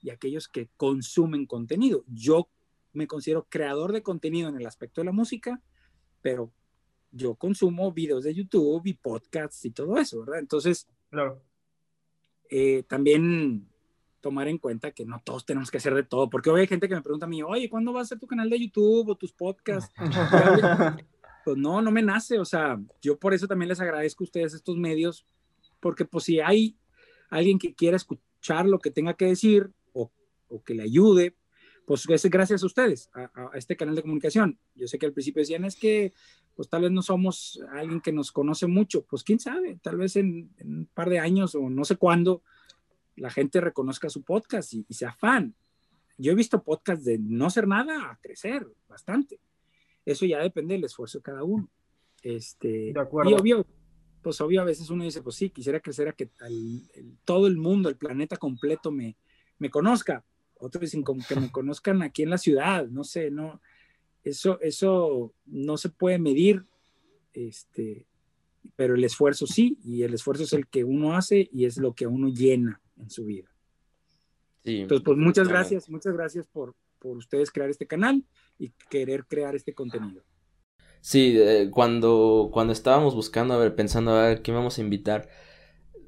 y 0.00 0.10
aquellos 0.10 0.48
que 0.48 0.68
consumen 0.76 1.46
contenido. 1.46 2.04
Yo 2.08 2.48
me 2.92 3.06
considero 3.06 3.46
creador 3.48 3.92
de 3.92 4.02
contenido 4.02 4.48
en 4.48 4.56
el 4.56 4.66
aspecto 4.66 5.00
de 5.00 5.06
la 5.06 5.12
música 5.12 5.62
pero 6.22 6.52
yo 7.10 7.34
consumo 7.34 7.92
videos 7.92 8.24
de 8.24 8.32
YouTube 8.32 8.86
y 8.86 8.94
podcasts 8.94 9.62
y 9.66 9.70
todo 9.70 9.98
eso, 9.98 10.20
¿verdad? 10.20 10.38
Entonces, 10.38 10.88
claro. 11.10 11.42
Eh, 12.48 12.84
también 12.84 13.68
tomar 14.22 14.48
en 14.48 14.56
cuenta 14.56 14.92
que 14.92 15.04
no 15.04 15.20
todos 15.22 15.44
tenemos 15.44 15.70
que 15.70 15.76
hacer 15.76 15.94
de 15.94 16.04
todo, 16.04 16.30
porque 16.30 16.48
hoy 16.48 16.62
hay 16.62 16.66
gente 16.66 16.88
que 16.88 16.94
me 16.94 17.02
pregunta 17.02 17.26
a 17.26 17.28
mí, 17.28 17.42
oye, 17.42 17.68
¿cuándo 17.68 17.92
vas 17.92 18.02
a 18.02 18.06
hacer 18.06 18.18
tu 18.18 18.26
canal 18.26 18.48
de 18.48 18.58
YouTube 18.58 19.10
o 19.10 19.16
tus 19.16 19.32
podcasts? 19.32 19.92
pues 21.44 21.56
no, 21.58 21.82
no 21.82 21.90
me 21.90 22.02
nace, 22.02 22.38
o 22.38 22.44
sea, 22.44 22.80
yo 23.02 23.18
por 23.18 23.34
eso 23.34 23.46
también 23.46 23.68
les 23.68 23.80
agradezco 23.80 24.24
a 24.24 24.26
ustedes 24.26 24.54
estos 24.54 24.78
medios, 24.78 25.26
porque 25.80 26.06
pues 26.06 26.24
si 26.24 26.40
hay 26.40 26.78
alguien 27.28 27.58
que 27.58 27.74
quiera 27.74 27.96
escuchar 27.96 28.66
lo 28.66 28.78
que 28.78 28.90
tenga 28.90 29.14
que 29.14 29.26
decir 29.26 29.70
o, 29.92 30.10
o 30.48 30.62
que 30.62 30.74
le 30.74 30.84
ayude, 30.84 31.36
pues 31.84 32.08
es 32.08 32.24
gracias 32.30 32.62
a 32.62 32.66
ustedes, 32.66 33.10
a, 33.12 33.30
a, 33.34 33.50
este 33.58 33.76
canal 33.76 33.96
de 33.96 34.02
comunicación. 34.02 34.56
Yo 34.76 34.86
sé 34.86 34.98
que 34.98 35.06
al 35.06 35.12
principio 35.12 35.40
decían, 35.40 35.64
es 35.64 35.74
que 35.74 36.12
pues 36.54 36.68
tal 36.68 36.82
vez 36.82 36.92
no 36.92 37.02
somos 37.02 37.60
alguien 37.72 38.00
que 38.00 38.12
nos 38.12 38.30
conoce 38.30 38.68
mucho, 38.68 39.04
pues 39.04 39.24
quién 39.24 39.40
sabe, 39.40 39.80
tal 39.82 39.96
vez 39.96 40.14
en, 40.14 40.50
en 40.58 40.78
un 40.78 40.86
par 40.86 41.10
de 41.10 41.18
años 41.18 41.56
o 41.56 41.68
no 41.68 41.84
sé 41.84 41.96
cuándo, 41.96 42.42
la 43.16 43.30
gente 43.30 43.60
reconozca 43.60 44.08
su 44.08 44.22
podcast 44.22 44.72
y, 44.74 44.84
y, 44.88 44.94
sea 44.94 45.12
fan. 45.12 45.54
Yo 46.18 46.32
he 46.32 46.34
visto 46.34 46.62
podcasts 46.62 47.04
de 47.04 47.18
no 47.18 47.50
ser 47.50 47.66
nada 47.66 48.10
a 48.10 48.18
crecer 48.20 48.66
bastante. 48.88 49.40
Eso 50.04 50.26
ya 50.26 50.40
depende 50.40 50.74
del 50.74 50.84
esfuerzo 50.84 51.18
de 51.18 51.22
cada 51.22 51.44
uno. 51.44 51.68
Este, 52.22 52.92
de 52.92 53.00
acuerdo. 53.00 53.30
Y 53.30 53.34
obvio, 53.34 53.66
pues 54.22 54.40
obvio 54.40 54.62
a 54.62 54.64
veces 54.64 54.90
uno 54.90 55.04
dice, 55.04 55.22
pues 55.22 55.36
sí, 55.36 55.50
quisiera 55.50 55.80
crecer 55.80 56.08
a 56.08 56.12
que 56.12 56.30
el, 56.46 56.88
el, 56.94 57.18
todo 57.24 57.46
el 57.46 57.56
mundo, 57.56 57.88
el 57.88 57.96
planeta 57.96 58.36
completo 58.36 58.90
me, 58.90 59.16
me 59.58 59.70
conozca. 59.70 60.24
Otros 60.58 60.82
dicen 60.82 61.02
como 61.02 61.24
que 61.26 61.36
me 61.36 61.50
conozcan 61.52 62.02
aquí 62.02 62.22
en 62.22 62.30
la 62.30 62.38
ciudad, 62.38 62.86
no 62.88 63.04
sé, 63.04 63.30
no, 63.30 63.60
eso, 64.22 64.60
eso 64.60 65.34
no 65.46 65.76
se 65.76 65.88
puede 65.88 66.18
medir, 66.18 66.64
este, 67.32 68.06
pero 68.76 68.94
el 68.94 69.02
esfuerzo 69.02 69.46
sí, 69.46 69.78
y 69.84 70.02
el 70.02 70.14
esfuerzo 70.14 70.44
es 70.44 70.52
el 70.52 70.68
que 70.68 70.84
uno 70.84 71.16
hace 71.16 71.48
y 71.52 71.64
es 71.64 71.76
lo 71.78 71.94
que 71.94 72.06
uno 72.06 72.28
llena 72.28 72.81
en 72.96 73.10
su 73.10 73.24
vida. 73.24 73.48
Sí, 74.64 74.80
Entonces, 74.82 75.04
pues 75.04 75.18
muchas 75.18 75.48
gracias, 75.48 75.88
muchas 75.88 76.14
gracias 76.14 76.46
por, 76.46 76.74
por 76.98 77.16
ustedes 77.16 77.50
crear 77.50 77.70
este 77.70 77.86
canal 77.86 78.24
y 78.58 78.72
querer 78.88 79.26
crear 79.26 79.54
este 79.54 79.74
contenido. 79.74 80.22
Sí, 81.00 81.36
eh, 81.36 81.68
cuando, 81.70 82.50
cuando 82.52 82.72
estábamos 82.72 83.14
buscando, 83.14 83.54
a 83.54 83.58
ver, 83.58 83.74
pensando 83.74 84.12
a 84.12 84.28
ver 84.28 84.42
quién 84.42 84.56
vamos 84.56 84.78
a 84.78 84.82
invitar, 84.82 85.28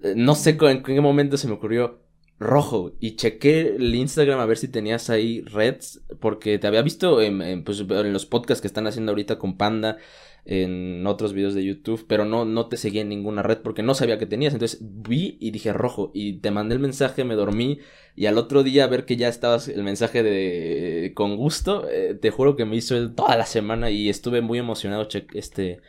eh, 0.02 0.15
no 0.16 0.35
sé 0.35 0.56
en 0.61 0.82
qué 0.82 1.01
momento 1.01 1.36
se 1.36 1.48
me 1.48 1.55
ocurrió 1.55 2.01
rojo 2.39 2.93
y 3.01 3.16
chequé 3.16 3.77
el 3.77 3.94
Instagram 3.94 4.40
a 4.40 4.47
ver 4.47 4.59
si 4.59 4.69
tenías 4.69 5.11
ahí 5.11 5.43
reds 5.43 6.02
porque 6.20 6.59
te 6.59 6.66
había 6.66 6.82
visto 6.82 7.23
en, 7.23 7.43
en, 7.43 7.65
pues, 7.65 7.81
en 7.81 8.12
los 8.12 8.27
podcasts 8.27 8.61
que 8.61 8.66
están 8.69 8.86
haciendo 8.86 9.12
ahorita 9.12 9.39
con 9.39 9.56
Panda 9.56 9.98
en 10.47 11.07
otros 11.07 11.33
videos 11.33 11.55
de 11.55 11.65
YouTube, 11.65 12.05
pero 12.07 12.25
no, 12.25 12.45
no 12.45 12.69
te 12.69 12.77
seguía 12.77 13.03
en 13.03 13.09
ninguna 13.09 13.43
red 13.43 13.59
porque 13.59 13.83
no 13.83 13.95
sabía 13.95 14.19
que 14.19 14.27
tenías. 14.27 14.53
Entonces 14.53 14.79
vi 14.83 15.39
y 15.41 15.51
dije 15.51 15.73
rojo 15.73 16.11
y 16.15 16.35
te 16.41 16.51
mandé 16.51 16.75
el 16.75 16.81
mensaje, 16.81 17.25
me 17.25 17.35
dormí 17.35 17.79
y 18.15 18.27
al 18.27 18.39
otro 18.39 18.62
día 18.62 18.87
ver 18.87 19.07
que 19.07 19.16
ya 19.16 19.29
estabas 19.29 19.69
el 19.69 19.83
mensaje 19.83 20.23
de 20.23 21.12
con 21.15 21.37
gusto, 21.37 21.89
eh, 21.91 22.15
te 22.21 22.31
juro 22.31 22.57
que 22.57 22.65
me 22.65 22.77
hizo 22.77 23.12
toda 23.12 23.37
la 23.37 23.47
semana 23.47 23.91
y 23.91 24.09
estuve 24.09 24.41
muy 24.41 24.59
emocionado 24.59 25.09
este 25.33 25.81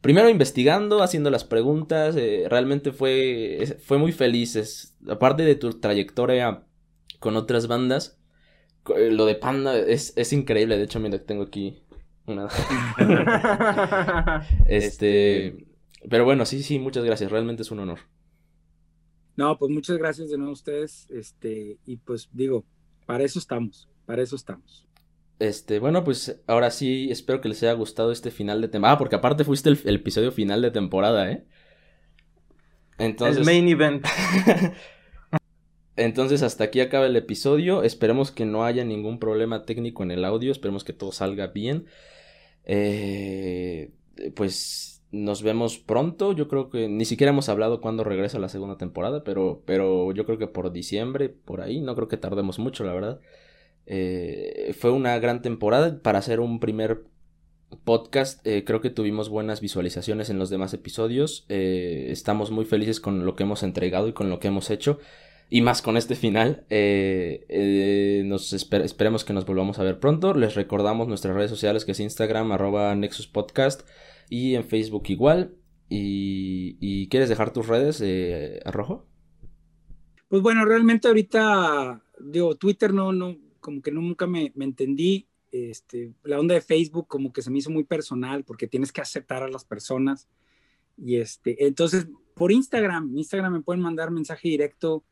primero 0.00 0.28
investigando, 0.28 1.02
haciendo 1.02 1.30
las 1.30 1.44
preguntas, 1.44 2.16
eh, 2.16 2.46
realmente 2.48 2.92
fue 2.92 3.78
fue 3.84 3.98
muy 3.98 4.12
feliz, 4.12 4.96
aparte 5.08 5.44
de 5.44 5.54
tu 5.54 5.80
trayectoria 5.80 6.64
con 7.20 7.36
otras 7.36 7.68
bandas, 7.68 8.18
lo 8.86 9.26
de 9.26 9.36
Panda 9.36 9.78
es, 9.78 10.12
es 10.16 10.32
increíble, 10.32 10.76
de 10.76 10.84
hecho 10.84 10.98
mira 11.00 11.24
tengo 11.24 11.44
aquí 11.44 11.81
una... 12.26 12.48
este, 14.66 15.66
pero 16.08 16.24
bueno, 16.24 16.44
sí, 16.46 16.62
sí, 16.62 16.78
muchas 16.78 17.04
gracias, 17.04 17.30
realmente 17.30 17.62
es 17.62 17.70
un 17.70 17.80
honor. 17.80 18.00
No, 19.36 19.58
pues 19.58 19.70
muchas 19.70 19.98
gracias 19.98 20.30
de 20.30 20.36
nuevo 20.36 20.50
a 20.50 20.54
ustedes, 20.54 21.08
este, 21.10 21.78
y 21.86 21.96
pues 21.96 22.28
digo, 22.32 22.64
para 23.06 23.24
eso 23.24 23.38
estamos, 23.38 23.88
para 24.06 24.22
eso 24.22 24.36
estamos. 24.36 24.86
Este, 25.38 25.78
bueno, 25.78 26.04
pues 26.04 26.40
ahora 26.46 26.70
sí, 26.70 27.08
espero 27.10 27.40
que 27.40 27.48
les 27.48 27.62
haya 27.62 27.72
gustado 27.72 28.12
este 28.12 28.30
final 28.30 28.60
de 28.60 28.68
temporada, 28.68 28.94
ah, 28.94 28.98
porque 28.98 29.16
aparte 29.16 29.44
fuiste 29.44 29.70
el, 29.70 29.80
el, 29.84 29.96
episodio 29.96 30.30
final 30.32 30.62
de 30.62 30.70
temporada, 30.70 31.30
¿eh? 31.30 31.44
Entonces... 32.98 33.38
El 33.38 33.44
main 33.44 33.68
event. 33.68 34.06
Entonces 35.96 36.42
hasta 36.42 36.64
aquí 36.64 36.80
acaba 36.80 37.06
el 37.06 37.16
episodio. 37.16 37.82
Esperemos 37.82 38.30
que 38.30 38.46
no 38.46 38.64
haya 38.64 38.84
ningún 38.84 39.18
problema 39.18 39.64
técnico 39.64 40.02
en 40.02 40.10
el 40.10 40.24
audio. 40.24 40.50
Esperemos 40.50 40.84
que 40.84 40.92
todo 40.92 41.12
salga 41.12 41.48
bien. 41.48 41.86
Eh, 42.64 43.90
pues 44.34 45.02
nos 45.12 45.42
vemos 45.42 45.78
pronto. 45.78 46.32
Yo 46.32 46.48
creo 46.48 46.70
que 46.70 46.88
ni 46.88 47.04
siquiera 47.04 47.32
hemos 47.32 47.48
hablado 47.48 47.80
cuándo 47.80 48.04
regresa 48.04 48.38
la 48.38 48.48
segunda 48.48 48.78
temporada, 48.78 49.22
pero, 49.24 49.62
pero 49.66 50.12
yo 50.12 50.24
creo 50.24 50.38
que 50.38 50.46
por 50.46 50.72
diciembre, 50.72 51.28
por 51.28 51.60
ahí. 51.60 51.80
No 51.80 51.94
creo 51.94 52.08
que 52.08 52.16
tardemos 52.16 52.58
mucho, 52.58 52.84
la 52.84 52.94
verdad. 52.94 53.20
Eh, 53.86 54.74
fue 54.78 54.90
una 54.90 55.18
gran 55.18 55.42
temporada 55.42 56.00
para 56.02 56.18
hacer 56.18 56.40
un 56.40 56.60
primer 56.60 57.04
podcast. 57.84 58.44
Eh, 58.46 58.64
creo 58.64 58.80
que 58.80 58.90
tuvimos 58.90 59.28
buenas 59.28 59.60
visualizaciones 59.60 60.30
en 60.30 60.38
los 60.38 60.50
demás 60.50 60.74
episodios. 60.74 61.44
Eh, 61.48 62.06
estamos 62.10 62.50
muy 62.50 62.64
felices 62.64 63.00
con 63.00 63.24
lo 63.24 63.36
que 63.36 63.42
hemos 63.42 63.62
entregado 63.62 64.08
y 64.08 64.12
con 64.12 64.30
lo 64.30 64.38
que 64.38 64.48
hemos 64.48 64.70
hecho 64.70 64.98
y 65.52 65.60
más 65.60 65.82
con 65.82 65.98
este 65.98 66.14
final. 66.14 66.64
Eh, 66.70 67.44
eh, 67.50 68.22
nos 68.24 68.54
esper 68.54 68.80
esperemos 68.80 69.22
que 69.22 69.34
nos 69.34 69.44
volvamos 69.44 69.78
a 69.78 69.82
ver 69.82 70.00
pronto. 70.00 70.32
Les 70.32 70.54
recordamos 70.54 71.08
nuestras 71.08 71.36
redes 71.36 71.50
sociales 71.50 71.84
que 71.84 71.92
es 71.92 72.00
Instagram, 72.00 72.52
arroba 72.52 72.94
Nexus 72.94 73.28
Podcast 73.28 73.86
y 74.30 74.54
en 74.54 74.64
Facebook 74.64 75.02
igual. 75.08 75.54
¿Y, 75.90 76.78
y 76.80 77.06
quieres 77.10 77.28
dejar 77.28 77.52
tus 77.52 77.66
redes, 77.66 78.00
eh, 78.02 78.60
Arrojo? 78.64 79.06
Pues 80.28 80.40
bueno, 80.40 80.64
realmente 80.64 81.08
ahorita, 81.08 82.02
digo, 82.18 82.54
Twitter 82.54 82.94
no, 82.94 83.12
no, 83.12 83.36
como 83.60 83.82
que 83.82 83.92
nunca 83.92 84.26
me, 84.26 84.52
me 84.54 84.64
entendí. 84.64 85.28
Este, 85.50 86.14
la 86.22 86.40
onda 86.40 86.54
de 86.54 86.62
Facebook 86.62 87.08
como 87.08 87.30
que 87.30 87.42
se 87.42 87.50
me 87.50 87.58
hizo 87.58 87.68
muy 87.68 87.84
personal 87.84 88.42
porque 88.44 88.68
tienes 88.68 88.90
que 88.90 89.02
aceptar 89.02 89.42
a 89.42 89.48
las 89.48 89.66
personas. 89.66 90.30
Y 90.96 91.16
este, 91.16 91.66
entonces, 91.66 92.08
por 92.34 92.52
Instagram, 92.52 93.14
Instagram 93.18 93.52
me 93.52 93.60
pueden 93.60 93.82
mandar 93.82 94.10
mensaje 94.10 94.48
directo 94.48 95.04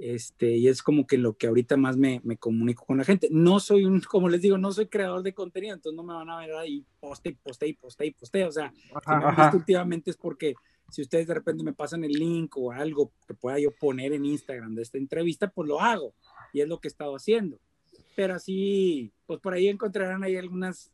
este, 0.00 0.56
y 0.56 0.66
es 0.66 0.82
como 0.82 1.06
que 1.06 1.18
lo 1.18 1.36
que 1.36 1.46
ahorita 1.46 1.76
más 1.76 1.98
me, 1.98 2.22
me, 2.24 2.38
comunico 2.38 2.86
con 2.86 2.96
la 2.96 3.04
gente. 3.04 3.28
No 3.30 3.60
soy 3.60 3.84
un, 3.84 4.00
como 4.08 4.30
les 4.30 4.40
digo, 4.40 4.56
no 4.56 4.72
soy 4.72 4.86
creador 4.86 5.22
de 5.22 5.34
contenido, 5.34 5.74
entonces 5.74 5.94
no 5.94 6.02
me 6.02 6.14
van 6.14 6.30
a 6.30 6.38
ver 6.38 6.54
ahí 6.54 6.84
poste 6.98 7.30
y 7.30 7.34
poste 7.34 7.68
y 7.68 7.74
poste 7.74 8.06
y 8.06 8.10
poste. 8.12 8.44
O 8.44 8.50
sea, 8.50 8.72
si 8.72 9.56
últimamente 9.56 10.10
es 10.10 10.16
porque 10.16 10.54
si 10.90 11.02
ustedes 11.02 11.26
de 11.26 11.34
repente 11.34 11.62
me 11.62 11.74
pasan 11.74 12.02
el 12.02 12.12
link 12.12 12.56
o 12.56 12.72
algo 12.72 13.12
que 13.26 13.34
pueda 13.34 13.58
yo 13.58 13.70
poner 13.72 14.14
en 14.14 14.24
Instagram 14.24 14.74
de 14.74 14.82
esta 14.82 14.96
entrevista, 14.96 15.50
pues 15.50 15.68
lo 15.68 15.80
hago. 15.80 16.14
Y 16.54 16.62
es 16.62 16.68
lo 16.68 16.80
que 16.80 16.88
he 16.88 16.90
estado 16.90 17.14
haciendo. 17.14 17.58
Pero 18.16 18.34
así, 18.34 19.12
pues 19.26 19.38
por 19.38 19.52
ahí 19.52 19.68
encontrarán 19.68 20.24
ahí 20.24 20.36
algunas 20.36 20.90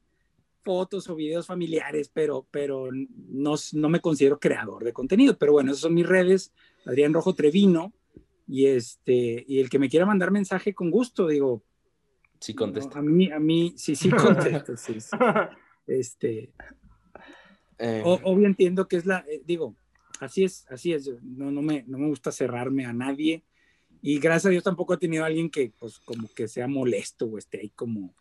fotos 0.64 1.08
o 1.08 1.14
videos 1.14 1.46
familiares, 1.46 2.10
pero, 2.12 2.44
pero 2.50 2.88
no, 2.92 3.54
no 3.72 3.88
me 3.88 4.00
considero 4.00 4.40
creador 4.40 4.82
de 4.82 4.92
contenido. 4.92 5.38
Pero 5.38 5.52
bueno, 5.52 5.70
esas 5.70 5.82
son 5.82 5.94
mis 5.94 6.06
redes. 6.06 6.52
Adrián 6.84 7.14
Rojo 7.14 7.34
Trevino 7.34 7.92
y 8.46 8.66
este, 8.66 9.44
y 9.46 9.60
el 9.60 9.68
que 9.68 9.78
me 9.78 9.88
quiera 9.88 10.06
mandar 10.06 10.30
mensaje 10.30 10.74
con 10.74 10.90
gusto, 10.90 11.26
digo. 11.26 11.64
Sí 12.40 12.54
contesta. 12.54 13.00
No, 13.00 13.08
a 13.08 13.12
mí, 13.12 13.30
a 13.32 13.38
mí, 13.38 13.74
sí, 13.76 13.96
sí 13.96 14.10
contesto, 14.10 14.76
sí, 14.76 15.00
sí. 15.00 15.10
Este. 15.86 16.52
Eh... 17.78 18.02
Obvio 18.04 18.46
entiendo 18.46 18.88
que 18.88 18.96
es 18.96 19.06
la, 19.06 19.24
eh, 19.28 19.42
digo, 19.44 19.76
así 20.20 20.44
es, 20.44 20.66
así 20.68 20.92
es. 20.92 21.10
No, 21.22 21.50
no, 21.50 21.62
me, 21.62 21.84
no 21.86 21.98
me 21.98 22.08
gusta 22.08 22.32
cerrarme 22.32 22.86
a 22.86 22.92
nadie. 22.92 23.44
Y 24.02 24.18
gracias 24.18 24.46
a 24.46 24.50
Dios 24.50 24.64
tampoco 24.64 24.94
he 24.94 24.98
tenido 24.98 25.24
a 25.24 25.26
alguien 25.26 25.50
que, 25.50 25.72
pues, 25.78 25.98
como 25.98 26.28
que 26.34 26.48
sea 26.48 26.68
molesto 26.68 27.26
o 27.26 27.38
esté 27.38 27.60
ahí 27.60 27.70
como 27.70 28.14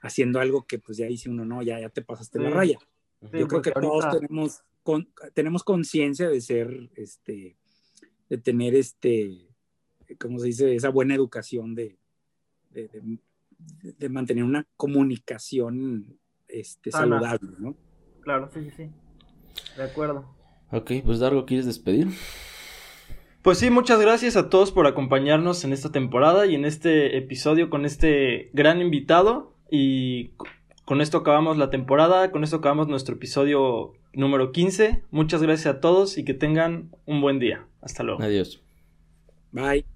haciendo 0.00 0.40
algo 0.40 0.66
que, 0.66 0.78
pues, 0.78 0.98
ya 0.98 1.06
dice 1.06 1.30
uno, 1.30 1.44
no, 1.44 1.62
ya, 1.62 1.80
ya 1.80 1.88
te 1.88 2.02
pasaste 2.02 2.38
sí. 2.38 2.44
la 2.44 2.50
raya. 2.50 2.78
Sí, 3.22 3.38
Yo 3.38 3.48
creo 3.48 3.62
que 3.62 3.70
ahorita... 3.70 3.80
todos 3.80 4.20
tenemos, 4.20 4.60
con, 4.82 5.08
tenemos 5.34 5.64
conciencia 5.64 6.28
de 6.28 6.40
ser, 6.40 6.90
este, 6.96 7.56
de 8.28 8.38
tener 8.38 8.74
este, 8.74 9.45
como 10.18 10.38
se 10.38 10.46
dice, 10.46 10.74
esa 10.74 10.90
buena 10.90 11.14
educación 11.14 11.74
de, 11.74 11.98
de, 12.70 12.88
de, 12.88 13.18
de 13.92 14.08
mantener 14.08 14.44
una 14.44 14.66
comunicación 14.76 16.18
este, 16.48 16.90
saludable, 16.90 17.50
¿no? 17.58 17.76
Claro, 18.20 18.48
sí, 18.52 18.62
sí, 18.64 18.70
sí. 18.76 18.90
De 19.76 19.82
acuerdo. 19.82 20.36
Ok, 20.70 20.92
pues 21.04 21.18
Dargo, 21.18 21.46
¿quieres 21.46 21.66
despedir? 21.66 22.08
Pues 23.42 23.58
sí, 23.58 23.70
muchas 23.70 24.00
gracias 24.00 24.36
a 24.36 24.50
todos 24.50 24.72
por 24.72 24.86
acompañarnos 24.88 25.64
en 25.64 25.72
esta 25.72 25.92
temporada 25.92 26.46
y 26.46 26.56
en 26.56 26.64
este 26.64 27.16
episodio 27.16 27.70
con 27.70 27.84
este 27.84 28.50
gran 28.52 28.80
invitado. 28.80 29.54
Y 29.70 30.32
con 30.84 31.00
esto 31.00 31.18
acabamos 31.18 31.56
la 31.56 31.70
temporada, 31.70 32.32
con 32.32 32.42
esto 32.42 32.56
acabamos 32.56 32.88
nuestro 32.88 33.14
episodio 33.14 33.92
número 34.12 34.50
15. 34.50 35.04
Muchas 35.12 35.42
gracias 35.42 35.76
a 35.76 35.80
todos 35.80 36.18
y 36.18 36.24
que 36.24 36.34
tengan 36.34 36.90
un 37.06 37.20
buen 37.20 37.38
día. 37.38 37.66
Hasta 37.80 38.02
luego. 38.02 38.20
Adiós. 38.22 38.60
Bye. 39.52 39.95